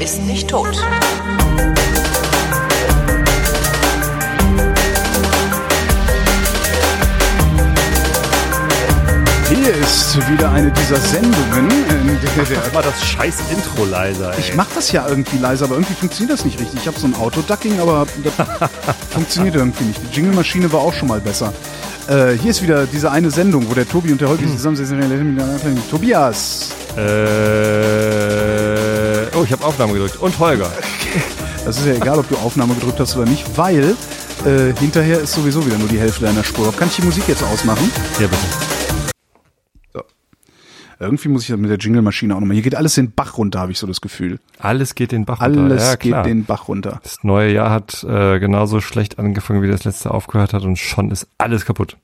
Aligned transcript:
ist 0.00 0.22
nicht 0.22 0.48
tot. 0.48 0.76
Hier 9.48 9.74
ist 9.76 10.16
wieder 10.30 10.50
eine 10.50 10.70
dieser 10.72 10.96
Sendungen. 10.96 11.68
der- 12.36 12.72
Mal 12.74 12.82
das 12.82 13.04
scheiß 13.04 13.34
Intro 13.50 13.84
leiser. 13.84 14.32
Ey. 14.32 14.40
Ich 14.40 14.54
mach 14.54 14.66
das 14.74 14.90
ja 14.92 15.06
irgendwie 15.08 15.38
leise, 15.38 15.64
aber 15.64 15.74
irgendwie 15.76 15.94
funktioniert 15.94 16.36
das 16.38 16.44
nicht 16.44 16.58
richtig. 16.60 16.80
Ich 16.82 16.86
habe 16.86 16.98
so 16.98 17.06
ein 17.06 17.14
Autoducking, 17.14 17.78
aber 17.80 18.06
das 18.24 18.34
funktioniert 19.10 19.54
irgendwie 19.54 19.84
nicht. 19.84 20.00
Die 20.02 20.16
Jingle-Maschine 20.16 20.72
war 20.72 20.80
auch 20.80 20.92
schon 20.92 21.08
mal 21.08 21.20
besser. 21.20 21.52
Äh, 22.08 22.32
hier 22.40 22.50
ist 22.50 22.62
wieder 22.62 22.86
diese 22.86 23.10
eine 23.10 23.30
Sendung, 23.30 23.68
wo 23.70 23.74
der 23.74 23.88
Tobi 23.88 24.12
und 24.12 24.20
der 24.20 24.28
Holgi 24.28 24.46
zusammen 24.46 24.76
sitzen. 24.76 25.00
Tobias, 25.90 26.70
Äh, 26.96 27.95
oh, 29.36 29.44
ich 29.44 29.52
habe 29.52 29.64
Aufnahme 29.64 29.92
gedrückt. 29.92 30.16
Und 30.16 30.38
Holger. 30.38 30.70
das 31.64 31.78
ist 31.78 31.86
ja 31.86 31.94
egal, 31.94 32.18
ob 32.18 32.28
du 32.28 32.36
Aufnahme 32.36 32.74
gedrückt 32.74 32.98
hast 33.00 33.16
oder 33.16 33.26
nicht, 33.26 33.56
weil 33.56 33.96
äh, 34.44 34.72
hinterher 34.78 35.20
ist 35.20 35.32
sowieso 35.34 35.64
wieder 35.66 35.78
nur 35.78 35.88
die 35.88 35.98
Hälfte 35.98 36.24
deiner 36.24 36.44
Spur. 36.44 36.72
Kann 36.74 36.88
ich 36.88 36.96
die 36.96 37.02
Musik 37.02 37.24
jetzt 37.28 37.42
ausmachen? 37.42 37.90
Ja, 38.18 38.26
bitte. 38.26 38.46
Irgendwie 40.98 41.28
muss 41.28 41.42
ich 41.42 41.48
das 41.48 41.58
mit 41.58 41.68
der 41.68 41.76
Jingle-Maschine 41.76 42.34
auch 42.34 42.40
nochmal. 42.40 42.54
Hier 42.54 42.62
geht 42.62 42.74
alles 42.74 42.94
den 42.94 43.12
Bach 43.12 43.36
runter, 43.36 43.60
habe 43.60 43.70
ich 43.70 43.78
so 43.78 43.86
das 43.86 44.00
Gefühl. 44.00 44.38
Alles 44.58 44.94
geht 44.94 45.12
den 45.12 45.26
Bach 45.26 45.42
runter. 45.42 45.64
Alles 45.64 45.88
ja, 45.88 45.96
geht 45.96 46.24
den 46.24 46.46
Bach 46.46 46.68
runter. 46.68 47.00
Das 47.02 47.18
neue 47.22 47.52
Jahr 47.52 47.70
hat 47.70 48.02
äh, 48.04 48.38
genauso 48.38 48.80
schlecht 48.80 49.18
angefangen, 49.18 49.60
wie 49.60 49.68
das 49.68 49.84
letzte 49.84 50.10
aufgehört 50.10 50.54
hat 50.54 50.62
und 50.62 50.78
schon 50.78 51.10
ist 51.10 51.28
alles 51.36 51.66
kaputt. 51.66 51.98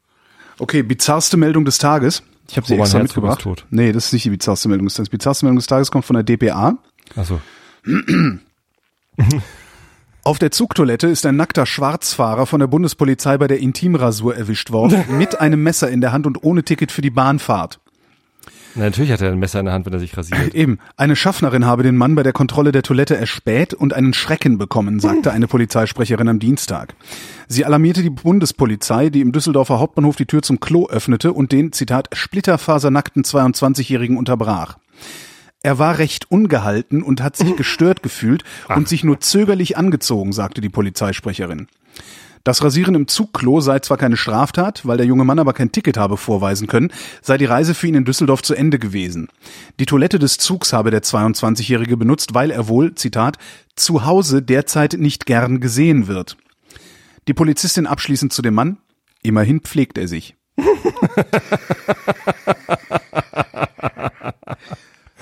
Okay, 0.59 0.83
bizarrste 0.83 1.39
Meldung 1.39 1.65
des 1.65 1.78
Tages. 1.78 2.23
Ich 2.51 2.59
habe 2.59 2.67
sie 2.67 2.75
Roman 2.75 2.84
extra 2.84 2.99
Herzog 2.99 3.23
mitgebracht. 3.25 3.67
Nee, 3.71 3.93
das 3.93 4.06
ist 4.06 4.12
nicht 4.12 4.27
die 4.27 4.31
bizarrste 4.31 4.69
Meldung 4.69 4.87
des 4.87 4.95
Tages. 4.95 5.09
Die 5.09 5.17
bizarrste 5.17 5.47
Meldung 5.47 5.56
des 5.56 5.67
Tages 5.67 5.91
kommt 5.91 6.05
von 6.05 6.15
der 6.15 6.23
DPA. 6.23 6.77
Achso. 7.17 7.41
Auf 10.25 10.39
der 10.39 10.53
Zugtoilette 10.53 11.09
ist 11.09 11.27
ein 11.27 11.35
nackter 11.35 11.67
Schwarzfahrer 11.67 12.47
von 12.47 12.61
der 12.61 12.69
Bundespolizei 12.69 13.39
bei 13.39 13.49
der 13.49 13.59
Intimrasur 13.59 14.37
erwischt 14.37 14.71
worden, 14.71 15.05
mit 15.19 15.41
einem 15.41 15.63
Messer 15.63 15.91
in 15.91 16.01
der 16.01 16.13
Hand 16.13 16.27
und 16.27 16.45
ohne 16.45 16.63
Ticket 16.63 16.93
für 16.93 17.03
die 17.03 17.11
Bahnfahrt. 17.11 17.81
Na, 18.75 18.85
natürlich 18.85 19.11
hat 19.11 19.21
er 19.21 19.33
ein 19.33 19.39
Messer 19.39 19.59
in 19.59 19.67
der 19.67 19.75
Hand, 19.75 19.85
wenn 19.85 19.93
er 19.93 19.99
sich 19.99 20.17
rasiert. 20.17 20.55
Eben, 20.55 20.79
eine 20.97 21.17
Schaffnerin 21.17 21.67
habe 21.67 21.83
den 21.83 21.97
Mann 21.97 22.15
bei 22.15 22.23
der 22.23 22.33
Kontrolle 22.33 22.71
der 22.71 22.83
Toilette 22.83 23.17
erspäht 23.17 23.75
und 23.75 23.93
einen 23.93 24.15
Schrecken 24.15 24.59
bekommen, 24.59 25.01
sagte 25.01 25.33
eine 25.33 25.49
Polizeisprecherin 25.49 26.29
am 26.29 26.39
Dienstag. 26.39 26.95
Sie 27.49 27.65
alarmierte 27.65 28.03
die 28.03 28.11
Bundespolizei, 28.11 29.11
die 29.11 29.21
im 29.21 29.33
Düsseldorfer 29.33 29.81
Hauptbahnhof 29.81 30.17
die 30.17 30.27
Tür 30.27 30.43
zum 30.43 30.61
Klo 30.61 30.87
öffnete 30.89 31.33
und 31.33 31.51
den, 31.51 31.73
Zitat, 31.73 32.09
splitterfasernackten 32.15 33.25
22-Jährigen 33.25 34.17
unterbrach. 34.17 34.79
Er 35.63 35.79
war 35.79 35.99
recht 35.99 36.31
ungehalten 36.31 37.03
und 37.03 37.23
hat 37.23 37.37
sich 37.37 37.57
gestört 37.57 38.03
gefühlt 38.03 38.45
und 38.69 38.89
sich 38.89 39.05
nur 39.05 39.21
zögerlich 39.21 39.77
angezogen, 39.77 40.33
sagte 40.33 40.61
die 40.61 40.69
Polizeisprecherin. 40.69 41.69
Das 42.45 42.65
Rasieren 42.65 42.97
im 42.97 43.07
Zugklo 43.07 43.61
sei 43.61 43.79
zwar 43.79 43.99
keine 43.99 44.17
Straftat, 44.17 44.85
weil 44.85 44.97
der 44.97 45.07
junge 45.07 45.25
Mann 45.25 45.39
aber 45.39 45.53
kein 45.53 45.71
Ticket 45.71 45.97
habe 45.97 46.17
vorweisen 46.17 46.67
können, 46.67 46.91
sei 47.21 47.39
die 47.39 47.45
Reise 47.45 47.73
für 47.73 47.87
ihn 47.87 47.95
in 47.95 48.05
Düsseldorf 48.05 48.43
zu 48.43 48.57
Ende 48.57 48.81
gewesen. 48.81 49.29
Die 49.79 49.87
Toilette 49.87 50.19
des 50.19 50.39
Zugs 50.39 50.73
habe 50.73 50.91
der 50.91 51.05
22-Jährige 51.05 51.97
benutzt, 51.97 52.35
weil 52.35 52.51
er 52.51 52.67
wohl, 52.67 52.97
Zitat, 52.97 53.39
zu 53.77 54.05
Hause 54.05 54.43
derzeit 54.43 54.95
nicht 54.95 55.25
gern 55.25 55.61
gesehen 55.61 56.09
wird. 56.09 56.37
Die 57.29 57.35
Polizistin 57.35 57.87
abschließend 57.87 58.33
zu 58.33 58.43
dem 58.43 58.55
Mann, 58.55 58.79
immerhin 59.23 59.61
pflegt 59.61 59.97
er 59.97 60.09
sich. 60.09 60.35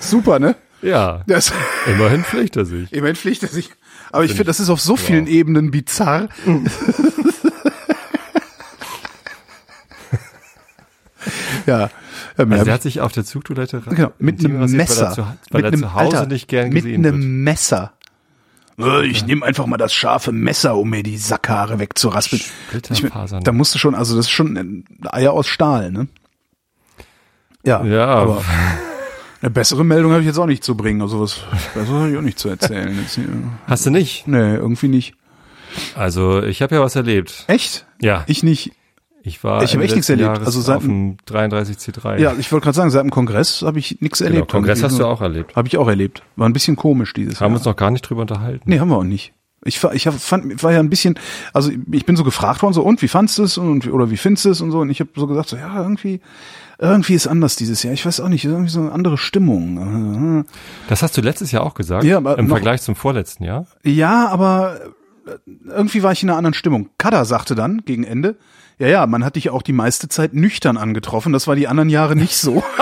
Super, 0.01 0.39
ne? 0.39 0.55
Ja, 0.81 1.23
Das, 1.27 1.53
immerhin 1.87 2.23
pflegt 2.23 2.55
er 2.57 2.65
sich. 2.65 2.91
immerhin 2.91 3.15
pflegt 3.15 3.43
er 3.43 3.49
sich. 3.49 3.69
Aber 4.11 4.23
ich 4.25 4.31
finde, 4.31 4.45
das 4.45 4.59
ist 4.59 4.69
auf 4.69 4.81
so 4.81 4.97
vielen 4.97 5.27
Ebenen 5.27 5.71
bizarr. 5.71 6.27
ja. 11.65 11.79
ja 11.79 11.89
Also 12.37 12.65
er 12.65 12.73
hat 12.73 12.81
sich 12.81 13.01
auf 13.01 13.11
der 13.11 13.23
Zugtoilette 13.25 13.81
Genau, 13.81 14.11
mit 14.19 14.43
einem 14.43 14.59
Messer. 14.71 15.01
weil 15.01 15.07
er 15.07 15.13
zu, 15.13 15.25
weil 15.51 15.61
mit 15.63 15.73
einem, 15.73 15.83
Alter, 15.85 16.25
nicht 16.25 16.47
gern 16.47 16.69
mit 16.69 16.83
gesehen 16.83 17.05
einem 17.05 17.17
wird. 17.21 17.29
Messer. 17.29 17.93
Äh, 18.79 19.05
Ich 19.05 19.25
nehme 19.25 19.45
einfach 19.45 19.65
mal 19.65 19.77
das 19.77 19.93
scharfe 19.93 20.31
Messer, 20.31 20.75
um 20.75 20.89
mir 20.89 21.03
die 21.03 21.17
Sackhaare 21.17 21.79
wegzuraspeln. 21.79 22.41
Ich, 22.91 23.05
da 23.43 23.51
musst 23.51 23.75
du 23.75 23.79
schon, 23.79 23.95
also 23.95 24.15
das 24.15 24.25
ist 24.25 24.31
schon 24.31 24.57
ein 24.57 24.85
Eier 25.11 25.33
aus 25.33 25.47
Stahl, 25.47 25.91
ne? 25.91 26.07
Ja, 27.63 27.83
Ja, 27.83 28.07
aber 28.07 28.43
eine 29.41 29.49
bessere 29.51 29.83
Meldung 29.83 30.11
habe 30.11 30.21
ich 30.21 30.27
jetzt 30.27 30.37
auch 30.37 30.45
nicht 30.45 30.63
zu 30.63 30.75
bringen. 30.75 31.01
Also 31.01 31.19
was 31.19 31.39
Besseres 31.73 31.89
habe 31.89 32.11
ich 32.11 32.17
auch 32.17 32.21
nicht 32.21 32.39
zu 32.39 32.49
erzählen. 32.49 32.95
Jetzt, 32.99 33.19
hast 33.67 33.85
du 33.85 33.89
nicht? 33.89 34.27
nee, 34.27 34.55
irgendwie 34.55 34.87
nicht. 34.87 35.15
Also 35.95 36.43
ich 36.43 36.61
habe 36.61 36.75
ja 36.75 36.81
was 36.81 36.95
erlebt. 36.95 37.45
Echt? 37.47 37.85
Ja, 38.01 38.23
Ich 38.27 38.43
nicht. 38.43 38.71
ich 39.23 39.43
war 39.43 39.63
Ich 39.63 39.69
hab 39.71 39.75
Ende 39.75 39.85
echt 39.85 39.95
nichts 39.95 40.09
erlebt. 40.09 40.27
Jahres 40.27 40.45
Also 40.47 40.61
seit 40.61 40.83
dem 40.83 41.17
33C3. 41.29 42.19
Ja, 42.19 42.33
ich 42.37 42.51
wollte 42.51 42.65
gerade 42.65 42.75
sagen, 42.75 42.91
seit 42.91 43.03
dem 43.03 43.09
Kongress 43.11 43.61
habe 43.61 43.79
ich 43.79 43.99
nichts 44.01 44.19
genau, 44.19 44.31
erlebt. 44.31 44.51
Kongress 44.51 44.83
hast 44.83 44.99
du 44.99 45.05
auch 45.05 45.21
erlebt. 45.21 45.55
Habe 45.55 45.67
ich 45.67 45.77
auch 45.77 45.87
erlebt. 45.87 46.23
War 46.35 46.47
ein 46.49 46.53
bisschen 46.53 46.75
komisch 46.75 47.13
dieses 47.13 47.39
Haben 47.39 47.51
Jahr. 47.53 47.57
uns 47.59 47.65
noch 47.65 47.75
gar 47.75 47.89
nicht 47.91 48.01
drüber 48.01 48.21
unterhalten. 48.21 48.63
Nee, 48.65 48.79
haben 48.79 48.89
wir 48.89 48.97
auch 48.97 49.03
nicht. 49.03 49.33
Ich, 49.63 49.81
war- 49.83 49.93
ich 49.93 50.07
hab- 50.07 50.19
fand, 50.19 50.63
war 50.63 50.73
ja 50.73 50.79
ein 50.79 50.89
bisschen, 50.89 51.19
also 51.53 51.71
ich 51.91 52.05
bin 52.05 52.15
so 52.15 52.23
gefragt 52.23 52.63
worden, 52.63 52.73
so, 52.73 52.81
und 52.81 53.01
wie 53.03 53.07
fandst 53.07 53.37
du 53.37 53.43
es 53.43 53.59
und 53.59 53.87
oder 53.87 54.09
wie 54.09 54.17
findest 54.17 54.45
du 54.45 54.49
es 54.49 54.59
und 54.59 54.71
so, 54.71 54.79
und 54.79 54.89
ich 54.89 54.99
habe 54.99 55.11
so 55.15 55.27
gesagt, 55.27 55.49
so, 55.49 55.55
ja, 55.55 55.81
irgendwie, 55.83 56.19
irgendwie 56.81 57.13
ist 57.13 57.27
anders 57.27 57.55
dieses 57.55 57.83
Jahr. 57.83 57.93
Ich 57.93 58.05
weiß 58.05 58.19
auch 58.19 58.27
nicht, 58.27 58.43
irgendwie 58.43 58.69
so 58.69 58.81
eine 58.81 58.91
andere 58.91 59.17
Stimmung. 59.17 60.45
Das 60.89 61.03
hast 61.03 61.15
du 61.15 61.21
letztes 61.21 61.51
Jahr 61.51 61.63
auch 61.63 61.75
gesagt, 61.75 62.03
Ja, 62.03 62.17
aber 62.17 62.37
im 62.37 62.47
noch- 62.47 62.55
Vergleich 62.55 62.81
zum 62.81 62.95
vorletzten 62.95 63.43
Jahr. 63.43 63.67
Ja, 63.83 64.27
aber 64.29 64.79
äh, 65.27 65.37
irgendwie 65.69 66.01
war 66.03 66.11
ich 66.11 66.23
in 66.23 66.29
einer 66.29 66.37
anderen 66.37 66.55
Stimmung. 66.55 66.89
Kada 66.97 67.23
sagte 67.23 67.55
dann 67.55 67.83
gegen 67.85 68.03
Ende, 68.03 68.35
ja, 68.79 68.87
ja, 68.87 69.05
man 69.05 69.23
hat 69.23 69.35
dich 69.35 69.51
auch 69.51 69.61
die 69.61 69.73
meiste 69.73 70.09
Zeit 70.09 70.33
nüchtern 70.33 70.75
angetroffen. 70.77 71.31
Das 71.33 71.45
war 71.47 71.55
die 71.55 71.67
anderen 71.67 71.89
Jahre 71.89 72.15
nicht 72.15 72.35
so. 72.35 72.63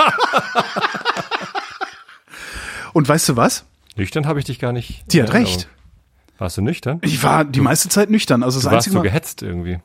und 2.94 3.06
weißt 3.08 3.28
du 3.28 3.36
was? 3.36 3.64
Nüchtern 3.96 4.26
habe 4.26 4.38
ich 4.38 4.46
dich 4.46 4.58
gar 4.58 4.72
nicht. 4.72 5.04
Die 5.12 5.22
hat 5.22 5.34
recht. 5.34 5.68
Warst 6.40 6.56
du 6.56 6.62
nüchtern? 6.62 6.98
Ich 7.02 7.22
war 7.22 7.44
die 7.44 7.60
meiste 7.60 7.88
Zeit 7.90 8.10
nüchtern. 8.10 8.42
Also 8.42 8.56
das 8.58 8.64
Du 8.64 8.70
warst 8.70 8.76
einzige 8.78 8.92
so 8.94 8.98
Mal. 8.98 9.02
gehetzt 9.04 9.42
irgendwie. 9.42 9.78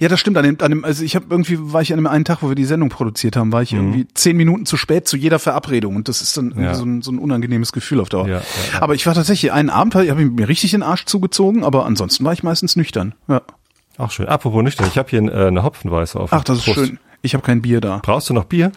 Ja, 0.00 0.08
das 0.08 0.18
stimmt. 0.20 0.36
An 0.36 0.44
dem, 0.44 0.58
an 0.60 0.70
dem, 0.70 0.84
also 0.84 1.04
ich 1.04 1.14
habe 1.16 1.26
irgendwie 1.30 1.56
war 1.60 1.80
ich 1.82 1.92
an 1.92 1.98
dem 1.98 2.06
einen 2.08 2.24
Tag, 2.24 2.42
wo 2.42 2.48
wir 2.48 2.56
die 2.56 2.64
Sendung 2.64 2.88
produziert 2.90 3.36
haben, 3.36 3.52
war 3.52 3.62
ich 3.62 3.72
irgendwie 3.72 4.06
zehn 4.12 4.36
Minuten 4.36 4.66
zu 4.66 4.76
spät 4.76 5.06
zu 5.08 5.16
jeder 5.16 5.38
Verabredung 5.38 5.96
und 5.96 6.08
das 6.08 6.20
ist 6.20 6.36
dann 6.36 6.52
Ja. 6.60 6.74
so, 6.74 6.84
ein, 6.84 7.00
so 7.00 7.12
ein 7.12 7.18
unangenehmes 7.18 7.72
Gefühl 7.72 8.00
auf 8.00 8.08
Dauer. 8.08 8.26
Ja, 8.28 8.34
ja, 8.38 8.42
ja. 8.74 8.82
Aber 8.82 8.94
ich 8.94 9.06
war 9.06 9.14
tatsächlich 9.14 9.52
einen 9.52 9.70
Abend, 9.70 9.94
habe 9.94 10.04
ich 10.06 10.30
mir 10.30 10.48
richtig 10.48 10.72
den 10.72 10.82
Arsch 10.82 11.04
zugezogen, 11.06 11.62
aber 11.64 11.86
ansonsten 11.86 12.24
war 12.24 12.32
ich 12.32 12.42
meistens 12.42 12.74
nüchtern. 12.76 13.14
Ja. 13.28 13.42
Auch 13.96 14.10
schön. 14.10 14.26
Apropos 14.26 14.62
nüchtern, 14.64 14.88
ich 14.90 14.98
habe 14.98 15.08
hier 15.10 15.22
äh, 15.22 15.46
eine 15.46 15.62
Hopfenweiße 15.62 16.18
auf. 16.18 16.32
Ach, 16.32 16.42
das 16.42 16.58
ist 16.58 16.64
Prost. 16.64 16.78
schön. 16.78 16.98
Ich 17.22 17.34
habe 17.34 17.44
kein 17.44 17.62
Bier 17.62 17.80
da. 17.80 18.00
Brauchst 18.02 18.28
du 18.30 18.34
noch 18.34 18.44
Bier? 18.44 18.72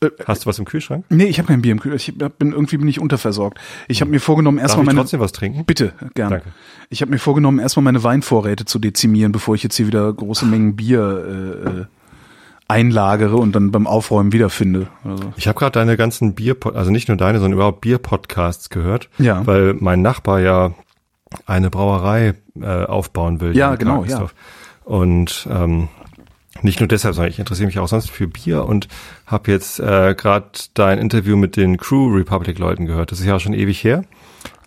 Äh, 0.00 0.10
Hast 0.26 0.44
du 0.44 0.48
was 0.48 0.58
im 0.58 0.64
Kühlschrank? 0.64 1.04
Nee, 1.08 1.24
ich 1.24 1.38
habe 1.38 1.48
kein 1.48 1.62
Bier 1.62 1.72
im 1.72 1.80
Kühlschrank. 1.80 2.18
Ich 2.18 2.24
hab- 2.24 2.38
bin 2.38 2.52
irgendwie 2.52 2.76
bin 2.76 2.86
ich 2.88 3.00
unterversorgt. 3.00 3.58
Ich 3.88 4.00
habe 4.00 4.10
mir 4.10 4.20
vorgenommen, 4.20 4.58
erstmal 4.58 4.86
meine 4.86 5.00
trotzdem 5.00 5.20
was 5.20 5.32
trinken? 5.32 5.64
Bitte, 5.64 5.92
gern. 6.14 6.30
Danke. 6.30 6.46
Ich 6.90 7.00
habe 7.02 7.10
mir 7.10 7.18
vorgenommen, 7.18 7.58
erstmal 7.58 7.82
meine 7.84 8.02
Weinvorräte 8.04 8.64
zu 8.64 8.78
dezimieren, 8.78 9.32
bevor 9.32 9.54
ich 9.54 9.62
jetzt 9.62 9.76
hier 9.76 9.86
wieder 9.86 10.12
große 10.12 10.46
Mengen 10.46 10.76
Bier 10.76 11.62
äh, 11.66 11.68
äh, 11.80 11.84
einlagere 12.68 13.36
und 13.36 13.52
dann 13.56 13.70
beim 13.70 13.86
Aufräumen 13.86 14.32
wiederfinde. 14.32 14.88
Also. 15.04 15.32
Ich 15.36 15.48
habe 15.48 15.58
gerade 15.58 15.72
deine 15.72 15.96
ganzen 15.96 16.34
Bier, 16.34 16.56
also 16.74 16.90
nicht 16.90 17.08
nur 17.08 17.16
deine, 17.16 17.38
sondern 17.38 17.54
überhaupt 17.54 17.80
Bier-Podcasts 17.80 18.68
gehört. 18.70 19.08
Ja. 19.18 19.46
Weil 19.46 19.74
mein 19.80 20.02
Nachbar 20.02 20.40
ja 20.40 20.74
eine 21.46 21.70
Brauerei 21.70 22.34
äh, 22.60 22.84
aufbauen 22.84 23.40
will. 23.40 23.56
Ja, 23.56 23.74
genau, 23.76 23.96
Karkensdorf. 24.02 24.34
Und 24.84 25.48
ähm, 25.50 25.88
nicht 26.62 26.80
nur 26.80 26.88
deshalb, 26.88 27.14
sondern 27.14 27.30
ich 27.30 27.38
interessiere 27.38 27.66
mich 27.66 27.78
auch 27.78 27.88
sonst 27.88 28.10
für 28.10 28.26
Bier 28.26 28.64
und 28.64 28.88
habe 29.26 29.50
jetzt 29.50 29.80
äh, 29.80 30.14
gerade 30.16 30.46
dein 30.74 30.98
Interview 30.98 31.36
mit 31.36 31.56
den 31.56 31.76
Crew 31.76 32.08
Republic 32.14 32.58
Leuten 32.58 32.86
gehört. 32.86 33.12
Das 33.12 33.20
ist 33.20 33.26
ja 33.26 33.36
auch 33.36 33.40
schon 33.40 33.54
ewig 33.54 33.82
her, 33.84 34.04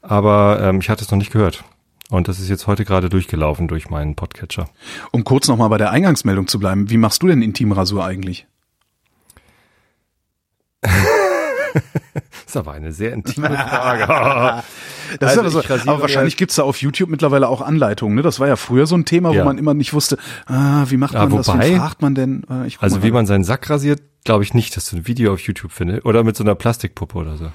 aber 0.02 0.60
ähm, 0.62 0.80
ich 0.80 0.90
hatte 0.90 1.04
es 1.04 1.12
noch 1.12 1.18
nicht 1.18 1.32
gehört. 1.32 1.64
Und 2.10 2.28
das 2.28 2.40
ist 2.40 2.50
jetzt 2.50 2.68
heute 2.68 2.84
gerade 2.84 3.10
durchgelaufen 3.10 3.70
durch 3.70 3.90
meinen 3.90 4.16
Podcatcher. 4.16 4.70
Um 5.12 5.24
kurz 5.24 5.48
nochmal 5.48 5.70
bei 5.70 5.78
der 5.78 5.92
Eingangsmeldung 5.92 6.48
zu 6.48 6.60
bleiben, 6.60 6.90
wie 6.90 6.98
machst 6.98 7.24
du 7.24 7.28
denn 7.28 7.42
Intimrasur 7.42 8.04
eigentlich? 8.04 8.48
Das 11.74 12.32
ist 12.48 12.58
aber 12.58 12.72
eine 12.74 12.92
sehr 12.92 13.14
intime 13.14 13.50
Frage. 13.56 14.64
Das 15.20 15.38
Also 15.38 15.60
ist 15.60 15.66
aber, 15.70 15.78
so, 15.80 15.90
aber 15.92 16.02
wahrscheinlich 16.02 16.38
gibt's 16.38 16.56
da 16.56 16.64
auf 16.64 16.82
YouTube 16.82 17.10
mittlerweile 17.10 17.48
auch 17.48 17.62
Anleitungen. 17.62 18.16
Ne? 18.16 18.22
Das 18.22 18.40
war 18.40 18.48
ja 18.48 18.56
früher 18.56 18.86
so 18.88 18.96
ein 18.96 19.06
Thema, 19.06 19.32
Ja. 19.34 19.42
wo 19.42 19.46
man 19.46 19.58
immer 19.58 19.74
nicht 19.74 19.94
wusste, 19.94 20.18
ah, 20.48 20.86
wie 20.88 20.98
macht 20.98 21.14
Ja, 21.14 21.26
man 21.26 21.38
das, 21.38 21.48
wobei- 21.48 21.72
wie 21.72 21.76
fragt 21.78 22.02
man 22.02 22.16
denn? 22.16 22.44
Äh, 22.50 22.70
Also 22.80 23.04
wie 23.04 23.12
man 23.12 23.26
seinen 23.26 23.44
Sack 23.44 23.70
rasiert, 23.70 24.02
glaube 24.24 24.44
ich 24.44 24.54
nicht, 24.54 24.76
dass 24.78 24.90
du 24.90 24.98
ein 24.98 25.08
Video 25.08 25.34
auf 25.34 25.40
YouTube 25.42 25.72
findest. 25.72 26.06
Oder 26.06 26.24
mit 26.24 26.36
so 26.38 26.44
einer 26.44 26.56
Plastikpuppe 26.56 27.18
oder 27.18 27.38
so. 27.38 27.52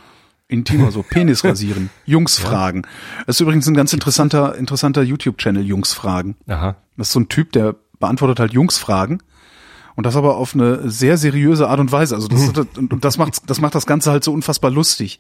Intimer 0.49 0.93
so, 0.93 1.03
Penis 1.03 1.43
rasieren, 1.45 1.91
Jungs 2.05 2.39
fragen. 2.39 2.83
Das 3.27 3.37
ist 3.37 3.41
übrigens 3.41 3.67
ein 3.67 3.75
ganz 3.75 3.93
interessanter, 3.93 4.55
interessanter 4.57 5.03
YouTube-Channel, 5.03 5.65
Jungs 5.65 5.93
fragen. 5.93 6.37
Aha. 6.47 6.77
Das 6.97 7.09
ist 7.09 7.13
so 7.15 7.21
ein 7.21 7.29
Typ, 7.29 7.51
der 7.53 7.75
beantwortet 7.99 8.39
halt 8.39 8.53
Jungsfragen. 8.53 9.23
Und 9.97 10.05
das 10.07 10.15
aber 10.15 10.37
auf 10.37 10.55
eine 10.55 10.89
sehr 10.89 11.17
seriöse 11.17 11.69
Art 11.69 11.81
und 11.81 11.91
Weise. 11.91 12.15
Also 12.15 12.29
das, 12.29 12.49
und, 12.77 12.93
und 12.93 13.05
das 13.05 13.17
macht, 13.19 13.49
das 13.51 13.61
macht 13.61 13.75
das 13.75 13.87
Ganze 13.87 14.13
halt 14.13 14.23
so 14.23 14.33
unfassbar 14.33 14.71
lustig 14.71 15.19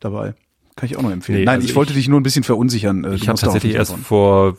dabei. 0.00 0.34
Kann 0.76 0.88
ich 0.88 0.96
auch 0.96 1.02
noch 1.02 1.10
empfehlen. 1.10 1.40
Nee, 1.40 1.44
Nein, 1.46 1.56
also 1.56 1.66
ich 1.68 1.74
wollte 1.74 1.92
ich- 1.92 1.96
dich 1.98 2.08
nur 2.08 2.20
ein 2.20 2.22
bisschen 2.22 2.44
verunsichern. 2.44 3.04
Äh, 3.04 3.14
Ich 3.14 3.22
du 3.22 3.26
habe 3.28 3.32
musst 3.32 3.42
darauf 3.42 3.54
tatsächlich 3.54 3.74
erst 3.76 3.92
antworten. 3.94 4.04
vor 4.06 4.56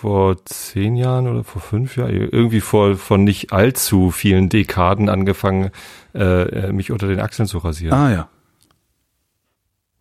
vor 0.00 0.36
zehn 0.44 0.94
Jahren 0.94 1.26
oder 1.26 1.42
vor 1.42 1.60
fünf 1.60 1.96
Jahren, 1.96 2.12
irgendwie 2.14 2.60
vor 2.60 2.96
vor 2.96 3.18
nicht 3.18 3.52
allzu 3.52 4.12
vielen 4.12 4.48
Dekaden 4.48 5.08
angefangen, 5.08 5.70
äh, 6.14 6.42
äh, 6.68 6.72
mich 6.72 6.92
unter 6.92 7.08
den 7.08 7.18
Achseln 7.18 7.48
zu 7.48 7.58
rasieren. 7.58 7.92
Ah 7.98 8.12
ja, 8.12 8.28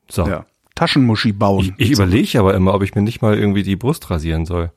so. 0.09 0.27
ja. 0.27 0.45
Taschenmuschi 0.75 1.31
bauen. 1.31 1.73
Ich, 1.77 1.87
ich 1.87 1.91
überlege 1.93 2.39
aber 2.39 2.53
immer, 2.53 2.75
ob 2.75 2.83
ich 2.83 2.93
mir 2.93 3.01
nicht 3.01 3.23
mal 3.23 3.35
irgendwie 3.35 3.63
die 3.63 3.75
Brust 3.75 4.11
rasieren 4.11 4.45
soll. 4.45 4.71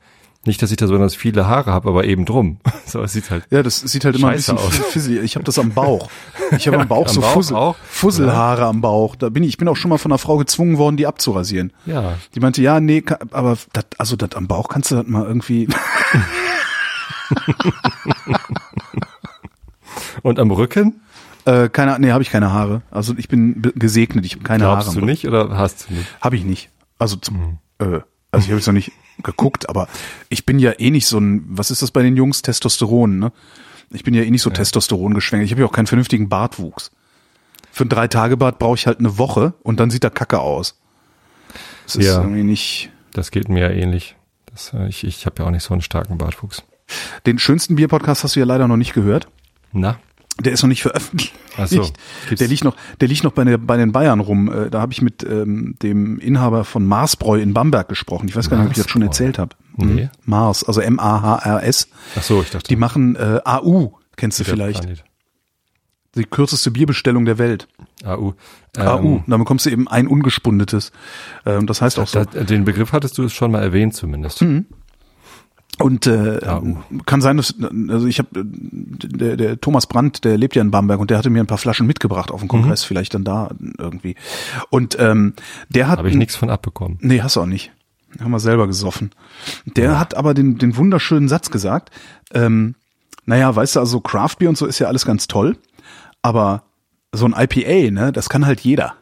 Nicht, 0.47 0.63
dass 0.63 0.71
ich 0.71 0.79
da 0.79 0.87
besonders 0.87 1.15
viele 1.15 1.47
Haare 1.47 1.71
habe, 1.71 1.89
aber 1.91 2.05
eben 2.05 2.25
drum. 2.25 2.59
So, 2.87 3.01
es 3.03 3.13
sieht 3.13 3.31
halt. 3.31 3.45
Ja, 3.51 3.63
das 3.63 3.79
sieht 3.81 4.05
halt 4.05 4.17
immer 4.17 4.31
ein 4.31 4.37
bisschen 4.37 4.59
aus. 4.59 4.75
fisselig. 4.77 5.23
Ich 5.23 5.37
habe 5.37 5.45
das 5.45 5.59
am 5.61 5.71
Bauch. 5.75 6.11
Ich 6.57 6.67
habe 6.67 6.81
am 6.81 6.89
Bauch 6.89 7.07
Am 7.07 7.15
so 7.15 7.21
Bauch 7.21 7.33
Fussel, 7.35 7.55
auch? 7.57 7.77
Fusselhaare 7.89 8.65
am 8.67 8.81
Bauch. 8.81 9.15
Da 9.15 9.29
bin 9.29 9.45
ich, 9.45 9.51
ich 9.51 9.57
bin 9.59 9.69
auch 9.69 9.77
schon 9.77 9.91
mal 9.91 9.99
von 9.99 10.11
einer 10.11 10.19
Frau 10.19 10.39
gezwungen 10.39 10.77
worden, 10.77 10.97
die 10.97 11.07
abzurasieren. 11.07 11.73
Ja. 11.87 12.15
Die 12.35 12.41
meinte, 12.41 12.63
ja, 12.63 12.81
nee, 12.81 13.05
aber 13.31 13.57
das, 13.73 13.85
also 13.99 14.17
das 14.17 14.33
am 14.35 14.49
Bauch 14.49 14.69
kannst 14.69 14.91
du 14.91 14.97
das 14.97 15.07
mal 15.07 15.25
irgendwie. 15.25 15.69
Und 20.23 20.39
am 20.39 20.51
Rücken? 20.51 21.01
Äh, 21.45 21.69
keine, 21.69 21.99
nee, 21.99 22.11
habe 22.13 22.23
ich 22.23 22.31
keine 22.31 22.53
Haare. 22.53 22.83
Also 22.91 23.15
ich 23.17 23.29
bin 23.29 23.63
gesegnet, 23.77 24.27
ich 24.27 24.33
habe 24.35 24.43
keine 24.45 24.65
Glaubst 24.65 24.89
Haare. 24.89 25.01
du 25.01 25.05
nicht 25.07 25.27
oder 25.27 25.57
hast 25.57 25.89
du 25.89 25.95
nicht? 25.95 26.07
Habe 26.21 26.37
ich 26.37 26.45
nicht. 26.45 26.71
Also 26.99 27.17
zum, 27.17 27.37
Mhm. 27.39 27.59
äh, 27.79 28.01
also 28.33 28.45
ich 28.45 28.51
habe 28.51 28.59
jetzt 28.59 28.67
noch 28.67 28.75
nicht 28.75 28.93
geguckt, 29.23 29.69
aber 29.69 29.89
ich 30.29 30.47
bin 30.47 30.59
ja 30.59 30.73
eh 30.79 30.91
nicht 30.91 31.07
so 31.07 31.19
ein, 31.19 31.45
was 31.49 31.71
ist 31.71 31.83
das 31.83 31.91
bei 31.91 32.03
den 32.03 32.17
Jungs? 32.17 32.43
Testosteron, 32.43 33.19
ne? 33.19 33.33
Ich 33.93 34.05
bin 34.05 34.15
ja 34.15 34.23
eh 34.23 34.31
nicht 34.31 34.43
so 34.43 34.51
Testosteron 34.51 35.15
geschwängert. 35.15 35.47
Ich 35.47 35.51
habe 35.53 35.63
ja 35.63 35.67
auch 35.67 35.73
keinen 35.73 35.87
vernünftigen 35.89 36.29
Bartwuchs. 36.29 36.91
Für 37.73 37.83
einen 37.83 37.91
Drei-Tage-Bart 37.91 38.59
brauche 38.59 38.77
ich 38.77 38.87
halt 38.87 38.99
eine 39.01 39.19
Woche 39.19 39.55
und 39.63 39.81
dann 39.81 39.91
sieht 39.91 40.05
er 40.05 40.11
kacke 40.11 40.39
aus. 40.41 40.79
Das 41.87 41.97
ist 41.97 42.07
Ja. 42.07 42.21
irgendwie 42.21 42.45
nicht. 42.45 42.91
Das 43.13 43.31
geht 43.33 43.49
mir 43.49 43.61
ja 43.63 43.71
ähnlich. 43.71 44.17
Das, 44.47 44.73
äh, 44.75 44.87
ich 44.89 45.03
ich 45.05 45.27
habe 45.27 45.37
ja 45.43 45.47
auch 45.47 45.51
nicht 45.51 45.65
so 45.65 45.73
einen 45.75 45.83
starken 45.83 46.19
Bartwuchs. 46.19 46.63
Den 47.27 47.39
schönsten 47.39 47.77
Bier-Podcast 47.77 48.25
hast 48.25 48.37
du 48.37 48.41
ja 48.41 48.47
leider 48.47 48.69
noch 48.69 48.77
nicht 48.77 48.93
gehört. 48.95 49.29
Na? 49.73 49.99
Der 50.41 50.53
ist 50.53 50.63
noch 50.63 50.69
nicht 50.69 50.83
veröffentlicht. 50.83 51.33
Ach 51.57 51.67
so. 51.67 51.89
Der 52.31 52.49
liegt 52.49 52.65
noch, 52.65 52.77
der 53.01 53.09
liegt 53.09 53.25
noch 53.25 53.33
bei, 53.33 53.45
der, 53.45 53.59
bei 53.59 53.77
den 53.77 53.93
Bayern 53.93 54.21
rum. 54.21 54.51
Äh, 54.53 54.71
Da 54.71 54.81
habe 54.81 54.93
ich 54.93 55.03
mit 55.03 55.23
ähm, 55.23 55.75
dem 55.83 56.19
Inhaber 56.19 56.65
von 56.65 56.87
Marsbräu 56.87 57.41
in 57.41 57.53
Bamberg 57.55 57.89
gesprochen. 57.89 58.29
Ich 58.29 58.37
weiß 58.37 58.49
gar 58.51 58.57
nicht, 58.59 58.67
ob 58.67 58.73
ich 58.73 58.83
das 58.83 58.91
schon 58.91 59.03
erzählt 59.03 59.39
habe. 59.39 59.55
Nee. 59.77 60.11
Mars, 60.25 60.65
also 60.65 60.81
M-A-H-R-S. 60.81 61.89
Ach 62.17 62.23
so, 62.23 62.43
ich 62.43 62.51
dachte. 62.51 62.69
Die 62.69 62.77
machen 62.77 63.17
äh, 63.17 63.41
AU, 63.45 63.93
kennst 64.17 64.41
du 64.41 64.45
vielleicht. 64.45 64.87
Die 66.17 66.25
kürzeste 66.25 66.71
Bierbestellung 66.73 67.25
der 67.25 67.39
Welt. 67.39 67.69
AU. 68.05 68.33
AU. 68.77 68.99
Ähm, 69.17 69.25
Da 69.29 69.37
bekommst 69.37 69.67
du 69.67 69.71
eben 69.71 69.87
ein 69.89 70.09
ungespundetes. 70.09 70.91
Äh, 71.45 71.55
Und 71.57 71.71
das 71.71 71.81
heißt 71.81 71.99
auch 72.01 72.09
so. 72.09 72.25
den 72.25 72.65
Begriff 72.65 72.93
hattest 72.93 73.17
du 73.17 73.29
schon 73.29 73.53
mal 73.53 73.63
erwähnt 73.63 73.95
zumindest. 73.95 74.45
Und 75.81 76.07
äh, 76.07 76.41
AU. 76.47 76.77
kann 77.07 77.21
sein, 77.21 77.37
dass 77.37 77.55
also 77.89 78.07
ich 78.07 78.19
habe 78.19 78.29
der, 78.35 79.37
der 79.37 79.61
Thomas 79.61 79.87
Brandt, 79.87 80.25
der 80.25 80.37
lebt 80.37 80.55
ja 80.57 80.63
in 80.63 80.71
Bamberg 80.71 81.01
und 81.01 81.11
der 81.11 81.19
hatte 81.19 81.31
mir 81.31 81.41
ein 81.41 81.47
paar 81.47 81.59
Flaschen 81.59 81.87
mitgebracht 81.87 82.31
auf 82.31 82.41
dem 82.41 82.47
Mhm. 82.47 82.51
Kongress, 82.51 82.85
vielleicht 82.85 83.15
dann 83.15 83.25
da 83.25 83.51
irgendwie. 83.79 84.15
Und 84.71 84.97
ähm, 84.99 85.35
der 85.69 85.89
hat 85.89 85.99
Habe 85.99 86.11
ich 86.11 86.17
nichts 86.17 86.37
von 86.37 86.51
abbekommen. 86.51 86.99
Nee, 87.01 87.23
hast 87.23 87.37
du 87.37 87.41
auch 87.41 87.47
nicht. 87.47 87.73
Haben 88.21 88.33
wir 88.33 88.41
selber 88.41 88.67
gesoffen. 88.67 89.11
Der 89.65 89.99
hat 90.01 90.15
aber 90.17 90.35
den, 90.35 90.59
den 90.59 90.77
wunderschönen 90.77 91.29
Satz 91.29 91.51
gesagt, 91.51 91.91
ähm, 92.35 92.75
naja, 93.25 93.55
weißt 93.55 93.77
du, 93.77 93.81
also 93.81 94.01
Craftbeer 94.01 94.49
und 94.49 94.59
so 94.59 94.67
ist 94.67 94.81
ja 94.81 94.89
alles 94.89 95.07
ganz 95.07 95.29
toll, 95.29 95.57
aber 96.21 96.65
so 97.13 97.25
ein 97.27 97.35
IPA, 97.37 97.91
ne, 97.93 98.13
das 98.13 98.29
kann 98.29 98.47
halt 98.47 98.61
jeder. 98.61 98.95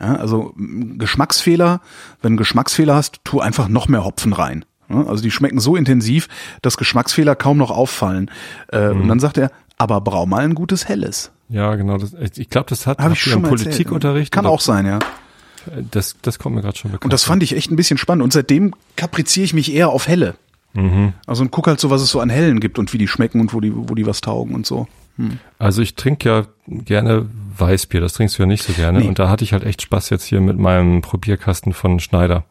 Ja, 0.00 0.14
also 0.16 0.54
Geschmacksfehler, 0.56 1.80
wenn 2.20 2.22
du 2.22 2.26
einen 2.32 2.36
Geschmacksfehler 2.38 2.94
hast, 2.94 3.20
tu 3.24 3.40
einfach 3.40 3.68
noch 3.68 3.88
mehr 3.88 4.04
Hopfen 4.04 4.32
rein. 4.32 4.64
Ja, 4.88 5.04
also 5.06 5.22
die 5.22 5.30
schmecken 5.30 5.60
so 5.60 5.76
intensiv, 5.76 6.28
dass 6.62 6.76
Geschmacksfehler 6.76 7.34
kaum 7.36 7.58
noch 7.58 7.70
auffallen. 7.70 8.30
Äh, 8.72 8.88
Mhm. 8.94 9.02
Und 9.02 9.08
dann 9.08 9.20
sagt 9.20 9.38
er, 9.38 9.50
aber 9.76 10.00
brau 10.00 10.26
mal 10.26 10.44
ein 10.44 10.54
gutes 10.54 10.88
Helles. 10.88 11.30
Ja, 11.48 11.74
genau. 11.76 11.98
Das, 11.98 12.12
ich 12.36 12.50
glaube, 12.50 12.66
das 12.68 12.86
hat 12.86 12.98
habt 12.98 13.12
ich 13.12 13.20
schon 13.20 13.38
im 13.38 13.44
erzählt. 13.44 13.62
Politikunterricht. 13.70 14.32
Kann 14.32 14.44
oder- 14.46 14.54
auch 14.54 14.60
sein, 14.60 14.86
ja. 14.86 14.98
Das, 15.90 16.16
das 16.22 16.38
kommt 16.38 16.56
mir 16.56 16.62
gerade 16.62 16.78
schon 16.78 16.90
bekannt. 16.92 17.04
Und 17.04 17.12
das 17.12 17.24
fand 17.24 17.42
ich 17.42 17.54
echt 17.54 17.70
ein 17.70 17.76
bisschen 17.76 17.98
spannend. 17.98 18.22
Und 18.24 18.32
seitdem 18.32 18.74
kapriziere 18.96 19.44
ich 19.44 19.54
mich 19.54 19.72
eher 19.74 19.90
auf 19.90 20.08
Helle. 20.08 20.34
Mhm. 20.72 21.12
Also 21.26 21.42
und 21.42 21.50
guck 21.50 21.66
halt 21.66 21.80
so, 21.80 21.90
was 21.90 22.00
es 22.02 22.10
so 22.10 22.20
an 22.20 22.30
Hellen 22.30 22.60
gibt 22.60 22.78
und 22.78 22.92
wie 22.92 22.98
die 22.98 23.08
schmecken 23.08 23.40
und 23.40 23.52
wo 23.52 23.60
die, 23.60 23.72
wo 23.74 23.94
die 23.94 24.06
was 24.06 24.20
taugen 24.20 24.54
und 24.54 24.66
so. 24.66 24.86
Also 25.58 25.82
ich 25.82 25.96
trinke 25.96 26.28
ja 26.28 26.46
gerne 26.68 27.26
Weißbier, 27.56 28.00
das 28.00 28.12
trinkst 28.12 28.38
du 28.38 28.42
ja 28.42 28.46
nicht 28.46 28.62
so 28.62 28.72
gerne. 28.72 29.00
Nee. 29.00 29.08
Und 29.08 29.18
da 29.18 29.28
hatte 29.28 29.42
ich 29.42 29.52
halt 29.52 29.64
echt 29.64 29.82
Spaß 29.82 30.10
jetzt 30.10 30.22
hier 30.24 30.40
mit 30.40 30.58
meinem 30.58 31.00
Probierkasten 31.02 31.72
von 31.72 31.98
Schneider. 31.98 32.44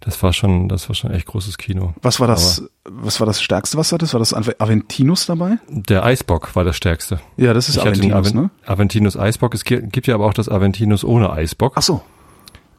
Das 0.00 0.22
war 0.22 0.32
schon, 0.32 0.68
das 0.68 0.88
war 0.88 0.94
schon 0.94 1.10
echt 1.10 1.26
großes 1.26 1.58
Kino. 1.58 1.92
Was 2.02 2.20
war 2.20 2.28
das, 2.28 2.62
was 2.84 3.18
war 3.18 3.26
das 3.26 3.42
Stärkste, 3.42 3.76
was 3.78 3.88
du 3.88 3.94
hattest? 3.94 4.12
War 4.14 4.20
das 4.20 4.32
Aventinus 4.32 5.26
dabei? 5.26 5.58
Der 5.68 6.04
Eisbock 6.04 6.54
war 6.54 6.62
das 6.64 6.76
stärkste. 6.76 7.20
Ja, 7.36 7.52
das 7.52 7.68
ist 7.68 7.76
Ich 7.76 7.82
Aventinus, 7.82 8.28
Aven 8.28 8.42
ne? 8.42 8.50
Aventinus 8.64 9.16
Eisbock. 9.16 9.54
Es 9.54 9.64
gi- 9.64 9.82
gibt 9.82 10.06
ja 10.06 10.14
aber 10.14 10.26
auch 10.26 10.34
das 10.34 10.48
Aventinus 10.48 11.02
ohne 11.04 11.30
Eisbock. 11.32 11.72
Ach 11.76 11.82
so. 11.82 12.02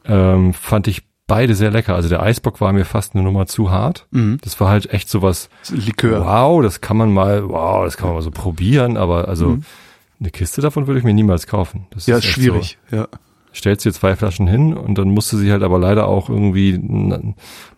Ähm, 0.05 0.53
fand 0.53 0.87
ich 0.87 1.03
beide 1.27 1.55
sehr 1.55 1.71
lecker. 1.71 1.93
Also 1.93 2.09
der 2.09 2.23
Eisbock 2.23 2.61
war 2.61 2.71
mir 2.73 2.85
fast 2.85 3.13
eine 3.15 3.23
Nummer 3.23 3.45
zu 3.45 3.69
hart. 3.69 4.07
Mhm. 4.11 4.39
Das 4.41 4.59
war 4.59 4.69
halt 4.69 4.91
echt 4.93 5.09
sowas, 5.09 5.49
Likör. 5.69 6.25
wow, 6.25 6.63
das 6.63 6.81
kann 6.81 6.97
man 6.97 7.11
mal, 7.13 7.47
wow, 7.49 7.83
das 7.83 7.97
kann 7.97 8.07
man 8.07 8.15
mal 8.15 8.21
so 8.23 8.31
probieren, 8.31 8.97
aber 8.97 9.27
also 9.27 9.57
eine 10.19 10.31
Kiste 10.31 10.61
davon 10.61 10.87
würde 10.87 10.99
ich 10.99 11.05
mir 11.05 11.13
niemals 11.13 11.45
kaufen. 11.47 11.85
Das 11.91 12.07
Mhm. 12.07 12.11
Ja, 12.11 12.17
ist 12.17 12.23
echt 12.25 12.33
schwierig. 12.33 12.77
Ja. 12.91 13.07
Stellst 13.53 13.83
dir 13.83 13.91
zwei 13.93 14.15
Flaschen 14.15 14.45
hin 14.47 14.75
und 14.77 14.97
dann 14.97 15.09
musste 15.09 15.35
sie 15.37 15.51
halt 15.51 15.63
aber 15.63 15.79
leider 15.79 16.07
auch 16.07 16.29
irgendwie 16.29 16.79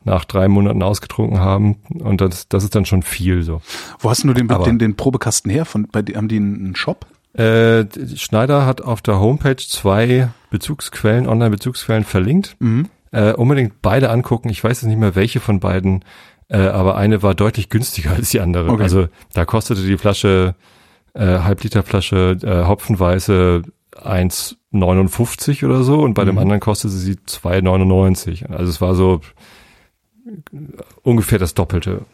nach 0.03 0.25
drei 0.25 0.47
Monaten 0.49 0.83
ausgetrunken 0.83 1.39
haben 1.39 1.77
und 1.99 2.19
das, 2.19 2.49
das 2.49 2.63
ist 2.65 2.75
dann 2.75 2.85
schon 2.85 3.03
viel 3.03 3.43
so. 3.43 3.61
Wo 3.99 4.09
hast 4.09 4.23
du 4.23 4.33
den, 4.33 4.49
Aber- 4.51 4.65
den, 4.65 4.79
den 4.79 4.95
Probekasten 4.95 5.49
her? 5.49 5.63
Von, 5.65 5.87
bei, 5.91 6.01
haben 6.01 6.27
die 6.27 6.35
einen 6.37 6.75
Shop? 6.75 7.05
Äh, 7.33 7.85
Schneider 8.15 8.65
hat 8.65 8.81
auf 8.81 9.01
der 9.01 9.19
Homepage 9.21 9.55
zwei 9.55 10.29
Bezugsquellen, 10.49 11.27
Online-Bezugsquellen 11.27 12.03
verlinkt. 12.03 12.57
Mhm. 12.59 12.87
Äh, 13.13 13.33
unbedingt 13.33 13.81
beide 13.81 14.09
angucken. 14.09 14.49
Ich 14.49 14.61
weiß 14.63 14.81
jetzt 14.81 14.89
nicht 14.89 14.99
mehr, 14.99 15.15
welche 15.15 15.39
von 15.39 15.61
beiden, 15.61 16.03
äh, 16.49 16.57
aber 16.57 16.97
eine 16.97 17.23
war 17.23 17.33
deutlich 17.33 17.69
günstiger 17.69 18.11
als 18.11 18.31
die 18.31 18.41
andere. 18.41 18.69
Okay. 18.69 18.83
Also 18.83 19.07
da 19.33 19.45
kostete 19.45 19.81
die 19.81 19.97
Flasche, 19.97 20.55
äh, 21.13 21.39
Halbliterflasche 21.39 22.37
äh, 22.43 22.67
Hopfenweiße 22.67 23.61
1,59 23.95 25.65
oder 25.65 25.83
so 25.83 25.99
und 25.99 26.13
bei 26.13 26.25
dem 26.25 26.35
Mhm. 26.35 26.41
anderen 26.41 26.59
kostete 26.61 26.93
sie 26.93 27.13
2,99. 27.27 28.49
Also 28.49 28.69
es 28.69 28.81
war 28.81 28.95
so 28.95 29.21
ungefähr 31.03 31.39
das 31.39 31.53
Doppelte. 31.53 32.05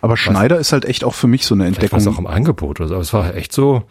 Aber 0.00 0.16
Schneider 0.16 0.58
ist 0.58 0.72
halt 0.72 0.84
echt 0.84 1.04
auch 1.04 1.14
für 1.14 1.26
mich 1.26 1.46
so 1.46 1.54
eine 1.54 1.66
Entdeckung. 1.66 1.98
es 1.98 2.06
auch 2.06 2.18
im 2.18 2.26
Angebot 2.26 2.80
oder 2.80 2.88
so. 2.88 2.94
Aber 2.94 3.02
es 3.02 3.12
war 3.12 3.34
echt 3.34 3.52
so, 3.52 3.82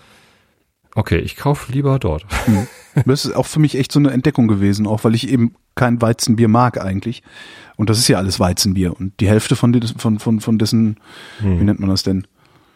okay, 0.96 1.18
ich 1.20 1.36
kaufe 1.36 1.72
lieber 1.72 2.00
dort. 2.00 2.26
Das 3.08 3.26
ist 3.26 3.36
auch 3.36 3.48
für 3.48 3.60
mich 3.60 3.74
echt 3.76 3.92
so 3.92 3.98
eine 3.98 4.12
Entdeckung 4.12 4.48
gewesen, 4.48 4.86
auch 4.86 5.04
weil 5.04 5.16
ich 5.16 5.28
eben 5.28 5.56
kein 5.74 6.00
Weizenbier 6.00 6.48
mag 6.48 6.80
eigentlich. 6.80 7.24
Und 7.76 7.90
das 7.90 7.98
ist 7.98 8.08
ja 8.08 8.20
alles 8.20 8.40
Weizenbier. 8.40 8.96
Und 8.96 9.20
die 9.20 9.28
Hälfte 9.28 9.56
von, 9.56 9.74
von, 9.98 10.20
von, 10.20 10.40
von 10.42 10.60
dessen, 10.60 10.98
Hm. 11.40 11.60
wie 11.60 11.64
nennt 11.64 11.80
man 11.80 11.90
das 11.90 12.04
denn? 12.04 12.28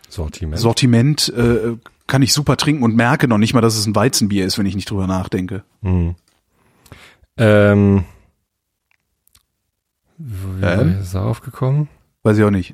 Sortiment. 0.09 0.59
Sortiment 0.59 1.31
äh, 1.37 1.77
kann 2.07 2.21
ich 2.21 2.33
super 2.33 2.57
trinken 2.57 2.83
und 2.83 2.95
merke 2.95 3.27
noch 3.27 3.37
nicht 3.37 3.53
mal, 3.53 3.61
dass 3.61 3.75
es 3.77 3.85
ein 3.85 3.95
Weizenbier 3.95 4.45
ist, 4.45 4.57
wenn 4.57 4.65
ich 4.65 4.75
nicht 4.75 4.89
drüber 4.89 5.07
nachdenke. 5.07 5.63
Hm. 5.83 6.15
Ähm, 7.37 8.05
wie 10.17 10.65
Ähm? 10.65 10.99
ist 11.01 11.13
er 11.13 11.23
aufgekommen? 11.23 11.87
Weiß 12.23 12.37
ich 12.37 12.43
auch 12.43 12.49
nicht. 12.51 12.73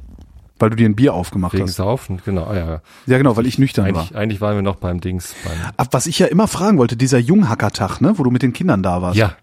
Weil 0.59 0.69
du 0.69 0.75
dir 0.77 0.87
ein 0.87 0.95
Bier 0.95 1.13
aufgemacht 1.13 1.53
Wegen 1.53 1.63
hast. 1.67 1.75
Saufen, 1.75 2.21
genau. 2.23 2.45
Ah, 2.45 2.55
ja. 2.55 2.81
Ja, 3.05 3.17
genau, 3.17 3.35
weil 3.35 3.45
ich 3.47 3.57
nüchtern 3.59 3.85
war. 3.93 4.03
Eigentlich, 4.03 4.15
eigentlich 4.15 4.41
waren 4.41 4.55
wir 4.55 4.61
noch 4.61 4.75
beim 4.77 5.01
Dings. 5.01 5.35
Beim, 5.43 5.57
Ab, 5.75 5.87
was 5.91 6.05
ich 6.05 6.19
ja 6.19 6.27
immer 6.27 6.47
fragen 6.47 6.77
wollte, 6.77 6.95
dieser 6.95 7.17
Junghackertag, 7.19 7.99
ne, 7.99 8.17
wo 8.17 8.23
du 8.23 8.31
mit 8.31 8.43
den 8.43 8.53
Kindern 8.53 8.81
da 8.83 9.01
warst. 9.01 9.17
ja, 9.17 9.35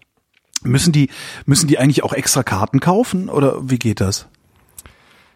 Müssen 0.63 0.91
die, 0.93 1.09
müssen 1.45 1.67
die 1.67 1.79
eigentlich 1.79 2.03
auch 2.03 2.13
extra 2.13 2.43
Karten 2.43 2.79
kaufen 2.79 3.29
oder 3.29 3.69
wie 3.69 3.79
geht 3.79 3.99
das? 4.01 4.27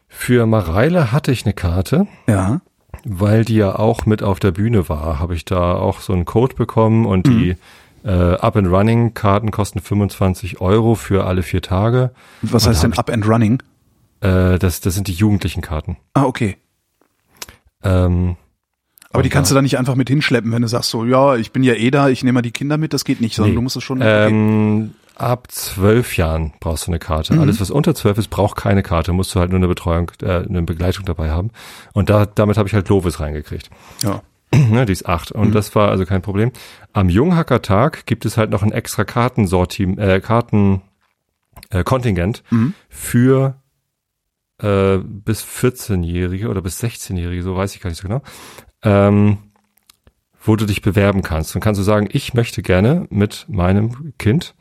für 0.07 0.45
Mareile 0.45 1.11
hatte 1.11 1.31
ich 1.33 1.43
eine 1.45 1.53
Karte, 1.53 2.07
Ja. 2.27 2.61
Weil 3.07 3.45
die 3.45 3.55
ja 3.55 3.77
auch 3.77 4.05
mit 4.05 4.23
auf 4.23 4.39
der 4.39 4.51
Bühne 4.51 4.89
war. 4.89 5.19
Habe 5.19 5.35
ich 5.35 5.45
da 5.45 5.75
auch 5.75 6.01
so 6.01 6.11
einen 6.11 6.25
Code 6.25 6.55
bekommen 6.55 7.05
und 7.05 7.27
die 7.27 7.55
Mhm. 8.03 8.09
äh, 8.09 8.33
Up-and-Running-Karten 8.35 9.51
kosten 9.51 9.79
25 9.79 10.59
Euro 10.59 10.95
für 10.95 11.25
alle 11.25 11.41
vier 11.43 11.61
Tage. 11.61 12.11
Was 12.41 12.67
heißt 12.67 12.83
denn 12.83 12.93
Up 12.93 13.09
and 13.09 13.27
Running? 13.27 13.61
Äh, 14.21 14.57
das, 14.59 14.81
das 14.81 14.95
sind 14.95 15.07
die 15.07 15.13
jugendlichen 15.13 15.61
Karten. 15.61 15.97
Ah, 16.13 16.23
okay. 16.25 16.57
Ähm, 17.83 18.35
Aber 19.11 19.23
die 19.23 19.29
kannst 19.29 19.51
du 19.51 19.55
da 19.55 19.61
nicht 19.61 19.77
einfach 19.77 19.95
mit 19.95 20.09
hinschleppen, 20.09 20.51
wenn 20.51 20.61
du 20.61 20.67
sagst 20.67 20.89
so, 20.89 21.05
ja, 21.05 21.35
ich 21.35 21.51
bin 21.51 21.63
ja 21.63 21.73
eh 21.73 21.91
da, 21.91 22.09
ich 22.09 22.23
nehme 22.23 22.33
mal 22.37 22.41
die 22.41 22.51
Kinder 22.51 22.77
mit, 22.77 22.93
das 22.93 23.05
geht 23.05 23.21
nicht, 23.21 23.35
sondern 23.35 23.51
Nee. 23.51 23.55
du 23.55 23.61
musst 23.61 23.75
es 23.77 23.83
schon. 23.83 23.99
Ähm, 24.01 24.91
ab 25.15 25.51
zwölf 25.51 26.17
Jahren 26.17 26.53
brauchst 26.59 26.87
du 26.87 26.91
eine 26.91 26.99
Karte. 26.99 27.33
Mhm. 27.33 27.39
Alles, 27.41 27.59
was 27.61 27.71
unter 27.71 27.95
zwölf 27.95 28.17
ist, 28.17 28.29
braucht 28.29 28.55
keine 28.57 28.83
Karte. 28.83 29.13
Musst 29.13 29.33
du 29.35 29.39
halt 29.39 29.49
nur 29.51 29.57
eine 29.59 29.67
Betreuung, 29.67 30.11
äh, 30.21 30.43
eine 30.47 30.61
Begleitung 30.63 31.05
dabei 31.05 31.31
haben. 31.31 31.51
Und 31.93 32.09
da, 32.09 32.25
damit 32.25 32.57
habe 32.57 32.67
ich 32.67 32.73
halt 32.73 32.89
Lovis 32.89 33.19
reingekriegt. 33.19 33.69
ja. 34.03 34.21
ne, 34.53 34.85
die 34.85 34.93
ist 34.93 35.07
acht. 35.09 35.31
Und 35.31 35.49
Mhm. 35.49 35.53
das 35.53 35.73
war 35.75 35.89
also 35.89 36.05
kein 36.05 36.21
Problem. 36.21 36.51
Am 36.93 37.09
Junghackertag 37.09 38.05
gibt 38.05 38.25
es 38.25 38.37
halt 38.37 38.51
noch 38.51 38.61
ein 38.61 38.71
extra 38.71 39.03
Kartensortim, 39.03 39.97
äh, 39.97 40.21
Karten, 40.21 40.81
äh, 41.71 41.83
Kontingent 41.83 42.43
Mhm. 42.51 42.73
für 42.87 43.55
äh, 44.61 44.99
bis 45.03 45.43
14-Jährige 45.43 46.47
oder 46.47 46.61
bis 46.61 46.81
16-Jährige, 46.81 47.43
so 47.43 47.57
weiß 47.57 47.75
ich 47.75 47.81
gar 47.81 47.89
nicht 47.89 47.99
so 48.01 48.07
genau, 48.07 48.21
ähm, 48.83 49.39
wo 50.41 50.55
du 50.55 50.65
dich 50.65 50.81
bewerben 50.81 51.23
kannst. 51.23 51.53
Dann 51.55 51.61
kannst 51.61 51.79
du 51.79 51.83
sagen, 51.83 52.07
ich 52.11 52.33
möchte 52.33 52.61
gerne 52.61 53.05
mit 53.09 53.45
meinem 53.49 54.13
Kind 54.17 54.53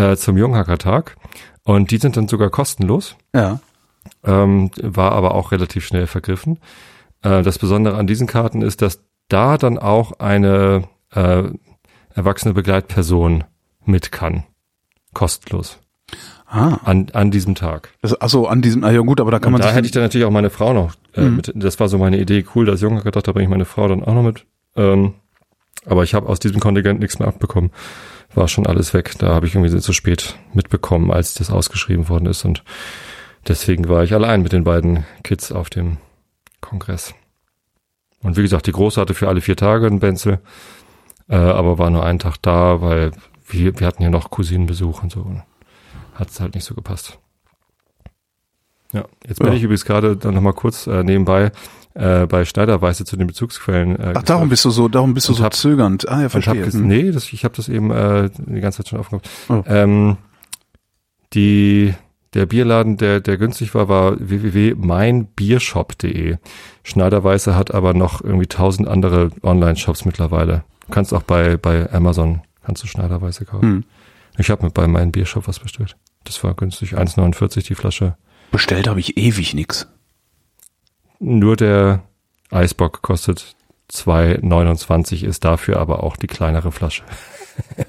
äh, 0.00 0.16
zum 0.16 0.36
Junghackertag. 0.36 1.16
Und 1.62 1.90
die 1.90 1.98
sind 1.98 2.16
dann 2.16 2.26
sogar 2.28 2.50
kostenlos 2.50 3.16
Ja. 3.34 3.60
ähm, 4.24 4.70
war 4.80 5.12
aber 5.12 5.34
auch 5.34 5.52
relativ 5.52 5.84
schnell 5.86 6.06
vergriffen. 6.06 6.58
Äh, 7.22 7.42
das 7.42 7.58
Besondere 7.58 7.96
an 7.98 8.06
diesen 8.06 8.26
Karten 8.26 8.62
ist, 8.62 8.82
dass 8.82 9.02
da 9.28 9.58
dann 9.58 9.78
auch 9.78 10.12
eine 10.18 10.84
äh, 11.14 11.44
erwachsene 12.14 12.54
Begleitperson 12.54 13.44
mit 13.84 14.10
kann. 14.10 14.44
Kostenlos. 15.14 15.78
Ah. 16.46 16.78
An, 16.84 17.06
an 17.12 17.30
diesem 17.30 17.54
Tag. 17.54 17.90
Das, 18.02 18.20
achso, 18.20 18.46
an 18.46 18.60
diesem, 18.62 18.82
ah 18.82 18.90
ja 18.90 19.00
gut, 19.00 19.20
aber 19.20 19.30
da 19.30 19.38
kann 19.38 19.48
Und 19.54 19.60
man 19.60 19.62
da 19.62 19.70
hätte 19.72 19.86
ich 19.86 19.92
dann 19.92 20.02
natürlich 20.02 20.26
auch 20.26 20.32
meine 20.32 20.50
Frau 20.50 20.72
noch 20.72 20.94
äh, 21.14 21.20
Mhm. 21.22 21.36
mit. 21.36 21.52
Das 21.54 21.78
war 21.78 21.88
so 21.88 21.98
meine 21.98 22.18
Idee. 22.18 22.44
Cool, 22.54 22.64
dass 22.66 22.80
Junge 22.80 23.02
gedacht, 23.02 23.28
da 23.28 23.32
bringe 23.32 23.44
ich 23.44 23.50
meine 23.50 23.64
Frau 23.64 23.86
dann 23.86 24.02
auch 24.02 24.14
noch 24.14 24.22
mit. 24.24 24.46
Ähm, 24.76 25.14
aber 25.86 26.02
ich 26.02 26.14
habe 26.14 26.28
aus 26.28 26.40
diesem 26.40 26.58
Kontingent 26.60 26.98
nichts 27.00 27.18
mehr 27.20 27.28
abbekommen. 27.28 27.70
War 28.34 28.48
schon 28.48 28.66
alles 28.66 28.94
weg. 28.94 29.14
Da 29.18 29.34
habe 29.34 29.46
ich 29.46 29.54
irgendwie 29.54 29.76
zu 29.80 29.92
spät 29.92 30.38
mitbekommen, 30.54 31.10
als 31.10 31.34
das 31.34 31.50
ausgeschrieben 31.50 32.08
worden 32.08 32.26
ist. 32.26 32.44
Und 32.44 32.62
deswegen 33.48 33.88
war 33.88 34.04
ich 34.04 34.14
allein 34.14 34.42
mit 34.42 34.52
den 34.52 34.64
beiden 34.64 35.04
Kids 35.24 35.50
auf 35.52 35.68
dem 35.70 35.96
Kongress. 36.60 37.14
Und 38.22 38.36
wie 38.36 38.42
gesagt, 38.42 38.66
die 38.66 38.72
Große 38.72 39.00
hatte 39.00 39.14
für 39.14 39.28
alle 39.28 39.40
vier 39.40 39.56
Tage 39.56 39.86
einen 39.86 39.98
Benzel, 39.98 40.40
äh, 41.28 41.34
aber 41.36 41.78
war 41.78 41.90
nur 41.90 42.04
einen 42.04 42.18
Tag 42.18 42.36
da, 42.42 42.80
weil 42.82 43.12
wir, 43.48 43.78
wir 43.80 43.86
hatten 43.86 44.02
ja 44.02 44.10
noch 44.10 44.30
Cousinenbesuch 44.30 45.02
und 45.02 45.10
so. 45.10 45.42
Hat 46.14 46.28
es 46.30 46.38
halt 46.38 46.54
nicht 46.54 46.64
so 46.64 46.74
gepasst. 46.74 47.18
Ja, 48.92 49.04
jetzt 49.26 49.38
bin 49.38 49.48
Ja. 49.48 49.54
ich 49.54 49.62
übrigens 49.62 49.84
gerade 49.84 50.16
dann 50.16 50.34
nochmal 50.34 50.52
kurz 50.52 50.86
äh, 50.86 51.02
nebenbei 51.02 51.50
äh, 51.94 52.26
bei 52.26 52.44
Schneiderweise 52.44 53.04
zu 53.04 53.16
den 53.16 53.26
Bezugsquellen. 53.26 53.96
Äh, 53.98 54.14
Ach, 54.16 54.22
darum 54.22 54.48
bist 54.48 54.64
du 54.64 54.70
so, 54.70 54.88
darum 54.88 55.14
bist 55.14 55.28
du 55.28 55.34
so 55.34 55.42
hab- 55.44 55.54
zögernd. 55.54 56.08
Ah 56.08 56.18
ja, 56.18 56.24
hab 56.24 56.30
verstehe. 56.32 56.64
ges- 56.64 56.74
Hm. 56.74 56.86
nee, 56.86 57.10
das, 57.10 57.32
ich 57.32 57.44
habe 57.44 57.54
das 57.56 57.68
eben 57.68 57.90
äh, 57.90 58.30
die 58.36 58.60
ganze 58.60 58.78
Zeit 58.78 58.88
schon 58.88 59.00
aufgenommen. 59.00 59.24
Oh. 59.48 59.62
Ähm, 59.66 60.16
die, 61.34 61.94
der 62.34 62.46
Bierladen, 62.46 62.96
der, 62.96 63.20
der 63.20 63.36
günstig 63.36 63.74
war, 63.74 63.88
war 63.88 64.16
www.meinbiershop.de. 64.20 66.36
Schneiderweise 66.82 67.56
hat 67.56 67.72
aber 67.74 67.94
noch 67.94 68.22
irgendwie 68.22 68.46
tausend 68.46 68.88
andere 68.88 69.30
Online-Shops 69.42 70.04
mittlerweile. 70.04 70.64
Du 70.86 70.92
kannst 70.92 71.12
auch 71.14 71.22
bei, 71.22 71.56
bei 71.56 71.90
Amazon, 71.92 72.42
kannst 72.64 72.82
du 72.82 72.86
Schneiderweise 72.86 73.44
kaufen. 73.44 73.62
Hm. 73.68 73.84
Ich 74.38 74.50
habe 74.50 74.64
mir 74.64 74.70
bei 74.70 74.86
meinem 74.86 75.12
Biershop 75.12 75.46
was 75.48 75.58
bestellt. 75.58 75.96
Das 76.24 76.42
war 76.44 76.54
günstig, 76.54 76.96
1,49 76.96 77.66
die 77.66 77.74
Flasche. 77.74 78.16
Bestellt 78.50 78.88
habe 78.88 79.00
ich 79.00 79.16
ewig 79.16 79.54
nix. 79.54 79.86
Nur 81.20 81.56
der 81.56 82.02
Eisbock 82.50 83.02
kostet 83.02 83.54
2,29, 83.92 85.24
ist 85.24 85.44
dafür 85.44 85.78
aber 85.78 86.02
auch 86.02 86.16
die 86.16 86.26
kleinere 86.26 86.72
Flasche. 86.72 87.02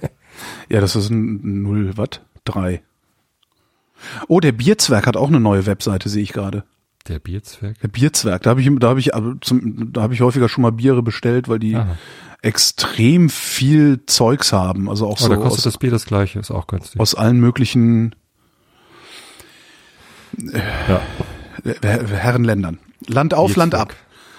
Ja, 0.70 0.82
das 0.82 0.96
ist 0.96 1.10
ein 1.12 1.62
Null, 1.62 1.98
Watt? 1.98 2.26
Drei. 2.46 2.82
Oh, 4.28 4.40
der 4.40 4.54
Bierzwerg 4.54 5.06
hat 5.06 5.16
auch 5.16 5.28
eine 5.28 5.40
neue 5.40 5.68
Webseite, 5.68 6.10
sehe 6.10 6.24
ich 6.24 6.34
gerade. 6.34 6.64
Der 7.08 7.20
Bierzwerg. 7.20 7.80
Der 7.82 7.90
Bierzwerg, 7.90 8.42
da 8.42 8.50
habe 8.52 8.62
ich, 8.62 8.70
da 8.80 8.90
habe 8.90 9.00
ich, 9.00 9.12
zum, 9.42 9.94
da 9.94 10.02
habe 10.02 10.16
ich 10.16 10.22
häufiger 10.22 10.50
schon 10.50 10.64
mal 10.64 10.72
Biere 10.72 11.04
bestellt, 11.04 11.48
weil 11.48 11.60
die 11.60 11.76
Aha. 11.76 11.96
extrem 12.42 13.30
viel 13.30 14.00
Zeugs 14.08 14.52
haben. 14.52 14.90
Also 14.90 15.06
auch 15.06 15.20
Oh, 15.20 15.24
so 15.26 15.30
da 15.30 15.36
kostet 15.36 15.60
aus, 15.60 15.64
das 15.64 15.78
Bier 15.78 15.92
das 15.92 16.06
gleiche, 16.06 16.40
ist 16.40 16.50
auch 16.50 16.66
günstig. 16.66 17.00
aus 17.00 17.14
allen 17.14 17.40
möglichen 17.40 18.16
ja. 20.42 21.02
Her- 21.84 22.08
Herrenländern. 22.08 22.80
Land 23.08 23.34
auf, 23.34 23.56
Land 23.56 23.76
ab. 23.76 23.94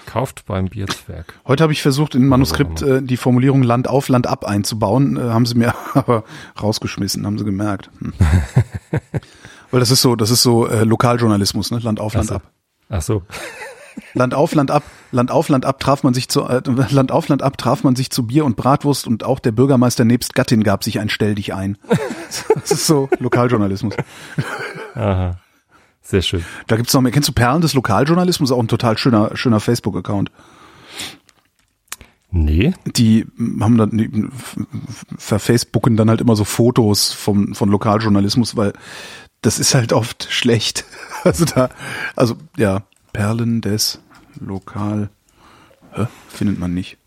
Kauft 0.06 0.44
beim 0.46 0.66
Bierzwerg. 0.66 1.34
Heute 1.46 1.62
habe 1.62 1.72
ich 1.72 1.82
versucht, 1.82 2.14
im 2.14 2.28
Manuskript 2.28 2.82
äh, 2.82 3.02
die 3.02 3.16
Formulierung 3.16 3.62
Land 3.62 3.88
auf, 3.88 4.08
Land 4.08 4.26
ab 4.26 4.44
einzubauen, 4.44 5.16
äh, 5.16 5.20
haben 5.20 5.46
sie 5.46 5.54
mir 5.54 5.74
aber 5.94 6.24
rausgeschmissen, 6.60 7.24
haben 7.24 7.38
sie 7.38 7.44
gemerkt. 7.44 7.90
Hm. 7.98 8.12
Weil 9.70 9.80
das 9.80 9.90
ist 9.90 10.02
so, 10.02 10.16
das 10.16 10.30
ist 10.30 10.42
so 10.42 10.66
äh, 10.66 10.84
Lokaljournalismus, 10.84 11.70
ne? 11.70 11.78
Land 11.78 11.98
auf, 11.98 12.14
Land 12.14 12.28
so. 12.28 12.34
ab. 12.34 12.42
Ach 12.90 13.00
so. 13.00 13.22
Land 14.14 14.34
auf, 14.34 14.54
Land 14.54 14.70
ab, 14.70 14.82
Land 15.10 15.30
auf, 15.30 15.48
Land 15.48 15.64
ab 15.64 15.80
traf 15.80 16.02
man 16.02 16.14
sich 16.14 16.28
zu 16.28 16.42
äh, 16.44 16.62
Land 16.90 17.12
auf, 17.12 17.28
Land 17.28 17.42
ab 17.42 17.56
traf 17.56 17.84
man 17.84 17.96
sich 17.96 18.10
zu 18.10 18.26
Bier 18.26 18.44
und 18.44 18.56
Bratwurst 18.56 19.06
und 19.06 19.24
auch 19.24 19.38
der 19.38 19.52
Bürgermeister 19.52 20.04
nebst 20.04 20.34
Gattin 20.34 20.62
gab 20.62 20.84
sich 20.84 21.00
ein 21.00 21.08
Stell 21.08 21.34
dich 21.34 21.54
ein. 21.54 21.78
Das 22.54 22.70
ist 22.70 22.86
so 22.86 23.08
Lokaljournalismus. 23.18 23.94
Aha. 24.94 25.36
Sehr 26.02 26.22
schön. 26.22 26.44
Da 26.66 26.76
gibt's 26.76 26.92
noch 26.92 27.00
mehr. 27.00 27.12
Kennst 27.12 27.28
du 27.28 27.32
Perlen 27.32 27.62
des 27.62 27.74
Lokaljournalismus? 27.74 28.52
Auch 28.52 28.60
ein 28.60 28.68
total 28.68 28.98
schöner, 28.98 29.36
schöner 29.36 29.60
Facebook-Account. 29.60 30.30
Nee. 32.34 32.72
die 32.86 33.26
haben 33.60 33.76
dann 33.76 33.90
die 33.90 34.26
verfacebooken 35.18 35.98
dann 35.98 36.08
halt 36.08 36.22
immer 36.22 36.34
so 36.34 36.44
Fotos 36.44 37.12
vom 37.12 37.54
von 37.54 37.68
Lokaljournalismus, 37.68 38.56
weil 38.56 38.72
das 39.42 39.58
ist 39.58 39.74
halt 39.74 39.92
oft 39.92 40.28
schlecht. 40.30 40.84
Also 41.24 41.44
da, 41.44 41.68
also 42.16 42.34
ja, 42.56 42.82
Perlen 43.12 43.60
des 43.60 44.00
Lokal 44.40 45.08
Hä? 45.92 46.06
findet 46.28 46.58
man 46.58 46.74
nicht. 46.74 46.98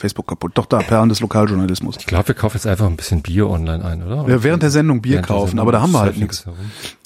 Facebook 0.00 0.26
kaputt. 0.26 0.52
Doch 0.54 0.66
da, 0.66 0.78
Perlen 0.78 1.08
des 1.10 1.20
Lokaljournalismus. 1.20 1.96
Ich 1.98 2.06
glaube, 2.06 2.28
wir 2.28 2.34
kaufen 2.34 2.56
jetzt 2.56 2.66
einfach 2.66 2.86
ein 2.86 2.96
bisschen 2.96 3.22
Bier 3.22 3.48
online 3.48 3.84
ein, 3.84 4.02
oder? 4.02 4.26
Ja, 4.28 4.42
während 4.42 4.62
der 4.62 4.70
Sendung 4.70 5.02
Bier 5.02 5.14
Während 5.14 5.26
kaufen, 5.28 5.48
Sendung 5.48 5.62
aber 5.64 5.72
da 5.72 5.82
haben 5.82 5.92
wir 5.92 6.00
halt 6.00 6.16
nichts. 6.16 6.46
wir. 6.46 6.54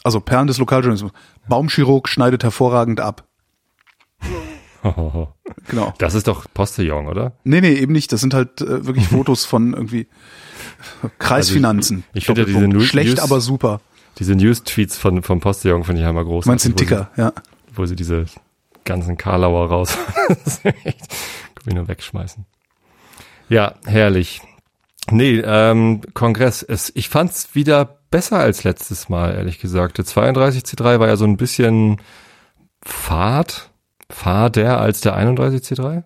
Also 0.04 0.20
Perlen 0.20 0.46
des 0.46 0.58
Lokaljournalismus. 0.58 1.12
Baumchirurg 1.48 2.08
schneidet 2.08 2.42
hervorragend 2.44 3.00
ab. 3.00 3.24
Genau. 5.68 5.94
Das 5.96 6.12
ist 6.14 6.26
doch 6.28 6.44
Postillon, 6.52 7.06
oder? 7.08 7.32
Nee, 7.44 7.62
nee, 7.62 7.72
eben 7.72 7.92
nicht. 7.92 8.12
Das 8.12 8.20
sind 8.20 8.34
halt 8.34 8.60
äh, 8.60 8.84
wirklich 8.86 9.06
Fotos 9.08 9.46
von 9.46 9.72
irgendwie 9.72 10.08
Kreisfinanzen. 11.18 11.98
Also 11.98 12.08
ich- 12.12 12.16
ich 12.18 12.26
finde 12.26 12.40
ja 12.42 12.46
diese. 12.46 12.68
Nu- 12.68 12.80
Schlecht, 12.80 13.10
News- 13.16 13.20
aber 13.20 13.40
super. 13.40 13.80
Diese 14.18 14.34
News-Tweets 14.34 14.98
von, 14.98 15.22
vom 15.22 15.40
Postillon 15.40 15.84
finde 15.84 16.02
ich 16.02 16.06
einmal 16.06 16.24
groß. 16.24 16.44
Du 16.44 16.50
meinst 16.50 16.66
den 16.66 16.76
Ticker, 16.76 17.10
ja. 17.16 17.32
Wo 17.74 17.86
sie 17.86 17.96
diese 17.96 18.26
ganzen 18.84 19.16
Karlauer 19.16 19.68
raus, 19.70 19.96
das 20.28 20.38
ist 20.58 20.64
echt, 20.66 20.84
kann 21.54 21.64
ich 21.66 21.74
nur 21.74 21.88
wegschmeißen. 21.88 22.44
Ja, 23.48 23.74
herrlich. 23.84 24.40
Nee, 25.10 25.42
ähm, 25.44 26.00
Kongress, 26.14 26.62
es, 26.62 26.90
ich 26.94 27.08
fand's 27.08 27.54
wieder 27.54 27.98
besser 28.10 28.38
als 28.38 28.64
letztes 28.64 29.08
Mal, 29.08 29.34
ehrlich 29.34 29.58
gesagt. 29.58 29.98
Der 29.98 30.04
32C3 30.04 30.98
war 30.98 31.08
ja 31.08 31.16
so 31.16 31.24
ein 31.24 31.36
bisschen 31.36 32.00
fad, 32.82 33.70
fader 34.08 34.80
als 34.80 35.00
der 35.00 35.18
31C3. 35.18 36.04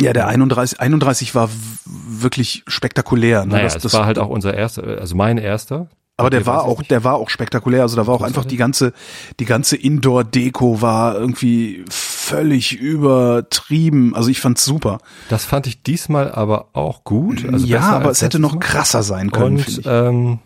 Ja, 0.00 0.12
der 0.12 0.28
31, 0.28 0.80
31 0.80 1.34
war 1.34 1.50
wirklich 1.84 2.62
spektakulär. 2.66 3.44
Ne? 3.44 3.54
Naja, 3.54 3.64
das, 3.64 3.78
das, 3.78 3.92
war 3.92 4.06
halt 4.06 4.18
auch 4.18 4.28
unser 4.28 4.54
erster, 4.54 4.84
also 5.00 5.16
mein 5.16 5.38
erster. 5.38 5.88
aber 6.16 6.30
der 6.30 6.46
war 6.46 6.64
auch, 6.64 6.82
der 6.82 7.04
war 7.04 7.14
auch 7.16 7.30
spektakulär. 7.30 7.82
Also 7.82 7.96
da 7.96 8.06
war 8.06 8.14
auch 8.14 8.22
einfach 8.22 8.44
die 8.44 8.56
ganze, 8.56 8.92
die 9.40 9.44
ganze 9.44 9.76
Indoor-Deko 9.76 10.80
war 10.80 11.16
irgendwie 11.16 11.84
völlig 12.28 12.74
übertrieben. 12.78 14.14
Also 14.14 14.28
ich 14.30 14.40
fand's 14.40 14.64
super. 14.64 14.98
Das 15.28 15.44
fand 15.44 15.66
ich 15.66 15.82
diesmal 15.82 16.30
aber 16.32 16.68
auch 16.72 17.04
gut. 17.04 17.46
Also 17.50 17.66
ja, 17.66 17.80
aber 17.92 18.10
es 18.10 18.22
hätte 18.22 18.38
noch 18.38 18.54
Mal. 18.54 18.60
krasser 18.60 19.02
sein 19.02 19.30
können, 19.30 19.56
Und 19.56 19.82
ähm, 19.86 20.38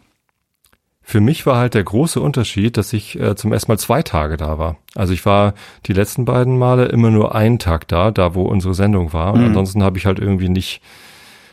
für 1.04 1.20
mich 1.20 1.46
war 1.46 1.56
halt 1.58 1.74
der 1.74 1.82
große 1.84 2.20
Unterschied, 2.20 2.76
dass 2.76 2.92
ich 2.92 3.18
äh, 3.18 3.34
zum 3.34 3.52
ersten 3.52 3.70
Mal 3.72 3.78
zwei 3.78 4.02
Tage 4.02 4.36
da 4.36 4.58
war. 4.58 4.76
Also 4.94 5.12
ich 5.12 5.26
war 5.26 5.54
die 5.86 5.92
letzten 5.92 6.24
beiden 6.24 6.58
Male 6.58 6.86
immer 6.86 7.10
nur 7.10 7.34
einen 7.34 7.58
Tag 7.58 7.88
da, 7.88 8.10
da 8.10 8.34
wo 8.34 8.42
unsere 8.44 8.74
Sendung 8.74 9.12
war. 9.12 9.34
Und 9.34 9.40
Mhm. 9.40 9.46
ansonsten 9.48 9.82
habe 9.82 9.98
ich 9.98 10.06
halt 10.06 10.18
irgendwie 10.20 10.48
nicht 10.48 10.80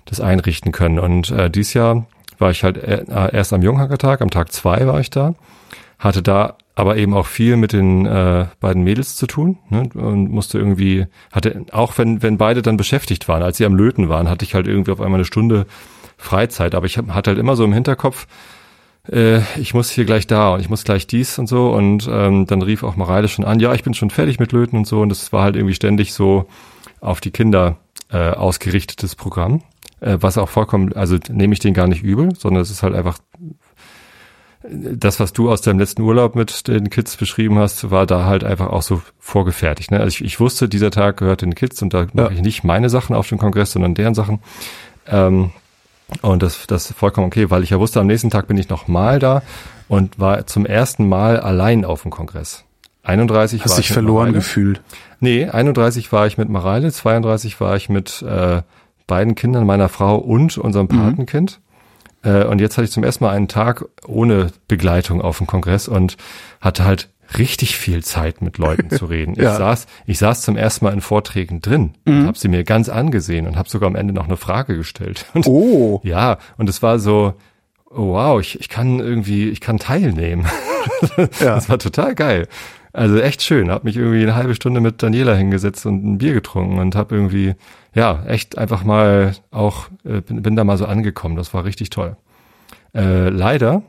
das 0.05 0.21
einrichten 0.21 0.71
können. 0.71 0.99
Und 0.99 1.31
äh, 1.31 1.49
dieses 1.49 1.73
Jahr 1.73 2.05
war 2.37 2.51
ich 2.51 2.63
halt 2.63 2.77
äh, 2.77 3.03
erst 3.09 3.51
am 3.51 3.61
Junghackertag, 3.63 4.21
am 4.21 4.29
Tag 4.29 4.51
zwei 4.51 4.85
war 4.87 4.99
ich 4.99 5.09
da, 5.09 5.33
hatte 5.97 6.21
da 6.21 6.55
aber 6.79 6.95
eben 6.95 7.13
auch 7.13 7.25
viel 7.25 7.57
mit 7.57 7.73
den 7.73 8.05
äh, 8.05 8.45
beiden 8.61 8.83
Mädels 8.83 9.17
zu 9.17 9.27
tun 9.27 9.57
ne? 9.69 9.89
und 9.93 10.31
musste 10.31 10.57
irgendwie, 10.57 11.07
hatte, 11.29 11.65
auch 11.73 11.97
wenn, 11.97 12.23
wenn 12.23 12.37
beide 12.37 12.61
dann 12.61 12.77
beschäftigt 12.77 13.27
waren, 13.27 13.43
als 13.43 13.57
sie 13.57 13.65
am 13.65 13.75
Löten 13.75 14.07
waren, 14.07 14.29
hatte 14.29 14.45
ich 14.45 14.55
halt 14.55 14.65
irgendwie 14.65 14.91
auf 14.91 15.01
einmal 15.01 15.17
eine 15.17 15.25
Stunde 15.25 15.65
Freizeit, 16.17 16.75
aber 16.75 16.85
ich 16.85 16.97
hab, 16.97 17.09
hatte 17.09 17.31
halt 17.31 17.37
immer 17.37 17.57
so 17.57 17.65
im 17.65 17.73
Hinterkopf, 17.73 18.27
äh, 19.11 19.39
ich 19.59 19.73
muss 19.73 19.89
hier 19.91 20.05
gleich 20.05 20.25
da 20.25 20.53
und 20.53 20.61
ich 20.61 20.69
muss 20.69 20.85
gleich 20.85 21.05
dies 21.05 21.37
und 21.37 21.47
so. 21.47 21.69
Und 21.71 22.07
ähm, 22.09 22.45
dann 22.45 22.61
rief 22.61 22.83
auch 22.83 22.95
Mareile 22.95 23.27
schon 23.27 23.43
an, 23.43 23.59
ja, 23.59 23.73
ich 23.73 23.83
bin 23.83 23.93
schon 23.93 24.09
fertig 24.09 24.39
mit 24.39 24.53
Löten 24.53 24.77
und 24.77 24.87
so. 24.87 25.01
Und 25.01 25.09
das 25.09 25.33
war 25.33 25.43
halt 25.43 25.57
irgendwie 25.57 25.75
ständig 25.75 26.13
so 26.13 26.45
auf 27.01 27.19
die 27.19 27.31
Kinder 27.31 27.77
äh, 28.09 28.31
ausgerichtetes 28.31 29.15
Programm, 29.15 29.63
äh, 29.99 30.17
was 30.21 30.37
auch 30.37 30.49
vollkommen, 30.49 30.93
also 30.93 31.17
nehme 31.29 31.53
ich 31.53 31.59
den 31.59 31.73
gar 31.73 31.87
nicht 31.87 32.03
übel, 32.03 32.33
sondern 32.35 32.61
es 32.61 32.71
ist 32.71 32.83
halt 32.83 32.95
einfach 32.95 33.19
das, 34.63 35.19
was 35.19 35.31
du 35.31 35.49
aus 35.49 35.61
deinem 35.61 35.79
letzten 35.79 36.01
Urlaub 36.01 36.35
mit 36.35 36.67
den 36.67 36.89
Kids 36.89 37.15
beschrieben 37.15 37.57
hast, 37.59 37.91
war 37.91 38.05
da 38.05 38.25
halt 38.25 38.43
einfach 38.43 38.67
auch 38.67 38.81
so 38.81 39.01
vorgefertigt. 39.17 39.91
Ne? 39.91 39.99
Also 39.99 40.09
ich, 40.09 40.23
ich 40.23 40.39
wusste, 40.39 40.67
dieser 40.67 40.91
Tag 40.91 41.17
gehört 41.17 41.41
den 41.41 41.55
Kids 41.55 41.81
und 41.81 41.93
da 41.93 42.07
mache 42.13 42.27
ja. 42.27 42.31
ich 42.31 42.41
nicht 42.41 42.63
meine 42.63 42.89
Sachen 42.89 43.15
auf 43.15 43.27
dem 43.29 43.37
Kongress, 43.37 43.71
sondern 43.71 43.95
deren 43.95 44.15
Sachen. 44.15 44.39
Ähm, 45.07 45.51
und 46.21 46.43
das, 46.43 46.67
das 46.67 46.89
ist 46.89 46.97
vollkommen 46.97 47.27
okay, 47.27 47.49
weil 47.49 47.63
ich 47.63 47.69
ja 47.69 47.79
wusste, 47.79 47.99
am 47.99 48.07
nächsten 48.07 48.29
Tag 48.29 48.47
bin 48.47 48.57
ich 48.57 48.67
noch 48.67 48.87
mal 48.87 49.19
da 49.19 49.43
und 49.87 50.19
war 50.19 50.45
zum 50.45 50.65
ersten 50.65 51.07
Mal 51.07 51.39
allein 51.39 51.85
auf 51.85 52.01
dem 52.01 52.11
Kongress. 52.11 52.65
31 53.03 53.63
Hast 53.63 53.71
war 53.71 53.77
dich 53.77 53.91
verloren 53.91 54.15
Mareile. 54.15 54.33
gefühlt? 54.33 54.81
Nee, 55.19 55.45
31 55.45 56.11
war 56.11 56.27
ich 56.27 56.37
mit 56.37 56.49
Mareile, 56.49 56.91
32 56.91 57.61
war 57.61 57.75
ich 57.75 57.87
mit 57.89 58.21
äh, 58.21 58.61
beiden 59.07 59.35
Kindern 59.35 59.65
meiner 59.65 59.87
Frau 59.89 60.17
und 60.17 60.57
unserem 60.57 60.87
mhm. 60.91 60.97
Patenkind. 60.97 61.59
Mhm. 61.59 61.68
Äh, 62.23 62.43
und 62.43 62.59
jetzt 62.59 62.77
hatte 62.77 62.85
ich 62.85 62.91
zum 62.91 63.03
ersten 63.03 63.23
Mal 63.23 63.31
einen 63.31 63.47
Tag 63.47 63.85
ohne 64.05 64.51
Begleitung 64.67 65.21
auf 65.21 65.37
dem 65.37 65.47
Kongress 65.47 65.87
und 65.87 66.17
hatte 66.61 66.83
halt 66.83 67.09
richtig 67.37 67.77
viel 67.77 68.03
Zeit 68.03 68.41
mit 68.41 68.57
Leuten 68.57 68.89
zu 68.89 69.05
reden. 69.09 69.35
ja. 69.35 69.51
Ich 69.51 69.57
saß, 69.57 69.87
ich 70.05 70.17
saß 70.17 70.41
zum 70.41 70.57
ersten 70.57 70.85
Mal 70.85 70.93
in 70.93 71.01
Vorträgen 71.01 71.61
drin 71.61 71.95
mhm. 72.05 72.21
und 72.21 72.27
habe 72.27 72.37
sie 72.37 72.47
mir 72.47 72.63
ganz 72.63 72.89
angesehen 72.89 73.47
und 73.47 73.55
habe 73.55 73.69
sogar 73.69 73.87
am 73.87 73.95
Ende 73.95 74.13
noch 74.13 74.25
eine 74.25 74.37
Frage 74.37 74.75
gestellt. 74.77 75.25
Und, 75.33 75.47
oh. 75.47 76.01
Ja, 76.03 76.37
und 76.57 76.69
es 76.69 76.81
war 76.81 76.99
so, 76.99 77.33
oh 77.89 78.13
wow, 78.13 78.39
ich, 78.39 78.59
ich 78.59 78.69
kann 78.69 78.99
irgendwie, 78.99 79.49
ich 79.49 79.61
kann 79.61 79.77
teilnehmen. 79.77 80.47
ja. 81.17 81.55
Das 81.55 81.69
war 81.69 81.79
total 81.79 82.15
geil. 82.15 82.47
Also 82.91 83.19
echt 83.19 83.43
schön. 83.43 83.69
Hab 83.69 83.83
mich 83.83 83.97
irgendwie 83.97 84.23
eine 84.23 84.35
halbe 84.35 84.55
Stunde 84.55 84.81
mit 84.81 85.03
Daniela 85.03 85.35
hingesetzt 85.35 85.85
und 85.85 86.03
ein 86.03 86.17
Bier 86.17 86.33
getrunken 86.33 86.79
und 86.79 86.95
hab 86.95 87.11
irgendwie, 87.11 87.55
ja, 87.93 88.23
echt 88.25 88.57
einfach 88.57 88.83
mal 88.83 89.35
auch, 89.51 89.87
äh, 90.03 90.21
bin, 90.21 90.41
bin 90.41 90.55
da 90.55 90.63
mal 90.63 90.77
so 90.77 90.85
angekommen. 90.85 91.35
Das 91.35 91.53
war 91.53 91.65
richtig 91.65 91.89
toll. 91.91 92.17
Äh, 92.95 93.29
leider 93.29 93.83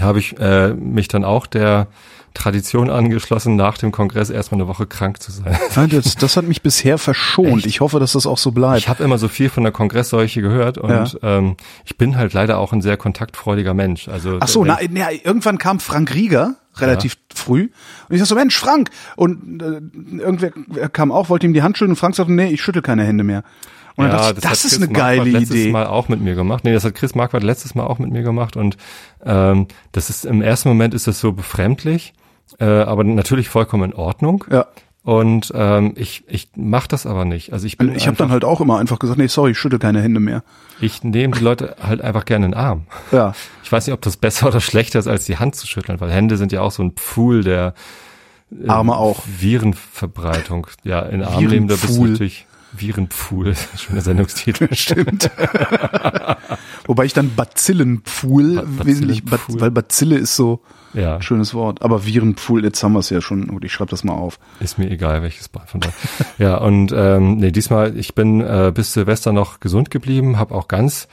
habe 0.00 0.18
ich 0.18 0.38
äh, 0.38 0.74
mich 0.74 1.08
dann 1.08 1.24
auch 1.24 1.46
der 1.46 1.88
Tradition 2.34 2.90
angeschlossen, 2.90 3.54
nach 3.54 3.78
dem 3.78 3.92
Kongress 3.92 4.28
erstmal 4.28 4.60
eine 4.60 4.68
Woche 4.68 4.86
krank 4.86 5.22
zu 5.22 5.30
sein. 5.30 5.56
das, 5.90 6.16
das 6.16 6.36
hat 6.36 6.44
mich 6.44 6.62
bisher 6.62 6.98
verschont. 6.98 7.58
Echt? 7.58 7.66
Ich 7.66 7.80
hoffe, 7.80 8.00
dass 8.00 8.12
das 8.12 8.26
auch 8.26 8.38
so 8.38 8.50
bleibt. 8.50 8.78
Ich 8.78 8.88
habe 8.88 9.04
immer 9.04 9.18
so 9.18 9.28
viel 9.28 9.48
von 9.48 9.62
der 9.62 9.72
Kongressseuche 9.72 10.42
gehört 10.42 10.76
und 10.76 10.90
ja. 10.90 11.06
ähm, 11.22 11.56
ich 11.84 11.96
bin 11.96 12.16
halt 12.16 12.32
leider 12.32 12.58
auch 12.58 12.72
ein 12.72 12.82
sehr 12.82 12.96
kontaktfreudiger 12.96 13.72
Mensch. 13.72 14.08
Also 14.08 14.38
Ach 14.40 14.48
so, 14.48 14.64
na, 14.64 14.78
na, 14.90 15.12
irgendwann 15.12 15.58
kam 15.58 15.78
Frank 15.78 16.12
Rieger 16.12 16.56
relativ 16.76 17.14
ja. 17.14 17.36
früh 17.36 17.70
und 18.08 18.14
ich 18.14 18.18
sag 18.18 18.26
so 18.26 18.34
Mensch 18.34 18.56
Frank 18.56 18.90
und 19.16 19.62
äh, 19.62 19.80
irgendwer 20.20 20.50
kam 20.90 21.12
auch, 21.12 21.28
wollte 21.28 21.46
ihm 21.46 21.52
die 21.52 21.62
Hand 21.62 21.78
schütteln 21.78 21.92
und 21.92 21.96
Frank 21.96 22.14
sagte 22.14 22.32
nee, 22.32 22.48
ich 22.48 22.62
schüttel 22.62 22.82
keine 22.82 23.04
Hände 23.04 23.24
mehr. 23.24 23.42
Und 23.96 24.06
ja, 24.06 24.12
dachte, 24.12 24.34
das, 24.40 24.42
das 24.42 24.64
ist 24.64 24.82
eine 24.82 24.88
geile 24.88 25.18
Marquardt 25.18 25.40
letztes 25.40 25.56
Idee. 25.56 25.70
Mal 25.70 25.86
auch 25.86 26.08
mit 26.08 26.20
mir 26.20 26.34
gemacht. 26.34 26.64
Nee, 26.64 26.72
das 26.72 26.84
hat 26.84 26.96
Chris 26.96 27.14
Marquardt 27.14 27.44
letztes 27.44 27.76
Mal 27.76 27.84
auch 27.84 28.00
mit 28.00 28.10
mir 28.10 28.22
gemacht 28.22 28.56
und 28.56 28.76
ähm, 29.24 29.68
das 29.92 30.10
ist 30.10 30.24
im 30.24 30.42
ersten 30.42 30.68
Moment 30.68 30.94
ist 30.94 31.06
das 31.06 31.20
so 31.20 31.32
befremdlich 31.32 32.12
äh, 32.58 32.64
aber 32.64 33.04
natürlich 33.04 33.48
vollkommen 33.48 33.92
in 33.92 33.96
Ordnung. 33.96 34.44
Ja. 34.50 34.66
Und 35.04 35.52
ähm, 35.54 35.92
ich, 35.96 36.24
ich 36.28 36.48
mache 36.56 36.88
das 36.88 37.04
aber 37.04 37.26
nicht. 37.26 37.52
Also 37.52 37.66
ich 37.66 37.76
bin 37.76 37.94
ich 37.94 38.06
habe 38.06 38.16
dann 38.16 38.30
halt 38.30 38.42
auch 38.42 38.62
immer 38.62 38.78
einfach 38.78 38.98
gesagt, 38.98 39.18
nee, 39.18 39.26
sorry, 39.26 39.50
ich 39.50 39.58
schüttel 39.58 39.78
keine 39.78 40.00
Hände 40.00 40.18
mehr. 40.18 40.42
Ich 40.80 41.04
nehme 41.04 41.36
die 41.36 41.44
Leute 41.44 41.76
halt 41.82 42.00
einfach 42.00 42.24
gerne 42.24 42.46
in 42.46 42.52
den 42.52 42.58
Arm. 42.58 42.86
Ja. 43.12 43.34
Ich 43.62 43.70
weiß 43.70 43.86
nicht, 43.86 43.92
ob 43.92 44.00
das 44.00 44.16
besser 44.16 44.46
oder 44.46 44.62
schlechter 44.62 44.98
ist, 44.98 45.06
als 45.06 45.26
die 45.26 45.36
Hand 45.36 45.56
zu 45.56 45.66
schütteln, 45.66 46.00
weil 46.00 46.10
Hände 46.10 46.38
sind 46.38 46.52
ja 46.52 46.62
auch 46.62 46.70
so 46.70 46.82
ein 46.82 46.92
Pfuhl 46.92 47.44
der 47.44 47.74
äh, 48.50 48.66
Arme 48.66 48.96
auch. 48.96 49.22
Virenverbreitung. 49.26 50.68
Ja, 50.84 51.00
in 51.00 51.22
Arm 51.22 51.44
nehmen, 51.44 51.68
da 51.68 51.74
bist 51.74 51.98
du 51.98 52.06
natürlich 52.06 52.46
Virenpfuhl, 52.76 53.54
schöner 53.76 54.00
Sendungstitel. 54.00 54.74
Stimmt. 54.74 55.30
Wobei 56.86 57.04
ich 57.04 57.12
dann 57.12 57.34
Bazillenpfuhl 57.34 58.56
ba 58.56 58.86
wesentlich, 58.86 59.22
weil 59.48 59.70
Bazille 59.70 60.16
ist 60.16 60.36
so 60.36 60.60
ja. 60.94 61.20
Schönes 61.20 61.54
Wort. 61.54 61.82
Aber 61.82 62.06
Virenpool, 62.06 62.64
jetzt 62.64 62.82
haben 62.82 62.92
wir 62.92 63.00
es 63.00 63.10
ja 63.10 63.20
schon. 63.20 63.48
Gut, 63.48 63.64
ich 63.64 63.72
schreibe 63.72 63.90
das 63.90 64.04
mal 64.04 64.14
auf. 64.14 64.38
Ist 64.60 64.78
mir 64.78 64.90
egal, 64.90 65.22
welches 65.22 65.48
Bad 65.48 65.68
von 65.68 65.80
da. 65.80 65.88
ja, 66.38 66.56
und 66.58 66.92
ähm, 66.96 67.38
nee, 67.38 67.50
diesmal, 67.50 67.96
ich 67.98 68.14
bin 68.14 68.40
äh, 68.40 68.72
bis 68.74 68.92
Silvester 68.92 69.32
noch 69.32 69.60
gesund 69.60 69.90
geblieben, 69.90 70.38
habe 70.38 70.54
auch 70.54 70.68
ganz 70.68 71.08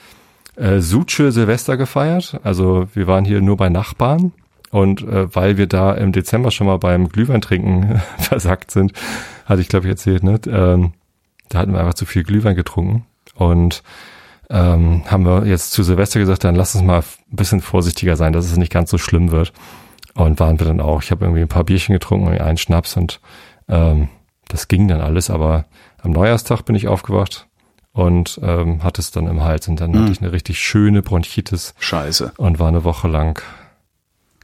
äh, 0.56 0.80
Suche 0.80 1.32
Silvester 1.32 1.78
gefeiert. 1.78 2.40
Also 2.44 2.88
wir 2.94 3.08
waren 3.08 3.26
hier 3.26 3.42
nur 3.42 3.58
bei 3.58 3.70
Nachbarn. 3.70 4.32
Und 4.70 5.02
äh, 5.02 5.36
weil 5.36 5.58
wir 5.58 5.68
da 5.68 5.94
im 5.94 6.14
Dezember 6.14 6.50
schon 6.50 6.68
mal 6.68 6.78
beim 6.78 7.10
Glühweintrinken 7.10 8.02
versackt 8.20 8.72
sind, 8.72 8.94
hatte 9.46 9.60
ich 9.60 9.68
glaube 9.68 9.88
ich 9.88 9.92
erzählt, 9.92 10.24
ne? 10.24 10.40
Ähm, 10.48 10.94
da 11.52 11.60
hatten 11.60 11.74
wir 11.74 11.80
einfach 11.80 11.94
zu 11.94 12.06
viel 12.06 12.24
Glühwein 12.24 12.56
getrunken. 12.56 13.06
Und 13.36 13.84
ähm, 14.50 15.04
haben 15.06 15.26
wir 15.26 15.46
jetzt 15.46 15.72
zu 15.72 15.84
Silvester 15.84 16.20
gesagt, 16.20 16.44
dann 16.44 16.56
lass 16.56 16.76
uns 16.76 16.84
mal 16.84 17.00
ein 17.00 17.36
bisschen 17.36 17.62
vorsichtiger 17.62 18.16
sein, 18.16 18.34
dass 18.34 18.46
es 18.46 18.58
nicht 18.58 18.72
ganz 18.72 18.90
so 18.90 18.98
schlimm 18.98 19.32
wird. 19.32 19.54
Und 20.14 20.40
waren 20.40 20.60
wir 20.60 20.68
dann 20.68 20.82
auch. 20.82 21.04
Ich 21.04 21.12
habe 21.12 21.26
irgendwie 21.26 21.42
ein 21.42 21.48
paar 21.48 21.64
Bierchen 21.64 21.94
getrunken, 21.94 22.28
einen 22.28 22.58
Schnaps 22.58 22.98
und 22.98 23.22
ähm, 23.70 24.10
das 24.50 24.68
ging 24.68 24.88
dann 24.88 25.00
alles. 25.00 25.30
Aber 25.30 25.66
am 26.02 26.12
Neujahrstag 26.12 26.64
bin 26.64 26.76
ich 26.76 26.88
aufgewacht 26.88 27.48
und 27.94 28.40
ähm, 28.44 28.84
hatte 28.84 29.02
es 29.02 29.12
dann 29.12 29.28
im 29.28 29.42
Hals 29.44 29.68
und 29.68 29.80
dann 29.80 29.92
mhm. 29.92 30.00
hatte 30.02 30.12
ich 30.12 30.22
eine 30.22 30.32
richtig 30.32 30.60
schöne 30.60 31.02
Bronchitis. 31.02 31.74
Scheiße. 31.80 32.34
Und 32.38 32.60
war 32.60 32.68
eine 32.68 32.84
Woche 32.84 33.08
lang 33.08 33.42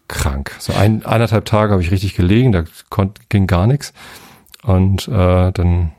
krank. 0.08 0.56
So 0.60 0.74
ein, 0.74 1.06
eineinhalb 1.06 1.46
Tage 1.46 1.74
habe 1.74 1.82
ich 1.82 1.92
richtig 1.92 2.16
gelegen, 2.16 2.52
da 2.52 2.64
konnt, 2.90 3.30
ging 3.30 3.48
gar 3.48 3.68
nichts. 3.68 3.94
Und 4.64 5.08
äh, 5.08 5.52
dann, 5.52 5.92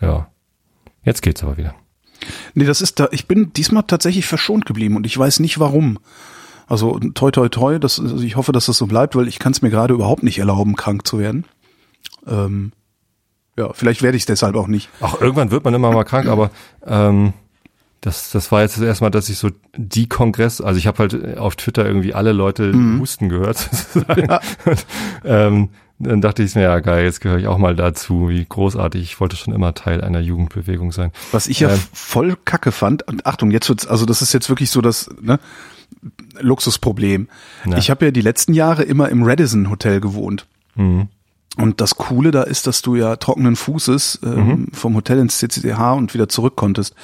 ja, 0.00 0.28
jetzt 1.04 1.22
geht's 1.22 1.42
aber 1.42 1.56
wieder. 1.56 1.74
Nee, 2.54 2.64
das 2.64 2.80
ist 2.80 3.00
da, 3.00 3.08
ich 3.10 3.26
bin 3.26 3.52
diesmal 3.52 3.82
tatsächlich 3.82 4.26
verschont 4.26 4.66
geblieben 4.66 4.96
und 4.96 5.06
ich 5.06 5.16
weiß 5.18 5.40
nicht 5.40 5.58
warum. 5.58 5.98
Also 6.66 6.98
toi 6.98 7.30
toi 7.30 7.48
toi, 7.48 7.78
das, 7.78 8.00
also 8.00 8.18
ich 8.20 8.36
hoffe, 8.36 8.52
dass 8.52 8.66
das 8.66 8.78
so 8.78 8.86
bleibt, 8.86 9.16
weil 9.16 9.28
ich 9.28 9.38
kann 9.38 9.52
es 9.52 9.60
mir 9.60 9.70
gerade 9.70 9.94
überhaupt 9.94 10.22
nicht 10.22 10.38
erlauben, 10.38 10.76
krank 10.76 11.06
zu 11.06 11.18
werden. 11.18 11.44
Ähm, 12.26 12.72
ja, 13.56 13.72
vielleicht 13.72 14.02
werde 14.02 14.16
ich 14.16 14.26
deshalb 14.26 14.56
auch 14.56 14.66
nicht. 14.66 14.88
Ach, 15.00 15.20
irgendwann 15.20 15.50
wird 15.50 15.64
man 15.64 15.74
immer 15.74 15.92
mal 15.92 16.04
krank, 16.04 16.26
aber 16.26 16.50
ähm, 16.86 17.34
das, 18.00 18.30
das 18.30 18.50
war 18.52 18.62
jetzt 18.62 18.76
das 18.76 18.84
erste 18.84 19.04
Mal, 19.04 19.10
dass 19.10 19.28
ich 19.28 19.38
so 19.38 19.50
die 19.76 20.08
Kongress, 20.08 20.60
also 20.60 20.78
ich 20.78 20.86
habe 20.86 20.98
halt 20.98 21.38
auf 21.38 21.56
Twitter 21.56 21.86
irgendwie 21.86 22.14
alle 22.14 22.32
Leute 22.32 22.72
mhm. 22.72 23.00
husten 23.00 23.28
gehört. 23.28 23.68
Ja. 24.16 24.40
Und, 24.64 24.86
ähm, 25.24 25.68
dann 26.04 26.20
dachte 26.20 26.42
ich 26.42 26.54
mir, 26.54 26.62
ja 26.62 26.80
geil, 26.80 27.04
jetzt 27.04 27.20
gehöre 27.20 27.38
ich 27.38 27.46
auch 27.46 27.58
mal 27.58 27.74
dazu. 27.74 28.28
Wie 28.28 28.44
großartig. 28.44 29.02
Ich 29.02 29.20
wollte 29.20 29.36
schon 29.36 29.54
immer 29.54 29.74
Teil 29.74 30.02
einer 30.02 30.20
Jugendbewegung 30.20 30.92
sein. 30.92 31.12
Was 31.32 31.46
ich 31.46 31.60
ja 31.60 31.70
ähm, 31.70 31.80
voll 31.92 32.36
kacke 32.44 32.72
fand, 32.72 33.06
und 33.08 33.26
Achtung, 33.26 33.50
jetzt 33.50 33.68
wird's, 33.68 33.86
also 33.86 34.06
das 34.06 34.22
ist 34.22 34.32
jetzt 34.32 34.48
wirklich 34.48 34.70
so 34.70 34.80
das 34.80 35.10
ne, 35.20 35.38
Luxusproblem. 36.38 37.28
Ja. 37.66 37.76
Ich 37.78 37.90
habe 37.90 38.06
ja 38.06 38.10
die 38.10 38.20
letzten 38.20 38.54
Jahre 38.54 38.82
immer 38.82 39.08
im 39.08 39.22
Radisson 39.22 39.70
Hotel 39.70 40.00
gewohnt. 40.00 40.46
Mhm. 40.74 41.08
Und 41.56 41.80
das 41.80 41.94
Coole 41.96 42.32
da 42.32 42.42
ist, 42.42 42.66
dass 42.66 42.82
du 42.82 42.96
ja 42.96 43.14
trockenen 43.16 43.54
Fußes 43.54 44.20
ähm, 44.24 44.46
mhm. 44.46 44.68
vom 44.72 44.96
Hotel 44.96 45.18
ins 45.20 45.38
CCDH 45.38 45.92
und 45.92 46.12
wieder 46.12 46.28
zurück 46.28 46.56
konntest. 46.56 46.94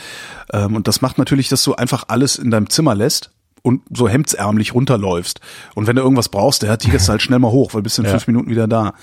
Ähm, 0.52 0.74
und 0.74 0.88
das 0.88 1.02
macht 1.02 1.18
natürlich, 1.18 1.48
dass 1.48 1.62
du 1.62 1.74
einfach 1.74 2.04
alles 2.08 2.36
in 2.36 2.50
deinem 2.50 2.68
Zimmer 2.68 2.94
lässt 2.94 3.30
und 3.62 3.82
so 3.90 4.08
hemdsärmlich 4.08 4.74
runterläufst. 4.74 5.40
Und 5.74 5.86
wenn 5.86 5.96
du 5.96 6.02
irgendwas 6.02 6.28
brauchst, 6.28 6.62
der 6.62 6.78
tigerst 6.78 7.08
halt 7.08 7.22
schnell 7.22 7.38
mal 7.38 7.50
hoch, 7.50 7.74
weil 7.74 7.82
bist 7.82 7.98
in 7.98 8.04
ja. 8.04 8.10
fünf 8.10 8.26
Minuten 8.26 8.50
wieder 8.50 8.68
da. 8.68 8.94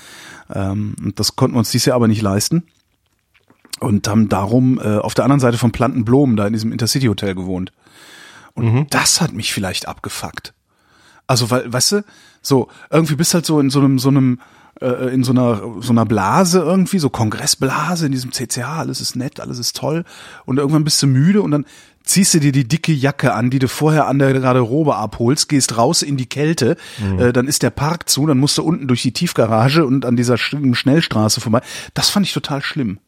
Ähm, 0.54 0.96
und 1.04 1.20
das 1.20 1.36
konnten 1.36 1.56
wir 1.56 1.60
uns 1.60 1.72
dieses 1.72 1.86
Jahr 1.86 1.96
aber 1.96 2.08
nicht 2.08 2.22
leisten. 2.22 2.64
Und 3.80 4.08
haben 4.08 4.28
darum 4.28 4.80
äh, 4.80 4.98
auf 4.98 5.14
der 5.14 5.26
anderen 5.26 5.40
Seite 5.40 5.58
von 5.58 5.72
Plantenblumen 5.72 6.36
da 6.36 6.48
in 6.48 6.54
diesem 6.54 6.72
Intercity 6.72 7.08
Hotel 7.08 7.36
gewohnt. 7.36 7.72
Und 8.56 8.74
mhm. 8.74 8.88
das 8.90 9.22
hat 9.22 9.34
mich 9.34 9.54
vielleicht 9.54 9.88
abgefuckt. 9.88 10.54
Also, 11.28 11.52
weil, 11.52 11.72
weißt 11.72 11.92
du, 11.92 12.04
so, 12.42 12.70
irgendwie 12.90 13.16
bist 13.16 13.34
halt 13.34 13.46
so 13.46 13.60
in 13.60 13.70
so 13.70 13.80
einem, 13.80 14.00
so 14.00 14.10
einem, 14.10 14.40
äh, 14.82 15.14
in 15.14 15.24
so 15.24 15.32
einer, 15.32 15.62
so 15.80 15.92
einer 15.92 16.06
Blase 16.06 16.60
irgendwie, 16.60 16.98
so 16.98 17.10
Kongressblase 17.10 18.08
in 18.08 18.12
diesem 18.12 18.32
CCH, 18.32 18.64
alles 18.64 19.02
ist 19.02 19.16
nett, 19.16 19.40
alles 19.40 19.60
ist 19.60 19.76
toll. 19.76 20.06
Und 20.46 20.58
irgendwann 20.58 20.84
bist 20.84 21.04
du 21.04 21.08
müde 21.08 21.42
und 21.42 21.52
dann 21.52 21.66
ziehst 22.08 22.34
du 22.34 22.40
dir 22.40 22.52
die 22.52 22.68
dicke 22.68 22.92
Jacke 22.92 23.34
an, 23.34 23.50
die 23.50 23.60
du 23.60 23.68
vorher 23.68 24.08
an 24.08 24.20
der 24.20 24.34
Garderobe 24.40 24.96
abholst, 24.96 25.50
gehst 25.50 25.78
raus 25.78 26.02
in 26.02 26.18
die 26.18 26.26
Kälte, 26.26 26.78
mhm. 27.00 27.20
äh, 27.20 27.34
dann 27.34 27.48
ist 27.48 27.64
der 27.64 27.70
Park 27.70 28.10
zu, 28.10 28.26
dann 28.26 28.38
musst 28.38 28.58
du 28.58 28.64
unten 28.64 28.88
durch 28.88 29.02
die 29.02 29.14
Tiefgarage 29.14 29.86
und 29.86 30.06
an 30.06 30.16
dieser 30.16 30.38
Schnellstraße 30.38 31.42
vorbei. 31.42 31.62
Das 31.94 32.10
fand 32.10 32.26
ich 32.26 32.34
total 32.34 32.62
schlimm. 32.62 33.00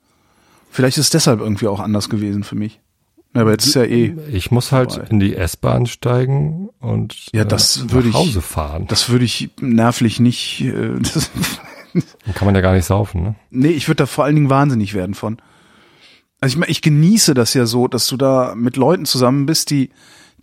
Vielleicht 0.71 0.97
ist 0.97 1.05
es 1.05 1.09
deshalb 1.09 1.39
irgendwie 1.39 1.67
auch 1.67 1.79
anders 1.79 2.09
gewesen 2.09 2.43
für 2.43 2.55
mich. 2.55 2.79
Aber 3.33 3.51
jetzt 3.51 3.67
ist 3.67 3.75
ja 3.75 3.83
eh. 3.83 4.15
Ich 4.31 4.49
muss 4.51 4.71
halt 4.71 4.93
vorbei. 4.93 5.07
in 5.09 5.19
die 5.19 5.35
S-Bahn 5.35 5.85
steigen 5.85 6.69
und 6.79 7.27
ja, 7.31 7.45
das 7.45 7.85
äh, 7.91 7.95
nach 7.95 8.13
Hause 8.13 8.41
fahren. 8.41 8.85
Das 8.88 9.09
würde 9.09 9.25
ich 9.25 9.49
nervlich 9.59 10.19
nicht. 10.19 10.62
Äh, 10.62 10.99
das 10.99 11.29
Dann 11.93 12.33
kann 12.35 12.45
man 12.45 12.55
ja 12.55 12.62
gar 12.62 12.73
nicht 12.73 12.85
saufen, 12.85 13.23
ne? 13.23 13.35
Nee, 13.49 13.69
ich 13.69 13.88
würde 13.88 13.97
da 13.97 14.05
vor 14.05 14.23
allen 14.23 14.35
Dingen 14.35 14.49
wahnsinnig 14.49 14.93
werden 14.93 15.15
von. 15.15 15.38
Also 16.41 16.54
ich 16.54 16.58
meine, 16.58 16.71
ich 16.71 16.82
genieße 16.82 17.34
das 17.34 17.54
ja 17.54 17.65
so, 17.65 17.88
dass 17.88 18.08
du 18.08 18.17
da 18.17 18.54
mit 18.56 18.78
Leuten 18.78 19.06
zusammen 19.06 19.45
bist, 19.45 19.69
die 19.69 19.89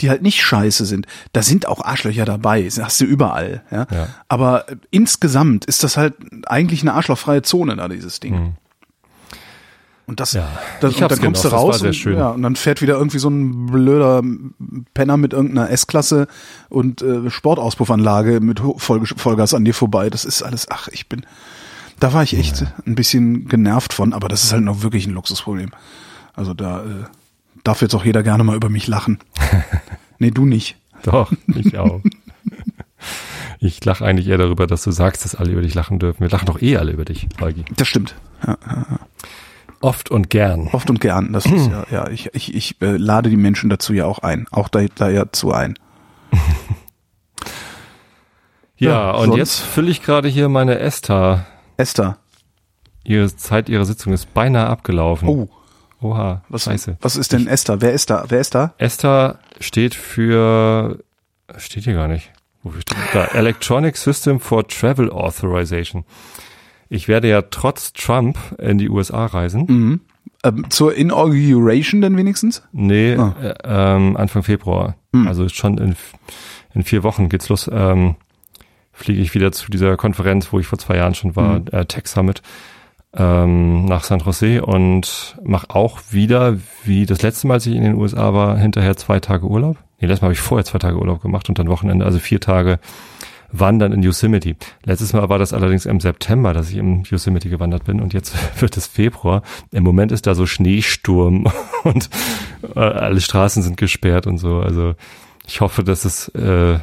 die 0.00 0.10
halt 0.10 0.22
nicht 0.22 0.42
scheiße 0.42 0.84
sind. 0.84 1.06
Da 1.32 1.42
sind 1.42 1.66
auch 1.68 1.82
Arschlöcher 1.82 2.24
dabei, 2.24 2.62
das 2.62 2.78
hast 2.82 3.00
du 3.00 3.04
überall, 3.04 3.62
ja. 3.70 3.86
ja. 3.90 4.08
Aber 4.28 4.68
äh, 4.68 4.76
insgesamt 4.90 5.64
ist 5.64 5.84
das 5.84 5.96
halt 5.96 6.14
eigentlich 6.46 6.82
eine 6.82 6.94
arschlochfreie 6.94 7.42
Zone 7.42 7.76
da, 7.76 7.88
dieses 7.88 8.20
Ding. 8.20 8.34
Mhm. 8.34 8.52
Und 10.06 10.20
das, 10.20 10.34
Ja, 10.34 10.48
das 10.80 10.94
und 10.94 11.00
dann 11.00 11.08
kommst 11.20 11.44
du 11.44 11.50
genossen, 11.50 11.50
das 11.50 11.52
war 11.52 11.58
raus 11.60 11.82
und. 11.82 12.04
Ja, 12.04 12.28
und 12.30 12.42
dann 12.42 12.54
fährt 12.54 12.80
wieder 12.80 12.94
irgendwie 12.94 13.18
so 13.18 13.28
ein 13.28 13.66
blöder 13.66 14.22
Penner 14.94 15.16
mit 15.16 15.32
irgendeiner 15.32 15.68
S-Klasse 15.70 16.28
und 16.68 17.02
äh, 17.02 17.28
Sportauspuffanlage 17.28 18.40
mit 18.40 18.60
Vollgas 18.60 19.52
an 19.52 19.64
dir 19.64 19.74
vorbei. 19.74 20.08
Das 20.08 20.24
ist 20.24 20.42
alles, 20.42 20.68
ach, 20.70 20.86
ich 20.92 21.08
bin, 21.08 21.26
da 22.00 22.12
war 22.12 22.22
ich 22.22 22.36
echt 22.36 22.64
ein 22.86 22.94
bisschen 22.94 23.48
genervt 23.48 23.92
von, 23.92 24.12
aber 24.12 24.28
das 24.28 24.44
ist 24.44 24.52
halt 24.52 24.62
noch 24.64 24.82
wirklich 24.82 25.06
ein 25.06 25.14
Luxusproblem. 25.14 25.70
Also 26.34 26.54
da 26.54 26.82
äh, 26.84 27.04
darf 27.64 27.80
jetzt 27.82 27.94
auch 27.94 28.04
jeder 28.04 28.22
gerne 28.22 28.44
mal 28.44 28.56
über 28.56 28.68
mich 28.68 28.86
lachen. 28.86 29.18
nee, 30.18 30.30
du 30.30 30.44
nicht. 30.46 30.76
Doch, 31.02 31.32
ich 31.54 31.76
auch. 31.78 32.00
Ich 33.58 33.82
lache 33.84 34.04
eigentlich 34.04 34.28
eher 34.28 34.38
darüber, 34.38 34.66
dass 34.66 34.82
du 34.82 34.90
sagst, 34.90 35.24
dass 35.24 35.34
alle 35.34 35.50
über 35.52 35.62
dich 35.62 35.74
lachen 35.74 35.98
dürfen. 35.98 36.20
Wir 36.20 36.28
lachen 36.28 36.46
doch 36.46 36.60
eh 36.60 36.76
alle 36.76 36.92
über 36.92 37.04
dich, 37.04 37.26
Holgi. 37.40 37.64
Das 37.76 37.88
stimmt. 37.88 38.14
Ja, 38.46 38.56
Oft 39.80 40.10
und 40.10 40.30
gern. 40.30 40.68
oft 40.72 40.88
und 40.90 41.00
gern. 41.00 41.32
Das 41.32 41.44
ist 41.46 41.68
ja, 41.68 41.86
ja, 41.90 42.08
ich, 42.08 42.30
ich, 42.34 42.54
ich 42.54 42.80
äh, 42.82 42.96
lade 42.96 43.28
die 43.30 43.36
Menschen 43.36 43.68
dazu 43.70 43.92
ja 43.92 44.06
auch 44.06 44.18
ein. 44.20 44.46
Auch 44.50 44.68
da, 44.68 44.80
da 44.94 45.08
ja 45.10 45.24
zu 45.32 45.52
ein. 45.52 45.78
Ja, 48.78 48.90
Ja, 48.90 49.10
und 49.12 49.26
sonst- 49.28 49.38
jetzt 49.38 49.60
fülle 49.60 49.90
ich 49.90 50.02
gerade 50.02 50.28
hier 50.28 50.48
meine 50.48 50.78
Esther. 50.78 51.46
Esther. 51.76 52.18
Ihre 53.04 53.34
Zeit 53.34 53.68
ihrer 53.68 53.84
Sitzung 53.84 54.12
ist 54.12 54.32
beinahe 54.34 54.66
abgelaufen. 54.66 55.28
Oh, 55.28 55.48
Oha, 56.00 56.42
was, 56.48 56.64
scheiße. 56.64 56.98
was 57.00 57.16
ist 57.16 57.32
denn 57.32 57.46
Esther? 57.46 57.80
Wer 57.80 57.92
ist 57.92 58.10
da? 58.10 58.24
Wer 58.28 58.40
ist 58.40 58.54
da? 58.54 58.74
Esther 58.78 59.38
steht 59.60 59.94
für, 59.94 60.98
steht 61.56 61.84
hier 61.84 61.94
gar 61.94 62.08
nicht. 62.08 62.32
Wofür 62.62 62.80
steht 62.82 62.96
da? 63.14 63.24
Electronic 63.32 63.96
System 63.96 64.40
for 64.40 64.66
Travel 64.66 65.10
Authorization. 65.10 66.04
Ich 66.88 67.08
werde 67.08 67.28
ja 67.28 67.42
trotz 67.42 67.92
Trump 67.92 68.38
in 68.58 68.78
die 68.78 68.88
USA 68.90 69.26
reisen. 69.26 69.64
Mhm. 69.68 70.00
Ähm, 70.44 70.66
zur 70.70 70.94
Inauguration 70.94 72.00
denn 72.00 72.16
wenigstens? 72.16 72.62
Nee, 72.72 73.16
Ah. 73.16 73.34
äh, 73.40 73.54
ähm, 73.64 74.16
Anfang 74.16 74.42
Februar. 74.42 74.96
Hm. 75.14 75.26
Also 75.26 75.48
schon 75.48 75.78
in, 75.78 75.96
in 76.74 76.82
vier 76.84 77.02
Wochen 77.02 77.28
geht's 77.28 77.48
los. 77.48 77.70
Ähm, 77.72 78.16
fliege 78.96 79.20
ich 79.20 79.34
wieder 79.34 79.52
zu 79.52 79.70
dieser 79.70 79.96
Konferenz, 79.96 80.52
wo 80.52 80.58
ich 80.58 80.66
vor 80.66 80.78
zwei 80.78 80.96
Jahren 80.96 81.14
schon 81.14 81.36
war, 81.36 81.56
Hm. 81.56 81.66
äh, 81.70 81.84
Tech 81.84 82.06
Summit, 82.08 82.42
ähm, 83.14 83.84
nach 83.86 84.04
San 84.04 84.20
Jose 84.20 84.62
und 84.64 85.36
mache 85.44 85.70
auch 85.70 86.00
wieder, 86.10 86.56
wie 86.84 87.06
das 87.06 87.22
letzte 87.22 87.46
Mal, 87.46 87.54
als 87.54 87.66
ich 87.66 87.74
in 87.74 87.82
den 87.82 87.94
USA 87.94 88.34
war, 88.34 88.58
hinterher 88.58 88.96
zwei 88.96 89.20
Tage 89.20 89.46
Urlaub. 89.46 89.76
Nee, 90.00 90.08
letztes 90.08 90.22
Mal 90.22 90.26
habe 90.26 90.34
ich 90.34 90.40
vorher 90.40 90.64
zwei 90.64 90.78
Tage 90.78 90.98
Urlaub 90.98 91.22
gemacht 91.22 91.48
und 91.48 91.58
dann 91.58 91.68
Wochenende, 91.68 92.04
also 92.04 92.18
vier 92.18 92.40
Tage 92.40 92.78
Wandern 93.52 93.92
in 93.92 94.02
Yosemite. 94.02 94.56
Letztes 94.84 95.12
Mal 95.12 95.28
war 95.28 95.38
das 95.38 95.52
allerdings 95.52 95.86
im 95.86 96.00
September, 96.00 96.52
dass 96.52 96.68
ich 96.70 96.76
im 96.76 97.04
Yosemite 97.04 97.48
gewandert 97.48 97.84
bin 97.84 98.00
und 98.00 98.12
jetzt 98.12 98.34
wird 98.60 98.76
es 98.76 98.86
Februar. 98.86 99.42
Im 99.72 99.84
Moment 99.84 100.12
ist 100.12 100.26
da 100.26 100.34
so 100.34 100.46
Schneesturm 100.46 101.46
und 101.84 102.10
äh, 102.74 102.80
alle 102.80 103.20
Straßen 103.20 103.62
sind 103.62 103.76
gesperrt 103.76 104.26
und 104.26 104.38
so. 104.38 104.60
Also 104.60 104.94
ich 105.46 105.60
hoffe, 105.60 105.84
dass 105.84 106.04
es 106.04 106.28
äh, 106.30 106.78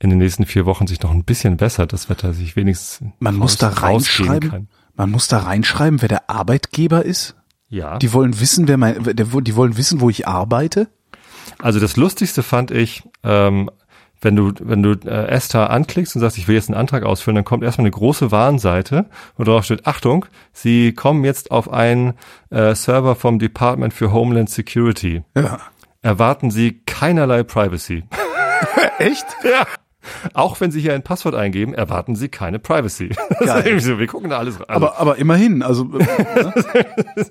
in 0.00 0.10
den 0.10 0.18
nächsten 0.18 0.46
vier 0.46 0.66
Wochen 0.66 0.86
sich 0.86 1.02
noch 1.02 1.10
ein 1.10 1.24
bisschen 1.24 1.56
bessert, 1.56 1.92
das 1.92 2.08
Wetter 2.08 2.32
sich 2.32 2.56
wenigstens 2.56 3.10
Man 3.18 3.36
muss 3.36 3.56
da 3.56 3.68
reinschreiben. 3.68 4.50
kann. 4.50 4.68
Man 4.94 5.10
muss 5.10 5.28
da 5.28 5.38
reinschreiben, 5.38 6.02
wer 6.02 6.08
der 6.08 6.30
Arbeitgeber 6.30 7.04
ist. 7.04 7.36
Ja. 7.68 7.98
Die 7.98 8.12
wollen 8.12 8.40
wissen, 8.40 8.66
wer 8.68 8.76
mein, 8.76 9.02
die 9.02 9.56
wollen 9.56 9.76
wissen, 9.76 10.00
wo 10.00 10.08
ich 10.10 10.26
arbeite. 10.26 10.88
Also 11.58 11.80
das 11.80 11.96
Lustigste 11.96 12.42
fand 12.42 12.70
ich, 12.70 13.02
ähm, 13.22 13.70
wenn 14.20 14.34
du, 14.34 14.52
wenn 14.60 14.82
du 14.82 14.92
äh, 15.04 15.26
Esther 15.28 15.70
anklickst 15.70 16.16
und 16.16 16.20
sagst, 16.20 16.38
ich 16.38 16.48
will 16.48 16.54
jetzt 16.56 16.68
einen 16.68 16.78
Antrag 16.78 17.04
ausfüllen, 17.04 17.36
dann 17.36 17.44
kommt 17.44 17.62
erstmal 17.62 17.84
eine 17.84 17.92
große 17.92 18.30
Warnseite, 18.30 19.06
wo 19.36 19.44
drauf 19.44 19.64
steht, 19.64 19.86
Achtung, 19.86 20.26
Sie 20.52 20.92
kommen 20.92 21.24
jetzt 21.24 21.50
auf 21.50 21.72
einen 21.72 22.14
äh, 22.50 22.74
Server 22.74 23.14
vom 23.14 23.38
Department 23.38 23.94
für 23.94 24.12
Homeland 24.12 24.50
Security. 24.50 25.22
Ja. 25.36 25.60
Erwarten 26.02 26.50
Sie 26.50 26.80
keinerlei 26.86 27.42
Privacy. 27.42 28.04
Echt? 28.98 29.26
ja. 29.44 29.66
Auch 30.34 30.60
wenn 30.60 30.70
Sie 30.70 30.80
hier 30.80 30.94
ein 30.94 31.02
Passwort 31.02 31.34
eingeben, 31.34 31.74
erwarten 31.74 32.16
Sie 32.16 32.28
keine 32.28 32.58
Privacy. 32.58 33.10
So, 33.78 33.98
wir 33.98 34.06
gucken 34.06 34.30
da 34.30 34.38
alles 34.38 34.58
rein. 34.60 34.68
Aber, 34.68 34.98
aber 34.98 35.16
immerhin, 35.16 35.62
also 35.62 35.84
äh, 35.98 36.42
ne? 36.42 36.52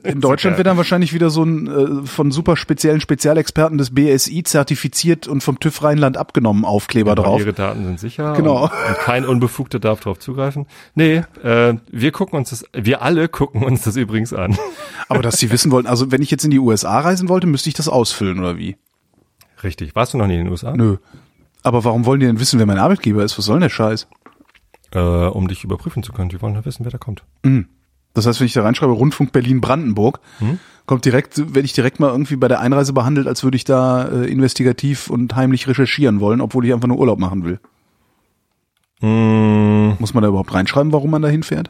in 0.04 0.22
Deutschland 0.22 0.58
wird 0.58 0.68
dann 0.68 0.78
wahrscheinlich 0.78 1.14
wieder 1.14 1.30
so 1.30 1.44
ein 1.44 2.04
äh, 2.04 2.06
von 2.08 2.32
super 2.32 2.56
speziellen 2.56 3.02
Spezialexperten 3.02 3.78
des 3.78 3.94
BSI 3.94 4.44
zertifiziert 4.44 5.28
und 5.28 5.42
vom 5.42 5.60
TÜV 5.60 5.84
Rheinland 5.84 6.18
abgenommen 6.18 6.66
Aufkleber 6.66 7.12
Aber 7.12 7.24
drauf. 7.24 7.40
Ihre 7.40 7.54
Daten 7.54 7.86
sind 7.86 8.00
sicher. 8.00 8.34
Genau. 8.34 8.64
Und, 8.64 8.72
und 8.72 8.98
kein 9.00 9.26
Unbefugter 9.26 9.80
darf 9.80 10.00
darauf 10.00 10.20
zugreifen. 10.20 10.66
Nee, 10.96 11.24
äh, 11.44 11.76
wir 11.92 12.12
gucken 12.12 12.38
uns 12.38 12.50
das, 12.50 12.66
wir 12.74 13.02
alle 13.02 13.28
gucken 13.28 13.64
uns 13.64 13.84
das 13.84 13.96
übrigens 13.96 14.34
an. 14.34 14.58
Aber 15.10 15.22
dass 15.22 15.38
sie 15.38 15.52
wissen 15.52 15.72
wollten, 15.72 15.88
also 15.88 16.12
wenn 16.12 16.22
ich 16.22 16.32
jetzt 16.32 16.44
in 16.44 16.52
die 16.52 16.60
USA 16.60 17.00
reisen 17.00 17.30
wollte, 17.30 17.48
müsste 17.48 17.70
ich 17.70 17.76
das 17.76 17.88
ausfüllen 17.88 18.40
oder 18.40 18.58
wie? 18.58 18.78
Richtig. 19.64 19.96
Warst 19.96 20.14
du 20.14 20.18
noch 20.18 20.28
nie 20.28 20.36
in 20.36 20.46
den 20.46 20.50
USA? 20.50 20.76
Nö. 20.76 20.98
Aber 21.64 21.84
warum 21.84 22.06
wollen 22.06 22.20
die 22.20 22.26
denn 22.26 22.40
wissen, 22.40 22.60
wer 22.60 22.66
mein 22.66 22.78
Arbeitgeber 22.80 23.24
ist? 23.24 23.38
Was 23.38 23.46
soll 23.46 23.56
denn 23.56 23.62
der 23.64 23.70
Scheiß? 23.70 24.08
Äh, 24.94 25.00
um 25.00 25.48
dich 25.48 25.64
überprüfen 25.64 26.02
zu 26.04 26.14
können. 26.14 26.30
Die 26.30 26.42
wollen 26.42 26.56
ja 26.56 26.64
wissen, 26.66 26.86
wer 26.86 26.92
da 26.92 26.98
kommt. 26.98 27.24
Das 28.14 28.26
heißt, 28.26 28.40
wenn 28.40 28.48
ich 28.48 28.54
da 28.54 28.64
reinschreibe, 28.64 28.94
Rundfunk 28.94 29.32
Berlin-Brandenburg, 29.34 30.20
kommt 30.86 31.04
direkt, 31.06 31.38
werde 31.38 31.66
ich 31.66 31.74
direkt 31.74 32.00
mal 32.00 32.10
irgendwie 32.10 32.38
bei 32.38 32.48
der 32.48 32.62
Einreise 32.62 32.94
behandelt, 32.94 33.28
als 33.28 33.44
würde 33.44 33.58
ich 33.58 33.66
da 33.66 34.06
äh, 34.08 34.26
investigativ 34.32 35.10
und 35.10 35.36
heimlich 35.36 35.68
recherchieren 35.68 36.20
wollen, 36.22 36.40
obwohl 36.42 36.66
ich 36.66 36.74
einfach 36.74 36.88
nur 36.88 36.98
Urlaub 37.00 37.20
machen 37.20 37.44
will. 37.44 37.60
Mm, 39.02 39.96
Muss 40.00 40.14
man 40.14 40.24
da 40.24 40.30
überhaupt 40.30 40.54
reinschreiben, 40.54 40.92
warum 40.94 41.12
man 41.12 41.22
da 41.22 41.28
hinfährt? 41.28 41.70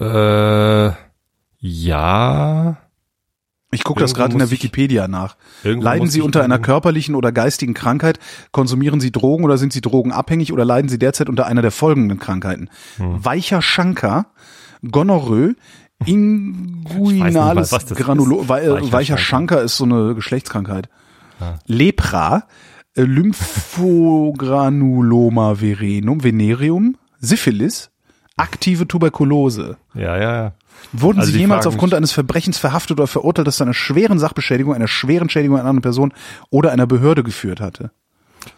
äh, 0.00 0.90
ja. 1.58 2.76
Ich 3.72 3.84
gucke 3.84 4.00
das 4.00 4.14
gerade 4.14 4.32
in 4.32 4.40
der 4.40 4.50
Wikipedia 4.50 5.06
nach. 5.06 5.36
Leiden 5.62 6.08
Sie 6.08 6.22
unter 6.22 6.42
einer 6.42 6.58
körperlichen 6.58 7.14
oder 7.14 7.30
geistigen 7.30 7.72
Krankheit? 7.72 8.18
Konsumieren 8.50 8.98
Sie 9.00 9.12
Drogen 9.12 9.44
oder 9.44 9.58
sind 9.58 9.72
Sie 9.72 9.80
drogenabhängig 9.80 10.52
oder 10.52 10.64
leiden 10.64 10.88
Sie 10.88 10.98
derzeit 10.98 11.28
unter 11.28 11.46
einer 11.46 11.62
der 11.62 11.70
folgenden 11.70 12.18
Krankheiten? 12.18 12.68
Hm. 12.96 13.24
Weicher 13.24 13.62
Schanker, 13.62 14.26
Gonorrhoe, 14.90 15.54
inguinales 16.04 17.70
Granulo 17.94 18.42
äh, 18.42 18.48
Weicher 18.48 18.92
Weicher 18.92 19.18
Schanker. 19.18 19.62
Ist 19.62 19.76
so 19.76 19.84
eine 19.84 20.16
Geschlechtskrankheit. 20.16 20.88
Lepra, 21.66 22.48
äh, 22.96 23.02
Lymphogranuloma 23.02 25.54
verenum, 25.54 26.24
venereum, 26.24 26.96
Syphilis, 27.20 27.92
aktive 28.36 28.88
Tuberkulose. 28.88 29.76
Ja, 29.94 30.16
ja, 30.16 30.34
ja. 30.34 30.54
Wurden 30.92 31.20
Also 31.20 31.32
Sie 31.32 31.38
jemals 31.38 31.64
fragen 31.64 31.74
aufgrund 31.74 31.94
eines 31.94 32.12
Verbrechens 32.12 32.58
verhaftet 32.58 32.98
oder 32.98 33.06
verurteilt, 33.06 33.46
das 33.46 33.56
zu 33.56 33.64
einer 33.64 33.74
schweren 33.74 34.18
Sachbeschädigung, 34.18 34.74
einer 34.74 34.88
schweren 34.88 35.28
Schädigung 35.28 35.56
einer 35.56 35.68
anderen 35.68 35.82
Person 35.82 36.12
oder 36.50 36.72
einer 36.72 36.86
Behörde 36.86 37.22
geführt 37.22 37.60
hatte? 37.60 37.90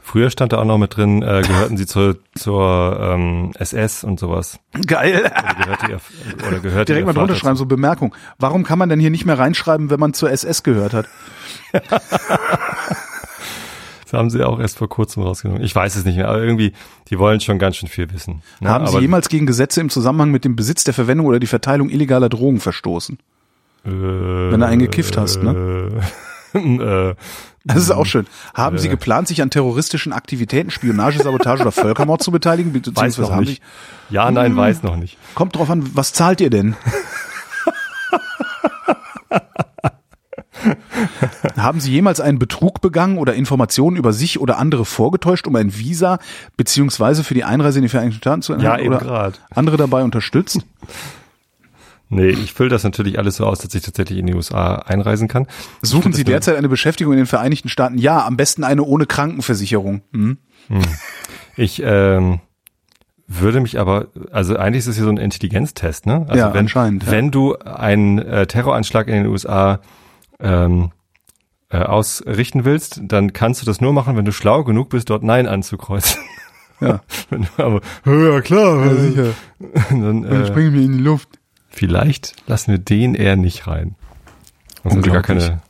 Früher 0.00 0.30
stand 0.30 0.52
da 0.52 0.58
auch 0.58 0.64
noch 0.64 0.78
mit 0.78 0.96
drin, 0.96 1.22
äh, 1.22 1.42
gehörten 1.42 1.76
sie 1.76 1.86
zur, 1.86 2.18
zur 2.34 2.98
ähm, 3.00 3.50
SS 3.54 4.04
und 4.04 4.20
sowas. 4.20 4.58
Geil. 4.86 5.20
Oder 5.24 5.54
gehörte 5.64 5.86
ihr, 5.90 6.00
oder 6.46 6.60
gehörte 6.60 6.92
Direkt 6.92 7.06
mal 7.06 7.14
drunter 7.14 7.34
schreiben, 7.34 7.56
so 7.56 7.66
Bemerkung. 7.66 8.14
Warum 8.38 8.62
kann 8.62 8.78
man 8.78 8.88
denn 8.88 9.00
hier 9.00 9.10
nicht 9.10 9.24
mehr 9.24 9.38
reinschreiben, 9.38 9.90
wenn 9.90 9.98
man 9.98 10.14
zur 10.14 10.30
SS 10.30 10.62
gehört 10.62 10.92
hat? 10.92 11.08
Das 14.12 14.18
haben 14.18 14.28
sie 14.30 14.44
auch 14.46 14.60
erst 14.60 14.76
vor 14.76 14.90
kurzem 14.90 15.22
rausgenommen. 15.22 15.62
Ich 15.64 15.74
weiß 15.74 15.96
es 15.96 16.04
nicht 16.04 16.16
mehr, 16.16 16.28
aber 16.28 16.42
irgendwie, 16.42 16.74
die 17.08 17.18
wollen 17.18 17.40
schon 17.40 17.58
ganz 17.58 17.76
schön 17.76 17.88
viel 17.88 18.12
wissen. 18.12 18.42
ne? 18.60 18.68
Haben 18.68 18.86
Sie 18.86 18.92
aber, 18.92 19.00
jemals 19.00 19.30
gegen 19.30 19.46
Gesetze 19.46 19.80
im 19.80 19.88
Zusammenhang 19.88 20.30
mit 20.30 20.44
dem 20.44 20.54
Besitz, 20.54 20.84
der 20.84 20.92
Verwendung 20.92 21.26
oder 21.26 21.40
die 21.40 21.46
Verteilung 21.46 21.88
illegaler 21.88 22.28
Drogen 22.28 22.60
verstoßen? 22.60 23.18
äh, 23.86 23.88
wenn 23.90 24.60
du 24.60 24.66
einen 24.66 24.80
gekifft 24.80 25.16
hast, 25.16 25.42
ne? 25.42 26.02
äh, 26.54 27.14
Das 27.64 27.76
ist 27.78 27.90
auch 27.90 28.04
schön. 28.04 28.26
Haben 28.52 28.76
Sie 28.76 28.88
Äh. 28.88 28.90
geplant, 28.90 29.28
sich 29.28 29.40
an 29.40 29.48
terroristischen 29.48 30.12
Aktivitäten, 30.12 30.70
Spionage, 30.70 31.18
Sabotage 31.22 31.62
oder 31.62 31.72
Völkermord 31.72 32.22
zu 32.22 32.30
beteiligen? 32.30 32.74
weiß 32.94 33.16
noch 33.16 33.34
nicht. 33.40 33.62
Ja, 34.10 34.30
nein, 34.30 34.54
weiß 34.54 34.82
noch 34.82 34.96
nicht. 34.96 35.12
Sie, 35.18 35.34
kommt 35.34 35.56
drauf 35.56 35.70
an, 35.70 35.88
was 35.94 36.12
zahlt 36.12 36.42
ihr 36.42 36.50
denn? 36.50 36.76
Haben 41.56 41.80
Sie 41.80 41.90
jemals 41.90 42.20
einen 42.20 42.38
Betrug 42.38 42.80
begangen 42.80 43.18
oder 43.18 43.34
Informationen 43.34 43.96
über 43.96 44.12
sich 44.12 44.40
oder 44.40 44.58
andere 44.58 44.84
vorgetäuscht, 44.84 45.46
um 45.46 45.56
ein 45.56 45.76
Visa 45.76 46.18
beziehungsweise 46.56 47.24
für 47.24 47.34
die 47.34 47.44
Einreise 47.44 47.78
in 47.78 47.82
die 47.82 47.88
Vereinigten 47.88 48.18
Staaten 48.18 48.42
zu 48.42 48.52
Ja, 48.54 48.58
erhalten 48.62 48.84
eben 48.84 48.94
oder 48.94 49.04
gerade. 49.04 49.38
andere 49.54 49.76
dabei 49.76 50.02
unterstützt? 50.02 50.60
Nee, 52.08 52.28
ich 52.28 52.52
fülle 52.52 52.68
das 52.68 52.84
natürlich 52.84 53.18
alles 53.18 53.36
so 53.36 53.46
aus, 53.46 53.60
dass 53.60 53.74
ich 53.74 53.82
tatsächlich 53.82 54.18
in 54.18 54.26
die 54.26 54.34
USA 54.34 54.74
einreisen 54.76 55.28
kann. 55.28 55.46
Suchen 55.80 56.12
Sie 56.12 56.24
derzeit 56.24 56.56
eine 56.56 56.68
Beschäftigung 56.68 57.14
in 57.14 57.18
den 57.18 57.26
Vereinigten 57.26 57.70
Staaten? 57.70 57.96
Ja, 57.96 58.26
am 58.26 58.36
besten 58.36 58.64
eine 58.64 58.82
ohne 58.82 59.06
Krankenversicherung. 59.06 60.02
Hm? 60.12 60.36
Ich 61.56 61.80
ähm, 61.82 62.40
würde 63.26 63.60
mich 63.62 63.80
aber, 63.80 64.08
also 64.30 64.56
eigentlich 64.56 64.80
ist 64.80 64.88
es 64.88 64.96
hier 64.96 65.04
so 65.04 65.10
ein 65.10 65.16
Intelligenztest, 65.16 66.04
ne? 66.04 66.26
Also 66.28 66.38
Ja, 66.38 66.52
wenn, 66.52 66.60
anscheinend, 66.60 67.04
ja. 67.04 67.10
Wenn 67.12 67.30
du 67.30 67.56
einen 67.56 68.18
äh, 68.18 68.46
Terroranschlag 68.46 69.08
in 69.08 69.14
den 69.14 69.26
USA 69.26 69.80
ähm, 70.42 70.90
äh, 71.70 71.78
ausrichten 71.78 72.64
willst, 72.64 73.00
dann 73.02 73.32
kannst 73.32 73.62
du 73.62 73.66
das 73.66 73.80
nur 73.80 73.92
machen, 73.92 74.16
wenn 74.16 74.26
du 74.26 74.32
schlau 74.32 74.64
genug 74.64 74.90
bist, 74.90 75.08
dort 75.08 75.22
Nein 75.22 75.46
anzukreuzen. 75.46 76.20
Ja. 76.80 77.00
Aber, 77.56 77.80
ja 78.04 78.40
klar, 78.40 78.84
Ja, 78.86 78.94
sicher. 78.94 79.34
dann, 79.90 80.24
äh, 80.24 80.50
mir 80.50 80.82
in 80.82 80.92
die 80.92 81.02
Luft. 81.02 81.28
vielleicht 81.68 82.34
lassen 82.46 82.72
wir 82.72 82.78
den 82.78 83.14
eher 83.14 83.36
nicht 83.36 83.66
rein. 83.66 83.94
Das 84.82 84.96
ist 84.96 85.04
gar 85.04 85.22
keine 85.22 85.62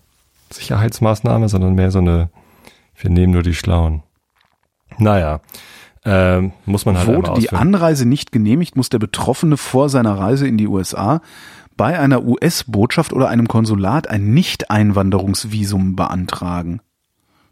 Sicherheitsmaßnahme, 0.50 1.48
sondern 1.48 1.74
mehr 1.74 1.90
so 1.90 1.98
eine, 1.98 2.30
wir 2.96 3.10
nehmen 3.10 3.32
nur 3.32 3.42
die 3.42 3.54
Schlauen. 3.54 4.02
Naja, 4.98 5.40
ähm, 6.04 6.52
muss 6.64 6.84
man 6.84 6.98
halt 6.98 7.08
Wurde 7.08 7.34
die 7.38 7.50
Anreise 7.50 8.06
nicht 8.06 8.32
genehmigt, 8.32 8.74
muss 8.74 8.88
der 8.88 8.98
Betroffene 8.98 9.56
vor 9.56 9.88
seiner 9.88 10.18
Reise 10.18 10.48
in 10.48 10.56
die 10.56 10.66
USA 10.66 11.20
bei 11.76 11.98
einer 11.98 12.24
US-Botschaft 12.24 13.12
oder 13.12 13.28
einem 13.28 13.48
Konsulat 13.48 14.08
ein 14.08 14.32
Nicht-Einwanderungsvisum 14.34 15.96
beantragen. 15.96 16.80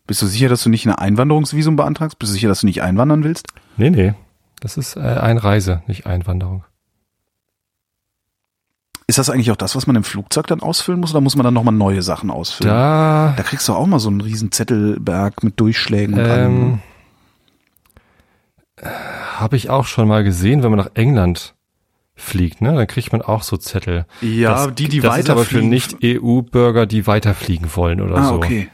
Bist 0.07 0.23
du 0.23 0.27
sicher, 0.27 0.49
dass 0.49 0.63
du 0.63 0.71
nicht 0.71 0.87
ein 0.87 0.95
Einwanderungsvisum 0.95 1.77
beantragst? 1.77 2.19
Bist 2.19 2.31
du 2.31 2.35
sicher, 2.35 2.49
dass 2.49 2.61
du 2.61 2.67
nicht 2.67 2.83
einwandern 2.83 3.25
willst? 3.25 3.47
Nee, 3.77 3.91
nee. 3.91 4.15
Das 4.61 4.77
ist 4.77 4.97
äh, 4.97 5.01
Einreise, 5.01 5.83
nicht 5.87 6.07
Einwanderung. 6.07 6.65
Ist 9.07 9.19
das 9.19 9.31
eigentlich 9.31 9.51
auch 9.51 9.57
das, 9.57 9.75
was 9.75 9.87
man 9.87 9.97
im 9.97 10.05
Flugzeug 10.05 10.47
dann 10.47 10.61
ausfüllen 10.61 11.01
muss 11.01 11.11
oder 11.11 11.21
muss 11.21 11.35
man 11.35 11.45
dann 11.45 11.55
nochmal 11.55 11.75
neue 11.75 12.03
Sachen 12.03 12.31
ausfüllen? 12.31 12.73
Da, 12.73 13.35
da 13.37 13.43
kriegst 13.43 13.67
du 13.67 13.73
auch 13.73 13.87
mal 13.87 13.99
so 13.99 14.09
einen 14.09 14.21
riesen 14.21 14.53
Zettelberg 14.53 15.43
mit 15.43 15.59
Durchschlägen. 15.59 16.15
und 16.15 16.21
allem, 16.21 16.53
ähm, 16.53 16.71
ne? 16.71 16.79
habe 19.37 19.57
ich 19.57 19.71
auch 19.71 19.87
schon 19.87 20.07
mal 20.07 20.23
gesehen, 20.23 20.63
wenn 20.63 20.71
man 20.71 20.79
nach 20.79 20.91
England 20.95 21.55
fliegt, 22.21 22.61
ne? 22.61 22.75
Dann 22.75 22.87
kriegt 22.87 23.13
man 23.13 23.23
auch 23.23 23.43
so 23.43 23.57
Zettel. 23.57 24.07
Ja, 24.21 24.67
das, 24.67 24.75
die, 24.75 24.89
die 24.89 25.01
das 25.01 25.19
ist 25.19 25.31
aber 25.31 25.45
für 25.45 25.57
weiterfliegen. 25.63 25.69
Nicht-EU-Bürger, 25.71 26.87
die 26.87 27.07
weiterfliegen 27.07 27.69
wollen 27.77 28.01
oder 28.01 28.17
Ah, 28.17 28.25
so. 28.29 28.35
okay. 28.37 28.69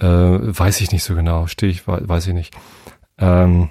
Äh, 0.00 0.06
weiß 0.06 0.80
ich 0.80 0.90
nicht 0.92 1.04
so 1.04 1.14
genau, 1.14 1.46
stehe 1.46 1.70
ich, 1.70 1.86
wei- 1.86 2.00
weiß 2.02 2.26
ich 2.28 2.34
nicht. 2.34 2.54
Ähm, 3.18 3.68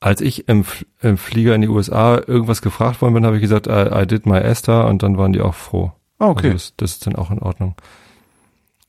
als 0.00 0.20
ich 0.20 0.48
im, 0.48 0.64
im 1.02 1.16
Flieger 1.18 1.54
in 1.54 1.60
die 1.62 1.68
USA 1.68 2.16
irgendwas 2.26 2.62
gefragt 2.62 3.00
worden 3.02 3.14
bin, 3.14 3.26
habe 3.26 3.36
ich 3.36 3.42
gesagt, 3.42 3.66
I, 3.66 4.02
I 4.02 4.06
did 4.06 4.26
my 4.26 4.38
ESTA 4.38 4.82
und 4.88 5.02
dann 5.02 5.16
waren 5.18 5.32
die 5.32 5.40
auch 5.40 5.54
froh. 5.54 5.92
Ah, 6.18 6.28
okay. 6.28 6.48
Also 6.50 6.54
das, 6.54 6.74
das 6.76 6.92
ist 6.92 7.06
dann 7.06 7.16
auch 7.16 7.30
in 7.30 7.38
Ordnung. 7.38 7.74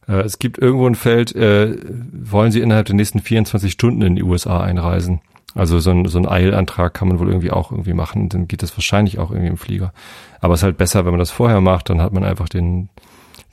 Äh, 0.08 0.22
es 0.22 0.40
gibt 0.40 0.58
irgendwo 0.58 0.88
ein 0.88 0.96
Feld, 0.96 1.36
äh, 1.36 1.78
wollen 2.14 2.52
Sie 2.52 2.62
innerhalb 2.62 2.86
der 2.88 2.96
nächsten 2.96 3.20
24 3.20 3.72
Stunden 3.72 4.02
in 4.02 4.16
die 4.16 4.24
USA 4.24 4.62
einreisen? 4.62 5.22
Also 5.56 5.80
so 5.80 5.92
ein, 5.92 6.06
so 6.06 6.18
ein 6.18 6.28
Eilantrag 6.28 6.94
kann 6.94 7.08
man 7.10 7.20
wohl 7.20 7.28
irgendwie 7.28 7.52
auch 7.52 7.72
irgendwie 7.72 7.94
machen, 7.94 8.30
dann 8.30 8.48
geht 8.48 8.64
das 8.64 8.76
wahrscheinlich 8.78 9.20
auch 9.20 9.32
irgendwie 9.32 9.50
im 9.50 9.58
Flieger. 9.58 9.94
Aber 10.40 10.54
es 10.54 10.62
ist 10.62 10.64
halt 10.64 10.78
besser, 10.78 11.06
wenn 11.06 11.12
man 11.12 11.20
das 11.20 11.32
vorher 11.32 11.62
macht, 11.62 11.90
dann 11.90 12.02
hat 12.02 12.14
man 12.14 12.24
einfach 12.24 12.48
den, 12.48 12.90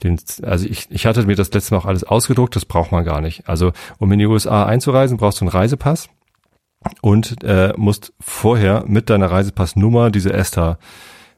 den, 0.03 0.19
also 0.43 0.65
ich, 0.65 0.87
ich 0.89 1.05
hatte 1.05 1.25
mir 1.25 1.35
das 1.35 1.51
letzte 1.51 1.73
Mal 1.73 1.81
auch 1.81 1.85
alles 1.85 2.03
ausgedruckt, 2.03 2.55
das 2.55 2.65
braucht 2.65 2.91
man 2.91 3.03
gar 3.03 3.21
nicht. 3.21 3.49
Also 3.49 3.71
um 3.97 4.11
in 4.11 4.19
die 4.19 4.25
USA 4.27 4.65
einzureisen, 4.65 5.17
brauchst 5.17 5.41
du 5.41 5.45
einen 5.45 5.51
Reisepass 5.51 6.09
und 7.01 7.43
äh, 7.43 7.73
musst 7.75 8.13
vorher 8.19 8.85
mit 8.87 9.09
deiner 9.09 9.29
Reisepassnummer 9.29 10.09
diese 10.11 10.31
ESTA 10.31 10.77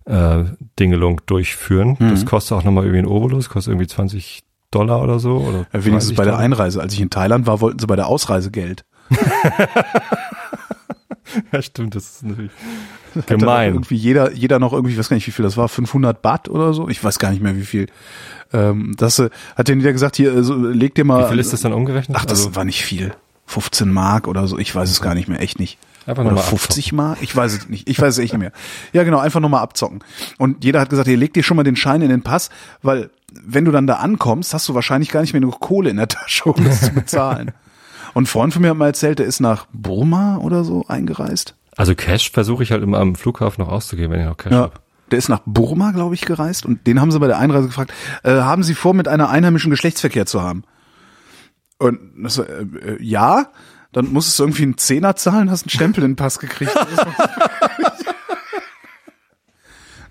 äh, 0.05 0.43
Dingelung 0.79 1.21
durchführen. 1.25 1.97
Mhm. 1.99 2.09
Das 2.11 2.25
kostet 2.25 2.57
auch 2.57 2.63
nochmal 2.63 2.83
irgendwie 2.85 2.99
einen 2.99 3.07
Obolus, 3.07 3.49
kostet 3.49 3.71
irgendwie 3.71 3.87
20 3.87 4.43
Dollar 4.69 5.01
oder 5.01 5.19
so. 5.19 5.37
Oder 5.37 5.65
Ja, 5.73 5.85
wenigstens 5.85 6.15
30 6.15 6.17
bei 6.17 6.25
der. 6.25 6.37
Einreise. 6.37 6.81
Als 6.81 6.93
ich 6.93 7.01
in 7.01 7.09
Thailand 7.09 7.45
war, 7.45 7.61
wollten 7.61 7.79
sie 7.79 7.87
bei 7.87 7.95
der 7.95 8.07
Ausreise 8.07 8.51
Geld. 8.51 8.85
Ja, 11.51 11.61
stimmt, 11.61 11.95
das 11.95 12.05
ist 12.05 12.23
natürlich 12.23 12.51
gemein. 13.27 13.73
Irgendwie 13.73 13.95
jeder, 13.95 14.31
jeder 14.33 14.59
noch 14.59 14.73
irgendwie, 14.73 14.93
ich 14.93 14.99
weiß 14.99 15.09
gar 15.09 15.15
nicht, 15.15 15.27
wie 15.27 15.31
viel 15.31 15.43
das 15.43 15.57
war, 15.57 15.67
500 15.67 16.21
Baht 16.21 16.49
oder 16.49 16.73
so. 16.73 16.87
Ich 16.89 17.03
weiß 17.03 17.19
gar 17.19 17.31
nicht 17.31 17.41
mehr, 17.41 17.55
wie 17.55 17.65
viel. 17.65 17.87
Ähm, 18.53 18.95
das 18.97 19.19
äh, 19.19 19.29
hat 19.55 19.67
der 19.67 19.77
wieder 19.77 19.93
gesagt, 19.93 20.15
hier, 20.15 20.35
äh, 20.35 20.43
so, 20.43 20.55
leg 20.55 20.95
dir 20.95 21.05
mal. 21.05 21.25
Wie 21.25 21.29
viel 21.29 21.39
ist 21.39 21.53
das 21.53 21.61
dann 21.61 21.73
umgerechnet? 21.73 22.17
Ach, 22.19 22.25
das 22.25 22.45
also, 22.45 22.55
war 22.55 22.65
nicht 22.65 22.83
viel. 22.83 23.13
15 23.47 23.91
Mark 23.91 24.27
oder 24.27 24.47
so. 24.47 24.57
Ich 24.57 24.73
weiß 24.73 24.89
es 24.89 25.01
gar 25.01 25.13
nicht 25.13 25.27
mehr, 25.27 25.41
echt 25.41 25.59
nicht. 25.59 25.77
Einfach 26.05 26.23
Oder 26.23 26.31
nochmal 26.31 26.49
50 26.49 26.93
Mark? 26.93 27.19
Ich 27.21 27.35
weiß 27.35 27.53
es 27.53 27.69
nicht. 27.69 27.87
Ich 27.87 27.99
weiß 27.99 28.13
es 28.15 28.19
echt 28.19 28.33
nicht 28.33 28.39
mehr. 28.39 28.51
Ja, 28.91 29.03
genau, 29.03 29.19
einfach 29.19 29.39
nochmal 29.39 29.61
abzocken. 29.61 30.03
Und 30.37 30.63
jeder 30.63 30.79
hat 30.79 30.89
gesagt, 30.89 31.07
hier 31.07 31.17
leg 31.17 31.33
dir 31.33 31.43
schon 31.43 31.57
mal 31.57 31.63
den 31.63 31.75
Schein 31.75 32.01
in 32.01 32.09
den 32.09 32.23
Pass, 32.23 32.49
weil 32.81 33.11
wenn 33.31 33.65
du 33.65 33.71
dann 33.71 33.87
da 33.87 33.95
ankommst, 33.95 34.53
hast 34.53 34.67
du 34.67 34.73
wahrscheinlich 34.73 35.09
gar 35.09 35.21
nicht 35.21 35.33
mehr 35.33 35.41
genug 35.41 35.59
Kohle 35.59 35.89
in 35.89 35.97
der 35.97 36.07
Tasche, 36.07 36.45
um 36.45 36.63
das 36.63 36.81
zu 36.81 36.91
bezahlen. 36.91 37.51
Und 38.13 38.23
ein 38.23 38.27
Freund 38.27 38.53
von 38.53 38.61
mir 38.61 38.69
hat 38.69 38.77
mal 38.77 38.87
erzählt, 38.87 39.19
der 39.19 39.25
ist 39.25 39.39
nach 39.39 39.67
Burma 39.73 40.37
oder 40.37 40.63
so 40.63 40.85
eingereist. 40.87 41.55
also 41.77 41.95
Cash 41.95 42.31
versuche 42.31 42.63
ich 42.63 42.71
halt 42.71 42.83
immer 42.83 42.99
am 42.99 43.15
Flughafen 43.15 43.63
noch 43.63 43.71
auszugeben, 43.71 44.11
wenn 44.11 44.19
ich 44.21 44.25
noch 44.27 44.37
Cash 44.37 44.51
Ja. 44.51 44.59
habe. 44.63 44.73
Der 45.11 45.17
ist 45.17 45.27
nach 45.29 45.41
Burma, 45.45 45.91
glaube 45.91 46.15
ich, 46.15 46.21
gereist 46.21 46.65
und 46.65 46.87
den 46.87 47.01
haben 47.01 47.11
sie 47.11 47.19
bei 47.19 47.27
der 47.27 47.37
Einreise 47.37 47.67
gefragt, 47.67 47.91
äh, 48.23 48.31
haben 48.31 48.63
Sie 48.63 48.75
vor, 48.75 48.93
mit 48.93 49.07
einer 49.09 49.29
Einheimischen 49.29 49.69
Geschlechtsverkehr 49.69 50.25
zu 50.25 50.41
haben? 50.41 50.63
Und 51.79 51.99
das, 52.23 52.37
äh, 52.37 52.43
äh, 52.43 52.97
ja, 53.03 53.47
dann 53.91 54.13
musstest 54.13 54.39
du 54.39 54.43
irgendwie 54.43 54.63
einen 54.63 54.77
Zehner 54.77 55.15
zahlen, 55.17 55.51
hast 55.51 55.63
einen 55.63 55.69
Stempel 55.71 56.03
in 56.05 56.11
den 56.11 56.15
Pass 56.15 56.39
gekriegt. 56.39 56.71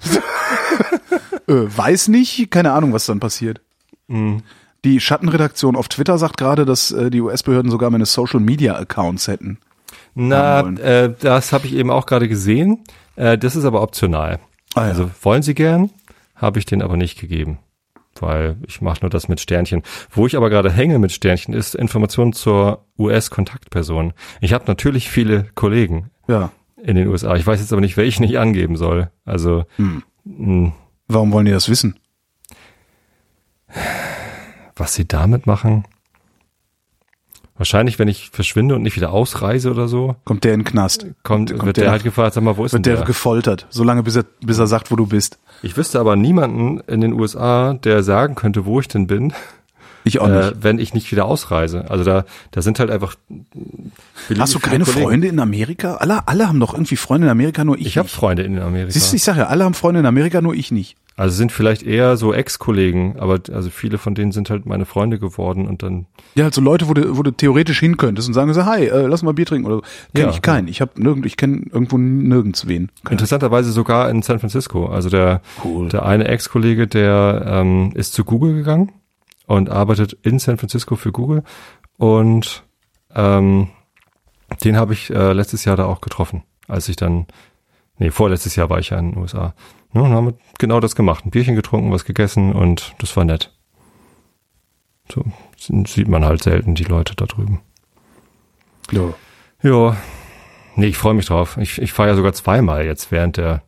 äh, 1.47 1.53
weiß 1.77 2.09
nicht, 2.09 2.51
keine 2.51 2.73
Ahnung, 2.73 2.93
was 2.93 3.07
dann 3.07 3.21
passiert. 3.21 3.61
Die 4.85 5.01
Schattenredaktion 5.01 5.77
auf 5.77 5.89
Twitter 5.89 6.17
sagt 6.19 6.37
gerade, 6.39 6.65
dass 6.65 6.91
äh, 6.91 7.11
die 7.11 7.21
US-Behörden 7.21 7.71
sogar 7.71 7.91
meine 7.91 8.07
Social-Media-Accounts 8.07 9.29
hätten. 9.29 9.59
Na, 10.15 10.61
äh, 10.79 11.15
das 11.21 11.53
habe 11.53 11.67
ich 11.67 11.75
eben 11.75 11.91
auch 11.91 12.07
gerade 12.07 12.29
gesehen. 12.29 12.85
Äh, 13.17 13.37
das 13.39 13.57
ist 13.57 13.65
aber 13.65 13.83
optional. 13.83 14.41
Ah, 14.75 14.83
ja. 14.83 14.87
Also 14.89 15.11
wollen 15.23 15.43
Sie 15.43 15.55
gern, 15.55 15.91
habe 16.35 16.59
ich 16.59 16.65
den 16.65 16.83
aber 16.83 16.97
nicht 16.97 17.19
gegeben. 17.21 17.59
Weil 18.19 18.57
ich 18.67 18.81
mache 18.81 19.01
nur 19.03 19.11
das 19.11 19.29
mit 19.29 19.41
Sternchen. 19.41 19.83
Wo 20.11 20.27
ich 20.27 20.37
aber 20.37 20.51
gerade 20.51 20.71
hänge 20.71 20.99
mit 20.99 21.13
Sternchen, 21.13 21.55
ist 21.55 21.75
Informationen 21.75 22.33
zur 22.33 22.85
US-Kontaktperson. 22.99 24.13
Ich 24.41 24.53
habe 24.53 24.65
natürlich 24.67 25.09
viele 25.11 25.47
Kollegen 25.55 26.11
Ja. 26.27 26.51
in 26.83 26.97
den 26.97 27.07
USA. 27.09 27.37
Ich 27.37 27.47
weiß 27.47 27.61
jetzt 27.61 27.73
aber 27.73 27.81
nicht, 27.81 27.97
welchen 27.97 28.25
ich 28.25 28.39
angeben 28.39 28.77
soll. 28.77 29.11
Also 29.25 29.65
Hm. 29.77 30.03
mh, 30.25 30.73
Warum 31.09 31.33
wollen 31.33 31.47
die 31.47 31.53
das 31.53 31.69
wissen? 31.69 31.97
Was 34.81 34.95
sie 34.95 35.07
damit 35.07 35.47
machen. 35.47 35.85
Wahrscheinlich, 37.57 37.99
wenn 37.99 38.09
ich 38.09 38.31
verschwinde 38.33 38.75
und 38.75 38.83
nicht 38.83 38.97
wieder 38.97 39.13
ausreise 39.13 39.71
oder 39.71 39.87
so, 39.87 40.17
Kommt 40.25 40.45
der 40.45 40.55
in 40.55 40.61
den 40.61 40.65
Knast? 40.65 41.03
kommt, 41.23 41.51
Kommt 41.51 41.67
wird 41.67 41.77
der- 41.77 41.85
der 41.85 41.91
halt 41.93 42.05
gefragt, 42.05 42.33
sag 42.35 42.43
mal, 42.43 42.57
wo 42.57 42.65
ist 42.65 42.73
denn 42.73 42.79
Wird 42.79 42.87
der 42.87 42.97
der? 42.97 43.05
gefoltert, 43.05 43.67
solange 43.69 44.03
bis 44.03 44.17
er, 44.17 44.25
bis 44.41 44.59
er 44.59 44.67
sagt, 44.67 44.91
wo 44.91 44.97
du 44.97 45.07
bist. 45.07 45.39
Ich 45.63 45.77
wüsste 45.77 46.01
aber 46.01 46.17
niemanden 46.17 46.81
in 46.87 47.03
den 47.03 47.13
USA, 47.13 47.75
der 47.75 48.03
sagen 48.03 48.35
könnte, 48.35 48.65
wo 48.65 48.81
ich 48.81 48.89
denn 48.89 49.07
bin, 49.07 49.35
Ich 50.05 50.21
auch 50.23 50.29
äh, 50.29 50.39
nicht. 50.53 50.63
wenn 50.63 50.79
ich 50.79 50.95
nicht 50.95 51.13
wieder 51.13 51.27
ausreise. 51.27 51.91
Also 51.91 52.03
da, 52.03 52.25
da 52.51 52.63
sind 52.63 52.79
halt 52.81 52.91
einfach. 52.91 53.17
Hast 54.39 54.55
du 54.55 54.59
keine 54.59 54.85
Kollegen. 54.87 55.03
Freunde 55.03 55.27
in 55.29 55.39
Amerika? 55.39 55.97
Alle, 55.97 56.27
alle 56.27 56.49
haben 56.49 56.59
doch 56.61 56.73
irgendwie 56.73 56.97
Freunde 56.97 57.27
in 57.27 57.31
Amerika, 57.31 57.63
nur 57.65 57.77
ich, 57.77 57.89
Ich 57.89 57.99
habe. 57.99 58.09
Freunde 58.09 58.43
in 58.45 58.59
Amerika. 58.59 58.91
Siehst 58.93 59.13
du, 59.13 59.17
ich 59.17 59.23
sag 59.23 59.37
ja, 59.37 59.49
alle 59.49 59.65
haben 59.65 59.75
Freunde 59.75 60.01
in 60.01 60.07
Amerika, 60.07 60.41
nur 60.41 60.55
ich 60.55 60.71
nicht. 60.71 60.97
Also 61.21 61.37
sind 61.37 61.53
vielleicht 61.53 61.83
eher 61.83 62.17
so 62.17 62.33
Ex-Kollegen, 62.33 63.17
aber 63.19 63.41
also 63.53 63.69
viele 63.69 63.99
von 63.99 64.15
denen 64.15 64.33
sind 64.33 64.49
halt 64.49 64.65
meine 64.65 64.87
Freunde 64.87 65.19
geworden 65.19 65.69
und 65.69 65.83
dann. 65.83 66.07
Ja, 66.35 66.45
halt 66.45 66.55
so 66.55 66.63
Leute, 66.63 66.89
wo 66.89 66.95
du, 66.95 67.19
wo 67.19 67.23
du 67.23 67.31
theoretisch 67.31 67.79
hin 67.79 67.99
könntest 67.99 68.27
und 68.27 68.33
sagen 68.33 68.55
so, 68.55 68.65
hi, 68.65 68.87
äh, 68.87 69.07
lass 69.07 69.23
mal 69.23 69.35
Bier 69.35 69.45
trinken 69.45 69.67
oder 69.67 69.77
so. 69.77 69.83
Kenn 70.15 70.25
Ja, 70.25 70.31
ich 70.31 70.41
keinen. 70.41 70.67
Ich 70.67 70.81
habe 70.81 70.93
nirgend, 70.97 71.27
ich 71.27 71.37
kenne 71.37 71.65
irgendwo 71.71 71.99
nirgends 71.99 72.67
wen. 72.69 72.89
Keine- 73.05 73.13
Interessanterweise 73.17 73.71
sogar 73.71 74.09
in 74.09 74.23
San 74.23 74.39
Francisco. 74.39 74.87
Also 74.87 75.11
der, 75.11 75.43
Cool. 75.63 75.91
der 75.91 76.07
eine 76.07 76.27
Ex-Kollege, 76.27 76.87
der 76.87 77.43
ähm, 77.47 77.93
ist 77.95 78.15
zu 78.15 78.25
Google 78.25 78.55
gegangen 78.55 78.91
und 79.47 79.69
arbeitet 79.69 80.17
in 80.23 80.39
San 80.39 80.57
Francisco 80.57 80.97
für 80.97 81.13
Google. 81.13 81.43
Und 81.99 82.65
ähm, 83.15 83.69
den 84.65 84.77
habe 84.79 84.95
ich 84.95 85.11
äh, 85.11 85.33
letztes 85.35 85.67
Jahr 85.67 85.77
da 85.77 85.85
auch 85.85 86.01
getroffen, 86.01 86.45
als 86.67 86.89
ich 86.89 86.97
dann, 86.97 87.27
nee, 88.01 88.11
vorletztes 88.11 88.57
Jahr 88.57 88.69
war 88.69 88.81
ich 88.81 88.91
ja 88.91 88.99
in 88.99 89.13
den 89.13 89.21
USA. 89.21 89.55
Ja, 89.95 90.01
und 90.01 90.13
haben 90.13 90.27
wir 90.27 90.35
genau 90.59 90.81
das 90.81 90.97
gemacht. 90.97 91.25
Ein 91.25 91.31
Bierchen 91.31 91.55
getrunken, 91.55 91.93
was 91.93 92.05
gegessen 92.05 92.53
und 92.53 92.95
das 92.99 93.17
war 93.17 93.25
nett. 93.25 93.53
So 95.13 95.25
sieht 95.57 96.09
man 96.09 96.25
halt 96.25 96.43
selten 96.43 96.75
die 96.75 96.85
Leute 96.85 97.15
da 97.15 97.27
drüben. 97.27 97.61
Ja. 98.91 99.13
Ja, 99.63 99.97
nee, 100.75 100.87
ich 100.87 100.97
freue 100.97 101.15
mich 101.15 101.27
drauf. 101.27 101.59
Ich, 101.59 101.81
ich 101.81 101.93
fahre 101.93 102.11
ja 102.11 102.15
sogar 102.17 102.33
zweimal 102.33 102.87
jetzt 102.87 103.13
während 103.13 103.37
der 103.37 103.63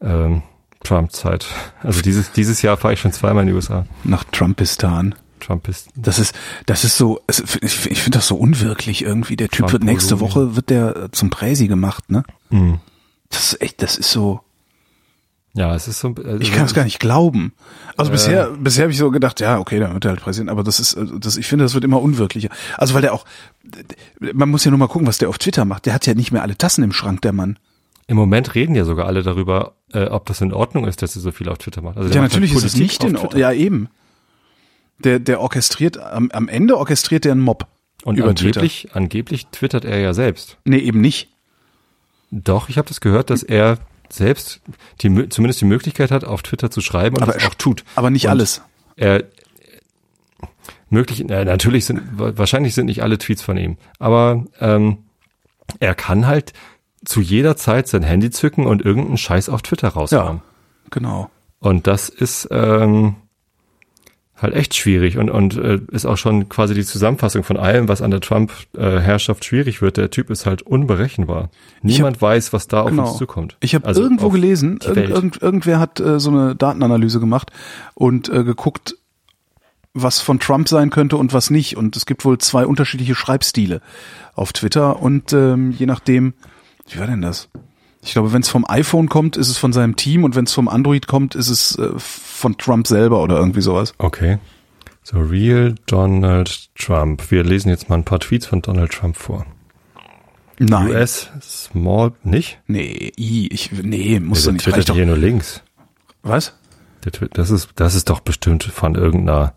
ähm, 0.00 0.42
Trump-Zeit. 0.84 1.46
Also 1.82 2.00
dieses, 2.02 2.32
dieses 2.32 2.62
Jahr 2.62 2.76
fahre 2.76 2.94
ich 2.94 3.00
schon 3.00 3.12
zweimal 3.12 3.42
in 3.42 3.48
die 3.48 3.54
USA. 3.54 3.86
Nach 4.04 4.24
Trumpistan. 4.24 5.14
Trump 5.40 5.68
ist. 5.68 5.88
Das 5.96 6.18
ist, 6.18 6.38
das 6.66 6.84
ist 6.84 6.96
so, 6.96 7.20
ich, 7.62 7.86
ich 7.86 8.02
finde 8.02 8.18
das 8.18 8.28
so 8.28 8.36
unwirklich 8.36 9.02
irgendwie. 9.02 9.36
Der 9.36 9.48
Typ 9.48 9.72
wird 9.72 9.82
nächste. 9.82 10.20
Woche, 10.20 10.54
wird 10.54 10.70
der 10.70 11.10
zum 11.12 11.30
Präsi 11.30 11.66
gemacht, 11.66 12.10
ne? 12.10 12.22
Mhm. 12.50 12.78
Das 13.30 13.52
ist 13.52 13.62
echt, 13.62 13.80
das 13.82 13.96
ist 13.96 14.10
so, 14.10 14.40
Ja, 15.54 15.74
es 15.74 15.88
ist 15.88 15.98
so. 16.00 16.14
Also 16.16 16.38
Ich 16.40 16.52
kann 16.52 16.66
es 16.66 16.74
gar 16.74 16.84
nicht 16.84 17.00
glauben. 17.00 17.52
Also 17.96 18.10
Äh. 18.10 18.14
bisher, 18.14 18.50
bisher 18.50 18.82
habe 18.84 18.92
ich 18.92 18.98
so 18.98 19.10
gedacht, 19.10 19.40
ja, 19.40 19.58
okay, 19.58 19.80
dann 19.80 19.94
wird 19.94 20.04
er 20.04 20.10
halt 20.12 20.20
Präsident, 20.20 20.48
aber 20.50 20.62
das 20.62 20.78
ist, 20.78 20.94
äh, 20.94 21.04
das, 21.18 21.36
ich 21.36 21.46
finde, 21.46 21.64
das 21.64 21.74
wird 21.74 21.82
immer 21.84 22.00
unwirklicher. 22.00 22.50
Also 22.76 22.94
weil 22.94 23.02
der 23.02 23.12
auch, 23.14 23.24
man 24.20 24.48
muss 24.48 24.64
ja 24.64 24.70
nur 24.70 24.78
mal 24.78 24.86
gucken, 24.88 25.08
was 25.08 25.18
der 25.18 25.28
auf 25.28 25.38
Twitter 25.38 25.64
macht. 25.64 25.86
Der 25.86 25.94
hat 25.94 26.06
ja 26.06 26.14
nicht 26.14 26.30
mehr 26.32 26.42
alle 26.42 26.56
Tassen 26.56 26.84
im 26.84 26.92
Schrank, 26.92 27.22
der 27.22 27.32
Mann. 27.32 27.58
Im 28.06 28.16
Moment 28.16 28.54
reden 28.54 28.74
ja 28.74 28.84
sogar 28.84 29.06
alle 29.06 29.22
darüber, 29.22 29.74
äh, 29.92 30.04
ob 30.06 30.26
das 30.26 30.40
in 30.40 30.52
Ordnung 30.52 30.86
ist, 30.86 31.02
dass 31.02 31.14
er 31.16 31.22
so 31.22 31.30
viel 31.32 31.48
auf 31.48 31.58
Twitter 31.58 31.80
macht. 31.82 31.96
Also 31.96 32.08
Ja, 32.10 32.20
halt 32.20 32.32
natürlich 32.32 32.52
ist 32.54 32.64
es 32.64 32.76
nicht 32.76 33.02
in 33.04 33.10
Twitter. 33.10 33.22
Ordnung. 33.24 33.40
Ja, 33.40 33.52
eben. 33.52 33.88
Der, 34.98 35.18
der 35.18 35.40
orchestriert, 35.40 35.96
am, 35.98 36.30
am 36.32 36.48
Ende 36.48 36.76
orchestriert 36.76 37.24
der 37.24 37.32
einen 37.32 37.40
Mob. 37.40 37.66
Und 38.04 38.16
über 38.18 38.28
angeblich, 38.28 38.88
angeblich 38.92 39.46
twittert 39.48 39.84
er 39.84 39.98
ja 39.98 40.12
selbst. 40.14 40.58
Nee, 40.64 40.78
eben 40.78 41.00
nicht. 41.00 41.28
Doch, 42.30 42.68
ich 42.68 42.78
habe 42.78 42.88
das 42.88 43.00
gehört, 43.00 43.30
dass 43.30 43.42
er 43.42 43.78
selbst 44.08 44.60
die, 45.00 45.28
zumindest 45.28 45.60
die 45.60 45.66
Möglichkeit 45.66 46.10
hat, 46.10 46.24
auf 46.24 46.42
Twitter 46.42 46.70
zu 46.70 46.80
schreiben 46.80 47.16
und 47.16 47.22
aber 47.22 47.36
es 47.36 47.46
auch 47.46 47.54
tut. 47.54 47.84
Aber 47.94 48.10
nicht 48.10 48.26
und 48.26 48.30
alles. 48.30 48.62
Er, 48.96 49.24
möglich, 50.90 51.28
äh, 51.28 51.44
natürlich 51.44 51.86
sind, 51.86 52.02
wahrscheinlich 52.12 52.74
sind 52.74 52.86
nicht 52.86 53.02
alle 53.02 53.18
Tweets 53.18 53.42
von 53.42 53.56
ihm, 53.56 53.78
aber 53.98 54.44
ähm, 54.60 55.04
er 55.78 55.94
kann 55.94 56.26
halt 56.26 56.52
zu 57.04 57.20
jeder 57.20 57.56
Zeit 57.56 57.88
sein 57.88 58.02
Handy 58.02 58.30
zücken 58.30 58.66
und 58.66 58.84
irgendeinen 58.84 59.16
Scheiß 59.16 59.48
auf 59.48 59.62
Twitter 59.62 59.88
raushauen. 59.88 60.36
Ja, 60.36 60.42
genau. 60.90 61.30
Und 61.60 61.86
das 61.86 62.08
ist 62.08 62.48
ähm, 62.50 63.16
halt 64.40 64.54
echt 64.54 64.74
schwierig 64.74 65.18
und, 65.18 65.30
und 65.30 65.56
äh, 65.56 65.80
ist 65.90 66.06
auch 66.06 66.16
schon 66.16 66.48
quasi 66.48 66.74
die 66.74 66.84
Zusammenfassung 66.84 67.42
von 67.42 67.56
allem, 67.56 67.88
was 67.88 68.02
an 68.02 68.10
der 68.10 68.20
Trump-Herrschaft 68.20 69.44
schwierig 69.44 69.82
wird. 69.82 69.96
Der 69.96 70.10
Typ 70.10 70.30
ist 70.30 70.46
halt 70.46 70.62
unberechenbar. 70.62 71.50
Niemand 71.82 72.16
hab, 72.16 72.22
weiß, 72.22 72.52
was 72.52 72.68
da 72.68 72.82
auf 72.82 72.90
genau. 72.90 73.08
uns 73.08 73.18
zukommt. 73.18 73.56
Ich 73.60 73.74
habe 73.74 73.86
also 73.86 74.02
irgendwo 74.02 74.30
gelesen, 74.30 74.78
irgend, 74.82 75.10
irgend, 75.10 75.42
irgendwer 75.42 75.78
hat 75.78 76.00
äh, 76.00 76.18
so 76.18 76.30
eine 76.30 76.54
Datenanalyse 76.54 77.20
gemacht 77.20 77.50
und 77.94 78.28
äh, 78.28 78.44
geguckt, 78.44 78.96
was 79.92 80.20
von 80.20 80.38
Trump 80.38 80.68
sein 80.68 80.90
könnte 80.90 81.16
und 81.16 81.32
was 81.32 81.50
nicht. 81.50 81.76
Und 81.76 81.96
es 81.96 82.06
gibt 82.06 82.24
wohl 82.24 82.38
zwei 82.38 82.66
unterschiedliche 82.66 83.14
Schreibstile 83.14 83.80
auf 84.34 84.52
Twitter 84.52 85.00
und 85.00 85.32
ähm, 85.32 85.72
je 85.72 85.86
nachdem, 85.86 86.34
wie 86.88 86.98
war 86.98 87.06
denn 87.06 87.22
das? 87.22 87.48
Ich 88.02 88.12
glaube, 88.12 88.32
wenn 88.32 88.42
es 88.42 88.48
vom 88.48 88.64
iPhone 88.66 89.08
kommt, 89.08 89.36
ist 89.36 89.48
es 89.48 89.58
von 89.58 89.72
seinem 89.72 89.96
Team 89.96 90.24
und 90.24 90.34
wenn 90.34 90.44
es 90.44 90.52
vom 90.52 90.68
Android 90.68 91.06
kommt, 91.06 91.34
ist 91.34 91.48
es 91.48 91.76
äh, 91.78 91.90
von 91.96 92.56
Trump 92.56 92.86
selber 92.86 93.22
oder 93.22 93.36
irgendwie 93.36 93.60
sowas. 93.60 93.92
Okay. 93.98 94.38
So, 95.02 95.18
Real 95.18 95.74
Donald 95.86 96.74
Trump. 96.76 97.30
Wir 97.30 97.44
lesen 97.44 97.68
jetzt 97.68 97.88
mal 97.88 97.96
ein 97.96 98.04
paar 98.04 98.20
Tweets 98.20 98.46
von 98.46 98.62
Donald 98.62 98.92
Trump 98.92 99.16
vor. 99.16 99.44
Nein. 100.58 100.88
US 100.88 101.30
Small, 101.40 102.12
nicht? 102.22 102.60
Nee, 102.66 103.12
I, 103.18 103.48
ich, 103.50 103.72
nee, 103.72 104.20
muss 104.20 104.44
ja, 104.44 104.52
nicht. 104.52 104.64
Twitter 104.64 104.82
doch. 104.82 104.94
hier 104.94 105.06
nur 105.06 105.16
links. 105.16 105.62
Was? 106.22 106.54
Der, 107.04 107.28
das 107.28 107.50
ist, 107.50 107.70
das 107.76 107.94
ist 107.94 108.10
doch 108.10 108.20
bestimmt 108.20 108.64
von 108.64 108.94
irgendeiner, 108.94 109.54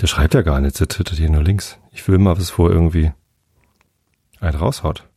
der 0.00 0.06
schreibt 0.06 0.34
ja 0.34 0.42
gar 0.42 0.60
nichts, 0.60 0.78
der 0.78 0.88
twittert 0.88 1.16
hier 1.16 1.30
nur 1.30 1.42
links. 1.42 1.78
Ich 1.90 2.06
will 2.06 2.18
mal 2.18 2.36
was 2.36 2.50
vor 2.50 2.70
irgendwie 2.70 3.12
einen 4.40 4.56
raushaut. 4.56 5.07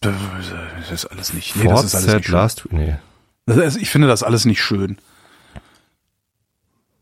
Das 0.00 0.14
ist 0.92 1.06
alles 1.06 1.32
nicht. 1.32 1.56
Nee, 1.56 1.68
das 1.68 1.84
ist 1.84 1.94
alles 1.94 2.14
nicht 2.14 2.28
last, 2.28 2.68
nee. 2.70 2.96
Also 3.46 3.78
ich 3.78 3.90
finde 3.90 4.08
das 4.08 4.22
alles 4.22 4.44
nicht 4.44 4.62
schön. 4.62 4.98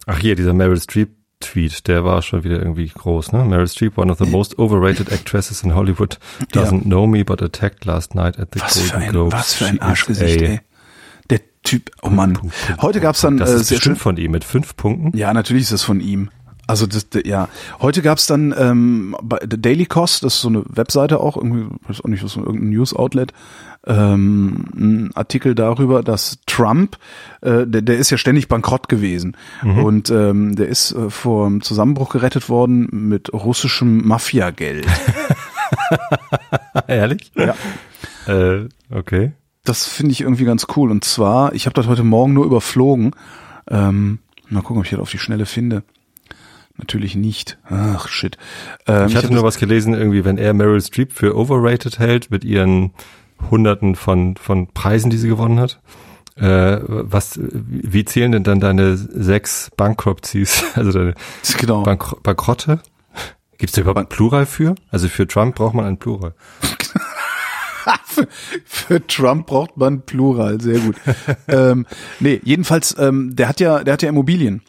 Ach 0.07 0.19
hier, 0.19 0.37
dieser 0.37 0.53
Meryl 0.53 0.81
Streep 0.81 1.11
Tweet, 1.41 1.87
der 1.87 2.05
war 2.05 2.23
schon 2.23 2.45
wieder 2.45 2.59
irgendwie 2.59 2.89
groß, 2.89 3.33
ne? 3.33 3.45
Meryl 3.45 3.69
Streep, 3.69 3.99
one 3.99 4.11
of 4.11 4.19
the 4.19 4.25
most 4.25 4.59
overrated 4.59 5.13
actresses 5.13 5.63
in 5.63 5.75
Hollywood, 5.75 6.19
doesn't 6.53 6.85
ja. 6.85 6.85
know 6.85 7.07
me, 7.07 7.25
but 7.25 7.43
attacked 7.43 7.85
last 7.85 8.15
night 8.15 8.39
at 8.39 8.55
the 8.55 8.61
was 8.61 8.75
Golden 8.75 9.03
ein, 9.03 9.11
Globes. 9.11 9.35
Was 9.35 9.55
für 9.55 9.67
ein 9.67 9.81
Arschgesicht, 9.81 10.41
ey. 10.41 10.61
Der 11.29 11.41
Typ, 11.63 11.91
oh 12.03 12.09
Mann. 12.09 12.39
Heute 12.81 13.01
gab's 13.01 13.21
dann 13.21 13.37
das 13.37 13.51
äh, 13.51 13.57
ist 13.57 13.67
sehr 13.69 13.81
schön 13.81 13.97
von 13.97 14.17
ihm 14.17 14.31
mit 14.31 14.45
fünf 14.45 14.77
Punkten. 14.77 15.17
Ja, 15.17 15.35
natürlich 15.35 15.65
ist 15.65 15.73
das 15.73 15.83
von 15.83 16.01
ihm. 16.01 16.31
Also 16.67 16.87
das, 16.87 17.07
ja, 17.25 17.49
heute 17.81 18.03
gab's 18.03 18.27
dann 18.27 18.55
ähm, 18.59 19.17
bei 19.23 19.39
The 19.49 19.61
Daily 19.61 19.87
Cost, 19.87 20.25
das 20.25 20.35
ist 20.35 20.41
so 20.41 20.49
eine 20.49 20.65
Webseite 20.69 21.21
auch, 21.21 21.37
irgendwie, 21.37 21.67
weiß 21.87 22.01
auch 22.01 22.09
nicht, 22.09 22.25
was 22.25 22.33
so 22.33 22.41
irgendein 22.41 22.71
News-Outlet, 22.71 23.33
ähm, 23.87 24.65
ein 24.75 25.11
Artikel 25.15 25.55
darüber, 25.55 26.03
dass 26.03 26.39
Trump, 26.47 26.99
äh, 27.41 27.67
der, 27.67 27.83
der 27.83 27.99
ist 27.99 28.11
ja 28.11 28.19
ständig 28.19 28.49
bankrott 28.49 28.89
gewesen 28.89 29.37
mhm. 29.63 29.79
und 29.85 30.11
ähm, 30.11 30.57
der 30.57 30.69
ist 30.69 30.93
äh, 30.93 31.09
vor 31.09 31.47
dem 31.47 31.63
Zusammenbruch 31.63 32.11
gerettet 32.11 32.49
worden 32.49 32.89
mit 32.91 33.33
russischem 33.33 34.07
Mafiageld. 34.07 34.87
Ehrlich? 36.89 37.31
Ja. 37.37 37.55
Äh, 38.27 38.69
okay. 38.91 39.33
Das 39.65 39.87
finde 39.87 40.13
ich 40.13 40.21
irgendwie 40.21 40.45
ganz 40.45 40.67
cool. 40.77 40.91
Und 40.91 41.05
zwar, 41.05 41.53
ich 41.55 41.67
habe 41.67 41.75
das 41.75 41.87
heute 41.87 42.05
Morgen 42.05 42.33
nur 42.33 42.45
überflogen. 42.45 43.13
Ähm, 43.69 44.19
mal 44.49 44.63
gucken, 44.63 44.79
ob 44.79 44.85
ich 44.85 44.91
das 44.91 45.01
auf 45.01 45.11
die 45.11 45.19
Schnelle 45.19 45.47
finde. 45.47 45.83
Natürlich 46.79 47.15
nicht. 47.15 47.59
Ach, 47.69 48.09
shit. 48.09 48.37
Ähm, 48.87 49.09
ich 49.09 49.17
hatte 49.17 49.27
ich 49.27 49.33
nur 49.33 49.43
was 49.43 49.59
gelesen, 49.59 49.95
irgendwie, 49.95 50.25
wenn 50.25 50.37
er 50.37 50.53
Meryl 50.53 50.81
Streep 50.81 51.13
für 51.13 51.37
overrated 51.37 51.99
hält 51.99 52.31
mit 52.31 52.45
ihren 52.45 52.93
Hunderten 53.51 53.95
von, 53.95 54.37
von 54.37 54.67
Preisen, 54.69 55.11
die 55.11 55.17
sie 55.17 55.29
gewonnen 55.29 55.59
hat. 55.59 55.81
Äh, 56.37 56.81
was, 56.87 57.41
wie 57.41 58.05
zählen 58.05 58.33
denn 58.33 58.45
dann 58.45 58.61
deine 58.61 58.97
sechs 58.97 59.71
Bankruptcies, 59.77 60.65
also 60.75 60.93
deine 60.93 61.15
genau. 61.59 61.83
Bank 61.83 62.23
Bankrotte? 62.23 62.81
Gibt 63.59 63.71
es 63.71 63.73
da 63.73 63.81
überhaupt 63.81 63.99
ein 63.99 64.09
Plural 64.09 64.45
für? 64.45 64.75
Also 64.91 65.09
für 65.09 65.27
Trump 65.27 65.55
braucht 65.55 65.73
man 65.73 65.87
ein 65.87 65.97
Plural. 65.97 66.35
für, 68.05 68.29
für 68.67 69.07
Trump 69.07 69.47
braucht 69.47 69.79
man 69.79 70.03
Plural, 70.03 70.61
sehr 70.61 70.81
gut. 70.81 70.97
ähm, 71.49 71.87
nee, 72.21 72.39
jedenfalls, 72.45 72.95
ähm, 72.99 73.35
der 73.35 73.49
hat 73.49 73.61
ja, 73.61 73.83
der 73.83 73.95
hat 73.95 74.03
ja 74.03 74.11
Immobilien. 74.11 74.61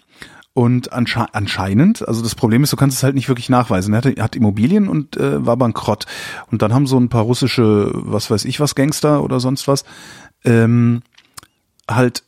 Und 0.57 0.91
ansche 0.91 1.23
anscheinend, 1.35 2.07
also 2.07 2.23
das 2.23 2.33
Problem 2.33 2.63
ist, 2.63 2.73
du 2.73 2.77
kannst 2.77 2.97
es 2.97 3.03
halt 3.03 3.13
nicht 3.13 3.27
wirklich 3.27 3.47
nachweisen. 3.47 3.93
Er 3.93 3.97
hat, 3.97 4.19
hat 4.19 4.35
Immobilien 4.35 4.87
und 4.87 5.15
äh, 5.15 5.45
war 5.45 5.55
bankrott. 5.55 6.07
Und 6.49 6.63
dann 6.63 6.73
haben 6.73 6.87
so 6.87 6.99
ein 6.99 7.09
paar 7.09 7.21
russische, 7.21 7.91
was 7.93 8.31
weiß 8.31 8.43
ich 8.45 8.59
was, 8.59 8.73
Gangster 8.73 9.21
oder 9.21 9.39
sonst 9.39 9.67
was, 9.67 9.85
ähm, 10.43 11.03
halt 11.87 12.23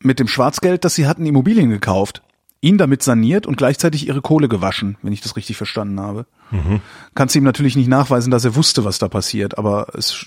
mit 0.00 0.18
dem 0.18 0.28
Schwarzgeld, 0.28 0.86
das 0.86 0.94
sie 0.94 1.06
hatten, 1.06 1.26
Immobilien 1.26 1.68
gekauft, 1.68 2.22
ihn 2.62 2.78
damit 2.78 3.02
saniert 3.02 3.46
und 3.46 3.58
gleichzeitig 3.58 4.08
ihre 4.08 4.22
Kohle 4.22 4.48
gewaschen, 4.48 4.96
wenn 5.02 5.12
ich 5.12 5.20
das 5.20 5.36
richtig 5.36 5.58
verstanden 5.58 6.00
habe. 6.00 6.24
Mhm. 6.52 6.80
Kannst 7.14 7.36
ihm 7.36 7.44
natürlich 7.44 7.76
nicht 7.76 7.88
nachweisen, 7.88 8.30
dass 8.30 8.46
er 8.46 8.56
wusste, 8.56 8.86
was 8.86 8.98
da 8.98 9.08
passiert, 9.08 9.58
aber 9.58 9.88
es 9.92 10.24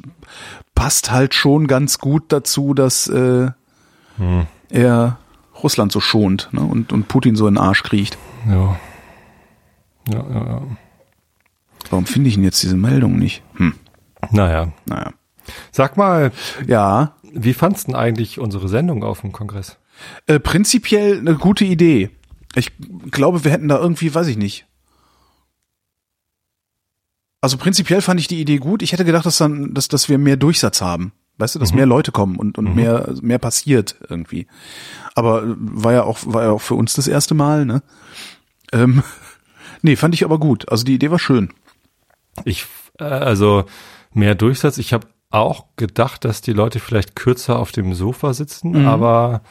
passt 0.75 1.09
halt 1.09 1.33
schon 1.33 1.65
ganz 1.65 1.97
gut 1.97 2.25
dazu, 2.27 2.75
dass 2.75 3.07
äh, 3.07 3.49
mhm. 4.19 4.45
er 4.69 5.17
Russland 5.63 5.91
so 5.91 5.99
schont 5.99 6.49
ne? 6.51 6.61
und, 6.61 6.93
und 6.93 7.07
Putin 7.07 7.35
so 7.35 7.47
in 7.47 7.55
den 7.55 7.63
Arsch 7.63 7.83
kriecht. 7.83 8.17
Ja. 8.47 8.79
Ja, 10.09 10.25
ja, 10.29 10.45
ja. 10.45 10.61
Warum 11.89 12.05
finde 12.05 12.29
ich 12.29 12.35
denn 12.35 12.43
jetzt 12.43 12.61
diese 12.63 12.77
Meldung 12.77 13.17
nicht? 13.17 13.43
Hm. 13.55 13.73
Naja. 14.31 14.71
Naja. 14.85 15.13
Sag 15.71 15.97
mal, 15.97 16.31
ja. 16.65 17.13
Wie 17.23 17.53
fandst 17.53 17.87
du 17.87 17.95
eigentlich 17.95 18.39
unsere 18.39 18.67
Sendung 18.67 19.03
auf 19.03 19.21
dem 19.21 19.31
Kongress? 19.31 19.77
Äh, 20.25 20.39
prinzipiell 20.39 21.19
eine 21.19 21.35
gute 21.35 21.65
Idee. 21.65 22.09
Ich 22.55 22.71
glaube, 23.11 23.43
wir 23.43 23.51
hätten 23.51 23.67
da 23.67 23.77
irgendwie, 23.77 24.13
weiß 24.13 24.27
ich 24.27 24.37
nicht. 24.37 24.65
Also 27.41 27.57
prinzipiell 27.57 28.01
fand 28.01 28.19
ich 28.19 28.27
die 28.27 28.41
Idee 28.41 28.57
gut. 28.57 28.81
Ich 28.81 28.93
hätte 28.93 29.05
gedacht, 29.05 29.25
dass 29.25 29.37
dann, 29.37 29.73
dass, 29.73 29.87
dass 29.87 30.09
wir 30.09 30.17
mehr 30.17 30.37
Durchsatz 30.37 30.81
haben. 30.81 31.11
Weißt 31.37 31.55
du, 31.55 31.59
dass 31.59 31.71
mhm. 31.71 31.77
mehr 31.77 31.85
Leute 31.85 32.11
kommen 32.11 32.35
und, 32.37 32.57
und 32.57 32.69
mhm. 32.69 32.75
mehr, 32.75 33.13
mehr 33.21 33.39
passiert 33.39 33.95
irgendwie. 34.09 34.47
Aber 35.15 35.43
war 35.45 35.93
ja 35.93 36.03
auch, 36.03 36.19
war 36.23 36.43
ja 36.43 36.51
auch 36.51 36.61
für 36.61 36.75
uns 36.75 36.93
das 36.93 37.07
erste 37.07 37.35
Mal, 37.35 37.65
ne? 37.65 37.83
Ähm, 38.71 39.03
nee, 39.81 39.95
fand 39.95 40.15
ich 40.15 40.25
aber 40.25 40.39
gut. 40.39 40.69
Also 40.69 40.83
die 40.83 40.95
Idee 40.95 41.11
war 41.11 41.19
schön. 41.19 41.49
Ich, 42.43 42.65
äh, 42.99 43.03
also 43.03 43.65
mehr 44.13 44.35
Durchsatz. 44.35 44.77
Ich 44.77 44.93
habe 44.93 45.07
auch 45.29 45.65
gedacht, 45.75 46.25
dass 46.25 46.41
die 46.41 46.53
Leute 46.53 46.79
vielleicht 46.79 47.15
kürzer 47.15 47.59
auf 47.59 47.71
dem 47.71 47.93
Sofa 47.93 48.33
sitzen, 48.33 48.71
mhm. 48.71 48.87
aber 48.87 49.41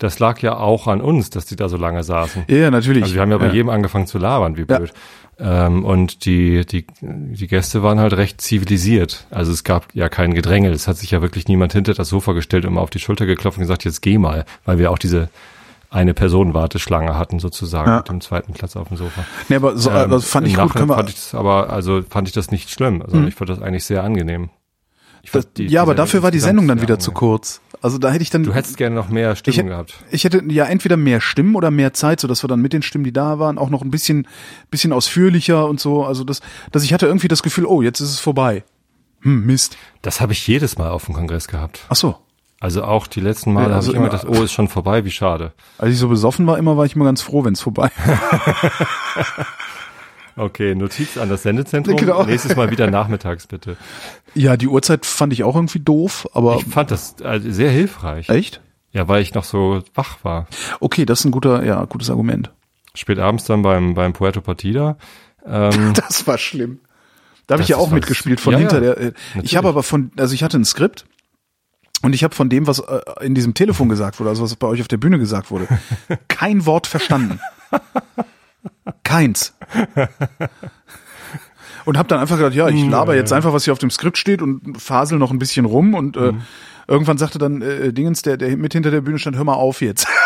das 0.00 0.18
lag 0.18 0.40
ja 0.40 0.56
auch 0.56 0.88
an 0.88 1.00
uns, 1.00 1.30
dass 1.30 1.44
die 1.44 1.56
da 1.56 1.68
so 1.68 1.76
lange 1.76 2.02
saßen. 2.02 2.44
Ja, 2.48 2.70
natürlich. 2.70 3.04
Also 3.04 3.14
wir 3.14 3.22
haben 3.22 3.30
ja 3.30 3.38
bei 3.38 3.48
ja. 3.48 3.52
jedem 3.52 3.68
angefangen 3.68 4.06
zu 4.06 4.18
labern, 4.18 4.56
wie 4.56 4.64
blöd. 4.64 4.92
Ja. 5.38 5.66
Ähm, 5.66 5.84
und 5.84 6.24
die, 6.24 6.64
die, 6.64 6.86
die 7.00 7.46
Gäste 7.46 7.82
waren 7.82 8.00
halt 8.00 8.14
recht 8.14 8.40
zivilisiert. 8.40 9.26
Also 9.30 9.52
es 9.52 9.62
gab 9.62 9.94
ja 9.94 10.08
kein 10.08 10.32
Gedränge. 10.32 10.70
Es 10.70 10.88
hat 10.88 10.96
sich 10.96 11.10
ja 11.10 11.20
wirklich 11.20 11.48
niemand 11.48 11.74
hinter 11.74 11.92
das 11.92 12.08
Sofa 12.08 12.32
gestellt 12.32 12.64
und 12.64 12.74
mal 12.74 12.80
auf 12.80 12.90
die 12.90 12.98
Schulter 12.98 13.26
geklopft 13.26 13.58
und 13.58 13.62
gesagt, 13.62 13.84
jetzt 13.84 14.00
geh 14.00 14.16
mal, 14.16 14.46
weil 14.64 14.78
wir 14.78 14.90
auch 14.90 14.98
diese 14.98 15.28
eine 15.90 16.14
Personenwarteschlange 16.14 17.18
hatten 17.18 17.38
sozusagen 17.38 17.90
ja. 17.90 17.96
mit 17.98 18.08
dem 18.08 18.20
zweiten 18.22 18.54
Platz 18.54 18.76
auf 18.76 18.88
dem 18.88 18.96
Sofa. 18.96 19.24
Nee, 19.48 19.56
aber 19.56 19.76
so, 19.76 19.90
ähm, 19.90 20.10
das 20.10 20.24
fand 20.24 20.46
ich 20.46 20.56
gut. 20.56 20.72
Können 20.72 20.88
wir 20.88 20.94
fand 20.94 21.10
ich 21.10 21.16
das 21.16 21.34
aber, 21.34 21.70
also 21.70 22.02
fand 22.08 22.28
ich 22.28 22.32
das 22.32 22.50
nicht 22.50 22.70
schlimm. 22.70 23.02
Also 23.02 23.16
mhm. 23.18 23.28
ich 23.28 23.34
fand 23.34 23.50
das 23.50 23.60
eigentlich 23.60 23.84
sehr 23.84 24.02
angenehm. 24.02 24.48
Das, 25.32 25.52
die, 25.52 25.66
ja, 25.66 25.82
aber 25.82 25.94
dafür 25.94 26.22
war 26.22 26.30
die 26.30 26.38
Sendung 26.38 26.66
dann 26.66 26.80
wieder 26.80 26.98
zu 26.98 27.12
kurz. 27.12 27.60
Also 27.82 27.98
da 27.98 28.10
hätte 28.10 28.22
ich 28.22 28.30
dann. 28.30 28.42
Du 28.42 28.54
hättest 28.54 28.76
gerne 28.76 28.94
noch 28.94 29.08
mehr 29.08 29.36
Stimmen 29.36 29.58
ich, 29.58 29.66
gehabt. 29.66 29.94
Ich 30.10 30.24
hätte 30.24 30.42
ja 30.48 30.66
entweder 30.66 30.96
mehr 30.96 31.20
Stimmen 31.20 31.54
oder 31.54 31.70
mehr 31.70 31.92
Zeit, 31.92 32.20
so 32.20 32.28
dass 32.28 32.44
wir 32.44 32.48
dann 32.48 32.60
mit 32.60 32.72
den 32.72 32.82
Stimmen, 32.82 33.04
die 33.04 33.12
da 33.12 33.38
waren, 33.38 33.58
auch 33.58 33.70
noch 33.70 33.82
ein 33.82 33.90
bisschen, 33.90 34.28
bisschen 34.70 34.92
ausführlicher 34.92 35.66
und 35.66 35.80
so. 35.80 36.04
Also 36.04 36.24
das, 36.24 36.40
dass 36.72 36.84
ich 36.84 36.92
hatte 36.92 37.06
irgendwie 37.06 37.28
das 37.28 37.42
Gefühl, 37.42 37.64
oh, 37.64 37.82
jetzt 37.82 38.00
ist 38.00 38.10
es 38.10 38.20
vorbei. 38.20 38.64
Hm, 39.22 39.46
Mist. 39.46 39.76
Das 40.02 40.20
habe 40.20 40.32
ich 40.32 40.46
jedes 40.46 40.78
Mal 40.78 40.90
auf 40.90 41.06
dem 41.06 41.14
Kongress 41.14 41.48
gehabt. 41.48 41.86
Ach 41.88 41.96
so. 41.96 42.16
Also 42.58 42.84
auch 42.84 43.06
die 43.06 43.20
letzten 43.20 43.54
Male 43.54 43.70
ja, 43.70 43.76
also 43.76 43.88
habe 43.88 43.96
ich 43.96 44.00
immer 44.02 44.10
gedacht, 44.10 44.26
oh, 44.28 44.42
ist 44.42 44.52
schon 44.52 44.68
vorbei, 44.68 45.06
wie 45.06 45.10
schade. 45.10 45.52
Als 45.78 45.92
ich 45.94 45.98
so 45.98 46.08
besoffen 46.08 46.46
war, 46.46 46.58
immer 46.58 46.76
war 46.76 46.84
ich 46.84 46.94
immer 46.94 47.06
ganz 47.06 47.22
froh, 47.22 47.42
wenn 47.44 47.54
es 47.54 47.60
vorbei. 47.60 47.90
Okay, 50.40 50.74
Notiz 50.74 51.18
an 51.18 51.28
das 51.28 51.42
Sendezentrum. 51.42 51.96
Genau. 52.00 52.24
Nächstes 52.24 52.56
Mal 52.56 52.70
wieder 52.70 52.90
nachmittags, 52.90 53.46
bitte. 53.46 53.76
Ja, 54.34 54.56
die 54.56 54.68
Uhrzeit 54.68 55.04
fand 55.04 55.32
ich 55.32 55.44
auch 55.44 55.54
irgendwie 55.54 55.80
doof, 55.80 56.26
aber. 56.32 56.56
Ich 56.56 56.64
fand 56.64 56.90
das 56.90 57.16
also 57.22 57.50
sehr 57.50 57.70
hilfreich. 57.70 58.28
Echt? 58.30 58.62
Ja, 58.92 59.06
weil 59.06 59.22
ich 59.22 59.34
noch 59.34 59.44
so 59.44 59.82
wach 59.94 60.24
war. 60.24 60.46
Okay, 60.80 61.04
das 61.04 61.20
ist 61.20 61.24
ein 61.26 61.30
guter, 61.30 61.62
ja, 61.64 61.84
gutes 61.84 62.08
Argument. 62.08 62.50
Spät 62.94 63.18
abends 63.18 63.44
dann 63.44 63.62
beim, 63.62 63.94
beim 63.94 64.14
Puerto 64.14 64.40
Partida. 64.40 64.96
Ähm, 65.44 65.92
das 65.94 66.26
war 66.26 66.38
schlimm. 66.38 66.80
Da 67.46 67.54
habe 67.54 67.62
ich 67.62 67.68
ja 67.68 67.76
auch 67.76 67.90
mitgespielt 67.90 68.40
von 68.40 68.52
Ja, 68.52 68.58
hinter 68.58 68.82
ja, 68.82 68.94
der. 68.94 68.98
Äh, 69.08 69.12
ich 69.42 69.56
habe 69.56 69.68
aber 69.68 69.82
von, 69.82 70.10
also 70.16 70.34
ich 70.34 70.42
hatte 70.42 70.56
ein 70.56 70.64
Skript 70.64 71.04
und 72.02 72.14
ich 72.14 72.24
habe 72.24 72.34
von 72.34 72.48
dem, 72.48 72.66
was 72.66 72.78
äh, 72.78 73.00
in 73.20 73.34
diesem 73.34 73.54
Telefon 73.54 73.88
gesagt 73.88 74.20
wurde, 74.20 74.30
also 74.30 74.42
was 74.42 74.56
bei 74.56 74.68
euch 74.68 74.80
auf 74.80 74.88
der 74.88 74.96
Bühne 74.96 75.18
gesagt 75.18 75.50
wurde, 75.50 75.68
kein 76.28 76.64
Wort 76.64 76.86
verstanden. 76.86 77.40
Keins. 79.02 79.54
Und 81.84 81.96
habe 81.96 82.08
dann 82.08 82.20
einfach 82.20 82.36
gedacht, 82.36 82.54
ja, 82.54 82.68
ich 82.68 82.84
laber 82.88 83.14
jetzt 83.14 83.32
einfach, 83.32 83.52
was 83.52 83.64
hier 83.64 83.72
auf 83.72 83.78
dem 83.78 83.90
Skript 83.90 84.18
steht 84.18 84.42
und 84.42 84.80
fasel 84.80 85.18
noch 85.18 85.30
ein 85.30 85.38
bisschen 85.38 85.64
rum 85.64 85.94
und 85.94 86.16
äh, 86.16 86.32
irgendwann 86.86 87.18
sagte 87.18 87.38
dann 87.38 87.62
äh, 87.62 87.92
Dingens, 87.92 88.22
der, 88.22 88.36
der 88.36 88.56
mit 88.56 88.72
hinter 88.72 88.90
der 88.90 89.00
Bühne 89.00 89.18
stand, 89.18 89.36
hör 89.36 89.44
mal 89.44 89.54
auf 89.54 89.80
jetzt. 89.80 90.06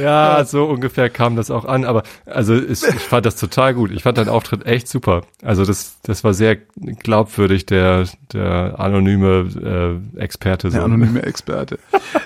Ja, 0.00 0.44
so 0.44 0.64
ungefähr 0.64 1.10
kam 1.10 1.36
das 1.36 1.50
auch 1.50 1.64
an, 1.64 1.84
aber 1.84 2.02
also 2.26 2.54
es, 2.54 2.82
ich 2.82 2.94
fand 2.94 3.26
das 3.26 3.36
total 3.36 3.74
gut. 3.74 3.90
Ich 3.90 4.02
fand 4.02 4.18
deinen 4.18 4.28
Auftritt 4.28 4.66
echt 4.66 4.88
super. 4.88 5.22
Also 5.42 5.64
das, 5.64 5.96
das 6.02 6.24
war 6.24 6.34
sehr 6.34 6.56
glaubwürdig, 6.56 7.66
der, 7.66 8.04
der 8.32 8.78
anonyme 8.78 10.00
äh, 10.16 10.20
Experte. 10.20 10.70
So. 10.70 10.76
Der 10.76 10.84
anonyme 10.84 11.22
Experte. 11.22 11.78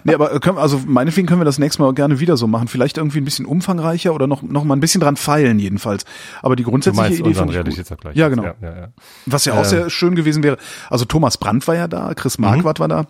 nee, 0.05 0.15
aber 0.15 0.41
können, 0.41 0.59
also 0.59 0.81
meinetwegen 0.87 1.27
können 1.27 1.41
wir 1.41 1.45
das 1.45 1.59
nächste 1.59 1.83
Mal 1.83 1.93
gerne 1.95 2.21
wieder 2.21 2.37
so 2.37 2.47
machen. 2.47 2.69
Vielleicht 2.69 2.99
irgendwie 2.99 3.19
ein 3.19 3.25
bisschen 3.25 3.47
umfangreicher 3.47 4.15
oder 4.15 4.27
noch, 4.27 4.43
noch 4.43 4.65
mal 4.65 4.75
ein 4.77 4.81
bisschen 4.81 5.01
dran 5.01 5.17
feilen 5.17 5.59
jedenfalls. 5.59 6.05
Aber 6.43 6.57
die 6.57 6.65
grundsätzliche 6.65 7.15
Idee 7.15 7.35
fand 7.35 7.53
ich 7.55 7.59
gut. 7.77 8.15
Ja, 8.15 8.29
genau. 8.29 8.45
Ja, 8.45 8.55
ja, 8.63 8.77
ja. 8.77 8.89
Was 9.27 9.45
ja 9.45 9.55
auch 9.55 9.59
Ähm. 9.59 9.65
sehr 9.65 9.91
schön 9.91 10.15
gewesen 10.15 10.43
wäre. 10.43 10.59
Also 10.91 11.05
Thomas 11.05 11.39
Brandt 11.39 11.67
war 11.69 11.75
ja 11.75 11.89
da, 11.89 12.15
Chris 12.15 12.39
Marquardt 12.39 12.81
war 12.81 12.89
da. 12.89 13.07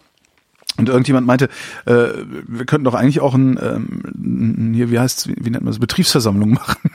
Und 0.76 0.88
irgendjemand 0.88 1.24
meinte, 1.26 1.48
äh, 1.86 1.92
wir 2.48 2.66
könnten 2.66 2.84
doch 2.84 2.94
eigentlich 2.94 3.20
auch 3.20 3.34
ein, 3.34 3.58
ähm, 3.62 4.72
hier, 4.74 4.90
wie 4.90 4.98
heißt's, 4.98 5.28
wie, 5.28 5.36
wie 5.38 5.50
nennt 5.50 5.62
man 5.62 5.70
das, 5.72 5.78
Betriebsversammlung 5.78 6.50
machen. 6.54 6.90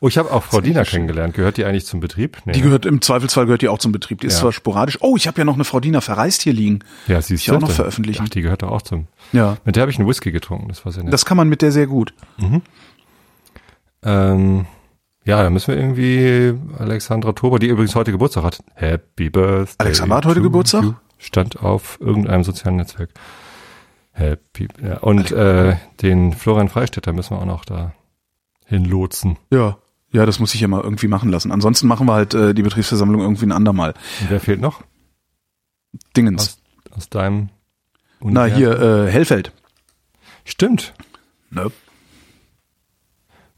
Oh, 0.00 0.08
ich 0.08 0.18
habe 0.18 0.30
auch 0.30 0.42
Frau 0.44 0.60
Diener 0.60 0.84
kennengelernt. 0.84 1.34
Gehört 1.34 1.56
die 1.56 1.64
eigentlich 1.64 1.86
zum 1.86 2.00
Betrieb? 2.00 2.36
Nee. 2.44 2.52
Die 2.52 2.60
gehört, 2.60 2.84
im 2.84 3.00
Zweifelsfall 3.00 3.46
gehört 3.46 3.62
die 3.62 3.68
auch 3.68 3.78
zum 3.78 3.90
Betrieb. 3.90 4.20
Die 4.20 4.26
ist 4.26 4.34
Ja. 4.34 4.40
zwar 4.42 4.52
sporadisch. 4.52 4.98
Oh, 5.00 5.16
ich 5.16 5.26
habe 5.26 5.38
ja 5.38 5.44
noch 5.44 5.54
eine 5.54 5.64
Frau 5.64 5.80
Diener 5.80 6.02
verreist 6.02 6.42
hier 6.42 6.52
liegen. 6.52 6.80
ja, 7.08 7.22
sie 7.22 7.34
ist 7.34 7.42
ich 7.42 7.50
auch 7.50 7.54
noch 7.54 7.68
Dritte. 7.68 7.74
veröffentlichen. 7.76 8.24
Ach, 8.26 8.28
die 8.28 8.42
gehört 8.42 8.62
doch 8.62 8.70
auch 8.70 8.82
zum. 8.82 9.06
Ja. 9.32 9.56
Mit 9.64 9.76
der 9.76 9.82
habe 9.82 9.90
ich 9.90 9.98
einen 9.98 10.06
Whisky 10.08 10.30
getrunken. 10.30 10.68
Das 10.68 10.84
war 10.84 10.92
sehr 10.92 11.02
nett. 11.02 11.12
Das 11.12 11.24
kann 11.24 11.36
man 11.38 11.48
mit 11.48 11.62
der 11.62 11.72
sehr 11.72 11.86
gut. 11.86 12.12
Ähm, 14.02 14.66
ja, 15.24 15.42
da 15.42 15.50
müssen 15.50 15.68
wir 15.68 15.76
irgendwie 15.80 16.54
Alexandra 16.78 17.32
Tober, 17.32 17.58
die 17.58 17.68
übrigens 17.68 17.94
heute 17.94 18.10
Geburtstag 18.12 18.44
hat. 18.44 18.58
Happy 18.74 19.30
Birthday. 19.30 19.76
Alexandra 19.78 20.16
hat 20.16 20.26
heute 20.26 20.42
Geburtstag? 20.42 20.82
you. 20.82 20.92
Stand 21.22 21.62
auf 21.62 22.00
irgendeinem 22.00 22.42
sozialen 22.44 22.76
Netzwerk. 22.76 23.10
Happy. 24.10 24.68
Ja, 24.82 24.98
und 24.98 25.30
äh, 25.30 25.76
den 26.02 26.32
Florian 26.32 26.68
Freistetter 26.68 27.12
müssen 27.12 27.36
wir 27.36 27.40
auch 27.40 27.46
noch 27.46 27.64
da 27.64 27.94
hinlotsen. 28.66 29.38
Ja. 29.50 29.78
Ja, 30.10 30.26
das 30.26 30.38
muss 30.40 30.54
ich 30.54 30.60
ja 30.60 30.68
mal 30.68 30.82
irgendwie 30.82 31.08
machen 31.08 31.30
lassen. 31.30 31.50
Ansonsten 31.50 31.86
machen 31.86 32.06
wir 32.06 32.12
halt 32.12 32.34
äh, 32.34 32.52
die 32.52 32.60
Betriebsversammlung 32.62 33.22
irgendwie 33.22 33.46
ein 33.46 33.52
andermal. 33.52 33.94
Und 34.20 34.30
wer 34.30 34.40
fehlt 34.40 34.60
noch 34.60 34.82
Dingens. 36.14 36.58
aus, 36.90 36.96
aus 36.98 37.08
deinem 37.08 37.48
Na, 38.20 38.42
Universum? 38.42 38.56
hier, 38.58 38.80
äh, 39.06 39.10
Hellfeld. 39.10 39.52
Stimmt. 40.44 40.92
Ne? 41.50 41.70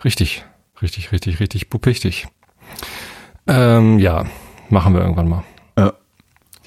Richtig. 0.04 0.44
Richtig, 0.80 1.10
richtig, 1.10 1.40
richtig 1.40 1.70
pupichtig. 1.70 2.28
Ähm, 3.48 3.98
ja, 3.98 4.24
machen 4.68 4.94
wir 4.94 5.00
irgendwann 5.00 5.28
mal. 5.28 5.44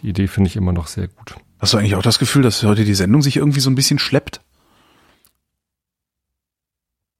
Die 0.01 0.09
Idee 0.09 0.27
finde 0.27 0.49
ich 0.49 0.55
immer 0.55 0.73
noch 0.73 0.87
sehr 0.87 1.07
gut. 1.07 1.35
Hast 1.59 1.73
du 1.73 1.77
eigentlich 1.77 1.95
auch 1.95 2.03
das 2.03 2.19
Gefühl, 2.19 2.43
dass 2.43 2.61
heute 2.63 2.85
die 2.85 2.93
Sendung 2.93 3.21
sich 3.21 3.37
irgendwie 3.37 3.59
so 3.59 3.69
ein 3.69 3.75
bisschen 3.75 3.99
schleppt? 3.99 4.41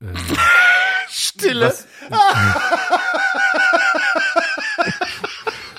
Ähm, 0.01 0.13
Stille. 1.09 1.67
Was, 1.67 1.88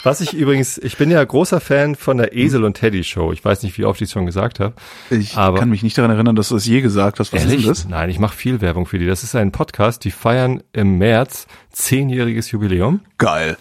was 0.02 0.20
ich 0.20 0.34
übrigens, 0.34 0.78
ich 0.78 0.96
bin 0.96 1.10
ja 1.10 1.22
großer 1.22 1.60
Fan 1.60 1.94
von 1.94 2.16
der 2.16 2.34
Esel 2.34 2.64
und 2.64 2.74
Teddy 2.74 3.04
Show. 3.04 3.32
Ich 3.32 3.44
weiß 3.44 3.62
nicht, 3.62 3.78
wie 3.78 3.84
oft 3.84 4.00
ich 4.00 4.06
es 4.06 4.12
schon 4.12 4.26
gesagt 4.26 4.58
habe. 4.58 4.74
Ich 5.10 5.34
kann 5.34 5.68
mich 5.68 5.82
nicht 5.82 5.96
daran 5.96 6.10
erinnern, 6.10 6.34
dass 6.34 6.48
du 6.48 6.54
das 6.54 6.66
je 6.66 6.80
gesagt 6.80 7.20
hast. 7.20 7.32
Was 7.32 7.44
ist 7.44 7.52
denn 7.52 7.62
das? 7.62 7.88
Nein, 7.88 8.10
ich 8.10 8.18
mache 8.18 8.36
viel 8.36 8.60
Werbung 8.60 8.86
für 8.86 8.98
die. 8.98 9.06
Das 9.06 9.22
ist 9.22 9.36
ein 9.36 9.52
Podcast, 9.52 10.04
die 10.04 10.10
feiern 10.10 10.62
im 10.72 10.98
März 10.98 11.46
zehnjähriges 11.70 12.50
Jubiläum 12.50 13.00
Geil. 13.18 13.56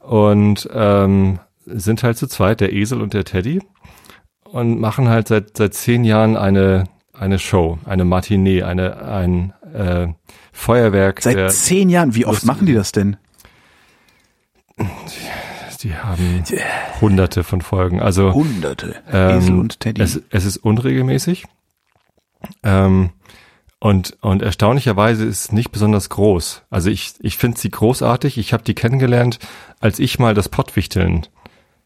und 0.00 0.68
ähm, 0.72 1.38
sind 1.66 2.02
halt 2.02 2.16
zu 2.16 2.26
zweit, 2.26 2.60
der 2.60 2.72
Esel 2.72 3.00
und 3.00 3.14
der 3.14 3.24
Teddy, 3.24 3.62
und 4.44 4.80
machen 4.80 5.08
halt 5.08 5.28
seit 5.28 5.56
seit 5.56 5.74
zehn 5.74 6.04
Jahren 6.04 6.36
eine 6.36 6.84
eine 7.12 7.38
Show, 7.38 7.78
eine 7.84 8.04
Matinee, 8.04 8.62
eine 8.62 9.02
ein 9.02 9.52
äh, 9.72 10.08
Feuerwerk. 10.52 11.22
Seit 11.22 11.52
zehn 11.52 11.88
Jahren. 11.88 12.14
Wie 12.14 12.26
oft 12.26 12.44
machen 12.44 12.66
die 12.66 12.74
das 12.74 12.92
denn? 12.92 13.16
die 15.84 15.94
haben 15.94 16.42
hunderte 17.00 17.44
von 17.44 17.60
Folgen. 17.60 18.00
Also 18.00 18.32
Hunderte. 18.32 18.96
Ähm, 19.10 19.38
Esel 19.38 19.58
und 19.58 19.80
Teddy. 19.80 20.02
Es, 20.02 20.20
es 20.30 20.44
ist 20.44 20.56
unregelmäßig. 20.56 21.44
Ähm, 22.62 23.10
und, 23.78 24.16
und 24.22 24.42
erstaunlicherweise 24.42 25.24
ist 25.24 25.44
es 25.44 25.52
nicht 25.52 25.70
besonders 25.70 26.08
groß. 26.08 26.62
Also 26.70 26.90
ich, 26.90 27.14
ich 27.20 27.36
finde 27.36 27.60
sie 27.60 27.70
großartig. 27.70 28.38
Ich 28.38 28.54
habe 28.54 28.64
die 28.64 28.74
kennengelernt, 28.74 29.38
als 29.78 29.98
ich 29.98 30.18
mal 30.18 30.34
das 30.34 30.48
Pottwichteln 30.48 31.26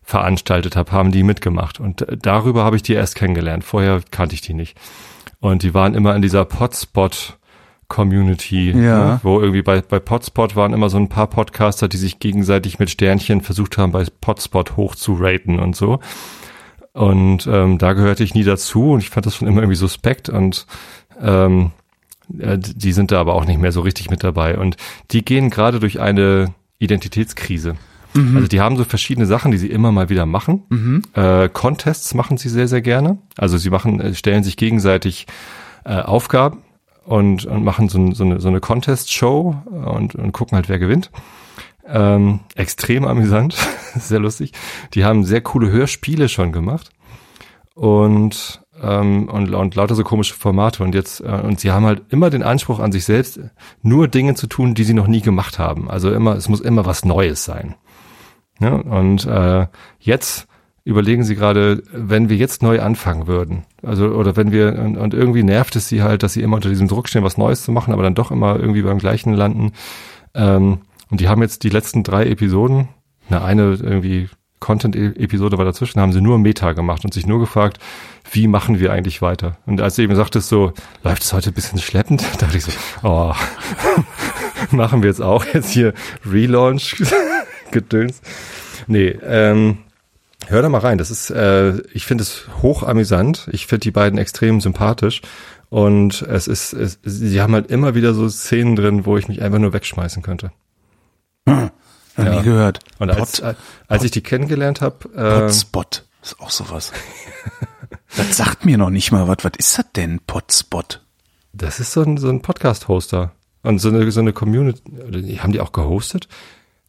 veranstaltet 0.09 0.75
habe, 0.75 0.91
haben 0.93 1.13
die 1.13 1.23
mitgemacht. 1.23 1.81
Und 1.81 2.01
äh, 2.01 2.17
darüber 2.17 2.65
habe 2.65 2.77
ich 2.77 2.83
die 2.83 2.95
erst 2.95 3.15
kennengelernt. 3.15 3.63
Vorher 3.63 4.01
kannte 4.11 4.35
ich 4.35 4.41
die 4.41 4.55
nicht. 4.55 4.75
Und 5.39 5.63
die 5.63 5.75
waren 5.75 5.95
immer 5.95 6.17
in 6.17 6.23
dieser 6.23 6.47
Potspot 6.47 7.37
Community, 7.89 8.71
Ja. 8.71 8.77
ne, 9.15 9.21
wo 9.23 9.39
irgendwie 9.39 9.61
bei, 9.63 9.83
bei 9.83 9.99
Potspot 9.99 10.57
waren 10.57 10.73
immer 10.73 10.89
so 10.89 10.97
ein 10.97 11.09
paar 11.11 11.27
Podcaster, 11.27 11.89
die 11.89 11.99
sich 11.99 12.19
gegenseitig 12.21 12.79
mit 12.79 12.89
Sternchen 12.91 13.43
versucht 13.43 13.77
haben, 13.77 13.93
bei 13.93 14.05
Potspot 14.23 14.77
hoch 14.79 14.95
zu 14.95 15.15
raten 15.15 15.59
und 15.59 15.77
so. 15.77 16.01
Und 16.93 17.47
ähm, 17.47 17.77
da 17.79 17.93
gehörte 17.93 18.25
ich 18.25 18.35
nie 18.35 18.45
dazu 18.45 18.93
und 18.93 19.01
ich 19.01 19.11
fand 19.11 19.27
das 19.27 19.37
schon 19.37 19.47
immer 19.47 19.61
irgendwie 19.61 19.77
suspekt 19.77 20.29
und 20.31 20.67
ähm, 21.21 21.73
äh, 22.39 22.59
die 22.59 22.93
sind 22.93 23.13
da 23.13 23.21
aber 23.21 23.35
auch 23.35 23.45
nicht 23.45 23.61
mehr 23.61 23.73
so 23.73 23.83
richtig 23.83 24.09
mit 24.11 24.25
dabei. 24.25 24.59
Und 24.59 24.77
die 25.11 25.23
gehen 25.25 25.51
gerade 25.51 25.81
durch 25.81 26.01
eine 26.01 26.55
Identitätskrise. 26.79 27.77
Also 28.37 28.49
die 28.49 28.61
haben 28.61 28.77
so 28.77 28.85
verschiedene 28.85 29.27
Sachen, 29.27 29.51
die 29.53 29.59
sie 29.59 29.71
immer 29.71 29.93
mal 29.93 30.09
wieder 30.09 30.27
machen. 30.27 30.63
Äh, 31.15 31.49
Contests 31.49 32.15
machen 32.15 32.37
sie 32.37 32.49
sehr, 32.49 32.69
sehr 32.69 32.81
gerne. 32.81 33.19
Also 33.37 33.59
sie 33.59 33.71
machen, 33.71 34.01
äh, 34.01 34.15
stellen 34.15 34.43
sich 34.43 34.57
gegenseitig 34.57 35.27
äh, 35.85 36.01
Aufgaben 36.01 36.63
und, 37.05 37.45
und 37.47 37.65
machen 37.65 37.89
so, 37.89 38.13
so 38.13 38.25
eine, 38.25 38.41
so 38.41 38.49
eine 38.49 38.61
Contest-Show 38.61 39.57
und, 39.67 40.15
und 40.15 40.33
gucken 40.33 40.57
halt, 40.57 40.69
wer 40.69 40.79
gewinnt. 40.79 41.11
Ähm, 41.87 42.41
extrem 42.55 43.07
amüsant, 43.07 43.57
sehr 43.99 44.21
lustig. 44.21 44.53
Die 44.95 45.05
haben 45.05 45.25
sehr 45.25 45.41
coole 45.41 45.71
Hörspiele 45.71 46.29
schon 46.29 46.53
gemacht 46.53 46.91
und 47.75 48.61
ähm, 48.83 49.29
und, 49.29 49.55
und 49.55 49.75
lauter 49.75 49.95
so 49.95 50.05
komische 50.05 50.35
Formate 50.35 50.83
und 50.83 50.95
jetzt 50.95 51.21
äh, 51.21 51.41
und 51.43 51.61
sie 51.61 51.71
haben 51.71 51.87
halt 51.87 52.03
immer 52.11 52.31
den 52.31 52.43
Anspruch 52.43 52.79
an 52.79 52.93
sich 52.93 53.05
selbst, 53.05 53.41
nur 53.83 54.09
Dinge 54.09 54.35
zu 54.35 54.47
tun, 54.47 54.75
die 54.75 54.85
sie 54.85 54.95
noch 54.95 55.07
nie 55.07 55.21
gemacht 55.21 55.59
haben. 55.59 55.91
Also 55.91 56.13
immer, 56.13 56.37
es 56.37 56.49
muss 56.49 56.61
immer 56.61 56.87
was 56.87 57.05
Neues 57.05 57.45
sein. 57.45 57.75
Ja, 58.61 58.75
und 58.75 59.27
äh, 59.27 59.67
jetzt 60.01 60.47
überlegen 60.85 61.23
sie 61.23 61.37
gerade, 61.37 61.83
wenn 61.93 62.29
wir 62.29 62.37
jetzt 62.37 62.63
neu 62.63 62.81
anfangen 62.81 63.27
würden, 63.27 63.65
also 63.83 64.07
oder 64.09 64.37
wenn 64.37 64.53
wir 64.53 64.79
und, 64.79 64.97
und 64.97 65.15
irgendwie 65.15 65.43
nervt 65.43 65.77
es 65.77 65.89
sie 65.89 66.03
halt, 66.03 66.23
dass 66.23 66.33
sie 66.33 66.43
immer 66.43 66.57
unter 66.57 66.71
diesem 66.71 66.89
Druck 66.89 67.09
stehen, 67.09 67.25
was 67.25 67.37
Neues 67.37 67.63
zu 67.63 67.73
machen, 67.73 67.93
aber 67.93 68.03
dann 68.03 68.15
doch 68.15 68.31
immer 68.31 68.59
irgendwie 68.59 68.83
beim 68.83 68.99
gleichen 68.99 69.35
landen. 69.35 69.73
Ähm, 70.35 70.79
und 71.11 71.21
die 71.21 71.29
haben 71.29 71.43
jetzt 71.43 71.63
die 71.63 71.69
letzten 71.69 72.05
drei 72.05 72.27
Episoden, 72.27 72.89
na 73.29 73.45
eine 73.45 73.75
irgendwie 73.75 74.29
Content-Episode 74.61 75.59
war 75.59 75.65
dazwischen, 75.65 76.01
haben 76.01 76.13
sie 76.13 76.21
nur 76.21 76.39
Meta 76.39 76.73
gemacht 76.73 77.05
und 77.05 77.15
sich 77.15 77.27
nur 77.27 77.39
gefragt, 77.39 77.79
wie 78.33 78.49
machen 78.49 78.81
wir 78.81 78.93
eigentlich 78.93 79.23
weiter? 79.23 79.57
Und 79.67 79.81
als 79.81 79.97
du 79.97 80.03
eben 80.03 80.17
sagtest, 80.17 80.49
so, 80.49 80.73
läuft 81.05 81.23
es 81.23 81.33
heute 81.33 81.51
ein 81.51 81.55
bisschen 81.55 81.79
schleppend, 81.79 82.25
dachte 82.41 82.57
ich 82.57 82.65
so, 82.65 82.73
oh, 83.03 83.35
machen 84.71 85.03
wir 85.03 85.09
jetzt 85.09 85.23
auch 85.23 85.45
jetzt 85.45 85.71
hier 85.71 85.95
Relaunch 86.27 86.97
gedöns. 87.71 88.21
Nee, 88.87 89.09
ähm, 89.23 89.79
hör 90.47 90.63
da 90.63 90.69
mal 90.69 90.79
rein. 90.79 90.99
Das 90.99 91.11
ist, 91.11 91.31
äh, 91.31 91.79
ich 91.93 92.07
finde 92.07 92.23
es 92.23 92.47
hoch 92.63 92.83
amüsant. 92.83 93.49
Ich 93.53 93.67
finde 93.67 93.81
die 93.81 93.91
beiden 93.91 94.19
extrem 94.19 94.61
sympathisch. 94.61 95.23
Und 95.71 96.23
es 96.23 96.49
ist, 96.49 96.73
es, 96.73 96.99
sie 97.03 97.41
haben 97.41 97.53
halt 97.53 97.71
immer 97.71 97.95
wieder 97.95 98.15
so 98.15 98.29
Szenen 98.29 98.75
drin, 98.75 99.05
wo 99.05 99.19
ich 99.19 99.29
mich 99.29 99.43
einfach 99.43 99.59
nur 99.59 99.73
wegschmeißen 99.73 100.23
könnte. 100.23 100.51
Noch 101.45 101.71
ja. 102.17 102.37
nie 102.37 102.43
gehört. 102.43 102.81
Und 102.99 103.11
als, 103.11 103.41
Pot, 103.41 103.57
als 103.87 104.05
ich 104.05 104.11
die 104.11 104.23
kennengelernt 104.23 104.81
habe, 104.81 105.09
äh, 105.15 105.41
Potspot. 105.41 106.05
Ist 106.23 106.41
auch 106.41 106.51
sowas. 106.51 106.93
das 108.17 108.37
sagt 108.37 108.65
mir 108.65 108.79
noch 108.79 108.91
nicht 108.91 109.13
mal 109.13 109.29
was. 109.29 109.39
Was 109.43 109.53
ist 109.59 109.79
das 109.79 109.87
denn, 109.95 110.21
Potspot? 110.27 111.03
das 111.53 111.81
ist 111.81 111.93
so 111.93 112.03
ein, 112.03 112.17
so 112.17 112.29
ein 112.29 112.43
Podcast-Hoster. 112.43 113.33
Und 113.63 113.81
so 113.81 113.89
eine, 113.89 114.11
so 114.11 114.21
eine 114.21 114.33
Community, 114.33 115.37
haben 115.37 115.53
die 115.53 115.61
auch 115.61 115.73
gehostet? 115.73 116.29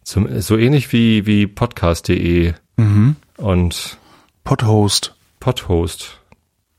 Zum, 0.09 0.41
so 0.41 0.57
ähnlich 0.57 0.91
wie, 0.91 1.27
wie 1.27 1.45
podcast.de 1.45 2.53
Mhm. 2.77 3.15
und 3.37 3.99
Podhost. 4.43 5.13
Podhost. 5.39 6.19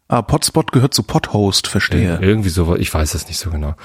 Ah, 0.09 0.21
Potspot 0.23 0.73
gehört 0.73 0.95
zu 0.95 1.05
Podhost, 1.05 1.69
verstehe. 1.69 2.19
Irgendwie 2.21 2.49
so, 2.49 2.75
ich 2.75 2.93
weiß 2.93 3.15
es 3.15 3.29
nicht 3.29 3.39
so 3.39 3.51
genau. 3.51 3.77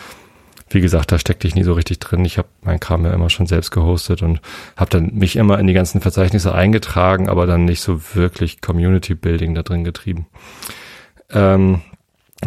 wie 0.72 0.82
gesagt, 0.82 1.12
da 1.12 1.20
steckte 1.20 1.48
ich 1.48 1.54
nie 1.54 1.62
so 1.62 1.74
richtig 1.74 2.00
drin. 2.00 2.26
Ich 2.26 2.40
habe 2.40 2.48
mein 2.64 2.80
Kram 2.80 3.06
ja 3.06 3.14
immer 3.14 3.30
schon 3.30 3.46
selbst 3.46 3.70
gehostet 3.70 4.24
und 4.24 4.42
habe 4.76 4.90
dann 4.90 5.14
mich 5.14 5.36
immer 5.36 5.60
in 5.60 5.68
die 5.68 5.74
ganzen 5.74 6.02
Verzeichnisse 6.02 6.56
eingetragen, 6.56 7.30
aber 7.30 7.46
dann 7.46 7.66
nicht 7.66 7.82
so 7.82 8.02
wirklich 8.16 8.62
Community 8.62 9.14
Building 9.14 9.54
da 9.54 9.62
drin 9.62 9.84
getrieben. 9.84 10.26
Ähm, 11.30 11.82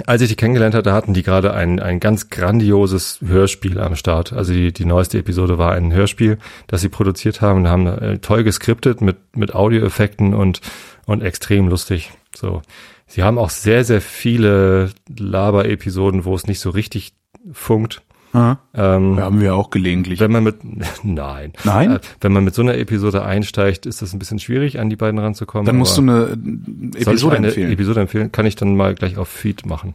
als 0.07 0.22
ich 0.22 0.28
die 0.28 0.36
kennengelernt 0.36 0.74
hatte, 0.74 0.93
hatten 0.93 1.14
die 1.14 1.22
gerade 1.22 1.55
ein, 1.55 1.80
ein 1.80 1.99
ganz 1.99 2.28
grandioses 2.28 3.20
Hörspiel 3.24 3.80
am 3.80 3.97
Start. 3.97 4.32
Also 4.32 4.53
die, 4.53 4.72
die 4.72 4.84
neueste 4.84 5.18
Episode 5.18 5.57
war 5.59 5.72
ein 5.72 5.93
Hörspiel, 5.93 6.39
das 6.66 6.82
sie 6.82 6.91
produziert 6.91 7.41
haben 7.41 7.61
und 7.61 7.68
haben 7.68 7.86
äh, 7.86 8.18
toll 8.18 8.45
geskriptet 8.45 9.01
mit, 9.01 9.16
mit 9.36 9.55
Audioeffekten 9.55 10.34
und, 10.34 10.61
und 11.07 11.22
extrem 11.22 11.68
lustig. 11.68 12.12
So. 12.36 12.62
Sie 13.07 13.22
haben 13.22 13.39
auch 13.39 13.51
sehr, 13.51 13.84
sehr 13.84 14.03
viele 14.03 14.91
Laber-Episoden, 15.09 16.26
wo 16.26 16.34
es 16.34 16.47
nicht 16.47 16.61
so 16.61 16.70
richtig 16.70 17.14
funkt. 17.53 18.03
Ähm, 18.35 19.18
haben 19.20 19.41
wir 19.41 19.55
auch 19.55 19.70
gelegentlich. 19.70 20.20
Wenn 20.20 20.31
man 20.33 20.45
mit, 20.45 20.57
nein. 21.03 21.53
Nein? 21.64 21.93
Äh, 21.93 22.01
wenn 22.20 22.33
man 22.33 22.45
mit 22.45 22.55
so 22.55 22.62
einer 22.62 22.76
Episode 22.76 23.24
einsteigt, 23.24 23.87
ist 23.87 24.03
das 24.03 24.12
ein 24.12 24.18
bisschen 24.18 24.39
schwierig, 24.39 24.79
an 24.79 24.91
die 24.91 24.97
beiden 24.97 25.18
ranzukommen. 25.18 25.66
Dann 25.66 25.76
musst 25.76 25.97
du 25.97 26.03
eine 26.03 26.26
soll 26.29 26.91
ich 26.95 27.07
Episode 27.07 27.37
eine 27.37 27.47
empfehlen. 27.49 27.72
Episode 27.72 28.01
empfehlen? 28.03 28.31
Kann 28.33 28.47
ich 28.47 28.55
dann 28.57 28.76
mal 28.76 28.95
gleich 28.95 29.16
auf 29.16 29.29
Feed 29.29 29.64
machen. 29.66 29.95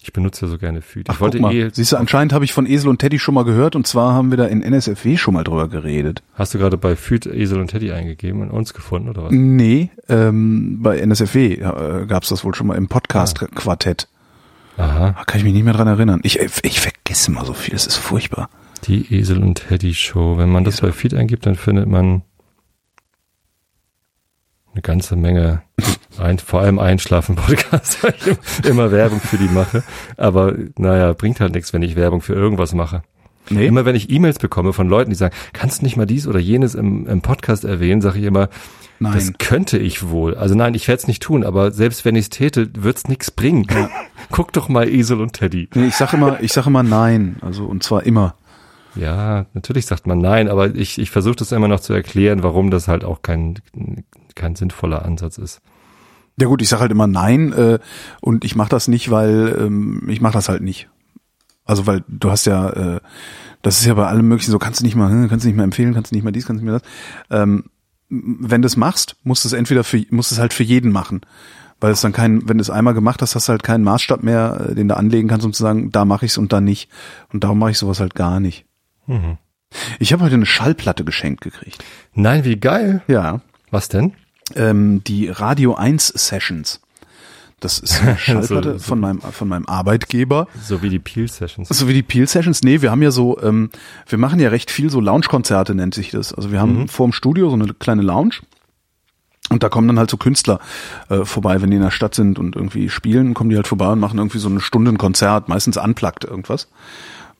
Ich 0.00 0.12
benutze 0.12 0.46
ja 0.46 0.50
so 0.52 0.56
gerne 0.56 0.82
Feed. 0.82 1.06
Ach, 1.10 1.14
ich 1.14 1.20
wollte 1.20 1.38
guck 1.38 1.48
mal. 1.48 1.52
eh, 1.54 1.68
Siehst 1.72 1.90
du, 1.90 1.96
anscheinend 1.96 2.32
habe 2.32 2.44
ich 2.44 2.52
von 2.52 2.64
Esel 2.64 2.88
und 2.88 2.98
Teddy 3.00 3.18
schon 3.18 3.34
mal 3.34 3.42
gehört 3.44 3.74
und 3.74 3.88
zwar 3.88 4.14
haben 4.14 4.30
wir 4.30 4.36
da 4.38 4.44
in 4.46 4.62
NSFW 4.62 5.16
schon 5.16 5.34
mal 5.34 5.42
drüber 5.42 5.66
geredet. 5.68 6.22
hast 6.34 6.54
du 6.54 6.58
gerade 6.58 6.76
bei 6.76 6.94
Feed 6.94 7.26
Esel 7.26 7.58
und 7.60 7.72
Teddy 7.72 7.90
eingegeben 7.90 8.40
und 8.42 8.50
uns 8.52 8.72
gefunden 8.72 9.08
oder 9.08 9.24
was? 9.24 9.32
Nee, 9.32 9.90
ähm, 10.08 10.78
bei 10.80 10.98
NSFW 11.00 11.54
äh, 11.54 12.06
gab 12.06 12.22
es 12.22 12.28
das 12.28 12.44
wohl 12.44 12.54
schon 12.54 12.68
mal 12.68 12.76
im 12.76 12.86
Podcast-Quartett. 12.86 14.06
Aha. 14.76 15.14
Da 15.16 15.24
kann 15.24 15.38
ich 15.38 15.44
mich 15.44 15.54
nicht 15.54 15.64
mehr 15.64 15.72
dran 15.72 15.88
erinnern. 15.88 16.20
Ich, 16.22 16.38
ich 16.38 16.80
vergesse 16.80 17.30
mal 17.30 17.44
so 17.44 17.54
viel, 17.54 17.72
das 17.72 17.86
ist 17.86 17.96
furchtbar. 17.96 18.50
Die 18.84 19.14
Esel 19.14 19.42
und 19.42 19.66
Teddy 19.68 19.94
Show. 19.94 20.36
Wenn 20.36 20.50
man 20.50 20.64
das 20.64 20.80
bei 20.80 20.92
Feed 20.92 21.14
eingibt, 21.14 21.46
dann 21.46 21.56
findet 21.56 21.88
man 21.88 22.22
eine 24.72 24.82
ganze 24.82 25.16
Menge, 25.16 25.62
ein, 26.18 26.38
vor 26.38 26.60
allem 26.60 26.78
Einschlafen-Podcasts, 26.78 28.02
weil 28.02 28.14
ich 28.18 28.64
immer 28.66 28.90
Werbung 28.92 29.20
für 29.20 29.38
die 29.38 29.48
mache. 29.48 29.82
Aber 30.16 30.54
naja, 30.76 31.12
bringt 31.14 31.40
halt 31.40 31.54
nichts, 31.54 31.72
wenn 31.72 31.82
ich 31.82 31.96
Werbung 31.96 32.20
für 32.20 32.34
irgendwas 32.34 32.74
mache. 32.74 33.02
Nee? 33.48 33.66
Immer 33.66 33.84
wenn 33.84 33.96
ich 33.96 34.10
E-Mails 34.10 34.38
bekomme 34.38 34.72
von 34.72 34.88
Leuten, 34.88 35.10
die 35.10 35.16
sagen, 35.16 35.34
kannst 35.52 35.80
du 35.80 35.84
nicht 35.84 35.96
mal 35.96 36.06
dies 36.06 36.26
oder 36.26 36.38
jenes 36.38 36.74
im, 36.74 37.06
im 37.06 37.22
Podcast 37.22 37.64
erwähnen, 37.64 38.00
sage 38.00 38.18
ich 38.18 38.24
immer, 38.24 38.48
Nein. 38.98 39.14
das 39.14 39.32
könnte 39.38 39.78
ich 39.78 40.08
wohl. 40.08 40.34
Also 40.34 40.54
nein, 40.54 40.74
ich 40.74 40.88
werde 40.88 41.00
es 41.00 41.06
nicht 41.06 41.22
tun, 41.22 41.44
aber 41.44 41.70
selbst 41.70 42.04
wenn 42.04 42.16
ich 42.16 42.24
es 42.24 42.30
täte, 42.30 42.70
wird's 42.76 43.08
nichts 43.08 43.30
bringen. 43.30 43.66
Guck 44.30 44.52
doch 44.52 44.68
mal 44.68 44.88
Esel 44.88 45.20
und 45.20 45.34
Teddy. 45.34 45.68
Nee, 45.74 45.88
ich 45.88 45.94
sag 45.94 46.12
immer, 46.12 46.40
ich 46.40 46.52
sag 46.52 46.66
immer 46.66 46.82
nein. 46.82 47.36
Also 47.42 47.64
und 47.66 47.82
zwar 47.82 48.04
immer. 48.04 48.34
Ja, 48.94 49.44
natürlich 49.52 49.86
sagt 49.86 50.06
man 50.06 50.18
nein, 50.18 50.48
aber 50.48 50.74
ich, 50.74 50.98
ich 50.98 51.10
versuche 51.10 51.36
das 51.36 51.52
immer 51.52 51.68
noch 51.68 51.80
zu 51.80 51.92
erklären, 51.92 52.42
warum 52.42 52.70
das 52.70 52.88
halt 52.88 53.04
auch 53.04 53.20
kein, 53.20 53.58
kein 54.34 54.56
sinnvoller 54.56 55.04
Ansatz 55.04 55.36
ist. 55.36 55.60
Ja 56.38 56.46
gut, 56.46 56.62
ich 56.62 56.68
sag 56.68 56.80
halt 56.80 56.90
immer 56.90 57.06
nein 57.06 57.52
äh, 57.52 57.78
und 58.20 58.44
ich 58.44 58.56
mache 58.56 58.70
das 58.70 58.88
nicht, 58.88 59.10
weil 59.10 59.56
ähm, 59.58 60.02
ich 60.08 60.20
mache 60.20 60.34
das 60.34 60.48
halt 60.48 60.62
nicht. 60.62 60.88
Also 61.66 61.86
weil 61.86 62.04
du 62.08 62.30
hast 62.30 62.46
ja, 62.46 62.70
äh, 62.70 63.00
das 63.62 63.80
ist 63.80 63.86
ja 63.86 63.94
bei 63.94 64.06
allem 64.06 64.28
möglichen 64.28 64.52
so, 64.52 64.58
kannst 64.58 64.80
du 64.80 64.84
nicht 64.84 64.94
mal, 64.94 65.10
hm, 65.10 65.28
kannst 65.28 65.44
du 65.44 65.48
nicht 65.48 65.56
mal 65.56 65.64
empfehlen, 65.64 65.92
kannst 65.92 66.12
du 66.12 66.14
nicht 66.14 66.24
mal 66.24 66.30
dies, 66.30 66.46
kannst 66.46 66.62
du 66.62 66.64
nicht 66.64 66.72
mal 66.72 66.80
das. 66.80 67.38
Ähm, 67.38 67.64
wenn 68.08 68.62
du 68.62 68.66
es 68.66 68.76
machst, 68.76 69.16
musst 69.24 69.44
du 69.44 69.48
es 69.48 69.52
entweder 69.52 69.84
für, 69.84 70.02
musst 70.10 70.32
es 70.32 70.38
halt 70.38 70.52
für 70.52 70.62
jeden 70.62 70.92
machen. 70.92 71.22
Weil 71.78 71.92
es 71.92 72.00
dann 72.00 72.12
kein, 72.12 72.48
wenn 72.48 72.56
du 72.56 72.62
es 72.62 72.70
einmal 72.70 72.94
gemacht 72.94 73.20
hast, 73.20 73.34
hast 73.34 73.48
du 73.48 73.50
halt 73.50 73.62
keinen 73.62 73.84
Maßstab 73.84 74.22
mehr, 74.22 74.68
äh, 74.70 74.74
den 74.74 74.88
du 74.88 74.96
anlegen 74.96 75.28
kannst, 75.28 75.44
um 75.44 75.52
zu 75.52 75.62
sagen, 75.62 75.90
da 75.90 76.04
mache 76.04 76.24
ich's 76.24 76.38
und 76.38 76.52
da 76.52 76.60
nicht. 76.60 76.88
Und 77.32 77.44
darum 77.44 77.58
mache 77.58 77.72
ich 77.72 77.78
sowas 77.78 78.00
halt 78.00 78.14
gar 78.14 78.40
nicht. 78.40 78.64
Mhm. 79.06 79.38
Ich 79.98 80.12
habe 80.12 80.24
heute 80.24 80.36
eine 80.36 80.46
Schallplatte 80.46 81.04
geschenkt 81.04 81.42
gekriegt. 81.42 81.84
Nein, 82.14 82.44
wie 82.44 82.56
geil. 82.56 83.02
Ja. 83.08 83.40
Was 83.70 83.88
denn? 83.88 84.12
Ähm, 84.54 85.02
die 85.04 85.28
Radio 85.28 85.74
1 85.74 86.06
Sessions. 86.06 86.80
Das 87.66 87.78
ist 87.80 88.02
eine 88.02 88.16
Schallplatte 88.18 88.72
So- 88.72 88.78
so- 88.78 88.84
von 88.84 89.00
meinem 89.00 89.20
von 89.20 89.48
meinem 89.48 89.66
Arbeitgeber. 89.66 90.46
So 90.62 90.82
wie 90.82 90.88
die 90.88 90.98
Peel 90.98 91.28
Sessions. 91.28 91.68
So 91.68 91.88
wie 91.88 91.94
die 91.94 92.02
Peel 92.02 92.26
Sessions. 92.28 92.62
Nee, 92.62 92.80
wir 92.82 92.90
haben 92.90 93.02
ja 93.02 93.10
so, 93.10 93.40
ähm, 93.42 93.70
wir 94.08 94.18
machen 94.18 94.38
ja 94.40 94.48
recht 94.50 94.70
viel 94.70 94.90
so 94.90 95.00
Lounge-Konzerte, 95.00 95.74
nennt 95.74 95.94
sich 95.94 96.10
das. 96.10 96.32
Also 96.32 96.52
wir 96.52 96.60
haben 96.60 96.88
vorm 96.88 97.12
Studio 97.12 97.48
so 97.48 97.54
eine 97.54 97.72
kleine 97.74 98.02
Lounge. 98.02 98.36
Und 99.48 99.62
da 99.62 99.68
kommen 99.68 99.86
dann 99.86 99.98
halt 99.98 100.10
so 100.10 100.16
Künstler 100.16 100.58
äh, 101.08 101.24
vorbei, 101.24 101.62
wenn 101.62 101.70
die 101.70 101.76
in 101.76 101.82
der 101.82 101.92
Stadt 101.92 102.16
sind 102.16 102.38
und 102.40 102.56
irgendwie 102.56 102.88
spielen, 102.88 103.32
kommen 103.32 103.48
die 103.50 103.54
halt 103.56 103.68
vorbei 103.68 103.88
und 103.92 104.00
machen 104.00 104.18
irgendwie 104.18 104.38
so 104.38 104.48
eine 104.48 104.60
Stunde 104.60 104.90
ein 104.90 104.98
Konzert, 104.98 105.48
meistens 105.48 105.76
unplugged 105.76 106.24
irgendwas. 106.24 106.68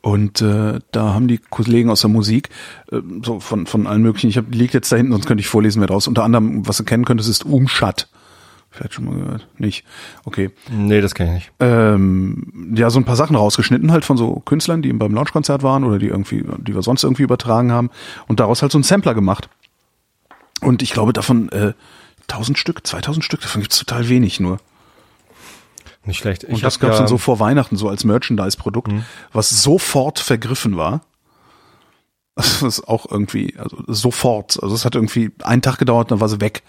Und 0.02 0.40
äh, 0.40 0.78
da 0.92 1.14
haben 1.14 1.26
die 1.26 1.38
Kollegen 1.38 1.90
aus 1.90 2.02
der 2.02 2.10
Musik, 2.10 2.50
äh, 2.92 3.00
so 3.24 3.40
von, 3.40 3.66
von 3.66 3.88
allen 3.88 4.02
möglichen, 4.02 4.28
ich 4.28 4.36
hab, 4.36 4.48
die 4.52 4.58
liegt 4.58 4.72
jetzt 4.72 4.92
da 4.92 4.96
hinten, 4.96 5.10
sonst 5.10 5.26
könnte 5.26 5.40
ich 5.40 5.48
vorlesen, 5.48 5.80
wer 5.80 5.88
draus. 5.88 6.06
Unter 6.06 6.22
anderem, 6.22 6.68
was 6.68 6.76
du 6.76 6.84
kennen 6.84 7.04
könntest, 7.04 7.28
ist 7.28 7.44
Umschat. 7.44 8.08
Vielleicht 8.76 8.92
schon 8.92 9.06
mal 9.06 9.14
gehört. 9.14 9.48
Nicht. 9.56 9.84
Okay. 10.24 10.50
Nee, 10.70 11.00
das 11.00 11.14
kann 11.14 11.28
ich 11.28 11.32
nicht. 11.32 11.52
Ähm, 11.60 12.74
ja, 12.76 12.90
so 12.90 13.00
ein 13.00 13.04
paar 13.06 13.16
Sachen 13.16 13.34
rausgeschnitten, 13.34 13.90
halt 13.90 14.04
von 14.04 14.18
so 14.18 14.42
Künstlern, 14.44 14.82
die 14.82 14.92
beim 14.92 15.14
Launchkonzert 15.14 15.62
waren 15.62 15.82
oder 15.84 15.98
die 15.98 16.08
irgendwie, 16.08 16.44
die 16.58 16.74
wir 16.74 16.82
sonst 16.82 17.02
irgendwie 17.02 17.22
übertragen 17.22 17.72
haben 17.72 17.88
und 18.28 18.38
daraus 18.38 18.60
halt 18.60 18.72
so 18.72 18.76
einen 18.76 18.82
Sampler 18.82 19.14
gemacht. 19.14 19.48
Und 20.60 20.82
ich 20.82 20.92
glaube 20.92 21.14
davon 21.14 21.48
äh, 21.52 21.72
1000 22.28 22.58
Stück, 22.58 22.86
2000 22.86 23.24
Stück, 23.24 23.40
davon 23.40 23.62
gibt's 23.62 23.78
total 23.78 24.10
wenig 24.10 24.40
nur. 24.40 24.58
Nicht 26.04 26.18
schlecht. 26.18 26.44
Und 26.44 26.54
Ich 26.54 26.60
das 26.60 26.74
hab 26.74 26.82
gab's 26.82 26.94
ja, 26.96 26.98
dann 27.00 27.08
so 27.08 27.16
vor 27.16 27.40
Weihnachten 27.40 27.76
so 27.76 27.88
als 27.88 28.04
Merchandise-Produkt, 28.04 28.92
was 29.32 29.62
sofort 29.62 30.18
vergriffen 30.18 30.76
war. 30.76 31.00
Das 32.36 32.60
ist 32.62 32.86
auch 32.86 33.10
irgendwie, 33.10 33.54
also 33.58 33.78
sofort. 33.86 34.62
Also 34.62 34.74
es 34.74 34.84
hat 34.84 34.94
irgendwie 34.94 35.30
einen 35.42 35.62
Tag 35.62 35.78
gedauert, 35.78 36.10
dann 36.10 36.20
war 36.20 36.28
sie 36.28 36.40
weg. 36.40 36.62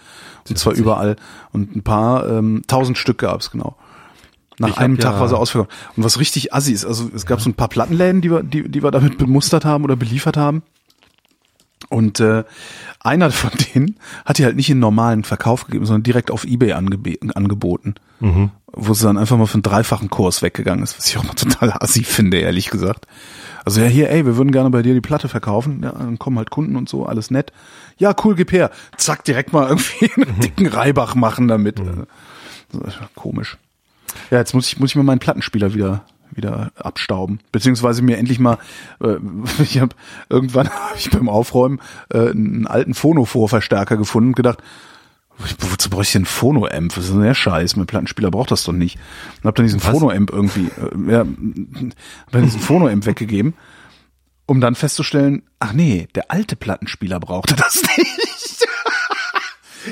Und 0.48 0.58
zwar 0.58 0.72
überall. 0.72 1.16
Und 1.52 1.76
ein 1.76 1.82
paar, 1.82 2.26
ähm, 2.26 2.62
tausend 2.66 2.96
Stück 2.96 3.18
gab's 3.18 3.50
genau. 3.50 3.76
Nach 4.58 4.70
Ich 4.70 4.78
einem 4.78 4.96
ja- 4.96 5.02
Tag 5.02 5.20
war 5.20 5.28
sie 5.28 5.36
ausverkauft. 5.36 5.70
Und 5.94 6.04
was 6.04 6.18
richtig 6.18 6.54
assi 6.54 6.72
ist, 6.72 6.84
also 6.86 7.10
es 7.14 7.26
gab 7.26 7.40
so 7.42 7.50
ein 7.50 7.54
paar 7.54 7.68
Plattenläden, 7.68 8.22
die 8.22 8.30
wir, 8.30 8.42
die, 8.42 8.68
die 8.68 8.82
wir 8.82 8.90
damit 8.90 9.18
bemustert 9.18 9.64
haben 9.66 9.84
oder 9.84 9.94
beliefert 9.94 10.36
haben. 10.38 10.62
Und 11.88 12.20
äh, 12.20 12.44
einer 13.00 13.30
von 13.30 13.50
denen 13.74 13.98
hat 14.24 14.38
die 14.38 14.44
halt 14.44 14.56
nicht 14.56 14.70
in 14.70 14.78
normalen 14.78 15.24
Verkauf 15.24 15.66
gegeben, 15.66 15.86
sondern 15.86 16.02
direkt 16.02 16.30
auf 16.30 16.44
Ebay 16.44 16.72
angeboten. 16.72 17.94
Mhm. 18.20 18.50
Wo 18.72 18.92
sie 18.94 19.04
dann 19.04 19.16
einfach 19.16 19.36
mal 19.38 19.46
für 19.46 19.54
einen 19.54 19.62
dreifachen 19.62 20.10
Kurs 20.10 20.42
weggegangen 20.42 20.84
ist, 20.84 20.98
was 20.98 21.08
ich 21.08 21.16
auch 21.16 21.24
mal 21.24 21.32
total 21.36 21.72
assi 21.72 22.04
finde, 22.04 22.38
ehrlich 22.38 22.70
gesagt. 22.70 23.06
Also 23.64 23.80
ja, 23.80 23.86
hier, 23.86 24.10
ey, 24.10 24.24
wir 24.24 24.36
würden 24.36 24.52
gerne 24.52 24.70
bei 24.70 24.82
dir 24.82 24.94
die 24.94 25.00
Platte 25.00 25.28
verkaufen. 25.28 25.82
Ja, 25.82 25.92
dann 25.92 26.18
kommen 26.18 26.38
halt 26.38 26.50
Kunden 26.50 26.76
und 26.76 26.88
so, 26.88 27.06
alles 27.06 27.30
nett. 27.30 27.52
Ja, 27.98 28.14
cool, 28.24 28.34
gib 28.34 28.52
her. 28.52 28.70
Zack, 28.96 29.24
direkt 29.24 29.52
mal 29.52 29.68
irgendwie 29.68 30.10
einen 30.14 30.40
dicken 30.40 30.66
Reibach 30.66 31.14
machen 31.14 31.48
damit. 31.48 31.80
Also, 31.80 32.04
das 32.72 32.94
ist 32.94 33.00
komisch. 33.14 33.58
Ja, 34.30 34.38
jetzt 34.38 34.54
muss 34.54 34.68
ich, 34.68 34.78
muss 34.78 34.90
ich 34.90 34.96
mal 34.96 35.02
meinen 35.02 35.18
Plattenspieler 35.18 35.74
wieder 35.74 36.04
wieder 36.32 36.72
abstauben, 36.76 37.40
beziehungsweise 37.52 38.02
mir 38.02 38.18
endlich 38.18 38.38
mal, 38.38 38.58
äh, 39.00 39.16
ich 39.62 39.80
habe 39.80 39.94
irgendwann 40.28 40.68
hab 40.70 40.96
ich 40.96 41.10
beim 41.10 41.28
Aufräumen 41.28 41.80
äh, 42.10 42.30
einen 42.30 42.66
alten 42.66 42.94
Phono-Vorverstärker 42.94 43.96
gefunden 43.96 44.30
und 44.30 44.36
gedacht, 44.36 44.62
wozu 45.38 45.90
brauche 45.90 46.02
ich 46.02 46.12
denn 46.12 46.20
einen 46.20 46.26
Phono-Amp? 46.26 46.96
Was 46.96 47.04
ist 47.04 47.12
denn 47.12 47.22
der 47.22 47.34
Scheiß? 47.34 47.76
Mein 47.76 47.86
Plattenspieler 47.86 48.30
braucht 48.30 48.50
das 48.50 48.64
doch 48.64 48.72
nicht. 48.72 48.98
Und 49.42 49.48
hab 49.48 49.54
dann 49.54 49.66
diesen? 49.66 49.80
Phono-Amp 49.80 50.30
irgendwie, 50.30 50.66
äh, 50.66 51.12
ja, 51.12 51.20
hab 51.20 52.32
dann 52.32 52.42
diesen 52.42 52.60
Phono-Amp 52.60 53.06
weggegeben, 53.06 53.54
um 54.46 54.60
dann 54.60 54.74
festzustellen, 54.74 55.42
ach 55.60 55.72
nee, 55.72 56.08
der 56.14 56.30
alte 56.30 56.56
Plattenspieler 56.56 57.20
brauchte 57.20 57.54
das 57.54 57.82
nicht. 57.96 58.66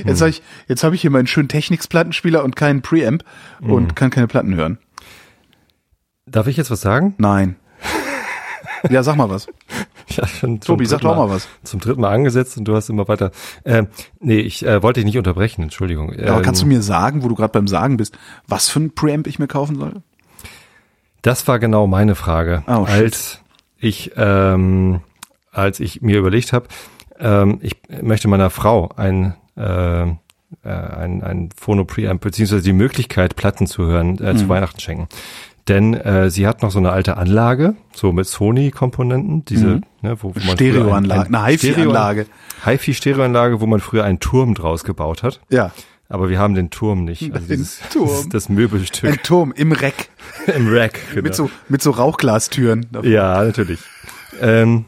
Jetzt 0.05 0.21
habe 0.21 0.31
ich, 0.31 0.43
jetzt 0.69 0.85
habe 0.85 0.95
ich 0.95 1.01
hier 1.01 1.11
meinen 1.11 1.27
schönen 1.27 1.49
Technics-Plattenspieler 1.49 2.45
und 2.45 2.57
keinen 2.57 2.83
Preamp 2.83 3.25
und 3.61 3.97
kann 3.97 4.11
keine 4.11 4.27
Platten 4.27 4.55
hören. 4.55 4.79
Darf 6.27 6.47
ich 6.49 6.57
jetzt 6.57 6.71
was 6.71 6.81
sagen? 6.81 7.15
Nein. 7.19 7.57
Ja, 8.91 9.03
sag 9.03 9.17
mal 9.17 9.31
was. 9.31 9.47
Ja, 10.09 10.25
schon 10.27 10.61
Tobi, 10.61 10.87
sag 10.87 11.01
doch 11.01 11.17
mal 11.17 11.29
was. 11.29 11.49
Zum 11.65 11.81
dritten 11.81 12.01
Mal 12.01 12.15
angesetzt 12.15 12.57
und 12.57 12.65
du 12.65 12.77
hast 12.77 12.89
immer 12.89 13.09
weiter. 13.09 13.33
Ähm, 13.65 13.89
nee, 14.21 14.39
ich 14.39 14.65
äh, 14.65 14.81
wollte 14.83 15.01
dich 15.01 15.05
nicht 15.05 15.19
unterbrechen, 15.19 15.63
Entschuldigung. 15.65 16.11
Aber 16.13 16.37
Ähm, 16.37 16.43
kannst 16.43 16.63
du 16.63 16.67
mir 16.67 16.81
sagen, 16.81 17.25
wo 17.25 17.29
du 17.29 17.35
gerade 17.35 17.53
beim 17.53 17.67
Sagen 17.67 17.97
bist, 17.97 18.17
was 18.47 18.69
für 18.69 18.79
ein 18.79 18.95
Preamp 18.95 19.27
ich 19.27 19.41
mir 19.41 19.49
kaufen 19.49 19.77
soll? 19.77 19.95
Das 21.23 21.47
war 21.49 21.59
genau 21.59 21.89
meine 21.89 22.15
Frage. 22.15 22.63
Oh, 22.69 22.85
als 22.89 23.41
ich, 23.79 24.13
ähm, 24.17 25.01
als 25.51 25.81
ich 25.81 26.01
mir 26.03 26.19
überlegt 26.19 26.53
habe, 26.53 26.69
ähm, 27.19 27.59
ich 27.61 27.75
möchte 28.01 28.29
meiner 28.29 28.49
Frau 28.51 28.91
ein 28.97 29.35
äh, 29.57 30.03
äh, 30.03 30.15
ein, 30.65 31.23
ein 31.25 31.49
Phono 31.57 31.85
Preamp 31.85 32.23
beziehungsweise 32.23 32.63
die 32.63 32.73
Möglichkeit 32.73 33.35
Platten 33.35 33.67
zu 33.67 33.85
hören 33.87 34.19
äh, 34.21 34.33
Mhm. 34.35 34.39
zu 34.39 34.49
Weihnachten 34.49 34.79
schenken. 34.81 35.09
Denn 35.69 35.95
äh, 35.95 36.31
sie 36.31 36.47
hat 36.47 36.63
noch 36.63 36.71
so 36.71 36.79
eine 36.79 36.93
alte 36.93 37.17
Anlage, 37.17 37.75
so 37.93 38.13
mit 38.13 38.27
Sony-Komponenten, 38.27 39.45
diese, 39.47 39.67
Mhm. 39.67 39.83
ne, 40.03 40.17
wo, 40.23 40.29
wo 40.35 40.39
man 40.47 40.55
Stereoanlage, 40.57 41.27
eine 41.27 41.45
HiFi-Anlage. 41.47 42.27
Stereo- 42.27 42.71
HiFi-Stereoanlage, 42.73 43.61
wo 43.61 43.67
man 43.67 43.81
früher 43.81 44.05
einen 44.05 44.21
Turm 44.21 44.55
draus 44.55 44.85
gebaut 44.85 45.23
hat. 45.23 45.41
Ja. 45.51 45.73
aber 46.09 46.29
wir 46.29 46.39
haben 46.39 46.55
den 46.55 46.71
Turm 46.71 47.05
nicht. 47.05 47.33
Also 47.35 47.49
dieses, 47.49 47.81
Turm. 47.93 48.07
Das, 48.09 48.29
das 48.29 48.49
Möbelstück 48.49 49.11
Ein 49.11 49.23
Turm 49.25 49.53
im 49.57 49.73
Reck 49.73 50.09
im 50.57 50.73
Rack. 50.73 51.01
Genau. 51.11 51.23
mit 51.25 51.35
so 51.35 51.51
mit 51.69 51.83
so 51.83 51.91
Rauchglastüren. 51.91 52.87
Ja, 53.03 53.43
natürlich. 53.43 53.81
Ähm, 54.41 54.85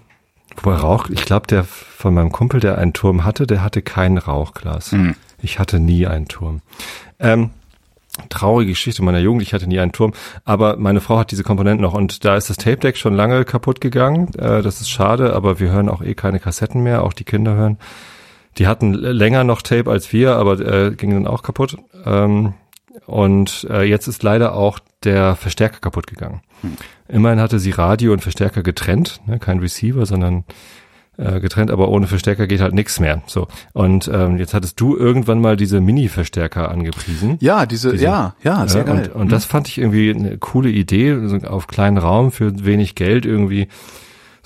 wobei 0.63 0.77
Rauch, 0.77 1.09
ich 1.11 1.25
glaube, 1.25 1.49
der 1.49 1.65
von 1.65 2.15
meinem 2.15 2.31
Kumpel, 2.31 2.61
der 2.61 2.79
einen 2.79 2.93
Turm 2.93 3.25
hatte, 3.25 3.49
der 3.49 3.65
hatte 3.65 3.83
kein 3.83 4.17
Rauchglas. 4.17 4.95
Ich 5.43 5.59
hatte 5.59 5.81
nie 5.81 6.07
einen 6.07 6.29
Turm. 6.29 6.61
Ähm, 7.19 7.51
traurige 8.29 8.73
Geschichte 8.73 9.03
meiner 9.03 9.19
Jugend, 9.19 9.43
ich 9.43 9.53
hatte 9.53 9.67
nie 9.67 9.79
einen 9.79 9.93
Turm, 9.93 10.13
aber 10.45 10.77
meine 10.77 11.01
Frau 11.01 11.19
hat 11.19 11.31
diese 11.31 11.43
Komponenten 11.43 11.83
noch 11.83 11.95
und 11.95 12.25
da 12.25 12.37
ist 12.37 12.51
das 12.51 12.57
Tape 12.57 12.79
Deck 12.79 12.97
schon 12.97 13.15
lange 13.15 13.45
kaputt 13.45 13.81
gegangen. 13.81 14.35
Äh, 14.35 14.63
das 14.63 14.81
ist 14.81 14.91
schade, 14.91 15.35
aber 15.35 15.61
wir 15.61 15.71
hören 15.71 15.89
auch 15.89 16.03
eh 16.03 16.15
keine 16.15 16.41
Kassetten 16.41 16.83
mehr, 16.83 17.03
auch 17.03 17.13
die 17.13 17.25
Kinder 17.25 17.55
hören. 17.55 17.79
Die 18.59 18.67
hatten 18.67 18.95
länger 18.95 19.45
noch 19.45 19.63
Tape 19.63 19.91
als 19.91 20.13
wir, 20.13 20.37
aber 20.37 20.59
äh, 20.61 20.91
ging 20.91 21.11
dann 21.11 21.27
auch 21.27 21.43
kaputt. 21.43 21.77
Ähm, 22.05 22.55
und 23.07 23.67
äh, 23.71 23.85
jetzt 23.85 24.09
ist 24.09 24.23
leider 24.23 24.55
auch 24.55 24.81
der 25.05 25.37
Verstärker 25.37 25.79
kaputt 25.81 26.07
gegangen. 26.07 26.43
Immerhin 27.09 27.41
hatte 27.41 27.59
sie 27.59 27.71
Radio 27.71 28.13
und 28.13 28.21
Verstärker 28.21 28.63
getrennt, 28.63 29.21
ne, 29.27 29.39
kein 29.39 29.61
Receiver, 29.61 30.05
sondern 30.07 30.45
äh, 31.19 31.41
getrennt, 31.41 31.71
aber 31.71 31.89
ohne 31.89 32.07
Verstärker 32.07 32.47
geht 32.47 32.61
halt 32.61 32.73
nichts 32.75 32.99
mehr. 33.01 33.23
So 33.27 33.49
und 33.75 34.09
ähm, 34.13 34.39
jetzt 34.39 34.55
hattest 34.55 34.81
du 34.81 34.97
irgendwann 34.97 35.41
mal 35.41 35.57
diese 35.57 35.81
Mini-Verstärker 35.81 36.71
angepriesen. 36.71 37.37
Ja, 37.41 37.67
diese, 37.67 37.93
Diese- 37.93 38.05
ja, 38.05 38.35
ja, 38.43 38.67
sehr 38.67 38.83
Äh, 38.83 38.85
geil. 38.87 39.11
Und, 39.13 39.21
und 39.23 39.33
das 39.33 39.45
fand 39.45 39.69
ich 39.69 39.79
irgendwie 39.79 40.11
eine 40.11 40.39
coole 40.39 40.71
Idee, 40.71 41.17
so 41.27 41.37
auf 41.47 41.67
kleinen 41.67 41.99
Raum 41.99 42.33
für 42.33 42.65
wenig 42.65 42.95
Geld 42.95 43.27
irgendwie 43.27 43.69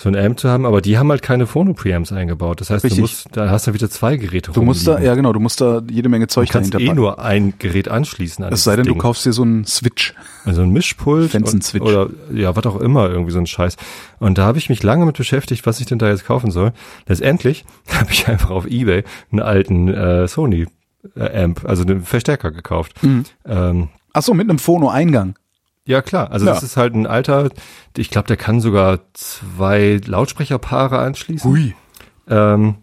so 0.03 0.09
ein 0.09 0.16
Amp 0.16 0.38
zu 0.40 0.48
haben, 0.48 0.66
aber 0.66 0.80
die 0.80 0.98
haben 0.98 1.11
halt 1.11 1.22
keine 1.22 1.46
Phono-Preamps 1.46 2.11
eingebaut. 2.11 2.61
Das 2.61 2.70
heißt, 2.70 2.82
Richtig. 2.82 2.96
du 2.96 3.03
musst, 3.03 3.28
da 3.32 3.50
hast 3.50 3.68
du 3.68 3.74
wieder 3.74 3.88
zwei 3.88 4.16
Geräte 4.16 4.50
du 4.50 4.62
musst 4.62 4.86
da, 4.88 4.98
ja 4.98 5.14
genau, 5.14 5.32
du 5.32 5.38
musst 5.38 5.61
da 5.61 5.80
jede 5.88 6.09
Menge 6.09 6.26
Zeug 6.26 6.48
Du 6.48 6.53
kannst 6.55 6.74
dahinter 6.74 6.92
eh 6.92 6.94
nur 6.96 7.20
ein 7.20 7.55
Gerät 7.61 7.88
anschließen. 7.88 8.44
An 8.44 8.53
es 8.53 8.64
sei 8.64 8.72
denn, 8.74 8.82
dieses 8.82 8.88
du 8.88 8.94
Ding. 8.94 9.00
kaufst 9.00 9.24
dir 9.26 9.32
so 9.32 9.42
einen 9.42 9.64
Switch. 9.64 10.14
Also 10.44 10.62
ein 10.62 10.70
Mischpult 10.70 11.34
und- 11.36 11.80
oder 11.80 12.11
ja, 12.34 12.57
was 12.57 12.66
auch 12.66 12.80
immer, 12.80 13.09
irgendwie 13.11 13.30
so 13.30 13.38
ein 13.38 13.46
Scheiß. 13.46 13.76
Und 14.18 14.38
da 14.38 14.44
habe 14.44 14.59
ich 14.59 14.68
mich 14.68 14.82
lange 14.82 15.07
mit 15.07 15.16
beschäftigt, 15.16 15.66
was 15.66 15.78
ich 15.78 15.86
denn 15.86 15.98
da 16.00 16.09
jetzt 16.09 16.24
kaufen 16.24 16.50
soll. 16.50 16.72
Letztendlich 17.07 17.64
habe 17.88 18.11
ich 18.11 18.26
einfach 18.26 18.50
auf 18.50 18.66
Ebay 18.66 19.05
einen 19.30 19.40
alten 19.40 19.86
äh, 19.86 20.26
Sony 20.26 20.66
äh, 21.14 21.44
Amp, 21.44 21.64
also 21.64 21.84
einen 21.84 22.03
Verstärker 22.03 22.50
gekauft. 22.50 22.94
Ähm, 23.46 23.88
Ach 24.14 24.22
so, 24.22 24.34
mit 24.34 24.50
einem 24.50 24.59
Phono-Eingang. 24.59 25.36
Ja 25.86 26.02
klar, 26.02 26.30
also 26.30 26.46
Ja. 26.46 26.54
das 26.54 26.62
ist 26.62 26.76
halt 26.76 26.94
ein 26.94 27.06
alter, 27.06 27.50
ich 27.96 28.10
glaube, 28.10 28.28
der 28.28 28.36
kann 28.36 28.60
sogar 28.60 29.00
zwei 29.14 30.00
Lautsprecherpaare 30.04 30.98
anschließen. 30.98 31.50
Hui. 31.50 31.74
Ähm, 32.28 32.76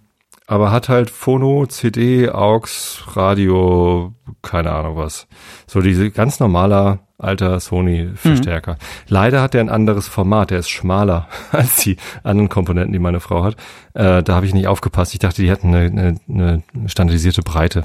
aber 0.47 0.71
hat 0.71 0.89
halt 0.89 1.09
Phono, 1.11 1.67
CD, 1.67 2.29
AUX, 2.29 3.03
Radio, 3.13 4.13
keine 4.41 4.71
Ahnung 4.71 4.97
was. 4.97 5.27
So 5.67 5.79
diese 5.81 6.09
ganz 6.09 6.39
normaler 6.39 6.99
alter 7.19 7.59
Sony-Verstärker. 7.59 8.77
Leider 9.07 9.41
hat 9.41 9.53
der 9.53 9.61
ein 9.61 9.69
anderes 9.69 10.07
Format, 10.07 10.49
der 10.51 10.59
ist 10.59 10.69
schmaler 10.69 11.27
als 11.51 11.75
die 11.77 11.97
anderen 12.23 12.49
Komponenten, 12.49 12.93
die 12.93 12.99
meine 12.99 13.19
Frau 13.19 13.43
hat. 13.43 13.55
Äh, 13.93 14.23
da 14.23 14.35
habe 14.35 14.45
ich 14.47 14.53
nicht 14.53 14.67
aufgepasst. 14.67 15.13
Ich 15.13 15.19
dachte, 15.19 15.41
die 15.41 15.49
hätten 15.49 15.73
eine, 15.75 16.17
eine, 16.27 16.63
eine 16.73 16.89
standardisierte 16.89 17.41
Breite. 17.43 17.83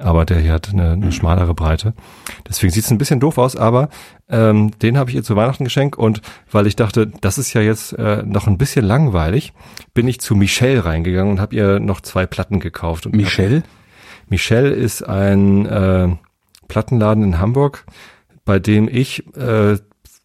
Aber 0.00 0.24
der 0.24 0.38
hier 0.38 0.52
hat 0.52 0.70
eine, 0.70 0.92
eine 0.92 1.12
schmalere 1.12 1.54
Breite. 1.54 1.94
Deswegen 2.48 2.72
sieht 2.72 2.84
es 2.84 2.90
ein 2.90 2.98
bisschen 2.98 3.20
doof 3.20 3.38
aus, 3.38 3.56
aber 3.56 3.88
ähm, 4.28 4.72
den 4.80 4.96
habe 4.96 5.10
ich 5.10 5.16
ihr 5.16 5.22
zu 5.22 5.36
Weihnachten 5.36 5.64
geschenkt 5.64 5.98
und 5.98 6.22
weil 6.50 6.66
ich 6.66 6.76
dachte, 6.76 7.06
das 7.06 7.38
ist 7.38 7.52
ja 7.52 7.60
jetzt 7.60 7.92
äh, 7.92 8.22
noch 8.22 8.46
ein 8.46 8.58
bisschen 8.58 8.84
langweilig, 8.84 9.52
bin 9.94 10.08
ich 10.08 10.20
zu 10.20 10.34
Michelle 10.34 10.84
reingegangen 10.84 11.32
und 11.32 11.40
habe 11.40 11.54
ihr 11.54 11.80
noch 11.80 12.00
zwei 12.00 12.26
Platten 12.26 12.60
gekauft. 12.60 13.06
Und 13.06 13.14
Michelle? 13.14 13.62
Michelle 14.28 14.70
ist 14.70 15.02
ein 15.02 15.66
äh, 15.66 16.08
Plattenladen 16.68 17.24
in 17.24 17.38
Hamburg, 17.38 17.84
bei 18.44 18.58
dem 18.58 18.88
ich 18.88 19.26
äh, 19.36 19.76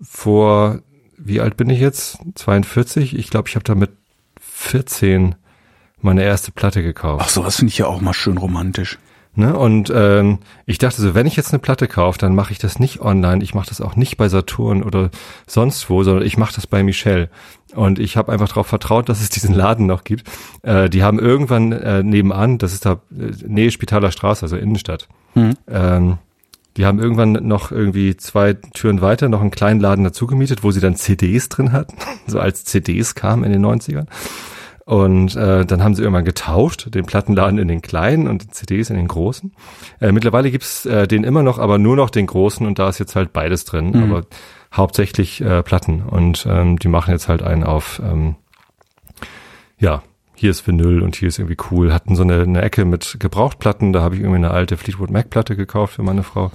vor, 0.01 0.79
wie 1.17 1.41
alt 1.41 1.57
bin 1.57 1.69
ich 1.69 1.79
jetzt? 1.79 2.19
42? 2.35 3.17
Ich 3.17 3.29
glaube, 3.29 3.49
ich 3.49 3.55
habe 3.55 3.63
da 3.63 3.75
mit 3.75 3.91
14 4.39 5.35
meine 6.01 6.23
erste 6.23 6.51
Platte 6.51 6.83
gekauft. 6.83 7.23
Ach, 7.25 7.29
sowas 7.29 7.57
finde 7.57 7.71
ich 7.71 7.79
ja 7.79 7.87
auch 7.87 7.99
mal 7.99 8.13
schön 8.13 8.37
romantisch. 8.37 8.99
Ne? 9.35 9.57
Und 9.57 9.91
ähm, 9.93 10.39
ich 10.65 10.77
dachte 10.77 11.01
so, 11.01 11.13
wenn 11.13 11.27
ich 11.27 11.35
jetzt 11.35 11.51
eine 11.51 11.59
Platte 11.59 11.87
kaufe, 11.87 12.17
dann 12.17 12.35
mache 12.35 12.53
ich 12.53 12.57
das 12.57 12.79
nicht 12.79 13.01
online, 13.01 13.43
ich 13.43 13.53
mache 13.53 13.67
das 13.67 13.81
auch 13.81 13.95
nicht 13.95 14.17
bei 14.17 14.29
Saturn 14.29 14.81
oder 14.81 15.09
sonst 15.45 15.89
wo, 15.89 16.03
sondern 16.03 16.25
ich 16.25 16.37
mache 16.37 16.55
das 16.55 16.67
bei 16.67 16.83
Michelle. 16.83 17.29
Und 17.73 17.99
ich 17.99 18.15
habe 18.15 18.31
einfach 18.31 18.47
darauf 18.47 18.67
vertraut, 18.67 19.09
dass 19.09 19.21
es 19.21 19.29
diesen 19.29 19.53
Laden 19.53 19.85
noch 19.85 20.05
gibt. 20.05 20.29
Äh, 20.63 20.89
die 20.89 21.03
haben 21.03 21.19
irgendwann 21.19 21.73
äh, 21.73 22.03
nebenan, 22.03 22.57
das 22.57 22.73
ist 22.73 22.85
da 22.85 23.01
äh, 23.11 23.31
Nähe 23.45 23.71
Spitaler 23.71 24.11
Straße, 24.11 24.43
also 24.43 24.55
Innenstadt. 24.55 25.09
Ähm, 25.67 26.17
die 26.77 26.85
haben 26.85 26.99
irgendwann 26.99 27.33
noch 27.33 27.71
irgendwie 27.71 28.17
zwei 28.17 28.53
Türen 28.53 29.01
weiter 29.01 29.29
noch 29.29 29.41
einen 29.41 29.51
kleinen 29.51 29.79
Laden 29.79 30.03
dazu 30.03 30.27
gemietet, 30.27 30.63
wo 30.63 30.71
sie 30.71 30.81
dann 30.81 30.95
CDs 30.95 31.49
drin 31.49 31.71
hatten, 31.71 31.95
so 32.27 32.39
als 32.39 32.65
CDs 32.65 33.15
kamen 33.15 33.43
in 33.43 33.51
den 33.51 33.65
90ern. 33.65 34.07
Und 34.85 35.35
äh, 35.35 35.65
dann 35.65 35.83
haben 35.83 35.95
sie 35.95 36.03
irgendwann 36.03 36.25
getauscht, 36.25 36.93
den 36.93 37.05
Plattenladen 37.05 37.57
in 37.57 37.67
den 37.67 37.81
kleinen 37.81 38.27
und 38.27 38.43
die 38.43 38.49
CDs 38.49 38.91
in 38.91 38.97
den 38.97 39.07
großen. 39.07 39.51
Äh, 39.99 40.11
mittlerweile 40.11 40.51
gibt's 40.51 40.85
äh, 40.85 41.07
den 41.07 41.23
immer 41.23 41.41
noch, 41.41 41.57
aber 41.57 41.79
nur 41.79 41.95
noch 41.95 42.11
den 42.11 42.27
großen 42.27 42.67
und 42.67 42.77
da 42.77 42.87
ist 42.87 42.99
jetzt 42.99 43.15
halt 43.15 43.33
beides 43.33 43.65
drin, 43.65 43.95
aber 44.03 44.25
hauptsächlich 44.71 45.41
äh, 45.41 45.63
Platten. 45.63 46.03
Und 46.03 46.45
ähm, 46.47 46.77
die 46.77 46.87
machen 46.87 47.11
jetzt 47.11 47.27
halt 47.27 47.41
einen 47.41 47.63
auf, 47.63 47.99
ähm, 48.05 48.35
ja, 49.79 50.03
hier 50.35 50.51
ist 50.51 50.67
Vinyl 50.67 51.01
und 51.01 51.15
hier 51.15 51.29
ist 51.29 51.39
irgendwie 51.39 51.57
cool. 51.71 51.91
Hatten 51.91 52.15
so 52.15 52.21
eine, 52.21 52.41
eine 52.41 52.61
Ecke 52.61 52.85
mit 52.85 53.17
Gebrauchtplatten, 53.19 53.91
da 53.91 54.01
habe 54.01 54.15
ich 54.15 54.21
irgendwie 54.21 54.37
eine 54.37 54.51
alte 54.51 54.77
Fleetwood 54.77 55.09
Mac 55.09 55.31
Platte 55.31 55.55
gekauft 55.55 55.95
für 55.95 56.03
meine 56.03 56.21
Frau. 56.23 56.51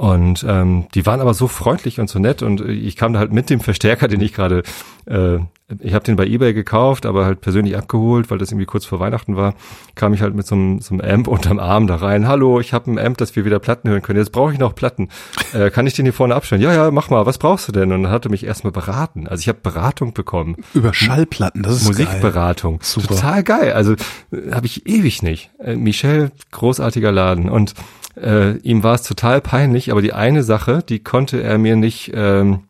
Und 0.00 0.46
ähm, 0.48 0.86
die 0.94 1.04
waren 1.04 1.20
aber 1.20 1.34
so 1.34 1.46
freundlich 1.46 2.00
und 2.00 2.08
so 2.08 2.18
nett 2.18 2.42
und 2.42 2.62
äh, 2.62 2.72
ich 2.72 2.96
kam 2.96 3.12
da 3.12 3.18
halt 3.18 3.34
mit 3.34 3.50
dem 3.50 3.60
Verstärker, 3.60 4.08
den 4.08 4.22
ich 4.22 4.32
gerade, 4.32 4.62
äh, 5.04 5.40
ich 5.78 5.92
habe 5.92 6.06
den 6.06 6.16
bei 6.16 6.24
eBay 6.24 6.54
gekauft, 6.54 7.04
aber 7.04 7.26
halt 7.26 7.42
persönlich 7.42 7.76
abgeholt, 7.76 8.30
weil 8.30 8.38
das 8.38 8.50
irgendwie 8.50 8.64
kurz 8.64 8.86
vor 8.86 8.98
Weihnachten 8.98 9.36
war, 9.36 9.52
kam 9.96 10.14
ich 10.14 10.22
halt 10.22 10.34
mit 10.34 10.46
so 10.46 10.54
einem, 10.54 10.80
so 10.80 10.94
einem 10.94 11.02
Amp 11.02 11.28
unterm 11.28 11.58
Arm 11.58 11.86
da 11.86 11.96
rein. 11.96 12.26
Hallo, 12.26 12.60
ich 12.60 12.72
habe 12.72 12.90
ein 12.90 12.98
Amp, 12.98 13.18
dass 13.18 13.36
wir 13.36 13.44
wieder 13.44 13.58
Platten 13.58 13.90
hören 13.90 14.00
können. 14.00 14.18
Jetzt 14.18 14.32
brauche 14.32 14.54
ich 14.54 14.58
noch 14.58 14.74
Platten. 14.74 15.10
Äh, 15.52 15.68
kann 15.68 15.86
ich 15.86 15.92
den 15.92 16.06
hier 16.06 16.14
vorne 16.14 16.34
abstellen? 16.34 16.62
Ja, 16.62 16.72
ja, 16.72 16.90
mach 16.90 17.10
mal. 17.10 17.26
Was 17.26 17.36
brauchst 17.36 17.68
du 17.68 17.72
denn? 17.72 17.92
Und 17.92 18.04
dann 18.04 18.10
hat 18.10 18.24
er 18.24 18.30
mich 18.30 18.46
erstmal 18.46 18.72
beraten. 18.72 19.28
Also 19.28 19.42
ich 19.42 19.48
habe 19.48 19.58
Beratung 19.62 20.14
bekommen. 20.14 20.56
Über 20.72 20.94
Schallplatten, 20.94 21.62
das 21.62 21.74
ist 21.74 21.94
geil. 21.94 22.06
Musikberatung. 22.06 22.78
Super. 22.80 23.08
Total 23.08 23.42
geil. 23.42 23.72
Also 23.74 23.92
äh, 24.32 24.52
habe 24.52 24.64
ich 24.64 24.86
ewig 24.86 25.22
nicht. 25.22 25.50
Äh, 25.58 25.76
Michel, 25.76 26.32
großartiger 26.52 27.12
Laden. 27.12 27.50
Und 27.50 27.74
äh, 28.22 28.56
ihm 28.58 28.82
war 28.82 28.94
es 28.94 29.02
total 29.02 29.40
peinlich, 29.40 29.90
aber 29.90 30.02
die 30.02 30.12
eine 30.12 30.42
Sache, 30.42 30.82
die 30.88 31.00
konnte 31.00 31.42
er 31.42 31.58
mir 31.58 31.76
nicht. 31.76 32.10
Ähm, 32.14 32.60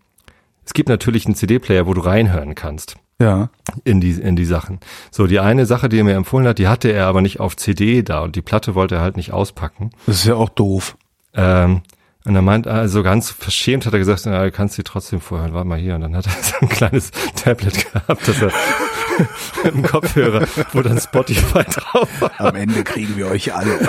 es 0.65 0.73
gibt 0.75 0.89
natürlich 0.89 1.27
einen 1.27 1.35
CD-Player, 1.35 1.87
wo 1.87 1.95
du 1.95 2.01
reinhören 2.01 2.55
kannst 2.55 2.97
Ja. 3.21 3.49
in 3.85 4.01
die 4.01 4.13
in 4.13 4.37
die 4.37 4.45
Sachen. 4.45 4.79
So 5.11 5.27
die 5.27 5.41
eine 5.41 5.67
Sache, 5.67 5.89
die 5.89 5.99
er 5.99 6.05
mir 6.05 6.15
empfohlen 6.15 6.47
hat, 6.47 6.59
die 6.59 6.69
hatte 6.69 6.91
er 6.91 7.07
aber 7.07 7.21
nicht 7.23 7.41
auf 7.41 7.57
CD 7.57 8.03
da 8.03 8.21
und 8.21 8.37
die 8.37 8.43
Platte 8.43 8.75
wollte 8.75 8.97
er 8.97 9.01
halt 9.01 9.17
nicht 9.17 9.33
auspacken. 9.33 9.91
Das 10.07 10.17
ist 10.17 10.25
ja 10.27 10.35
auch 10.37 10.49
doof. 10.51 10.97
Ähm, 11.35 11.83
und 12.27 12.35
er 12.37 12.43
meint, 12.43 12.67
also 12.69 13.03
ganz 13.03 13.31
verschämt 13.31 13.87
hat 13.87 13.95
er 13.95 13.99
gesagt, 13.99 14.23
na, 14.27 14.45
du 14.45 14.51
kannst 14.53 14.75
sie 14.77 14.83
trotzdem 14.85 15.21
vorhören, 15.21 15.55
warte 15.55 15.67
mal 15.67 15.79
hier. 15.79 15.95
Und 15.95 16.03
dann 16.03 16.15
hat 16.15 16.27
er 16.27 16.33
so 16.43 16.55
ein 16.61 16.69
kleines 16.69 17.11
Tablet 17.35 17.91
gehabt, 17.93 18.29
das 18.29 18.43
er 18.43 18.53
mit 19.65 19.75
dem 19.75 19.83
Kopfhörer, 19.83 20.47
wo 20.73 20.83
dann 20.83 20.99
Spotify 20.99 21.65
drauf 21.65 22.09
war. 22.21 22.33
Am 22.39 22.57
Ende 22.57 22.85
kriegen 22.85 23.17
wir 23.17 23.29
euch 23.29 23.55
alle. 23.55 23.79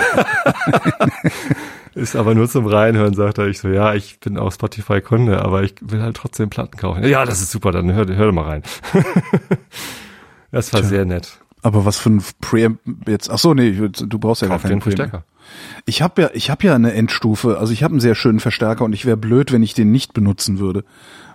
Ist 1.94 2.16
aber 2.16 2.34
nur 2.34 2.48
zum 2.48 2.66
Reinhören, 2.66 3.14
sagt 3.14 3.38
er. 3.38 3.48
Ich 3.48 3.58
so, 3.58 3.68
ja, 3.68 3.92
ich 3.94 4.18
bin 4.18 4.38
auch 4.38 4.50
Spotify-Kunde, 4.50 5.44
aber 5.44 5.62
ich 5.62 5.74
will 5.80 6.00
halt 6.00 6.16
trotzdem 6.16 6.48
Platten 6.48 6.78
kaufen. 6.78 7.04
Ja, 7.04 7.26
das 7.26 7.42
ist 7.42 7.50
super, 7.50 7.70
dann 7.70 7.92
hör, 7.92 8.06
hör 8.06 8.32
mal 8.32 8.44
rein. 8.44 8.62
das 10.50 10.72
war 10.72 10.82
sehr 10.82 11.04
nett. 11.04 11.38
Aber 11.60 11.84
was 11.84 11.98
für 11.98 12.10
ein 12.10 12.24
Preamp 12.40 12.80
jetzt? 13.06 13.30
Ach 13.30 13.38
so, 13.38 13.54
nee, 13.54 13.72
du 13.72 14.18
brauchst 14.18 14.42
ja 14.42 14.48
Kauf 14.48 14.62
gar 14.62 14.70
keinen. 14.70 14.80
Verstärker. 14.80 15.24
Ich 15.84 16.02
habe 16.02 16.22
ja, 16.22 16.30
ich 16.32 16.50
habe 16.50 16.64
ja 16.64 16.74
eine 16.74 16.92
Endstufe. 16.92 17.58
Also 17.58 17.72
ich 17.72 17.82
habe 17.82 17.92
einen 17.92 18.00
sehr 18.00 18.14
schönen 18.14 18.40
Verstärker 18.40 18.84
und 18.84 18.92
ich 18.92 19.04
wäre 19.04 19.16
blöd, 19.16 19.52
wenn 19.52 19.62
ich 19.62 19.74
den 19.74 19.92
nicht 19.92 20.12
benutzen 20.12 20.58
würde, 20.58 20.84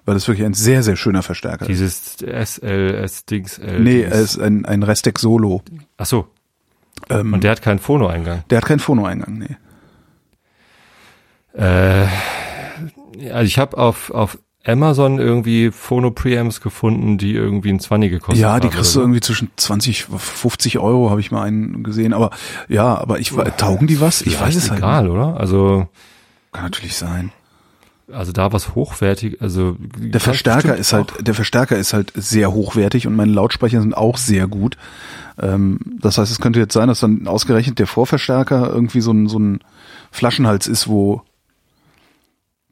weil 0.08 0.14
das 0.16 0.28
wirklich 0.28 0.46
ein 0.46 0.54
sehr, 0.56 0.82
sehr 0.84 0.96
schöner 0.96 1.22
Verstärker 1.22 1.64
ist. 1.64 1.68
Dieses 1.68 2.16
SL, 2.22 2.96
S-Dings, 3.04 3.58
L. 3.60 3.82
Nee, 3.82 4.04
dieses- 4.06 4.12
er 4.14 4.22
ist 4.22 4.40
ein, 4.40 4.66
ein 4.66 4.82
Restec 4.84 5.20
Solo. 5.20 5.62
Ach 5.98 6.06
so. 6.06 6.28
Ähm, 7.10 7.34
Und 7.34 7.44
der 7.44 7.52
hat 7.52 7.62
keinen 7.62 7.80
Phono-Eingang. 7.80 8.44
der 8.50 8.58
hat 8.60 8.66
keinen 8.66 8.80
Phono-Eingang, 8.80 9.38
nee. 9.38 9.58
Äh, 11.62 12.08
also 13.32 13.44
ich 13.44 13.60
habe 13.60 13.78
auf, 13.78 14.12
auf 14.12 14.38
Amazon 14.66 15.20
irgendwie 15.20 15.72
Phono-Preamps 15.72 16.62
gefunden, 16.62 17.18
die 17.18 17.34
irgendwie 17.34 17.70
ein 17.70 17.80
20 17.80 18.10
gekostet 18.12 18.42
Ja, 18.42 18.54
haben. 18.54 18.62
die 18.62 18.70
kriegst 18.70 18.96
du 18.96 19.00
irgendwie 19.00 19.22
zwischen 19.22 19.50
20, 19.56 20.06
50 20.06 20.80
Euro, 20.80 21.10
habe 21.10 21.20
ich 21.22 21.32
mal 21.32 21.44
einen 21.44 21.84
gesehen. 21.84 22.14
Aber 22.14 22.32
ja, 22.68 22.98
aber 22.98 23.20
ich 23.20 23.32
taugen 23.58 23.88
die 23.88 24.00
was? 24.02 24.22
Ich 24.22 24.40
weiß 24.40 24.56
es 24.56 24.70
halt 24.70 24.80
egal, 24.80 25.10
oder? 25.10 25.38
Also. 25.40 25.88
Kann 26.52 26.64
natürlich 26.64 26.96
sein. 26.96 27.32
Also 28.12 28.32
da 28.32 28.54
was 28.54 28.76
hochwertig, 28.76 29.42
also. 29.42 29.76
Der 29.98 30.22
Verstärker 30.22 30.76
ist 30.76 30.94
halt, 30.94 31.14
der 31.20 31.34
Verstärker 31.34 31.78
ist 31.78 31.94
halt 31.94 32.12
sehr 32.16 32.54
hochwertig 32.54 33.08
und 33.08 33.16
meine 33.16 33.32
Lautsprecher 33.32 33.82
sind 33.82 33.96
auch 33.96 34.18
sehr 34.18 34.48
gut. 34.48 34.78
Ähm, 35.40 35.80
das 36.00 36.18
heißt, 36.18 36.32
es 36.32 36.40
könnte 36.40 36.60
jetzt 36.60 36.74
sein, 36.74 36.88
dass 36.88 37.02
dann 37.02 37.28
ausgerechnet 37.28 37.80
der 37.80 37.88
Vorverstärker 37.88 38.70
irgendwie 38.70 39.02
so 39.02 39.12
ein, 39.12 39.28
so 39.28 39.40
ein, 39.40 39.60
Flaschenhals 40.12 40.68
ist, 40.68 40.88
wo 40.88 41.22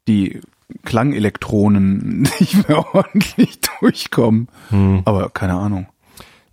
die 0.07 0.41
Klangelektronen 0.83 2.21
nicht 2.39 2.67
mehr 2.67 2.95
ordentlich 2.95 3.59
durchkommen. 3.79 4.47
Hm. 4.69 5.01
Aber 5.05 5.29
keine 5.29 5.53
Ahnung. 5.53 5.88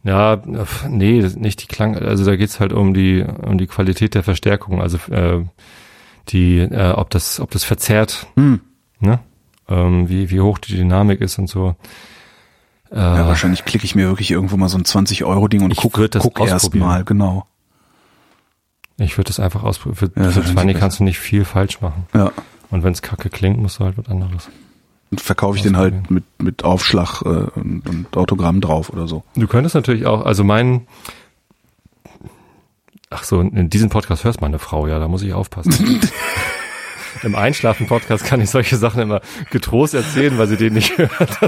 Ja, 0.05 0.43
nee, 0.89 1.23
nicht 1.37 1.63
die 1.63 1.67
Klang, 1.69 1.97
also 1.97 2.25
da 2.25 2.35
geht's 2.35 2.59
halt 2.59 2.73
um 2.73 2.93
die 2.93 3.23
um 3.23 3.57
die 3.57 3.69
Qualität 3.69 4.15
der 4.17 4.25
Verstärkung, 4.25 4.83
also 4.83 4.99
äh, 5.13 5.45
die, 6.29 6.59
äh, 6.59 6.91
ob 6.91 7.11
das, 7.11 7.39
ob 7.39 7.53
das 7.53 7.63
verzerrt, 7.63 8.27
hm. 8.35 8.61
Ne? 9.03 9.21
Ähm, 9.69 10.09
wie, 10.09 10.31
wie 10.31 10.41
hoch 10.41 10.59
die 10.59 10.77
Dynamik 10.77 11.21
ist 11.21 11.39
und 11.39 11.49
so. 11.49 11.77
Äh, 12.91 12.97
ja, 12.97 13.27
wahrscheinlich 13.27 13.65
klicke 13.65 13.85
ich 13.85 13.95
mir 13.95 14.09
wirklich 14.09 14.31
irgendwo 14.31 14.57
mal 14.57 14.69
so 14.69 14.77
ein 14.77 14.85
20-Euro-Ding 14.85 15.63
und 15.63 15.77
guck, 15.77 15.95
guck 15.95 16.41
erst 16.47 16.75
mal, 16.75 17.05
genau. 17.05 17.47
Ich 18.99 19.17
würde 19.17 19.29
das 19.29 19.41
einfach 19.41 19.63
ausprobieren. 19.63 20.13
Für, 20.15 20.21
ja, 20.21 20.31
für 20.31 20.45
20 20.45 20.79
kannst 20.79 21.01
du 21.01 21.05
nicht 21.05 21.19
viel 21.19 21.45
falsch 21.45 21.81
machen. 21.81 22.07
Ja. 22.15 22.31
Und 22.71 22.83
wenn 22.85 22.93
es 22.93 23.03
kacke 23.03 23.31
klingt, 23.31 23.59
musst 23.59 23.79
du 23.79 23.85
halt 23.85 23.97
was 23.99 24.09
anderes. 24.09 24.49
Und 25.11 25.21
verkaufe 25.21 25.57
ich 25.57 25.63
den 25.63 25.77
halt 25.77 26.11
mit, 26.11 26.25
mit 26.39 26.65
Aufschlag 26.65 27.23
äh, 27.23 27.29
und, 27.29 27.89
und 27.89 28.17
Autogramm 28.17 28.61
drauf 28.61 28.91
oder 28.91 29.09
so. 29.09 29.25
Du 29.35 29.47
könntest 29.47 29.75
natürlich 29.75 30.07
auch, 30.07 30.25
also 30.25 30.45
mein, 30.45 30.87
ach 33.11 33.25
so, 33.25 33.41
in 33.41 33.69
diesem 33.69 33.91
Podcast 33.91 34.25
hörst 34.25 34.41
meine 34.41 34.59
Frau, 34.59 34.87
ja, 34.87 34.99
da 34.99 35.09
muss 35.09 35.23
ich 35.23 35.35
aufpassen. 35.35 36.01
Im 37.23 37.35
Einschlafen-Podcast 37.35 38.25
kann 38.25 38.41
ich 38.41 38.51
solche 38.51 38.77
Sachen 38.77 39.03
immer 39.03 39.21
getrost 39.51 39.95
erzählen, 39.95 40.39
weil 40.39 40.47
sie 40.47 40.57
den 40.57 40.75
nicht 40.75 40.97
hört. 40.99 41.39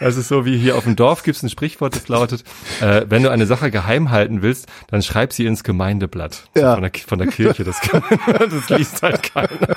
Das 0.00 0.16
ist 0.16 0.28
so 0.28 0.46
wie 0.46 0.56
hier 0.56 0.76
auf 0.76 0.84
dem 0.84 0.96
Dorf 0.96 1.22
gibt 1.22 1.36
es 1.36 1.42
ein 1.42 1.50
Sprichwort, 1.50 1.94
das 1.94 2.08
lautet, 2.08 2.42
äh, 2.80 3.04
wenn 3.08 3.22
du 3.22 3.30
eine 3.30 3.44
Sache 3.44 3.70
geheim 3.70 4.10
halten 4.10 4.40
willst, 4.40 4.66
dann 4.88 5.02
schreib 5.02 5.32
sie 5.34 5.44
ins 5.44 5.62
Gemeindeblatt 5.62 6.48
ja. 6.56 6.72
von, 6.74 6.82
der, 6.82 6.92
von 7.06 7.18
der 7.18 7.28
Kirche. 7.28 7.64
Das, 7.64 7.80
kann, 7.82 8.02
das 8.38 8.70
liest 8.70 9.02
halt 9.02 9.22
keiner. 9.22 9.76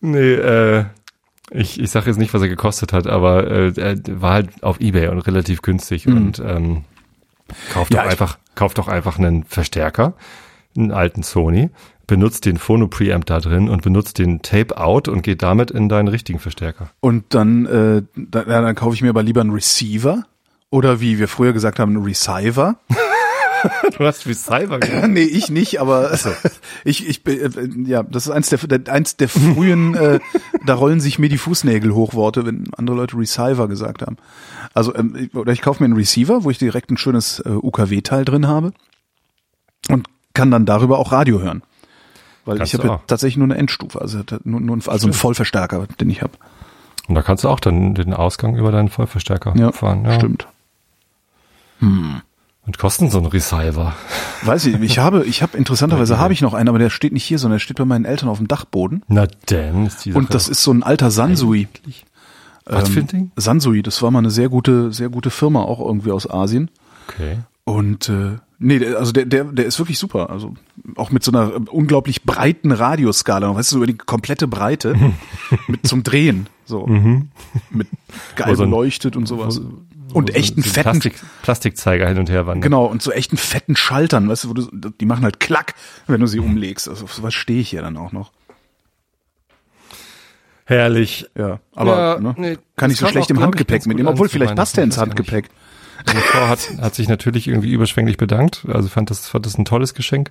nee, 0.00 0.34
äh, 0.34 0.84
ich, 1.50 1.80
ich 1.80 1.90
sage 1.90 2.06
jetzt 2.06 2.18
nicht, 2.18 2.32
was 2.32 2.42
er 2.42 2.48
gekostet 2.48 2.92
hat, 2.92 3.08
aber 3.08 3.50
äh, 3.50 3.72
er 3.76 3.96
war 4.20 4.32
halt 4.34 4.62
auf 4.62 4.80
Ebay 4.80 5.08
und 5.08 5.18
relativ 5.20 5.60
günstig 5.62 6.06
mhm. 6.06 6.16
und 6.16 6.38
ähm, 6.38 6.84
kauft 7.72 7.92
ja, 7.92 8.02
doch 8.02 8.10
einfach, 8.10 8.38
kauft 8.54 8.78
doch 8.78 8.88
einfach 8.88 9.18
einen 9.18 9.44
Verstärker, 9.44 10.14
einen 10.76 10.90
alten 10.90 11.22
Sony, 11.22 11.70
benutzt 12.06 12.44
den 12.44 12.58
Phono 12.58 12.88
Preamp 12.88 13.26
da 13.26 13.40
drin 13.40 13.68
und 13.68 13.82
benutzt 13.82 14.18
den 14.18 14.42
Tape 14.42 14.76
Out 14.78 15.08
und 15.08 15.22
geht 15.22 15.42
damit 15.42 15.70
in 15.70 15.88
deinen 15.88 16.08
richtigen 16.08 16.38
Verstärker. 16.38 16.90
Und 17.00 17.24
dann, 17.30 17.66
äh, 17.66 18.02
dann, 18.14 18.48
dann 18.48 18.74
kaufe 18.74 18.94
ich 18.94 19.02
mir 19.02 19.10
aber 19.10 19.22
lieber 19.22 19.40
einen 19.40 19.50
Receiver 19.50 20.24
oder 20.70 21.00
wie 21.00 21.18
wir 21.18 21.28
früher 21.28 21.52
gesagt 21.52 21.78
haben, 21.78 21.96
einen 21.96 22.04
Receiver. 22.04 22.76
du 23.96 24.04
hast 24.04 24.26
Receiver 24.26 24.78
gesagt. 24.80 25.08
nee, 25.08 25.22
ich 25.22 25.50
nicht, 25.50 25.80
aber 25.80 26.16
so. 26.16 26.30
ich, 26.84 27.08
ich 27.08 27.26
äh, 27.26 27.48
ja, 27.86 28.02
das 28.02 28.26
ist 28.26 28.32
eins 28.32 28.50
der, 28.50 28.92
eins 28.92 29.16
der 29.16 29.28
frühen, 29.28 29.94
äh, 29.94 30.20
da 30.66 30.74
rollen 30.74 31.00
sich 31.00 31.18
mir 31.18 31.28
die 31.28 31.38
Fußnägel 31.38 31.94
hoch 31.94 32.14
Worte, 32.14 32.44
wenn 32.46 32.66
andere 32.76 32.96
Leute 32.96 33.16
Receiver 33.16 33.68
gesagt 33.68 34.02
haben. 34.02 34.16
Also, 34.74 34.94
ähm, 34.94 35.30
oder 35.34 35.52
ich 35.52 35.62
kaufe 35.62 35.82
mir 35.82 35.86
einen 35.86 35.96
Receiver, 35.96 36.44
wo 36.44 36.50
ich 36.50 36.58
direkt 36.58 36.90
ein 36.90 36.96
schönes 36.96 37.40
äh, 37.40 37.50
UKW-Teil 37.50 38.24
drin 38.24 38.46
habe 38.46 38.72
und 39.88 40.08
kann 40.34 40.50
dann 40.50 40.66
darüber 40.66 40.98
auch 40.98 41.12
Radio 41.12 41.40
hören. 41.40 41.62
Weil 42.44 42.58
kannst 42.58 42.74
ich 42.74 42.78
habe 42.78 42.88
ja 42.88 43.00
tatsächlich 43.06 43.38
nur 43.38 43.46
eine 43.46 43.56
Endstufe, 43.56 44.00
also 44.00 44.22
nur, 44.44 44.60
nur 44.60 44.78
also 44.86 45.06
einen 45.06 45.14
Vollverstärker, 45.14 45.86
den 45.98 46.10
ich 46.10 46.20
habe. 46.20 46.32
Und 47.08 47.14
da 47.14 47.22
kannst 47.22 47.44
du 47.44 47.48
auch 47.48 47.60
dann 47.60 47.94
den 47.94 48.12
Ausgang 48.12 48.56
über 48.56 48.72
deinen 48.72 48.88
Vollverstärker 48.88 49.54
ja, 49.56 49.72
fahren. 49.72 50.04
Ja, 50.04 50.14
stimmt. 50.14 50.46
Hm. 51.78 52.22
Und 52.66 52.78
kosten 52.78 53.10
so 53.10 53.18
ein 53.18 53.26
Receiver? 53.26 53.94
Weiß 54.42 54.64
ich, 54.66 54.80
ich 54.80 54.98
habe, 54.98 55.24
ich 55.24 55.42
habe 55.42 55.56
interessanterweise 55.56 56.18
habe 56.18 56.32
ich 56.32 56.40
noch 56.40 56.54
einen, 56.54 56.68
aber 56.68 56.78
der 56.78 56.90
steht 56.90 57.12
nicht 57.12 57.24
hier, 57.24 57.38
sondern 57.38 57.56
der 57.56 57.60
steht 57.60 57.76
bei 57.76 57.84
meinen 57.84 58.04
Eltern 58.04 58.28
auf 58.28 58.38
dem 58.38 58.48
Dachboden. 58.48 59.02
Na 59.08 59.26
denn, 59.50 59.86
ist 59.86 60.04
die 60.04 60.14
Und 60.14 60.32
das 60.32 60.48
ist 60.48 60.62
so 60.62 60.72
ein 60.72 60.82
alter 60.82 61.10
Sansui. 61.10 61.68
Was 62.64 62.88
für 62.88 63.00
ein 63.00 63.06
Ding? 63.06 63.32
Sansui, 63.36 63.82
das 63.82 64.00
war 64.00 64.10
mal 64.10 64.20
eine 64.20 64.30
sehr 64.30 64.48
gute, 64.48 64.92
sehr 64.92 65.10
gute 65.10 65.30
Firma, 65.30 65.62
auch 65.62 65.80
irgendwie 65.80 66.10
aus 66.10 66.28
Asien. 66.28 66.70
Okay. 67.08 67.38
Und 67.64 68.08
äh, 68.08 68.38
nee, 68.64 68.84
also 68.94 69.12
der, 69.12 69.26
der, 69.26 69.44
der 69.44 69.66
ist 69.66 69.78
wirklich 69.78 69.98
super. 69.98 70.30
Also 70.30 70.54
auch 70.96 71.10
mit 71.10 71.22
so 71.22 71.30
einer 71.30 71.52
unglaublich 71.72 72.22
breiten 72.24 72.72
Radioskala, 72.72 73.54
weißt 73.54 73.72
du, 73.72 73.76
über 73.76 73.86
die 73.86 73.96
komplette 73.96 74.48
Breite 74.48 74.96
mit 75.68 75.86
zum 75.86 76.02
Drehen. 76.02 76.48
So. 76.64 76.86
Mhm. 76.86 77.28
Mit 77.70 77.88
geil 78.36 78.56
so 78.56 78.64
beleuchtet 78.64 79.16
und 79.16 79.26
sowas. 79.26 79.60
und 80.12 80.30
so 80.30 80.34
echten 80.34 80.62
so 80.62 80.70
fetten 80.70 80.90
Plastik, 80.90 81.14
Plastikzeiger 81.42 82.08
hin 82.08 82.18
und 82.18 82.30
her 82.30 82.46
wandern. 82.46 82.62
Genau, 82.62 82.86
und 82.86 83.02
so 83.02 83.12
echten 83.12 83.36
fetten 83.36 83.76
Schaltern, 83.76 84.28
weißt 84.28 84.44
du, 84.44 84.48
wo 84.48 84.54
du, 84.54 84.90
die 84.90 85.06
machen 85.06 85.24
halt 85.24 85.40
klack, 85.40 85.74
wenn 86.06 86.20
du 86.20 86.26
sie 86.26 86.38
umlegst. 86.38 86.88
Also 86.88 87.04
auf 87.04 87.14
sowas 87.14 87.34
stehe 87.34 87.60
ich 87.60 87.72
ja 87.72 87.82
dann 87.82 87.96
auch 87.96 88.12
noch. 88.12 88.32
Herrlich. 90.66 91.28
Ja, 91.36 91.60
aber 91.74 91.98
ja, 91.98 92.20
ne, 92.20 92.34
nee, 92.38 92.58
kann 92.76 92.90
ich 92.90 92.96
so 92.96 93.06
schlecht 93.06 93.30
im 93.30 93.40
Handgepäck 93.40 93.84
mitnehmen, 93.86 94.08
obwohl 94.08 94.30
vielleicht 94.30 94.56
passt 94.56 94.76
der 94.78 94.84
ins 94.84 94.96
Handgepäck. 94.96 95.50
Meine 96.06 96.20
Frau 96.20 96.48
hat, 96.48 96.70
hat 96.80 96.94
sich 96.94 97.08
natürlich 97.08 97.48
irgendwie 97.48 97.72
überschwänglich 97.72 98.16
bedankt, 98.16 98.66
also 98.70 98.88
fand 98.88 99.10
das, 99.10 99.28
fand 99.28 99.46
das 99.46 99.58
ein 99.58 99.64
tolles 99.64 99.94
Geschenk. 99.94 100.30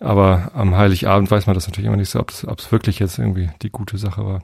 Aber 0.00 0.50
am 0.54 0.76
Heiligabend 0.76 1.30
weiß 1.30 1.46
man 1.46 1.54
das 1.54 1.68
natürlich 1.68 1.86
immer 1.86 1.96
nicht 1.96 2.10
so, 2.10 2.18
ob 2.18 2.30
es 2.30 2.72
wirklich 2.72 2.98
jetzt 2.98 3.18
irgendwie 3.18 3.50
die 3.62 3.70
gute 3.70 3.98
Sache 3.98 4.26
war. 4.26 4.42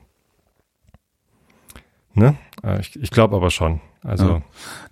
Ne? 2.13 2.37
Äh, 2.63 2.79
ich, 2.79 2.95
ich 3.01 3.11
glaube 3.11 3.35
aber 3.35 3.51
schon. 3.51 3.81
Also. 4.01 4.25
Ja. 4.25 4.41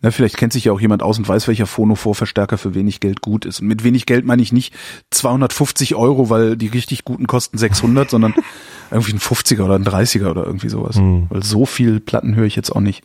Na, 0.02 0.12
vielleicht 0.12 0.36
kennt 0.36 0.52
sich 0.52 0.66
ja 0.66 0.74
auch 0.74 0.82
jemand 0.82 1.02
aus 1.02 1.18
und 1.18 1.28
weiß, 1.28 1.48
welcher 1.48 1.66
Phono-Vorverstärker 1.66 2.58
für 2.58 2.76
wenig 2.76 3.00
Geld 3.00 3.22
gut 3.22 3.46
ist. 3.46 3.62
Und 3.62 3.68
mit 3.68 3.84
wenig 3.84 4.06
Geld 4.06 4.26
meine 4.26 4.42
ich 4.42 4.52
nicht 4.52 4.74
250 5.12 5.96
Euro, 5.96 6.30
weil 6.30 6.58
die 6.58 6.68
richtig 6.68 7.06
guten 7.06 7.28
kosten 7.28 7.58
600, 7.58 8.10
sondern 8.10 8.34
irgendwie 8.92 9.14
ein 9.14 9.20
50er 9.20 9.64
oder 9.64 9.76
ein 9.76 9.86
30er 9.86 10.30
oder 10.30 10.46
irgendwie 10.46 10.70
sowas. 10.70 10.98
Hm. 10.98 11.28
Weil 11.30 11.44
so 11.44 11.66
viel 11.66 12.02
Platten 12.02 12.36
höre 12.36 12.46
ich 12.46 12.58
jetzt 12.58 12.76
auch 12.76 12.82
nicht. 12.82 13.04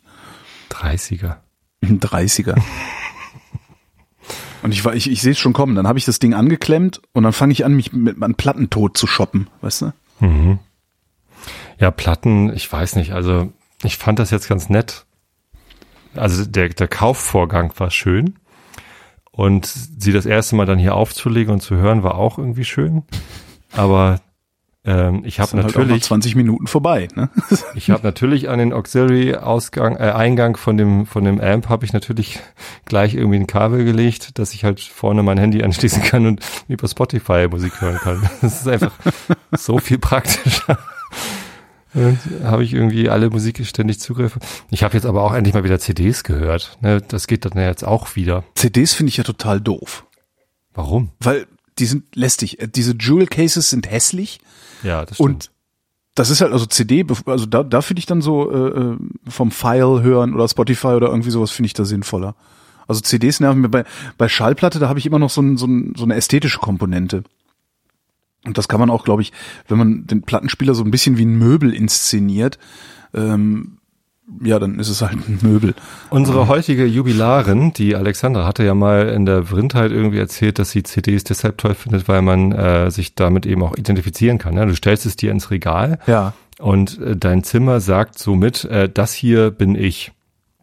30er. 0.70 1.36
Ein 1.82 2.00
30er. 2.00 2.60
Und 4.62 4.72
ich 4.72 4.84
war, 4.84 4.94
ich, 4.94 5.10
ich 5.10 5.20
sehe 5.20 5.32
es 5.32 5.38
schon 5.38 5.52
kommen. 5.52 5.74
Dann 5.74 5.88
habe 5.88 5.98
ich 5.98 6.04
das 6.04 6.20
Ding 6.20 6.34
angeklemmt 6.34 7.02
und 7.12 7.24
dann 7.24 7.32
fange 7.32 7.52
ich 7.52 7.64
an, 7.64 7.74
mich 7.74 7.92
mit 7.92 8.16
meinem 8.16 8.36
Plattentod 8.36 8.96
zu 8.96 9.06
shoppen, 9.06 9.48
weißt 9.60 9.82
du? 9.82 9.92
Mhm. 10.20 10.58
Ja, 11.78 11.90
Platten, 11.90 12.52
ich 12.54 12.72
weiß 12.72 12.94
nicht. 12.96 13.12
Also 13.12 13.52
ich 13.82 13.96
fand 13.96 14.20
das 14.20 14.30
jetzt 14.30 14.48
ganz 14.48 14.68
nett. 14.68 15.04
Also 16.14 16.44
der, 16.44 16.68
der 16.68 16.88
Kaufvorgang 16.88 17.72
war 17.78 17.90
schön. 17.90 18.38
Und 19.32 19.66
sie 19.66 20.12
das 20.12 20.26
erste 20.26 20.54
Mal 20.54 20.66
dann 20.66 20.78
hier 20.78 20.94
aufzulegen 20.94 21.54
und 21.54 21.60
zu 21.60 21.76
hören, 21.76 22.02
war 22.02 22.16
auch 22.16 22.38
irgendwie 22.38 22.66
schön. 22.66 23.02
Aber 23.72 24.20
ähm, 24.84 25.22
ich 25.24 25.38
habe 25.38 25.56
natürlich 25.56 25.90
halt 25.90 26.04
20 26.04 26.34
Minuten 26.34 26.66
vorbei. 26.66 27.06
Ne? 27.14 27.30
ich 27.74 27.90
habe 27.90 28.02
natürlich 28.02 28.48
an 28.48 28.58
den 28.58 28.72
Auxiliary 28.72 29.36
Ausgang 29.36 29.96
äh, 29.96 30.10
Eingang 30.10 30.56
von 30.56 30.76
dem 30.76 31.06
von 31.06 31.24
dem 31.24 31.40
Amp 31.40 31.68
habe 31.68 31.84
ich 31.84 31.92
natürlich 31.92 32.40
gleich 32.84 33.14
irgendwie 33.14 33.38
ein 33.38 33.46
Kabel 33.46 33.84
gelegt, 33.84 34.38
dass 34.38 34.52
ich 34.54 34.64
halt 34.64 34.80
vorne 34.80 35.22
mein 35.22 35.38
Handy 35.38 35.62
anschließen 35.64 36.02
kann 36.02 36.26
und 36.26 36.40
über 36.66 36.88
Spotify 36.88 37.46
Musik 37.48 37.80
hören 37.80 37.98
kann. 37.98 38.28
Das 38.40 38.60
ist 38.60 38.68
einfach 38.68 38.92
so 39.52 39.78
viel 39.78 39.98
praktischer. 39.98 40.78
habe 42.42 42.64
ich 42.64 42.72
irgendwie 42.72 43.08
alle 43.08 43.30
Musik 43.30 43.64
ständig 43.66 44.00
Zugriff. 44.00 44.38
Ich 44.70 44.82
habe 44.82 44.94
jetzt 44.94 45.04
aber 45.04 45.22
auch 45.22 45.34
endlich 45.34 45.54
mal 45.54 45.62
wieder 45.62 45.78
CDs 45.78 46.24
gehört. 46.24 46.78
Ne, 46.80 47.02
das 47.02 47.26
geht 47.28 47.44
dann 47.44 47.56
jetzt 47.56 47.84
auch 47.84 48.16
wieder. 48.16 48.42
CDs 48.54 48.94
finde 48.94 49.10
ich 49.10 49.18
ja 49.18 49.24
total 49.24 49.60
doof. 49.60 50.06
Warum? 50.74 51.10
Weil 51.20 51.46
die 51.78 51.86
sind 51.86 52.14
lästig. 52.14 52.58
Diese 52.74 52.94
Jewel 52.98 53.26
Cases 53.26 53.68
sind 53.68 53.90
hässlich. 53.90 54.40
Ja, 54.82 55.04
das 55.04 55.16
stimmt. 55.16 55.28
Und 55.28 55.50
das 56.14 56.28
ist 56.30 56.40
halt 56.42 56.52
also 56.52 56.66
CD, 56.66 57.06
also 57.24 57.46
da, 57.46 57.62
da 57.62 57.80
finde 57.80 58.00
ich 58.00 58.06
dann 58.06 58.20
so 58.20 58.50
äh, 58.50 58.80
äh, 58.80 58.96
vom 59.28 59.50
File 59.50 60.02
hören 60.02 60.34
oder 60.34 60.46
Spotify 60.46 60.88
oder 60.88 61.08
irgendwie 61.08 61.30
sowas 61.30 61.50
finde 61.50 61.66
ich 61.66 61.74
da 61.74 61.84
sinnvoller. 61.84 62.34
Also 62.86 63.00
CDs 63.00 63.40
nerven 63.40 63.62
mir 63.62 63.70
bei 63.70 63.84
bei 64.18 64.28
Schallplatte, 64.28 64.78
da 64.78 64.88
habe 64.88 64.98
ich 64.98 65.06
immer 65.06 65.18
noch 65.18 65.30
so, 65.30 65.40
ein, 65.40 65.56
so, 65.56 65.66
ein, 65.66 65.94
so 65.96 66.04
eine 66.04 66.16
ästhetische 66.16 66.58
Komponente. 66.58 67.22
Und 68.44 68.58
das 68.58 68.68
kann 68.68 68.80
man 68.80 68.90
auch, 68.90 69.04
glaube 69.04 69.22
ich, 69.22 69.32
wenn 69.68 69.78
man 69.78 70.06
den 70.06 70.22
Plattenspieler 70.22 70.74
so 70.74 70.84
ein 70.84 70.90
bisschen 70.90 71.16
wie 71.16 71.24
ein 71.24 71.38
Möbel 71.38 71.72
inszeniert, 71.72 72.58
ähm, 73.14 73.78
ja, 74.42 74.58
dann 74.58 74.78
ist 74.78 74.88
es 74.88 75.02
halt 75.02 75.14
ein 75.14 75.38
Möbel. 75.42 75.74
Unsere 76.10 76.48
heutige 76.48 76.86
Jubilarin, 76.86 77.72
die 77.72 77.96
Alexandra, 77.96 78.46
hatte 78.46 78.64
ja 78.64 78.74
mal 78.74 79.08
in 79.08 79.26
der 79.26 79.44
Vrindheit 79.44 79.90
irgendwie 79.90 80.18
erzählt, 80.18 80.58
dass 80.58 80.70
sie 80.70 80.82
CDs 80.82 81.24
deshalb 81.24 81.58
toll 81.58 81.74
findet, 81.74 82.08
weil 82.08 82.22
man 82.22 82.52
äh, 82.52 82.90
sich 82.90 83.14
damit 83.14 83.46
eben 83.46 83.62
auch 83.62 83.76
identifizieren 83.76 84.38
kann. 84.38 84.54
Ne? 84.54 84.66
Du 84.66 84.74
stellst 84.74 85.06
es 85.06 85.16
dir 85.16 85.32
ins 85.32 85.50
Regal 85.50 85.98
ja. 86.06 86.34
und 86.58 87.00
äh, 87.00 87.16
dein 87.16 87.42
Zimmer 87.42 87.80
sagt 87.80 88.18
somit, 88.18 88.64
äh, 88.64 88.88
das 88.88 89.12
hier 89.12 89.50
bin 89.50 89.74
ich. 89.74 90.12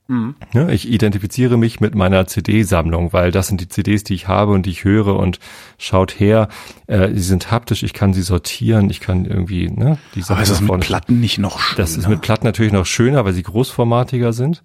Mhm. 0.09 0.33
Ja, 0.53 0.67
ich 0.69 0.89
identifiziere 0.89 1.55
mich 1.55 1.79
mit 1.81 1.93
meiner 1.93 2.25
CD-Sammlung, 2.25 3.13
weil 3.13 3.31
das 3.31 3.47
sind 3.47 3.61
die 3.61 3.69
CDs, 3.69 4.03
die 4.03 4.15
ich 4.15 4.27
habe 4.27 4.53
und 4.53 4.65
die 4.65 4.71
ich 4.71 4.83
höre 4.83 5.15
und 5.15 5.39
schaut 5.77 6.19
her, 6.19 6.49
äh, 6.87 7.09
sie 7.13 7.21
sind 7.21 7.51
haptisch, 7.51 7.83
ich 7.83 7.93
kann 7.93 8.11
sie 8.13 8.23
sortieren, 8.23 8.89
ich 8.89 9.01
kann 9.01 9.25
irgendwie, 9.25 9.69
ne, 9.69 9.99
die 10.15 10.21
Sachen. 10.21 10.33
Aber 10.33 10.41
ist 10.41 10.51
das 10.51 10.61
mit 10.61 10.79
Platten 10.79 11.19
nicht 11.19 11.37
noch 11.37 11.59
schöner? 11.59 11.77
Das 11.77 11.95
ist 11.95 12.07
mit 12.07 12.21
Platten 12.21 12.45
natürlich 12.45 12.73
noch 12.73 12.87
schöner, 12.87 13.23
weil 13.23 13.33
sie 13.33 13.43
großformatiger 13.43 14.33
sind. 14.33 14.63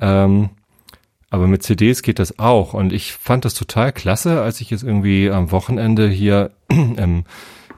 Ähm, 0.00 0.50
Aber 1.30 1.48
mit 1.48 1.64
CDs 1.64 2.02
geht 2.02 2.20
das 2.20 2.38
auch. 2.38 2.72
Und 2.72 2.92
ich 2.92 3.12
fand 3.12 3.44
das 3.44 3.54
total 3.54 3.90
klasse, 3.92 4.40
als 4.40 4.60
ich 4.60 4.70
es 4.70 4.84
irgendwie 4.84 5.30
am 5.30 5.50
Wochenende 5.50 6.08
hier 6.08 6.52
im, 6.68 7.24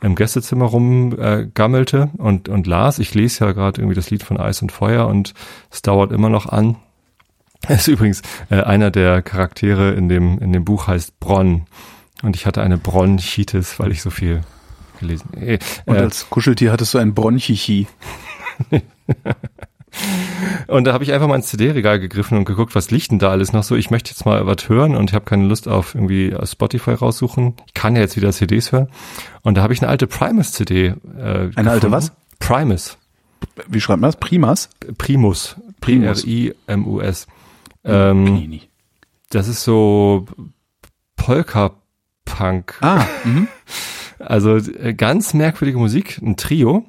im 0.02 0.14
Gästezimmer 0.14 0.66
rumgammelte 0.66 2.10
äh, 2.18 2.20
und, 2.20 2.50
und 2.50 2.66
las. 2.66 2.98
Ich 2.98 3.14
lese 3.14 3.46
ja 3.46 3.52
gerade 3.52 3.80
irgendwie 3.80 3.96
das 3.96 4.10
Lied 4.10 4.22
von 4.22 4.38
Eis 4.38 4.60
und 4.60 4.72
Feuer 4.72 5.06
und 5.06 5.32
es 5.70 5.80
dauert 5.80 6.12
immer 6.12 6.28
noch 6.28 6.44
an. 6.44 6.76
Es 7.66 7.80
ist 7.80 7.88
übrigens 7.88 8.22
äh, 8.50 8.62
einer 8.62 8.90
der 8.90 9.22
Charaktere 9.22 9.92
in 9.92 10.08
dem, 10.08 10.38
in 10.38 10.52
dem 10.52 10.64
Buch 10.64 10.86
heißt 10.86 11.18
Bronn. 11.20 11.66
Und 12.22 12.36
ich 12.36 12.46
hatte 12.46 12.62
eine 12.62 12.78
Bronchitis, 12.78 13.78
weil 13.78 13.92
ich 13.92 14.02
so 14.02 14.10
viel 14.10 14.42
gelesen. 14.98 15.28
Äh, 15.34 15.58
und 15.86 15.96
als 15.96 16.30
Kuscheltier 16.30 16.72
hattest 16.72 16.94
du 16.94 16.98
ein 16.98 17.14
Bronchichi. 17.14 17.86
und 20.66 20.84
da 20.84 20.92
habe 20.92 21.04
ich 21.04 21.12
einfach 21.12 21.28
mal 21.28 21.36
ins 21.36 21.46
CD-Regal 21.46 22.00
gegriffen 22.00 22.36
und 22.38 22.44
geguckt, 22.44 22.74
was 22.74 22.90
liegt 22.90 23.10
denn 23.10 23.18
da 23.18 23.30
alles 23.30 23.52
noch 23.52 23.62
so. 23.62 23.76
Ich 23.76 23.90
möchte 23.90 24.10
jetzt 24.10 24.24
mal 24.24 24.46
was 24.46 24.68
hören 24.68 24.96
und 24.96 25.10
ich 25.10 25.14
habe 25.14 25.24
keine 25.24 25.44
Lust 25.46 25.68
auf 25.68 25.94
irgendwie 25.94 26.34
Spotify 26.44 26.92
raussuchen. 26.92 27.54
Ich 27.66 27.74
kann 27.74 27.94
ja 27.94 28.02
jetzt 28.02 28.16
wieder 28.16 28.32
CDs 28.32 28.72
hören. 28.72 28.88
Und 29.42 29.56
da 29.56 29.62
habe 29.62 29.72
ich 29.72 29.80
eine 29.80 29.90
alte 29.90 30.06
Primus-CD. 30.06 30.86
Äh, 30.86 30.90
eine 30.90 31.48
gefunden. 31.48 31.68
alte 31.68 31.90
was? 31.90 32.12
Primus. 32.38 32.98
Wie 33.68 33.80
schreibt 33.80 34.00
man 34.00 34.08
das? 34.08 34.16
Primas? 34.16 34.70
Primus. 34.96 35.56
P-R-I-M-U-S. 35.80 37.26
Ähm, 37.88 38.60
das 39.30 39.48
ist 39.48 39.64
so 39.64 40.26
Polka-Punk. 41.16 42.78
Ah, 42.80 43.04
mhm. 43.24 43.48
Also 44.18 44.56
äh, 44.56 44.94
ganz 44.94 45.34
merkwürdige 45.34 45.78
Musik, 45.78 46.20
ein 46.22 46.36
Trio. 46.36 46.84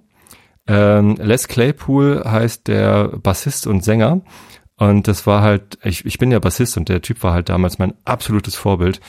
Ähm, 0.68 1.16
Les 1.20 1.47
Claypool 1.47 2.24
heißt 2.26 2.68
der 2.68 3.10
Bassist 3.18 3.68
und 3.68 3.84
Sänger. 3.84 4.22
Und 4.78 5.08
das 5.08 5.28
war 5.28 5.41
halt, 5.41 5.78
ich, 5.84 6.06
ich 6.06 6.20
bin 6.20 6.32
ja 6.32 6.39
Bassist 6.39 6.78
und 6.78 6.88
der 6.88 7.02
Typ 7.02 7.22
war 7.22 7.34
halt 7.34 7.50
damals 7.50 7.80
mein 7.80 7.93
absolutes 8.06 8.56
Vorbild, 8.56 9.02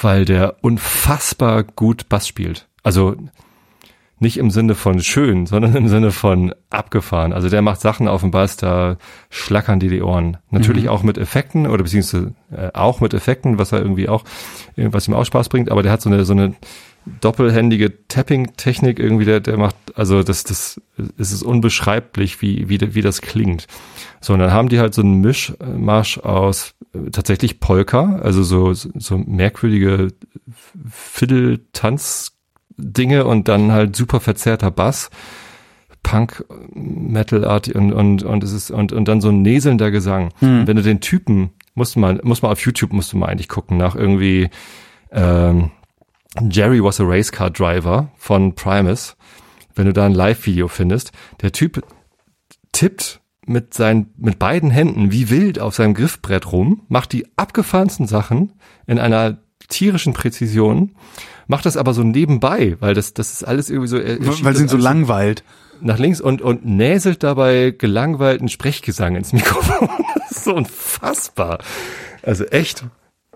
weil 0.00 0.24
der 0.24 0.56
unfassbar 0.62 1.64
gut 1.64 2.08
Bass 2.08 2.28
spielt. 2.28 2.68
Also 2.84 3.16
nicht 4.18 4.38
im 4.38 4.50
Sinne 4.50 4.74
von 4.74 5.00
schön, 5.00 5.46
sondern 5.46 5.76
im 5.76 5.88
Sinne 5.88 6.10
von 6.10 6.54
abgefahren. 6.70 7.32
Also 7.32 7.48
der 7.48 7.62
macht 7.62 7.80
Sachen 7.80 8.08
auf 8.08 8.22
dem 8.22 8.30
Bass, 8.30 8.56
da 8.56 8.96
schlackern 9.28 9.78
die 9.78 9.88
die 9.88 10.02
Ohren. 10.02 10.38
Natürlich 10.50 10.84
mhm. 10.84 10.90
auch 10.90 11.02
mit 11.02 11.18
Effekten 11.18 11.66
oder 11.66 11.82
beziehungsweise 11.82 12.34
äh, 12.50 12.70
auch 12.72 13.00
mit 13.00 13.12
Effekten, 13.12 13.58
was 13.58 13.72
er 13.72 13.80
irgendwie 13.80 14.08
auch, 14.08 14.24
was 14.76 15.06
ihm 15.08 15.14
auch 15.14 15.24
Spaß 15.24 15.48
bringt, 15.48 15.70
aber 15.70 15.82
der 15.82 15.92
hat 15.92 16.00
so 16.00 16.08
eine, 16.08 16.24
so 16.24 16.32
eine 16.32 16.54
doppelhändige 17.20 18.06
Tapping-Technik 18.08 18.98
irgendwie, 18.98 19.24
der, 19.24 19.40
der 19.40 19.58
macht, 19.58 19.76
also 19.94 20.22
das, 20.22 20.44
das 20.44 20.80
es 21.18 21.32
ist 21.32 21.42
unbeschreiblich, 21.42 22.42
wie, 22.42 22.68
wie, 22.68 22.94
wie 22.94 23.02
das 23.02 23.20
klingt. 23.20 23.66
So, 24.20 24.32
und 24.32 24.40
dann 24.40 24.52
haben 24.52 24.68
die 24.68 24.80
halt 24.80 24.94
so 24.94 25.02
einen 25.02 25.20
Mischmarsch 25.20 26.18
aus 26.18 26.74
äh, 26.94 27.10
tatsächlich 27.10 27.60
Polka, 27.60 28.16
also 28.22 28.42
so, 28.42 28.72
so 28.72 29.18
merkwürdige 29.18 30.08
Fiddle-Tanz-Dinge 32.76 33.24
und 33.24 33.48
dann 33.48 33.72
halt 33.72 33.96
super 33.96 34.20
verzerrter 34.20 34.70
Bass. 34.70 35.10
Punk, 36.02 36.44
Metal 36.72 37.44
Art 37.44 37.68
und, 37.68 37.92
und, 37.92 38.22
und 38.22 38.44
es 38.44 38.52
ist, 38.52 38.70
und, 38.70 38.92
und 38.92 39.08
dann 39.08 39.20
so 39.20 39.30
ein 39.30 39.42
näselnder 39.42 39.90
Gesang. 39.90 40.30
Hm. 40.38 40.66
Wenn 40.66 40.76
du 40.76 40.82
den 40.82 41.00
Typen, 41.00 41.50
musst 41.74 41.96
du 41.96 42.00
mal, 42.00 42.20
muss 42.22 42.42
mal 42.42 42.52
auf 42.52 42.64
YouTube 42.64 42.92
musst 42.92 43.12
du 43.12 43.16
mal 43.16 43.26
eigentlich 43.26 43.48
gucken 43.48 43.76
nach 43.76 43.96
irgendwie, 43.96 44.48
ähm, 45.10 45.72
Jerry 46.48 46.82
was 46.82 47.00
a 47.00 47.04
Race 47.04 47.32
Car 47.32 47.50
Driver 47.50 48.12
von 48.16 48.54
Primus, 48.54 49.16
wenn 49.74 49.86
du 49.86 49.92
da 49.92 50.06
ein 50.06 50.14
Live-Video 50.14 50.68
findest, 50.68 51.10
der 51.42 51.50
Typ 51.50 51.82
tippt 52.70 53.20
mit 53.44 53.74
seinen, 53.74 54.12
mit 54.16 54.38
beiden 54.38 54.70
Händen 54.70 55.10
wie 55.10 55.28
wild 55.28 55.58
auf 55.58 55.74
seinem 55.74 55.94
Griffbrett 55.94 56.52
rum, 56.52 56.82
macht 56.88 57.12
die 57.12 57.26
abgefahrensten 57.36 58.06
Sachen 58.06 58.52
in 58.86 59.00
einer 59.00 59.38
tierischen 59.68 60.12
Präzision, 60.12 60.94
macht 61.46 61.66
das 61.66 61.76
aber 61.76 61.94
so 61.94 62.02
nebenbei, 62.02 62.76
weil 62.80 62.94
das, 62.94 63.14
das 63.14 63.32
ist 63.32 63.44
alles 63.44 63.70
irgendwie 63.70 63.88
so, 63.88 63.98
er, 63.98 64.20
er 64.20 64.44
weil 64.44 64.56
sie 64.56 64.62
ihn 64.62 64.68
so 64.68 64.76
langweilt. 64.76 65.44
Nach 65.82 65.98
links 65.98 66.22
und, 66.22 66.40
und 66.40 66.64
näselt 66.64 67.22
dabei 67.22 67.74
gelangweilten 67.76 68.48
Sprechgesang 68.48 69.14
ins 69.14 69.32
Mikrofon. 69.34 69.88
das 70.14 70.38
ist 70.38 70.44
so 70.44 70.54
unfassbar. 70.54 71.58
Also 72.22 72.44
echt 72.44 72.84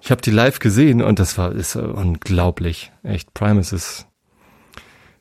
ich 0.01 0.11
habe 0.11 0.23
die 0.23 0.31
live 0.31 0.59
gesehen 0.59 1.03
und 1.03 1.19
das 1.19 1.37
war 1.39 1.53
ist 1.53 1.77
unglaublich. 1.77 2.91
Echt, 3.03 3.35
Primus 3.35 3.73
ist 3.73 4.07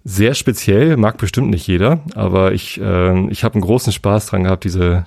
sehr 0.03 0.33
speziell, 0.33 0.97
mag 0.97 1.17
bestimmt 1.17 1.49
nicht 1.49 1.67
jeder, 1.67 2.01
aber 2.15 2.53
ich, 2.53 2.79
äh, 2.79 3.29
ich 3.29 3.43
habe 3.43 3.55
einen 3.55 3.63
großen 3.63 3.91
Spaß 3.91 4.27
dran 4.27 4.45
gehabt, 4.45 4.63
diese, 4.63 5.05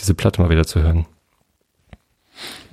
diese 0.00 0.14
Platte 0.14 0.42
mal 0.42 0.50
wieder 0.50 0.66
zu 0.66 0.82
hören. 0.82 1.06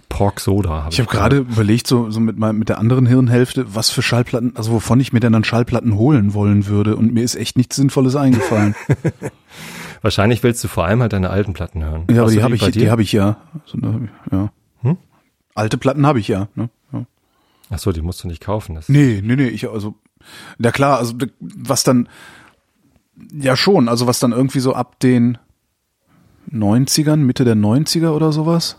Pork 0.10 0.40
Soda. 0.40 0.84
Hab 0.84 0.92
ich 0.92 1.00
habe 1.00 1.10
gerade 1.10 1.38
überlegt, 1.38 1.88
so, 1.88 2.10
so 2.12 2.20
mit, 2.20 2.38
mein, 2.38 2.58
mit 2.58 2.68
der 2.68 2.80
anderen 2.80 3.06
Hirnhälfte, 3.06 3.76
was 3.76 3.90
für 3.90 4.02
Schallplatten, 4.02 4.56
also 4.56 4.72
wovon 4.72 5.00
ich 5.00 5.14
mir 5.14 5.20
denn 5.20 5.32
dann 5.32 5.44
Schallplatten 5.44 5.96
holen 5.96 6.34
wollen 6.34 6.66
würde 6.66 6.96
und 6.96 7.14
mir 7.14 7.24
ist 7.24 7.36
echt 7.36 7.58
nichts 7.58 7.76
Sinnvolles 7.76 8.16
eingefallen. 8.16 8.76
Wahrscheinlich 10.02 10.44
willst 10.44 10.64
du 10.64 10.68
vor 10.68 10.86
allem 10.86 11.02
halt 11.02 11.14
deine 11.14 11.30
alten 11.30 11.54
Platten 11.54 11.84
hören. 11.84 12.08
Ja, 12.10 12.24
aber 12.24 12.32
die 12.32 12.44
habe 12.44 12.56
ich, 12.56 12.62
die 12.72 12.90
habe 12.90 13.02
ich 13.02 13.12
ja. 13.12 13.38
So, 13.66 13.78
ja. 14.32 14.52
Hm? 14.82 14.98
Alte 15.56 15.78
Platten 15.78 16.06
habe 16.06 16.20
ich 16.20 16.28
ja, 16.28 16.48
ne? 16.56 16.70
ja. 16.92 17.06
Ach 17.70 17.80
so, 17.80 17.92
die 17.92 18.02
musst 18.02 18.24
du 18.24 18.28
nicht 18.28 18.42
kaufen. 18.42 18.76
Das 18.76 18.90
nee, 18.90 19.22
nee, 19.24 19.36
nee, 19.36 19.48
ich 19.48 19.70
also 19.70 19.96
ja 20.58 20.72
klar, 20.72 20.98
also 20.98 21.14
was 21.40 21.84
dann 21.84 22.10
ja 23.32 23.56
schon, 23.56 23.90
also 23.90 24.08
was 24.08 24.20
dann 24.20 24.32
irgendwie 24.32 24.60
so 24.60 24.74
ab 24.74 25.00
den 25.00 25.38
90ern, 26.52 27.18
Mitte 27.18 27.44
der 27.46 27.56
90er 27.56 28.10
oder 28.10 28.32
sowas. 28.32 28.78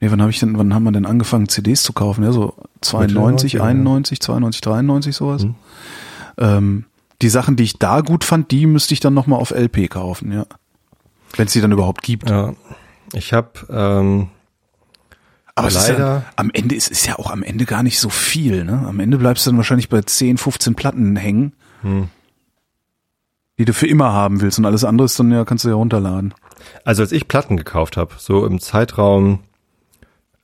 Nee, 0.00 0.10
wann 0.10 0.20
habe 0.20 0.30
ich 0.30 0.38
denn, 0.38 0.58
wann 0.58 0.74
haben 0.74 0.84
wir 0.84 0.92
denn 0.92 1.06
angefangen 1.06 1.48
CDs 1.48 1.82
zu 1.82 1.92
kaufen? 1.92 2.22
Ja, 2.22 2.32
so 2.32 2.54
92, 2.82 3.54
90, 3.54 3.62
91, 3.62 4.18
ja. 4.18 4.24
92, 4.26 4.60
93 4.60 5.16
sowas. 5.16 5.42
Hm. 5.42 5.54
Ähm, 6.38 6.84
die 7.22 7.30
Sachen, 7.30 7.56
die 7.56 7.64
ich 7.64 7.78
da 7.78 8.02
gut 8.02 8.24
fand, 8.24 8.50
die 8.50 8.66
müsste 8.66 8.92
ich 8.92 9.00
dann 9.00 9.14
nochmal 9.14 9.40
auf 9.40 9.50
LP 9.50 9.88
kaufen, 9.88 10.32
ja. 10.32 10.46
Wenn 11.36 11.46
es 11.46 11.52
die 11.52 11.60
dann 11.60 11.72
überhaupt 11.72 12.02
gibt. 12.02 12.28
Ja. 12.28 12.54
Ich 13.14 13.32
habe 13.32 13.50
ähm, 13.70 14.28
aber 15.54 15.70
leider. 15.70 15.98
Ja, 15.98 16.24
am 16.36 16.50
Ende 16.52 16.74
ist 16.74 16.90
es 16.90 17.06
ja 17.06 17.18
auch 17.18 17.30
am 17.30 17.42
Ende 17.42 17.64
gar 17.64 17.82
nicht 17.82 17.98
so 17.98 18.10
viel, 18.10 18.64
ne? 18.64 18.84
Am 18.86 19.00
Ende 19.00 19.16
bleibst 19.16 19.46
du 19.46 19.50
dann 19.50 19.56
wahrscheinlich 19.56 19.88
bei 19.88 20.02
10, 20.02 20.36
15 20.36 20.74
Platten 20.74 21.16
hängen, 21.16 21.54
hm. 21.80 22.08
die 23.58 23.64
du 23.64 23.72
für 23.72 23.86
immer 23.86 24.12
haben 24.12 24.42
willst 24.42 24.58
und 24.58 24.66
alles 24.66 24.84
andere 24.84 25.06
ist 25.06 25.18
dann 25.18 25.32
ja, 25.32 25.46
kannst 25.46 25.64
du 25.64 25.70
ja 25.70 25.74
runterladen. 25.74 26.34
Also 26.84 27.02
als 27.02 27.12
ich 27.12 27.26
Platten 27.26 27.56
gekauft 27.56 27.96
habe, 27.96 28.12
so 28.18 28.44
im 28.44 28.60
Zeitraum, 28.60 29.40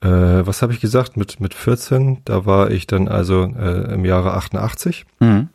äh, 0.02 0.46
was 0.46 0.62
habe 0.62 0.72
ich 0.72 0.80
gesagt, 0.80 1.16
mit, 1.16 1.40
mit 1.40 1.54
14, 1.54 2.18
da 2.24 2.44
war 2.46 2.70
ich 2.70 2.86
dann 2.86 3.08
also 3.08 3.44
äh, 3.44 3.94
im 3.94 4.04
Jahre 4.04 4.34
88. 4.34 5.06
Mhm. 5.20 5.48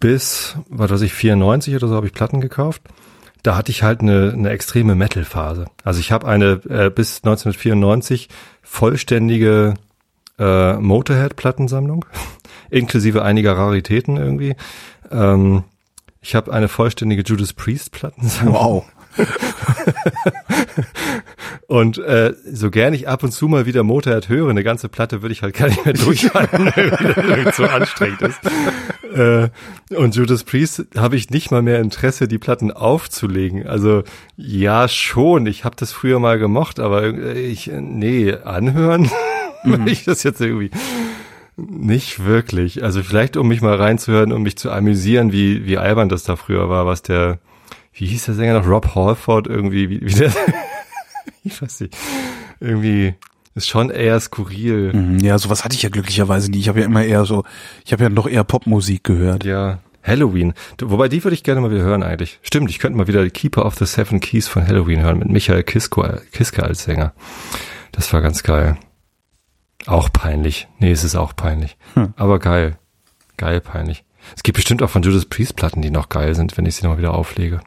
Bis, 0.00 0.56
was 0.68 0.90
weiß 0.90 1.02
ich, 1.02 1.14
94 1.14 1.74
oder 1.76 1.88
so 1.88 1.96
habe 1.96 2.06
ich 2.06 2.12
Platten 2.12 2.40
gekauft 2.40 2.82
da 3.44 3.56
hatte 3.56 3.70
ich 3.70 3.84
halt 3.84 4.00
eine, 4.00 4.32
eine 4.32 4.50
extreme 4.50 4.96
Metal-Phase. 4.96 5.66
Also 5.84 6.00
ich 6.00 6.10
habe 6.10 6.26
eine 6.26 6.62
äh, 6.68 6.90
bis 6.90 7.18
1994 7.18 8.30
vollständige 8.62 9.74
äh, 10.38 10.72
Motorhead-Plattensammlung, 10.74 12.06
inklusive 12.70 13.22
einiger 13.22 13.56
Raritäten 13.56 14.16
irgendwie. 14.16 14.56
Ähm, 15.10 15.64
ich 16.22 16.34
habe 16.34 16.52
eine 16.54 16.68
vollständige 16.68 17.22
Judas 17.22 17.52
Priest-Plattensammlung. 17.52 18.54
Wow. 18.54 18.84
und 21.66 21.98
äh, 21.98 22.34
so 22.50 22.70
gern 22.70 22.92
ich 22.92 23.08
ab 23.08 23.22
und 23.22 23.32
zu 23.32 23.48
mal 23.48 23.64
wieder 23.64 23.82
Motorhead 23.82 24.28
höre, 24.28 24.50
eine 24.50 24.64
ganze 24.64 24.88
Platte 24.88 25.22
würde 25.22 25.32
ich 25.32 25.42
halt 25.42 25.54
gar 25.54 25.68
nicht 25.68 25.84
mehr 25.84 25.94
durchhalten, 25.94 26.66
weil 26.74 27.48
es 27.48 27.56
so 27.56 27.64
anstrengend 27.64 28.22
ist. 28.22 28.40
Äh, 29.14 29.48
und 29.96 30.14
Judas 30.14 30.44
Priest 30.44 30.86
habe 30.96 31.16
ich 31.16 31.30
nicht 31.30 31.50
mal 31.50 31.62
mehr 31.62 31.80
Interesse, 31.80 32.28
die 32.28 32.38
Platten 32.38 32.70
aufzulegen. 32.70 33.66
Also 33.66 34.02
ja, 34.36 34.88
schon, 34.88 35.46
ich 35.46 35.64
habe 35.64 35.76
das 35.76 35.92
früher 35.92 36.18
mal 36.18 36.38
gemocht, 36.38 36.80
aber 36.80 37.14
ich, 37.34 37.70
nee, 37.72 38.34
anhören, 38.34 39.10
mhm. 39.64 39.86
ich 39.86 40.04
das 40.04 40.22
jetzt 40.22 40.40
irgendwie 40.40 40.70
nicht 41.56 42.24
wirklich. 42.24 42.82
Also 42.82 43.02
vielleicht, 43.02 43.36
um 43.36 43.48
mich 43.48 43.62
mal 43.62 43.76
reinzuhören, 43.76 44.32
um 44.32 44.42
mich 44.42 44.56
zu 44.56 44.70
amüsieren, 44.70 45.32
wie, 45.32 45.64
wie 45.64 45.78
albern 45.78 46.08
das 46.08 46.24
da 46.24 46.36
früher 46.36 46.68
war, 46.68 46.84
was 46.84 47.02
der 47.02 47.38
wie 47.96 48.06
hieß 48.06 48.24
der 48.24 48.34
Sänger 48.34 48.54
noch? 48.58 48.66
Rob 48.66 48.96
Halford 48.96 49.46
irgendwie, 49.46 49.88
wie, 49.88 50.00
wie 50.00 50.14
der, 50.14 50.32
ich 51.44 51.62
weiß 51.62 51.80
nicht, 51.80 51.96
irgendwie 52.60 53.14
ist 53.54 53.68
schon 53.68 53.90
eher 53.90 54.18
skurril. 54.18 54.92
Mhm, 54.92 55.18
ja, 55.20 55.38
sowas 55.38 55.64
hatte 55.64 55.76
ich 55.76 55.82
ja 55.82 55.88
glücklicherweise 55.88 56.50
nie. 56.50 56.58
Ich 56.58 56.68
habe 56.68 56.80
ja 56.80 56.86
immer 56.86 57.04
eher 57.04 57.24
so, 57.24 57.44
ich 57.84 57.92
habe 57.92 58.02
ja 58.02 58.08
noch 58.08 58.26
eher 58.26 58.42
Popmusik 58.42 59.04
gehört. 59.04 59.44
Ja, 59.44 59.78
Halloween. 60.02 60.54
Wobei 60.80 61.08
die 61.08 61.22
würde 61.24 61.34
ich 61.34 61.44
gerne 61.44 61.60
mal 61.60 61.70
wieder 61.70 61.82
hören 61.82 62.02
eigentlich. 62.02 62.40
Stimmt, 62.42 62.70
ich 62.70 62.78
könnte 62.78 62.98
mal 62.98 63.06
wieder 63.06 63.28
Keeper 63.30 63.64
of 63.64 63.76
the 63.76 63.86
Seven 63.86 64.20
Keys 64.20 64.48
von 64.48 64.66
Halloween 64.66 65.00
hören 65.00 65.18
mit 65.18 65.30
Michael 65.30 65.62
Kisko, 65.62 66.04
Kiske 66.32 66.62
als 66.62 66.84
Sänger. 66.84 67.14
Das 67.92 68.12
war 68.12 68.20
ganz 68.20 68.42
geil. 68.42 68.76
Auch 69.86 70.12
peinlich. 70.12 70.66
Nee, 70.78 70.90
es 70.90 71.04
ist 71.04 71.14
auch 71.14 71.36
peinlich. 71.36 71.76
Hm. 71.94 72.12
Aber 72.16 72.38
geil. 72.38 72.78
Geil 73.36 73.60
peinlich. 73.60 74.04
Es 74.36 74.42
gibt 74.42 74.56
bestimmt 74.56 74.82
auch 74.82 74.90
von 74.90 75.02
Judas 75.02 75.26
Priest 75.26 75.56
Platten, 75.56 75.82
die 75.82 75.90
noch 75.90 76.08
geil 76.08 76.34
sind, 76.34 76.56
wenn 76.56 76.66
ich 76.66 76.76
sie 76.76 76.86
noch 76.86 76.98
wieder 76.98 77.14
auflege. 77.14 77.60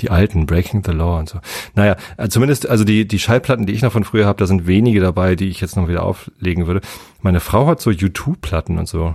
Die 0.00 0.10
alten, 0.10 0.46
Breaking 0.46 0.82
the 0.84 0.90
Law 0.90 1.18
und 1.20 1.28
so. 1.28 1.38
Naja, 1.74 1.96
äh, 2.16 2.28
zumindest, 2.28 2.68
also 2.68 2.82
die, 2.84 3.06
die 3.06 3.18
Schallplatten, 3.20 3.64
die 3.66 3.72
ich 3.74 3.82
noch 3.82 3.92
von 3.92 4.02
früher 4.04 4.26
habe, 4.26 4.38
da 4.38 4.46
sind 4.46 4.66
wenige 4.66 5.00
dabei, 5.00 5.36
die 5.36 5.48
ich 5.48 5.60
jetzt 5.60 5.76
noch 5.76 5.86
wieder 5.88 6.02
auflegen 6.02 6.66
würde. 6.66 6.80
Meine 7.22 7.38
Frau 7.40 7.66
hat 7.68 7.80
so 7.80 7.90
YouTube-Platten 7.92 8.78
und 8.78 8.88
so. 8.88 9.14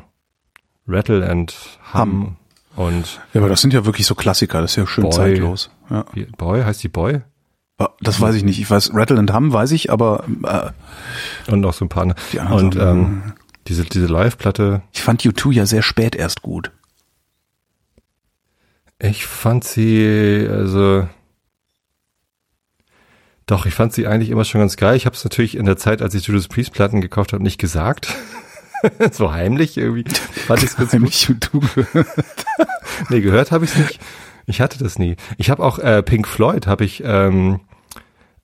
Rattle 0.87 1.29
and 1.29 1.53
Hum, 1.93 2.01
Hum. 2.01 2.35
und 2.87 3.19
Ja, 3.33 3.41
aber 3.41 3.49
das 3.49 3.61
sind 3.61 3.73
ja 3.73 3.85
wirklich 3.85 4.05
so 4.07 4.15
Klassiker, 4.15 4.61
das 4.61 4.71
ist 4.71 4.77
ja 4.77 4.87
schön 4.87 5.03
Boy. 5.03 5.11
zeitlos. 5.13 5.69
Ja. 5.89 6.05
Boy, 6.37 6.63
heißt 6.63 6.81
die 6.81 6.87
Boy? 6.89 7.21
Das 8.01 8.19
weiß 8.19 8.35
ich 8.35 8.43
nicht. 8.43 8.59
Ich 8.59 8.69
weiß, 8.69 8.93
Rattle 8.93 9.17
and 9.19 9.33
Hum 9.33 9.53
weiß 9.53 9.71
ich, 9.71 9.91
aber 9.91 10.25
äh, 10.43 11.51
Und 11.51 11.61
noch 11.61 11.73
so 11.73 11.85
ein 11.85 11.89
paar. 11.89 12.05
ne? 12.05 12.15
Die 12.33 12.39
Und 12.39 12.73
Sachen, 12.75 12.89
ähm, 12.99 13.23
diese, 13.67 13.83
diese 13.85 14.07
Live-Platte, 14.07 14.81
ich 14.93 15.01
fand 15.01 15.21
U2 15.21 15.51
ja 15.53 15.65
sehr 15.65 15.81
spät 15.81 16.15
erst 16.15 16.41
gut. 16.41 16.71
Ich 18.99 19.25
fand 19.25 19.63
sie, 19.63 20.47
also 20.49 21.07
doch, 23.45 23.65
ich 23.65 23.73
fand 23.73 23.93
sie 23.93 24.05
eigentlich 24.05 24.29
immer 24.29 24.45
schon 24.45 24.61
ganz 24.61 24.77
geil. 24.77 24.95
Ich 24.95 25.05
habe 25.05 25.15
es 25.15 25.23
natürlich 25.23 25.57
in 25.57 25.65
der 25.65 25.77
Zeit, 25.77 26.01
als 26.01 26.13
ich 26.13 26.27
Judas 26.27 26.47
Priest 26.47 26.73
Platten 26.73 27.01
gekauft 27.01 27.33
habe, 27.33 27.41
nicht 27.41 27.59
gesagt. 27.59 28.13
so 29.11 29.31
heimlich 29.31 29.77
irgendwie. 29.77 30.03
Fand 30.13 30.61
ich's 30.61 30.75
ganz 30.75 30.91
gut. 30.91 30.99
Heimlich 30.99 31.25
U2 31.25 31.59
gehört. 31.73 32.45
Nee, 33.09 33.21
gehört 33.21 33.51
habe 33.51 33.65
ich 33.65 33.75
nicht. 33.75 33.99
Ich 34.45 34.61
hatte 34.61 34.79
das 34.79 34.99
nie. 34.99 35.15
Ich 35.37 35.49
habe 35.49 35.63
auch 35.63 35.79
äh, 35.79 36.03
Pink 36.03 36.27
Floyd 36.27 36.67
habe 36.67 36.83
ich 36.83 37.01
ähm, 37.05 37.61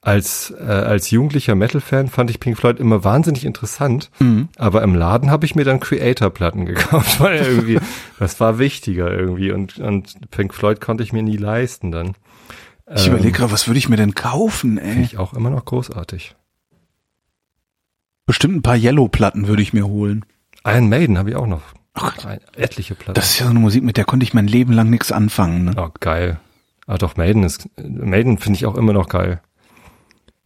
als 0.06 0.52
äh, 0.58 0.64
als 0.64 1.10
jugendlicher 1.10 1.56
Metal-Fan 1.56 2.10
fand 2.10 2.30
ich 2.30 2.40
Pink 2.40 2.58
Floyd 2.58 2.80
immer 2.80 3.04
wahnsinnig 3.04 3.44
interessant. 3.44 4.12
Mhm. 4.20 4.50
Aber 4.58 4.84
im 4.84 4.94
Laden 4.96 5.32
habe 5.32 5.46
ich 5.46 5.56
mir 5.56 5.66
dann 5.66 5.80
Creator-Platten 5.80 6.66
gekauft, 6.66 7.20
weil 7.20 7.38
irgendwie 7.44 7.80
das 8.20 8.40
war 8.40 8.60
wichtiger 8.60 9.12
irgendwie 9.12 9.52
und 9.52 9.80
und 9.80 10.30
Pink 10.32 10.54
Floyd 10.54 10.80
konnte 10.80 11.04
ich 11.04 11.12
mir 11.12 11.24
nie 11.24 11.38
leisten 11.38 11.92
dann. 11.92 12.14
Ich 12.96 13.08
Ähm, 13.08 13.14
überlege 13.14 13.38
gerade, 13.40 13.52
was 13.52 13.68
würde 13.68 13.80
ich 13.80 13.90
mir 13.90 13.98
denn 13.98 14.14
kaufen, 14.14 14.78
Finde 14.78 15.00
ey? 15.00 15.04
ich 15.04 15.18
auch 15.18 15.34
immer 15.34 15.50
noch 15.50 15.66
großartig. 15.66 16.36
Bestimmt 18.28 18.56
ein 18.58 18.62
paar 18.62 18.78
Yellow-Platten 18.78 19.48
würde 19.48 19.62
ich 19.62 19.74
mir 19.74 19.88
holen. 19.88 20.24
Iron 20.66 20.90
Maiden 20.90 21.18
habe 21.18 21.30
ich 21.32 21.36
auch 21.36 21.48
noch. 21.48 21.62
Ach 21.94 22.16
etliche 22.56 22.94
Platten. 22.96 23.14
Das 23.14 23.32
ist 23.32 23.40
ja 23.40 23.46
so 23.46 23.52
eine 23.52 23.60
Musik, 23.60 23.84
mit 23.84 23.98
der 23.98 24.06
konnte 24.06 24.24
ich 24.24 24.34
mein 24.34 24.48
Leben 24.48 24.74
lang 24.74 24.90
nichts 24.90 25.12
anfangen. 25.12 25.66
Ne? 25.66 25.74
Oh, 25.78 25.90
geil. 26.00 26.40
Ah, 26.88 26.98
doch, 26.98 27.18
Maiden 27.18 27.44
ist, 27.44 27.70
Maiden 27.78 28.38
finde 28.38 28.58
ich 28.58 28.66
auch 28.66 28.76
immer 28.76 28.94
noch 28.94 29.08
geil. 29.10 29.42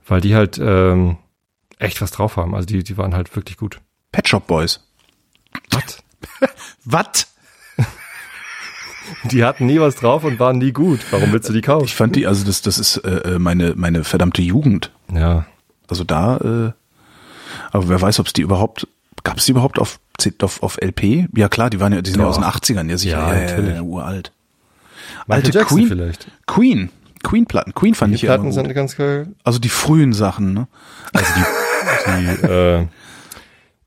Weil 0.10 0.22
die 0.22 0.36
halt, 0.36 0.60
ähm, 0.62 1.18
echt 1.78 2.02
was 2.02 2.12
drauf 2.12 2.36
haben. 2.36 2.54
Also 2.54 2.66
die, 2.66 2.84
die 2.84 2.98
waren 2.98 3.16
halt 3.16 3.36
wirklich 3.36 3.58
gut. 3.58 3.80
Pet 4.12 4.28
Shop 4.28 4.46
Boys. 4.48 4.82
Was? 5.72 6.04
Was? 6.86 7.28
Die 9.32 9.44
hatten 9.44 9.66
nie 9.66 9.80
was 9.80 9.96
drauf 9.96 10.24
und 10.24 10.40
waren 10.40 10.60
nie 10.60 10.72
gut. 10.72 11.00
Warum 11.10 11.32
willst 11.32 11.50
du 11.50 11.54
die 11.54 11.62
kaufen? 11.62 11.86
Ich 11.86 11.96
fand 11.96 12.16
die, 12.16 12.28
also 12.28 12.46
das, 12.46 12.62
das 12.62 12.78
ist 12.78 12.98
äh, 12.98 13.36
äh, 13.36 13.40
meine, 13.40 13.74
meine 13.76 14.04
verdammte 14.04 14.42
Jugend. 14.42 14.92
Ja. 15.12 15.46
Also 15.88 16.04
da, 16.04 16.38
äh, 16.38 16.72
aber 17.72 17.90
wer 17.90 18.02
weiß, 18.02 18.20
ob 18.20 18.28
es 18.28 18.34
die 18.34 18.42
überhaupt, 18.42 18.88
gab 19.24 19.38
es 19.38 19.46
die 19.46 19.52
überhaupt 19.52 19.80
auf, 19.80 20.00
auf, 20.42 20.62
auf 20.62 20.78
LP? 20.80 21.28
Ja 21.36 21.50
klar, 21.50 21.70
die 21.70 21.80
waren 21.80 21.94
ja, 21.94 22.02
die 22.02 22.12
sind 22.12 22.22
ja 22.22 22.28
aus 22.28 22.36
den 22.36 22.44
80ern, 22.44 22.90
ja 22.90 22.98
sicher, 22.98 23.18
Ja, 23.18 23.34
ja, 23.36 23.60
ja, 23.60 23.76
ja, 23.76 23.82
uralt. 23.82 24.32
Michael 25.28 25.46
Alte 25.46 25.58
Jackson 25.58 25.78
Queen, 25.78 25.88
vielleicht. 25.88 26.28
Queen, 26.46 26.90
Queen-Platten, 27.24 27.74
Queen 27.74 27.94
fand 27.96 28.12
Die 28.12 28.16
ich 28.16 28.22
ja 28.24 28.28
immer 28.36 28.44
Platten 28.44 28.56
gut. 28.56 28.66
sind 28.66 28.74
ganz 28.74 28.96
geil. 28.98 29.28
Also 29.44 29.60
die 29.60 29.70
frühen 29.70 30.14
Sachen, 30.14 30.54
ne? 30.54 30.68
Also 31.14 31.34
die, 31.36 32.42
die, 32.46 32.48
äh, 32.48 32.88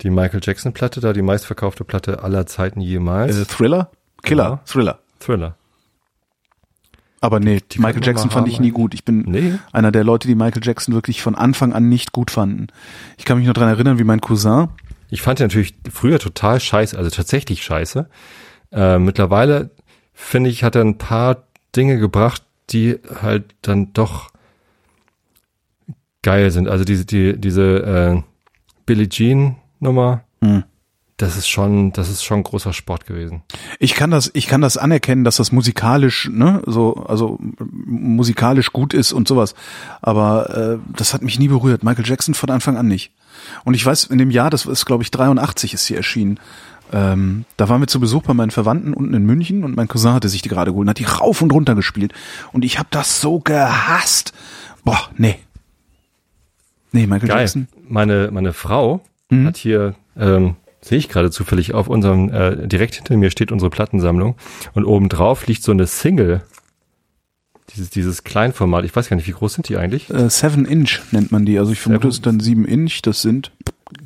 die 0.02 0.10
Michael 0.10 0.40
Jackson 0.42 0.72
Platte 0.72 1.00
da, 1.00 1.12
die 1.12 1.22
meistverkaufte 1.22 1.84
Platte 1.84 2.22
aller 2.22 2.46
Zeiten 2.46 2.80
jemals. 2.80 3.36
Äh, 3.38 3.44
Thriller? 3.44 3.90
Killer, 4.22 4.44
Ja. 4.44 4.60
Thriller. 4.66 4.98
Thriller. 5.20 5.56
Aber 7.20 7.38
nee, 7.38 7.60
kann 7.60 7.82
Michael 7.82 8.04
Jackson 8.04 8.30
fand 8.30 8.48
ich 8.48 8.58
nie 8.58 8.72
gut. 8.72 8.94
Ich 8.94 9.04
bin 9.04 9.20
Nee. 9.22 9.54
einer 9.72 9.92
der 9.92 10.02
Leute, 10.02 10.26
die 10.26 10.34
Michael 10.34 10.62
Jackson 10.64 10.92
wirklich 10.92 11.22
von 11.22 11.36
Anfang 11.36 11.72
an 11.72 11.88
nicht 11.88 12.10
gut 12.12 12.32
fanden. 12.32 12.66
Ich 13.16 13.24
kann 13.24 13.38
mich 13.38 13.46
noch 13.46 13.54
dran 13.54 13.68
erinnern, 13.68 13.98
wie 14.00 14.04
mein 14.04 14.20
Cousin, 14.20 14.68
Ich 15.08 15.22
fand 15.22 15.38
ja 15.38 15.46
natürlich 15.46 15.74
früher 15.92 16.18
total 16.18 16.58
scheiße, 16.58 16.98
also 16.98 17.10
tatsächlich 17.10 17.62
scheiße. 17.62 18.08
Äh, 18.72 18.98
mittlerweile 18.98 19.70
finde 20.14 20.50
ich, 20.50 20.64
hat 20.64 20.74
er 20.74 20.82
ein 20.82 20.98
paar 20.98 21.44
Dinge 21.76 21.98
gebracht, 21.98 22.42
die 22.72 22.98
halt 23.20 23.54
dann 23.62 23.92
doch 23.92 24.30
geil 26.22 26.50
sind. 26.50 26.68
Also 26.68 26.84
diese, 26.84 27.04
die, 27.04 27.38
diese 27.38 27.62
äh, 28.16 28.22
Billie 28.86 29.08
Jean 29.08 29.56
Nummer, 29.80 30.22
Hm. 30.40 30.64
das 31.16 31.36
ist 31.36 31.48
schon, 31.48 31.92
das 31.92 32.08
ist 32.08 32.24
schon 32.24 32.42
großer 32.42 32.72
Sport 32.72 33.06
gewesen. 33.06 33.42
ich 33.78 33.94
kann 33.94 34.10
das, 34.10 34.30
ich 34.34 34.46
kann 34.48 34.60
das 34.60 34.76
anerkennen, 34.76 35.22
dass 35.24 35.36
das 35.36 35.52
musikalisch, 35.52 36.28
ne, 36.32 36.62
so, 36.66 36.94
also 36.94 37.38
musikalisch 37.60 38.72
gut 38.72 38.92
ist 38.94 39.12
und 39.12 39.28
sowas. 39.28 39.54
Aber 40.00 40.78
äh, 40.80 40.92
das 40.96 41.14
hat 41.14 41.22
mich 41.22 41.38
nie 41.38 41.48
berührt. 41.48 41.84
Michael 41.84 42.06
Jackson 42.06 42.34
von 42.34 42.50
Anfang 42.50 42.76
an 42.76 42.88
nicht. 42.88 43.12
Und 43.64 43.74
ich 43.74 43.84
weiß, 43.84 44.04
in 44.04 44.18
dem 44.18 44.30
Jahr, 44.30 44.50
das 44.50 44.66
ist, 44.66 44.84
glaube 44.84 45.02
ich, 45.02 45.10
83 45.10 45.74
ist 45.74 45.86
sie 45.86 45.94
erschienen. 45.96 46.38
Ähm, 46.92 47.44
da 47.56 47.68
waren 47.68 47.80
wir 47.80 47.86
zu 47.86 48.00
Besuch 48.00 48.22
bei 48.22 48.34
meinen 48.34 48.50
Verwandten 48.50 48.92
unten 48.92 49.14
in 49.14 49.24
München 49.24 49.64
und 49.64 49.76
mein 49.76 49.88
Cousin 49.88 50.12
hatte 50.12 50.28
sich 50.28 50.42
die 50.42 50.48
gerade 50.50 50.72
geholt 50.72 50.84
und 50.86 50.90
hat 50.90 50.98
die 50.98 51.04
rauf 51.04 51.40
und 51.42 51.50
runter 51.52 51.74
gespielt. 51.74 52.12
Und 52.52 52.64
ich 52.64 52.78
habe 52.78 52.88
das 52.90 53.20
so 53.20 53.38
gehasst. 53.40 54.32
Boah, 54.84 55.08
nee. 55.16 55.36
Nee, 56.92 57.06
Michael 57.06 57.28
Geil. 57.28 57.38
Jackson. 57.40 57.68
Meine, 57.88 58.30
meine 58.32 58.52
Frau 58.52 59.00
Mhm. 59.30 59.46
hat 59.46 59.56
hier, 59.56 59.94
ähm, 60.18 60.56
sehe 60.82 60.98
ich 60.98 61.08
gerade 61.08 61.30
zufällig 61.30 61.72
auf 61.72 61.88
unserem, 61.88 62.28
äh, 62.28 62.68
direkt 62.68 62.96
hinter 62.96 63.16
mir 63.16 63.30
steht 63.30 63.50
unsere 63.50 63.70
Plattensammlung 63.70 64.34
und 64.74 64.84
oben 64.84 65.08
drauf 65.08 65.46
liegt 65.46 65.62
so 65.62 65.72
eine 65.72 65.86
Single. 65.86 66.42
Dieses, 67.74 67.88
dieses 67.88 68.24
Kleinformat. 68.24 68.84
Ich 68.84 68.94
weiß 68.94 69.08
gar 69.08 69.16
nicht, 69.16 69.26
wie 69.26 69.32
groß 69.32 69.54
sind 69.54 69.68
die 69.70 69.78
eigentlich? 69.78 70.10
Äh, 70.10 70.28
Seven 70.28 70.66
Inch 70.66 71.00
nennt 71.12 71.32
man 71.32 71.46
die. 71.46 71.58
Also 71.58 71.72
ich 71.72 71.80
vermute, 71.80 72.08
es 72.08 72.16
ist 72.16 72.26
dann 72.26 72.40
sieben 72.40 72.66
Inch. 72.66 73.00
Das 73.02 73.22
sind 73.22 73.50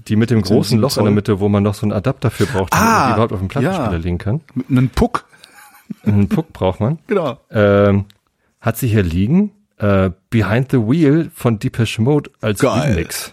Die 0.08 0.16
mit 0.16 0.30
dem 0.30 0.42
großen 0.42 0.78
Loch 0.78 0.96
in 0.96 1.04
der. 1.04 1.12
Mitte, 1.12 1.40
wo 1.40 1.48
man 1.48 1.62
noch 1.62 1.74
so 1.74 1.82
einen 1.84 1.92
Adapter 1.92 2.30
für 2.30 2.46
braucht, 2.46 2.72
damit 2.72 2.86
Ah, 2.86 2.98
man 2.98 3.08
die 3.08 3.12
überhaupt 3.14 3.32
auf 3.32 3.38
den 3.40 3.48
Plattenspieler 3.48 3.92
ja. 3.92 3.96
legen 3.98 4.18
kann. 4.18 4.40
einen 4.68 4.88
Puck. 4.88 5.24
Einen 6.04 6.28
Puck 6.28 6.52
braucht 6.52 6.80
man. 6.80 6.98
Genau. 7.06 7.38
Ähm, 7.50 8.04
hat 8.60 8.76
sie 8.76 8.88
hier 8.88 9.02
liegen. 9.02 9.52
Äh, 9.78 10.10
Behind 10.30 10.70
the 10.70 10.78
Wheel 10.78 11.30
von 11.34 11.58
Depeche 11.58 12.00
Mode 12.02 12.30
als 12.40 12.60
Geil. 12.60 12.92
Remix. 12.92 13.32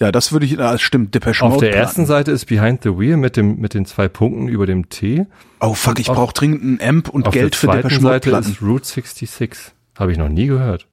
Ja, 0.00 0.12
das 0.12 0.30
würde 0.32 0.46
ich, 0.46 0.58
ah, 0.60 0.78
stimmt, 0.78 1.14
Depeche 1.14 1.44
Auf 1.44 1.54
Mode 1.54 1.66
der 1.66 1.76
ersten. 1.76 2.06
Seite 2.06 2.30
ist 2.30 2.46
Behind 2.46 2.82
the 2.82 2.98
Wheel 2.98 3.16
mit 3.16 3.36
dem 3.36 3.58
mit 3.60 3.74
den 3.74 3.84
zwei 3.86 4.08
Punkten 4.08 4.46
über 4.48 4.66
dem 4.66 4.88
T. 4.88 5.26
Oh 5.60 5.74
fuck, 5.74 5.98
ich 5.98 6.08
auf- 6.10 6.16
brauche 6.16 6.32
dringend 6.34 6.62
einen 6.62 6.80
Amp 6.80 7.08
und 7.08 7.26
Auf 7.26 7.34
Geld 7.34 7.54
der 7.54 7.58
für 7.58 7.66
zweiten 7.66 7.82
Depeche 7.88 8.00
Mode 8.02 8.14
Seite 8.14 8.30
Platten. 8.30 8.50
ist 8.52 8.62
Route 8.62 8.84
66. 8.86 9.50
Habe 9.98 10.12
ich 10.12 10.18
noch 10.18 10.28
nie 10.28 10.46
gehört. 10.46 10.86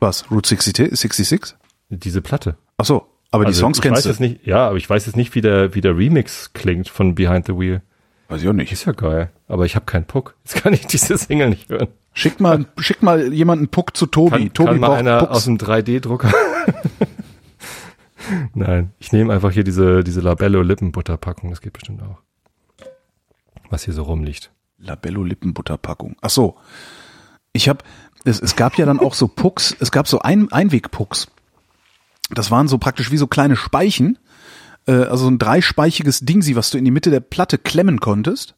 Was? 0.00 0.30
Route 0.30 0.48
60, 0.48 0.76
66? 0.96 1.56
Diese 1.88 2.20
Platte. 2.20 2.56
Ach 2.78 2.84
so, 2.84 3.06
aber 3.30 3.44
die 3.44 3.48
Also 3.48 3.60
Songs 3.60 3.78
ich 3.78 3.84
weiß 3.84 3.88
kennst 3.90 4.04
du. 4.04 4.08
jetzt 4.10 4.20
nicht, 4.20 4.46
ja, 4.46 4.68
aber 4.68 4.76
ich 4.76 4.88
weiß 4.88 5.06
jetzt 5.06 5.16
nicht, 5.16 5.34
wie 5.34 5.40
der, 5.40 5.74
wie 5.74 5.80
der 5.80 5.96
Remix 5.96 6.52
klingt 6.52 6.88
von 6.88 7.14
Behind 7.14 7.46
the 7.46 7.58
Wheel. 7.58 7.82
Weiß 8.28 8.42
ich 8.42 8.48
auch 8.48 8.52
nicht. 8.52 8.72
Ist 8.72 8.84
ja 8.86 8.92
geil. 8.92 9.30
Aber 9.48 9.66
ich 9.66 9.76
habe 9.76 9.86
keinen 9.86 10.04
Puck. 10.06 10.34
Jetzt 10.44 10.56
kann 10.62 10.72
ich 10.72 10.86
diese 10.86 11.16
Single 11.16 11.50
nicht 11.50 11.68
hören. 11.68 11.88
Schick 12.12 12.40
mal, 12.40 12.64
schick 12.78 13.02
mal 13.02 13.32
jemanden 13.32 13.68
Puck 13.68 13.96
zu 13.96 14.06
Tobi. 14.06 14.30
Kann, 14.30 14.52
Tobi 14.54 14.68
kann 14.70 14.80
mal 14.80 14.86
braucht 14.88 14.98
einer 14.98 15.18
Pucks. 15.18 15.32
aus 15.32 15.44
dem 15.44 15.58
3D-Drucker. 15.58 16.32
Nein, 18.54 18.92
ich 18.98 19.12
nehme 19.12 19.32
einfach 19.32 19.52
hier 19.52 19.62
diese, 19.64 20.02
diese 20.02 20.20
Labello 20.20 20.62
Lippenbutterpackung. 20.62 21.50
Das 21.50 21.60
geht 21.60 21.74
bestimmt 21.74 22.02
auch. 22.02 22.18
Was 23.70 23.84
hier 23.84 23.94
so 23.94 24.02
rumliegt. 24.04 24.50
Labello 24.78 25.22
Lippenbutterpackung. 25.22 26.16
Ach 26.22 26.30
so. 26.30 26.56
Ich 27.52 27.68
habe 27.68 27.84
es, 28.24 28.40
es 28.40 28.56
gab 28.56 28.78
ja 28.78 28.86
dann 28.86 28.98
auch 28.98 29.14
so 29.14 29.28
Pucks, 29.28 29.76
es 29.78 29.92
gab 29.92 30.08
so 30.08 30.18
ein 30.20 30.50
Einwegpucks. 30.50 31.28
Das 32.30 32.50
waren 32.50 32.68
so 32.68 32.78
praktisch 32.78 33.10
wie 33.10 33.16
so 33.16 33.26
kleine 33.26 33.56
Speichen, 33.56 34.18
äh, 34.86 34.92
also 34.92 35.28
ein 35.28 35.38
dreispeichiges 35.38 36.20
Dingsi, 36.20 36.56
was 36.56 36.70
du 36.70 36.78
in 36.78 36.84
die 36.84 36.90
Mitte 36.90 37.10
der 37.10 37.20
Platte 37.20 37.56
klemmen 37.58 38.00
konntest. 38.00 38.54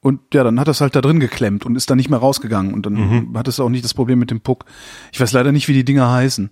Und 0.00 0.20
ja, 0.34 0.44
dann 0.44 0.60
hat 0.60 0.68
das 0.68 0.80
halt 0.80 0.94
da 0.94 1.00
drin 1.00 1.18
geklemmt 1.18 1.66
und 1.66 1.74
ist 1.74 1.90
dann 1.90 1.96
nicht 1.96 2.10
mehr 2.10 2.18
rausgegangen. 2.20 2.74
Und 2.74 2.86
dann 2.86 2.92
Mhm. 2.94 3.32
hattest 3.36 3.58
du 3.58 3.64
auch 3.64 3.68
nicht 3.68 3.84
das 3.84 3.94
Problem 3.94 4.18
mit 4.20 4.30
dem 4.30 4.40
Puck. 4.40 4.64
Ich 5.10 5.20
weiß 5.20 5.32
leider 5.32 5.50
nicht, 5.50 5.66
wie 5.66 5.72
die 5.72 5.84
Dinger 5.84 6.12
heißen. 6.12 6.50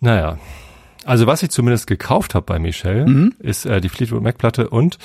Naja. 0.00 0.38
Also 1.04 1.26
was 1.26 1.42
ich 1.42 1.50
zumindest 1.50 1.86
gekauft 1.86 2.34
habe 2.34 2.46
bei 2.46 2.58
Michelle, 2.58 3.06
Mhm. 3.06 3.34
ist 3.38 3.66
äh, 3.66 3.80
die 3.80 3.88
Fleetwood 3.90 4.22
Mac 4.22 4.38
Platte 4.38 4.70
und 4.70 4.98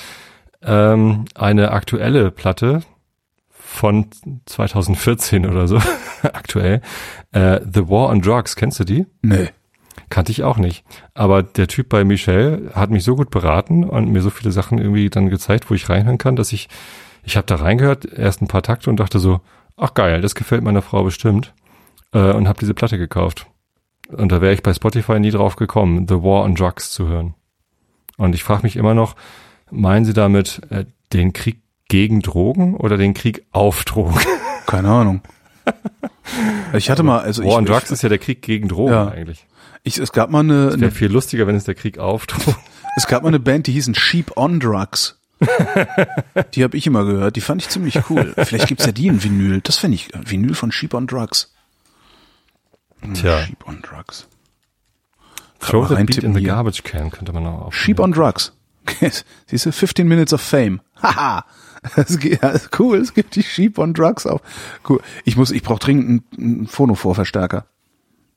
ähm, 0.62 1.26
eine 1.34 1.70
aktuelle 1.72 2.30
Platte 2.30 2.82
von 3.50 4.06
2014 4.46 5.46
oder 5.46 5.68
so, 5.68 5.80
aktuell. 6.32 6.80
Äh, 7.32 7.60
The 7.60 7.88
War 7.88 8.08
on 8.08 8.20
Drugs, 8.20 8.56
kennst 8.56 8.80
du 8.80 8.84
die? 8.84 9.06
Nee. 9.22 9.48
Kannte 10.08 10.32
ich 10.32 10.42
auch 10.42 10.56
nicht. 10.56 10.84
Aber 11.14 11.42
der 11.42 11.68
Typ 11.68 11.88
bei 11.88 12.04
Michelle 12.04 12.70
hat 12.74 12.90
mich 12.90 13.04
so 13.04 13.16
gut 13.16 13.30
beraten 13.30 13.84
und 13.84 14.10
mir 14.10 14.22
so 14.22 14.30
viele 14.30 14.50
Sachen 14.50 14.78
irgendwie 14.78 15.08
dann 15.08 15.28
gezeigt, 15.28 15.70
wo 15.70 15.74
ich 15.74 15.88
reinhören 15.88 16.18
kann, 16.18 16.36
dass 16.36 16.52
ich, 16.52 16.68
ich 17.22 17.36
habe 17.36 17.46
da 17.46 17.56
reingehört, 17.56 18.04
erst 18.04 18.42
ein 18.42 18.48
paar 18.48 18.62
Takte 18.62 18.90
und 18.90 18.98
dachte 18.98 19.18
so, 19.18 19.40
ach 19.76 19.94
geil, 19.94 20.20
das 20.20 20.34
gefällt 20.34 20.64
meiner 20.64 20.82
Frau 20.82 21.04
bestimmt. 21.04 21.54
Äh, 22.12 22.32
und 22.32 22.48
habe 22.48 22.58
diese 22.58 22.74
Platte 22.74 22.98
gekauft. 22.98 23.46
Und 24.10 24.32
da 24.32 24.40
wäre 24.40 24.52
ich 24.52 24.62
bei 24.62 24.74
Spotify 24.74 25.20
nie 25.20 25.30
drauf 25.30 25.56
gekommen, 25.56 26.06
The 26.08 26.16
War 26.16 26.44
on 26.44 26.54
Drugs 26.56 26.90
zu 26.90 27.06
hören. 27.06 27.34
Und 28.16 28.34
ich 28.34 28.42
frage 28.42 28.62
mich 28.64 28.76
immer 28.76 28.94
noch, 28.94 29.14
meinen 29.70 30.04
Sie 30.04 30.12
damit 30.12 30.60
äh, 30.70 30.84
den 31.12 31.32
Krieg 31.32 31.62
gegen 31.88 32.20
Drogen 32.20 32.76
oder 32.76 32.96
den 32.96 33.14
Krieg 33.14 33.46
auf 33.52 33.84
Drogen? 33.84 34.18
Keine 34.66 34.88
Ahnung. 34.88 35.20
Ich 36.72 36.88
hatte 36.90 37.02
mal, 37.02 37.20
also 37.20 37.44
War 37.44 37.56
on 37.56 37.64
ich, 37.64 37.70
Drugs 37.70 37.86
ich, 37.86 37.90
ist 37.92 38.02
ja 38.02 38.08
der 38.08 38.18
Krieg 38.18 38.40
gegen 38.42 38.68
Drogen 38.68 38.92
Ja. 38.92 39.08
eigentlich. 39.08 39.46
ich, 39.82 39.98
es 39.98 40.12
gab 40.12 40.30
mal 40.30 40.40
eine, 40.40 40.68
Es 40.68 40.80
wäre 40.80 40.92
viel 40.92 41.10
lustiger, 41.10 41.46
wenn 41.46 41.56
es 41.56 41.64
der 41.64 41.74
Krieg 41.74 41.98
auf 41.98 42.26
Drogen. 42.26 42.56
es 42.96 43.06
gab 43.08 43.22
mal 43.22 43.28
eine 43.28 43.40
Band, 43.40 43.66
die 43.66 43.72
hießen 43.72 43.94
Sheep 43.94 44.36
on 44.36 44.60
Drugs. 44.60 45.18
die 46.54 46.62
habe 46.62 46.76
ich 46.76 46.86
immer 46.86 47.04
gehört, 47.04 47.34
die 47.36 47.40
fand 47.40 47.62
ich 47.62 47.68
ziemlich 47.68 47.98
cool. 48.10 48.34
Vielleicht 48.36 48.68
gibt's 48.68 48.86
ja 48.86 48.92
die 48.92 49.08
in 49.08 49.22
Vinyl. 49.22 49.60
Das 49.62 49.78
finde 49.78 49.96
ich, 49.96 50.08
Vinyl 50.14 50.54
von 50.54 50.70
Sheep 50.70 50.94
on 50.94 51.06
Drugs. 51.06 51.52
Tja, 53.14 53.42
Sheep 53.42 53.66
on 53.66 53.82
Drugs. 53.82 54.28
Throw 55.60 55.88
the 55.88 55.94
beat 55.96 56.18
in 56.18 56.34
the 56.34 56.42
garbage 56.42 56.82
can 56.84 57.10
könnte 57.10 57.32
man 57.32 57.46
auch. 57.46 57.72
Sheep 57.72 58.00
on 58.00 58.12
Drugs. 58.12 58.52
Siehst 59.46 59.66
du, 59.66 59.72
15 59.72 60.06
Minutes 60.06 60.32
of 60.32 60.40
Fame. 60.40 60.80
Haha. 61.02 61.44
Es 61.96 62.18
geht- 62.18 62.42
ja, 62.42 62.50
ist 62.50 62.78
cool, 62.78 62.98
es 62.98 63.14
gibt 63.14 63.34
die 63.36 63.42
Sheep 63.42 63.78
on 63.78 63.94
Drugs 63.94 64.26
auf. 64.26 64.40
Cool. 64.88 65.00
Ich 65.24 65.36
muss, 65.36 65.50
ich 65.50 65.62
brauche 65.62 65.78
dringend 65.78 66.24
einen, 66.36 66.56
einen 66.58 66.66
Phono-Vorverstärker. 66.66 67.66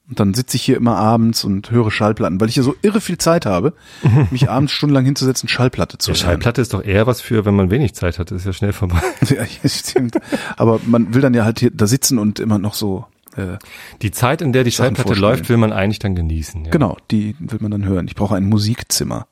Und 0.09 0.19
dann 0.19 0.33
sitze 0.33 0.57
ich 0.57 0.63
hier 0.63 0.75
immer 0.75 0.97
abends 0.97 1.45
und 1.45 1.71
höre 1.71 1.89
Schallplatten, 1.89 2.39
weil 2.41 2.49
ich 2.49 2.55
hier 2.55 2.63
so 2.63 2.75
irre 2.81 2.99
viel 2.99 3.17
Zeit 3.17 3.45
habe, 3.45 3.73
mich 4.31 4.49
abends 4.49 4.73
stundenlang 4.73 5.05
hinzusetzen, 5.05 5.47
Schallplatte 5.47 5.97
zu 5.97 6.11
Ja, 6.11 6.15
hören. 6.17 6.25
Schallplatte 6.25 6.61
ist 6.61 6.73
doch 6.73 6.83
eher 6.83 7.07
was 7.07 7.21
für, 7.21 7.45
wenn 7.45 7.55
man 7.55 7.71
wenig 7.71 7.95
Zeit 7.95 8.19
hat. 8.19 8.29
Das 8.29 8.41
ist 8.41 8.45
ja 8.45 8.53
schnell 8.53 8.73
vorbei. 8.73 9.01
Ja, 9.29 9.43
ja, 9.43 9.69
stimmt. 9.69 10.17
Aber 10.57 10.81
man 10.85 11.13
will 11.13 11.21
dann 11.21 11.33
ja 11.33 11.45
halt 11.45 11.59
hier 11.59 11.71
da 11.71 11.87
sitzen 11.87 12.19
und 12.19 12.39
immer 12.41 12.59
noch 12.59 12.73
so, 12.73 13.05
äh, 13.37 13.57
Die 14.01 14.11
Zeit, 14.11 14.41
in 14.41 14.51
der 14.51 14.65
die 14.65 14.71
Sachen 14.71 14.87
Schallplatte 14.87 15.07
vorstellen. 15.07 15.31
läuft, 15.31 15.49
will 15.49 15.57
man 15.57 15.71
eigentlich 15.71 15.99
dann 15.99 16.15
genießen. 16.15 16.65
Ja. 16.65 16.71
genau, 16.71 16.97
die 17.09 17.35
will 17.39 17.59
man 17.61 17.71
dann 17.71 17.85
hören. 17.85 18.05
Ich 18.07 18.15
brauche 18.15 18.35
ein 18.35 18.45
Musikzimmer. 18.45 19.27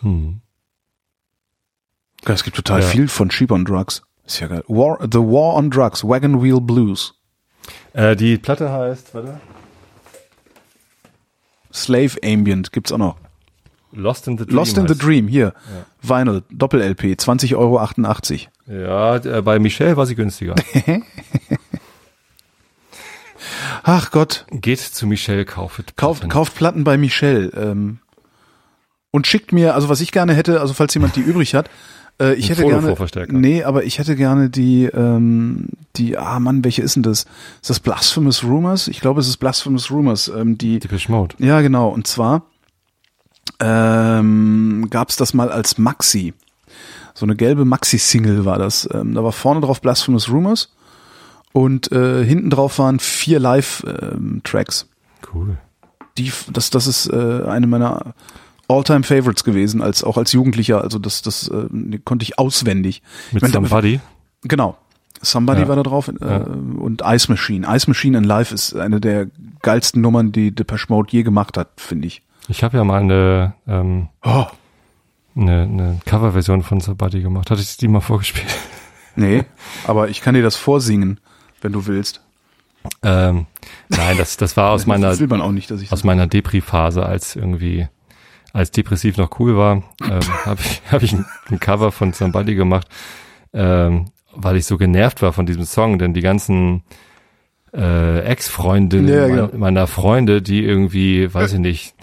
Hm. 0.00 0.40
Ja, 2.28 2.34
es 2.34 2.44
gibt 2.44 2.56
total 2.56 2.80
Ja. 2.82 2.86
viel 2.86 3.08
von 3.08 3.30
Sheep 3.30 3.50
on 3.50 3.64
Drugs. 3.64 4.02
Ist 4.26 4.40
ja 4.40 4.46
geil. 4.46 4.62
War, 4.68 4.98
The 5.10 5.18
War 5.18 5.54
on 5.56 5.70
Drugs, 5.70 6.04
Wagon 6.04 6.42
Wheel 6.42 6.60
Blues. 6.60 7.14
Äh, 7.94 8.14
die 8.16 8.36
Platte 8.38 8.70
heißt, 8.70 9.14
warte, 9.14 9.40
Slave 11.72 12.12
Ambient 12.24 12.72
gibt's 12.72 12.92
auch 12.92 12.98
noch. 12.98 13.16
Lost 13.92 14.28
in 14.28 14.36
the 14.36 14.44
Dream. 14.44 14.56
Lost 14.56 14.76
in 14.76 14.86
the 14.86 14.96
Dream, 14.96 15.28
hier. 15.28 15.54
Vinyl, 16.02 16.42
Doppel-LP, 16.50 17.14
20,88 17.14 17.56
Euro. 17.56 17.80
Ja, 18.66 19.16
äh, 19.16 19.40
bei 19.42 19.58
Michelle 19.58 19.96
war 19.96 20.04
sie 20.06 20.14
günstiger. 20.14 20.54
Ach 23.82 24.10
Gott, 24.10 24.44
Geht 24.50 24.80
zu 24.80 25.06
Michelle, 25.06 25.44
kauft, 25.44 25.96
Platten. 25.96 26.28
kauft 26.28 26.54
Platten 26.54 26.84
bei 26.84 26.96
Michelle. 26.98 27.48
Ähm, 27.56 28.00
und 29.10 29.26
schickt 29.26 29.52
mir, 29.52 29.74
also 29.74 29.88
was 29.88 30.00
ich 30.02 30.12
gerne 30.12 30.34
hätte, 30.34 30.60
also 30.60 30.74
falls 30.74 30.92
jemand 30.94 31.16
die 31.16 31.20
übrig 31.20 31.54
hat, 31.54 31.70
äh, 32.20 32.34
ich 32.34 32.50
hätte 32.50 32.64
gerne. 32.64 32.94
Nee, 33.28 33.62
aber 33.64 33.84
ich 33.84 33.98
hätte 33.98 34.16
gerne 34.16 34.50
die, 34.50 34.84
ähm, 34.84 35.68
die, 35.96 36.18
ah 36.18 36.40
Mann, 36.40 36.64
welche 36.64 36.82
ist 36.82 36.96
denn 36.96 37.02
das? 37.02 37.26
Ist 37.60 37.70
das 37.70 37.80
Blasphemous 37.80 38.44
Rumors? 38.44 38.88
Ich 38.88 39.00
glaube, 39.00 39.20
es 39.20 39.28
ist 39.28 39.36
Blasphemous 39.36 39.90
Rumors. 39.90 40.28
Ähm, 40.28 40.58
die, 40.58 40.78
Depeche 40.78 41.10
Mode. 41.10 41.36
Ja, 41.38 41.60
genau. 41.60 41.88
Und 41.88 42.06
zwar 42.06 42.42
ähm, 43.60 44.88
gab 44.90 45.10
es 45.10 45.16
das 45.16 45.34
mal 45.34 45.50
als 45.50 45.78
Maxi. 45.78 46.34
So 47.14 47.26
eine 47.26 47.36
gelbe 47.36 47.64
Maxi-Single 47.64 48.44
war 48.44 48.58
das. 48.58 48.88
Ähm, 48.92 49.14
da 49.14 49.24
war 49.24 49.32
vorne 49.32 49.60
drauf 49.60 49.80
Blasphemous 49.80 50.30
Rumors 50.30 50.72
und 51.52 51.90
äh, 51.92 52.24
hinten 52.24 52.50
drauf 52.50 52.78
waren 52.78 53.00
vier 53.00 53.40
Live-Tracks. 53.40 54.86
Cool. 55.34 55.58
Die, 56.16 56.32
das, 56.52 56.70
das 56.70 56.86
ist 56.86 57.12
äh, 57.12 57.42
eine 57.46 57.66
meiner 57.66 58.14
All-Time 58.68 59.02
Favorites 59.02 59.44
gewesen, 59.44 59.80
als 59.82 60.04
auch 60.04 60.16
als 60.18 60.32
Jugendlicher. 60.32 60.82
Also 60.82 60.98
das, 60.98 61.22
das 61.22 61.48
äh, 61.48 61.66
die 61.70 61.98
konnte 61.98 62.22
ich 62.24 62.38
auswendig. 62.38 63.02
Mit 63.32 63.36
Ich 63.36 63.42
mein, 63.42 63.52
Somebody. 63.52 64.00
Genau. 64.42 64.76
Somebody 65.20 65.62
Ja. 65.62 65.68
war 65.68 65.76
da 65.76 65.82
drauf 65.82 66.08
äh, 66.08 66.12
Ja. 66.20 66.36
und 66.38 67.02
Ice 67.04 67.30
Machine. 67.30 67.66
Ice 67.74 67.88
Machine 67.88 68.18
in 68.18 68.24
Live 68.24 68.52
ist 68.52 68.76
eine 68.76 69.00
der 69.00 69.26
geilsten 69.62 70.00
Nummern, 70.00 70.30
die 70.32 70.54
Depeche 70.54 70.86
Mode 70.90 71.08
je 71.10 71.22
gemacht 71.24 71.56
hat, 71.56 71.70
finde 71.76 72.06
ich. 72.06 72.22
Ich 72.48 72.62
habe 72.62 72.76
ja 72.76 72.84
mal 72.84 73.00
eine, 73.00 73.54
ähm, 73.66 74.08
Oh, 74.24 74.46
eine, 75.34 75.62
eine 75.62 76.00
Coverversion 76.06 76.62
von 76.62 76.80
Somebody 76.80 77.20
gemacht. 77.22 77.50
Hatte 77.50 77.60
ich 77.62 77.76
die 77.78 77.88
mal 77.88 78.00
vorgespielt? 78.00 78.46
nee, 79.16 79.44
aber 79.86 80.08
ich 80.08 80.20
kann 80.20 80.34
dir 80.34 80.42
das 80.42 80.56
vorsingen, 80.56 81.18
wenn 81.62 81.72
du 81.72 81.86
willst. 81.86 82.20
Ähm, 83.02 83.46
nein, 83.88 84.16
das, 84.18 84.36
das 84.36 84.56
war 84.56 84.70
aus 84.70 84.86
meiner, 84.86 85.08
das 85.10 85.18
will 85.20 85.26
man 85.26 85.40
auch 85.42 85.50
nicht, 85.52 85.70
dass 85.70 85.80
ich 85.82 85.90
aus 85.92 86.04
meiner 86.04 86.26
Depri-Phase, 86.28 87.04
als 87.04 87.34
irgendwie, 87.34 87.88
als 88.52 88.70
depressiv 88.70 89.16
noch 89.16 89.38
cool 89.38 89.56
war, 89.56 89.82
ähm, 90.02 90.20
habe 90.44 90.60
ich, 90.60 90.82
hab 90.90 91.02
ich 91.02 91.12
ein, 91.12 91.24
ein 91.50 91.60
Cover 91.60 91.92
von 91.92 92.12
Somebody 92.12 92.54
gemacht, 92.54 92.88
ähm, 93.52 94.06
weil 94.34 94.56
ich 94.56 94.66
so 94.66 94.76
genervt 94.78 95.22
war 95.22 95.32
von 95.32 95.46
diesem 95.46 95.64
Song, 95.64 95.98
denn 95.98 96.14
die 96.14 96.20
ganzen 96.20 96.82
äh, 97.74 98.20
Ex-Freundinnen 98.20 99.08
Ja, 99.08 99.28
meiner, 99.28 99.48
genau. 99.48 99.58
meiner 99.58 99.86
Freunde, 99.86 100.42
die 100.42 100.64
irgendwie, 100.64 101.32
weiß 101.32 101.54
ich 101.54 101.58
nicht, 101.58 101.94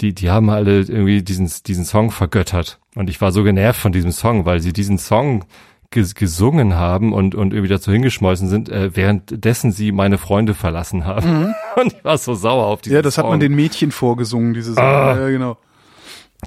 die, 0.00 0.12
die 0.12 0.30
haben 0.30 0.50
alle 0.50 0.80
irgendwie 0.80 1.22
diesen, 1.22 1.50
diesen 1.66 1.84
Song 1.84 2.10
vergöttert. 2.10 2.80
Und 2.94 3.08
ich 3.08 3.20
war 3.20 3.32
so 3.32 3.42
genervt 3.44 3.80
von 3.80 3.92
diesem 3.92 4.12
Song, 4.12 4.44
weil 4.44 4.60
sie 4.60 4.72
diesen 4.72 4.98
Song 4.98 5.44
ges 5.90 6.14
gesungen 6.16 6.74
haben 6.74 7.12
und, 7.12 7.34
und 7.34 7.52
irgendwie 7.54 7.72
dazu 7.72 7.92
hingeschmolzen 7.92 8.48
sind, 8.48 8.68
äh, 8.68 8.94
währenddessen 8.96 9.70
sie 9.70 9.92
meine 9.92 10.18
Freunde 10.18 10.54
verlassen 10.54 11.04
haben. 11.06 11.54
Und 11.76 11.92
ich 11.92 12.04
war 12.04 12.18
so 12.18 12.34
sauer 12.34 12.66
auf 12.66 12.82
diesen 12.82 12.94
Mhm. 12.94 12.96
Ja, 12.96 13.02
das 13.02 13.14
Song, 13.14 13.24
hat 13.24 13.30
man 13.30 13.40
den 13.40 13.54
Mädchen 13.54 13.92
vorgesungen, 13.92 14.54
diese 14.54 14.74
Song. 14.74 14.82
Ah. 14.84 15.16
Ja, 15.16 15.28
genau. 15.28 15.56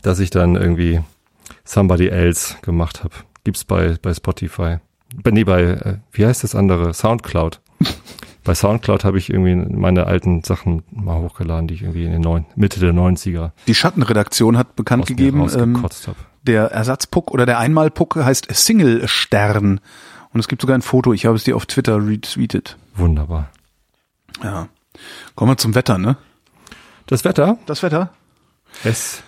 Dass 0.01 0.19
ich 0.19 0.29
dann 0.29 0.55
irgendwie 0.55 1.01
Somebody 1.63 2.07
Else 2.07 2.55
gemacht 2.61 3.03
habe. 3.03 3.13
Gibt's 3.43 3.63
bei, 3.63 3.95
bei 4.01 4.13
Spotify. 4.13 4.77
Nee, 5.23 5.43
bei, 5.43 5.61
äh, 5.63 5.97
wie 6.11 6.25
heißt 6.25 6.43
das 6.43 6.55
andere? 6.55 6.93
Soundcloud. 6.93 7.61
bei 8.43 8.55
Soundcloud 8.55 9.03
habe 9.03 9.17
ich 9.17 9.29
irgendwie 9.29 9.55
meine 9.55 10.07
alten 10.07 10.43
Sachen 10.43 10.83
mal 10.91 11.17
hochgeladen, 11.17 11.67
die 11.67 11.75
ich 11.75 11.81
irgendwie 11.83 12.05
in 12.05 12.11
den 12.11 12.21
neun, 12.21 12.45
Mitte 12.55 12.79
der 12.79 12.93
90er 12.93 13.51
Die 13.67 13.75
Schattenredaktion 13.75 14.57
hat 14.57 14.75
bekannt 14.75 15.05
gegeben, 15.05 15.49
ähm, 15.55 15.85
der 16.43 16.71
Ersatzpuck 16.71 17.31
oder 17.31 17.45
der 17.45 17.59
Einmalpuck 17.59 18.15
heißt 18.15 18.47
Single 18.53 19.07
Stern. 19.07 19.79
Und 20.33 20.39
es 20.39 20.47
gibt 20.47 20.61
sogar 20.61 20.77
ein 20.77 20.81
Foto, 20.81 21.13
ich 21.13 21.25
habe 21.25 21.35
es 21.35 21.43
dir 21.43 21.55
auf 21.55 21.65
Twitter 21.65 22.05
retweetet. 22.05 22.77
Wunderbar. 22.95 23.49
Ja. 24.43 24.67
Kommen 25.35 25.51
wir 25.51 25.57
zum 25.57 25.75
Wetter, 25.75 25.97
ne? 25.97 26.17
Das 27.05 27.23
Wetter, 27.23 27.57
Das 27.65 27.83
Wetter? 27.83 28.11
es 28.83 29.23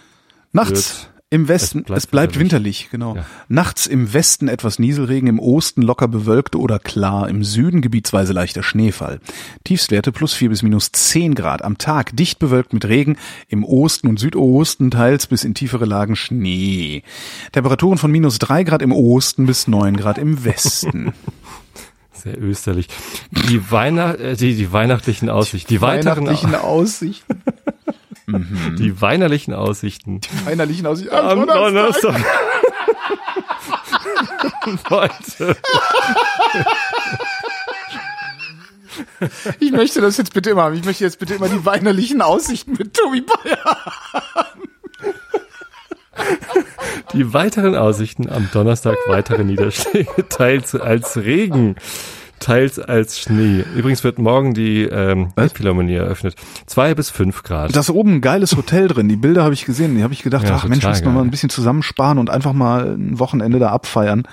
Nachts 0.51 1.09
im 1.31 1.47
Westen, 1.47 1.79
es 1.81 1.85
bleibt, 1.85 2.11
bleibt 2.11 2.39
winterlich, 2.39 2.89
genau. 2.89 3.15
Ja. 3.15 3.25
Nachts 3.49 3.85
im 3.85 4.13
Westen 4.13 4.47
etwas 4.47 4.79
Nieselregen, 4.79 5.29
im 5.29 5.37
Osten 5.37 5.83
locker 5.83 6.07
bewölkt 6.07 6.55
oder 6.55 6.79
klar, 6.79 7.29
im 7.29 7.43
Süden 7.43 7.81
gebietsweise 7.81 8.33
leichter 8.33 8.63
Schneefall. 8.63 9.19
Tiefstwerte 9.63 10.11
plus 10.11 10.33
vier 10.33 10.49
bis 10.49 10.63
minus 10.63 10.91
zehn 10.91 11.35
Grad. 11.35 11.63
Am 11.63 11.77
Tag 11.77 12.15
dicht 12.17 12.39
bewölkt 12.39 12.73
mit 12.73 12.85
Regen, 12.85 13.15
im 13.47 13.63
Osten 13.63 14.07
und 14.07 14.19
Südosten 14.19 14.89
teils 14.89 15.27
bis 15.27 15.43
in 15.43 15.53
tiefere 15.53 15.85
Lagen 15.85 16.15
Schnee. 16.15 17.03
Temperaturen 17.51 17.99
von 17.99 18.09
minus 18.09 18.39
drei 18.39 18.63
Grad 18.63 18.81
im 18.81 18.91
Osten 18.91 19.45
bis 19.45 19.67
neun 19.67 19.97
Grad 19.97 20.17
im 20.17 20.43
Westen. 20.43 21.13
sehr 22.11 22.41
österlich. 22.41 22.87
Die, 23.49 23.71
Weihnacht, 23.71 24.19
äh, 24.19 24.35
die, 24.35 24.55
die 24.55 24.71
weihnachtlichen 24.71 25.29
Aussichten, 25.29 25.69
die 25.69 25.81
weiteren, 25.81 26.25
Weihnachtlichen 26.25 26.55
Aussichten. 26.55 27.43
Die 28.77 29.01
weinerlichen 29.01 29.53
Aussichten 29.53 30.21
Weinerlichen 30.45 30.85
Aussichten. 30.85 31.13
am 31.15 31.47
Donnerstag. 31.47 32.15
Heute. 34.89 35.55
Ich 39.59 39.71
möchte 39.71 40.01
das 40.01 40.17
jetzt 40.17 40.33
bitte 40.33 40.51
immer 40.51 40.63
haben. 40.63 40.75
Ich 40.75 40.85
möchte 40.85 41.03
jetzt 41.03 41.19
bitte 41.19 41.35
immer 41.35 41.49
die 41.49 41.65
weinerlichen 41.65 42.21
Aussichten 42.21 42.73
mit 42.73 42.93
Tobi 42.93 43.21
Bayer. 43.21 43.77
Die 47.13 47.33
weiteren 47.33 47.75
Aussichten 47.75 48.29
am 48.29 48.49
Donnerstag 48.51 48.95
weitere 49.07 49.43
Niederschläge, 49.43 50.27
teils 50.29 50.75
als 50.75 51.17
Regen, 51.17 51.75
teils 52.39 52.79
als 52.79 53.19
Schnee. 53.19 53.63
Übrigens 53.75 54.03
wird 54.03 54.19
morgen 54.19 54.53
die 54.53 54.83
ähm? 54.83 55.29
Philharmonie 55.53 55.95
eröffnet. 55.95 56.35
Zwei 56.65 56.95
bis 56.95 57.09
fünf 57.09 57.43
Grad. 57.43 57.75
Da 57.75 57.79
ist 57.81 57.89
oben 57.89 58.15
ein 58.15 58.21
geiles 58.21 58.55
Hotel 58.55 58.87
drin. 58.87 59.07
Die 59.09 59.15
Bilder 59.15 59.43
habe 59.43 59.53
ich 59.53 59.65
gesehen. 59.65 59.95
Die 59.95 60.03
habe 60.03 60.13
ich 60.13 60.23
gedacht, 60.23 60.47
Ja, 60.47 60.55
ach 60.55 60.67
Mensch, 60.67 60.85
müssen 60.85 61.05
wir 61.05 61.11
mal 61.11 61.21
ein 61.23 61.31
bisschen 61.31 61.49
zusammensparen 61.49 62.17
und 62.17 62.29
einfach 62.29 62.53
mal 62.53 62.95
ein 62.95 63.19
Wochenende 63.19 63.59
da 63.59 63.69
abfeiern. 63.69 64.23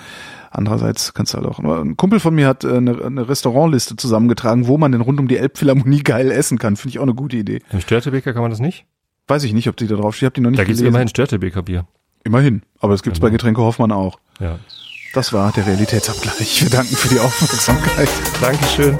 Andererseits 0.49 1.13
kannst 1.13 1.33
du 1.33 1.37
halt 1.37 1.47
auch. 1.47 1.59
Ein 1.59 1.97
Kumpel 1.97 2.19
von 2.19 2.33
mir 2.33 2.47
hat 2.47 2.63
äh, 2.63 2.77
eine, 2.77 3.03
eine 3.03 3.29
Restaurantliste 3.29 3.95
zusammengetragen, 3.95 4.67
wo 4.67 4.77
man 4.77 4.91
denn 4.91 5.01
rund 5.01 5.19
um 5.19 5.27
die 5.27 5.37
Elbphilharmonie 5.37 6.03
geil 6.03 6.31
essen 6.31 6.57
kann. 6.57 6.77
Finde 6.77 6.91
ich 6.91 6.99
auch 6.99 7.03
eine 7.03 7.13
gute 7.13 7.37
Idee. 7.37 7.61
Im 7.71 7.81
Störtebeker 7.81 8.33
kann 8.33 8.41
man 8.41 8.51
das 8.51 8.59
nicht? 8.59 8.85
Weiß 9.27 9.43
ich 9.43 9.53
nicht, 9.53 9.67
ob 9.67 9.75
die 9.75 9.87
da 9.87 9.95
drauf 9.95 10.15
steht. 10.15 10.21
Ich 10.21 10.25
habe 10.27 10.33
die 10.35 10.41
noch 10.41 10.49
nicht 10.51 10.59
Da 10.59 10.63
gibt's 10.63 10.79
gelesen. 10.79 10.93
immerhin 10.93 11.07
Störtebeker 11.09 11.61
Bier. 11.63 11.85
Immerhin. 12.23 12.61
Aber 12.79 12.93
es 12.93 13.03
gibt's 13.03 13.19
Genau. 13.19 13.27
bei 13.27 13.31
Getränke 13.31 13.61
Hoffmann 13.61 13.91
auch. 13.91 14.19
Ja. 14.39 14.57
Das 15.13 15.33
war 15.33 15.51
der 15.51 15.65
Realitätsabgleich. 15.65 16.63
Wir 16.63 16.69
danken 16.69 16.95
für 16.95 17.07
die 17.09 17.19
Aufmerksamkeit. 17.19 18.09
Dankeschön. 18.39 18.97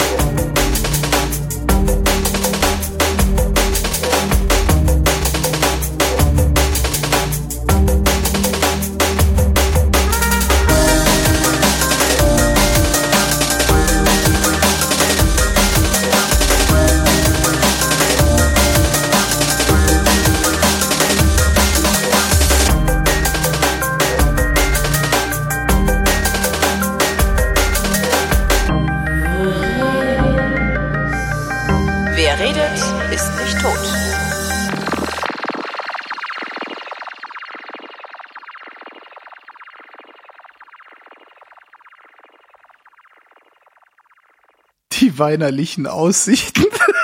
Weinerlichen 45.20 45.88
Aussichten. 45.88 46.66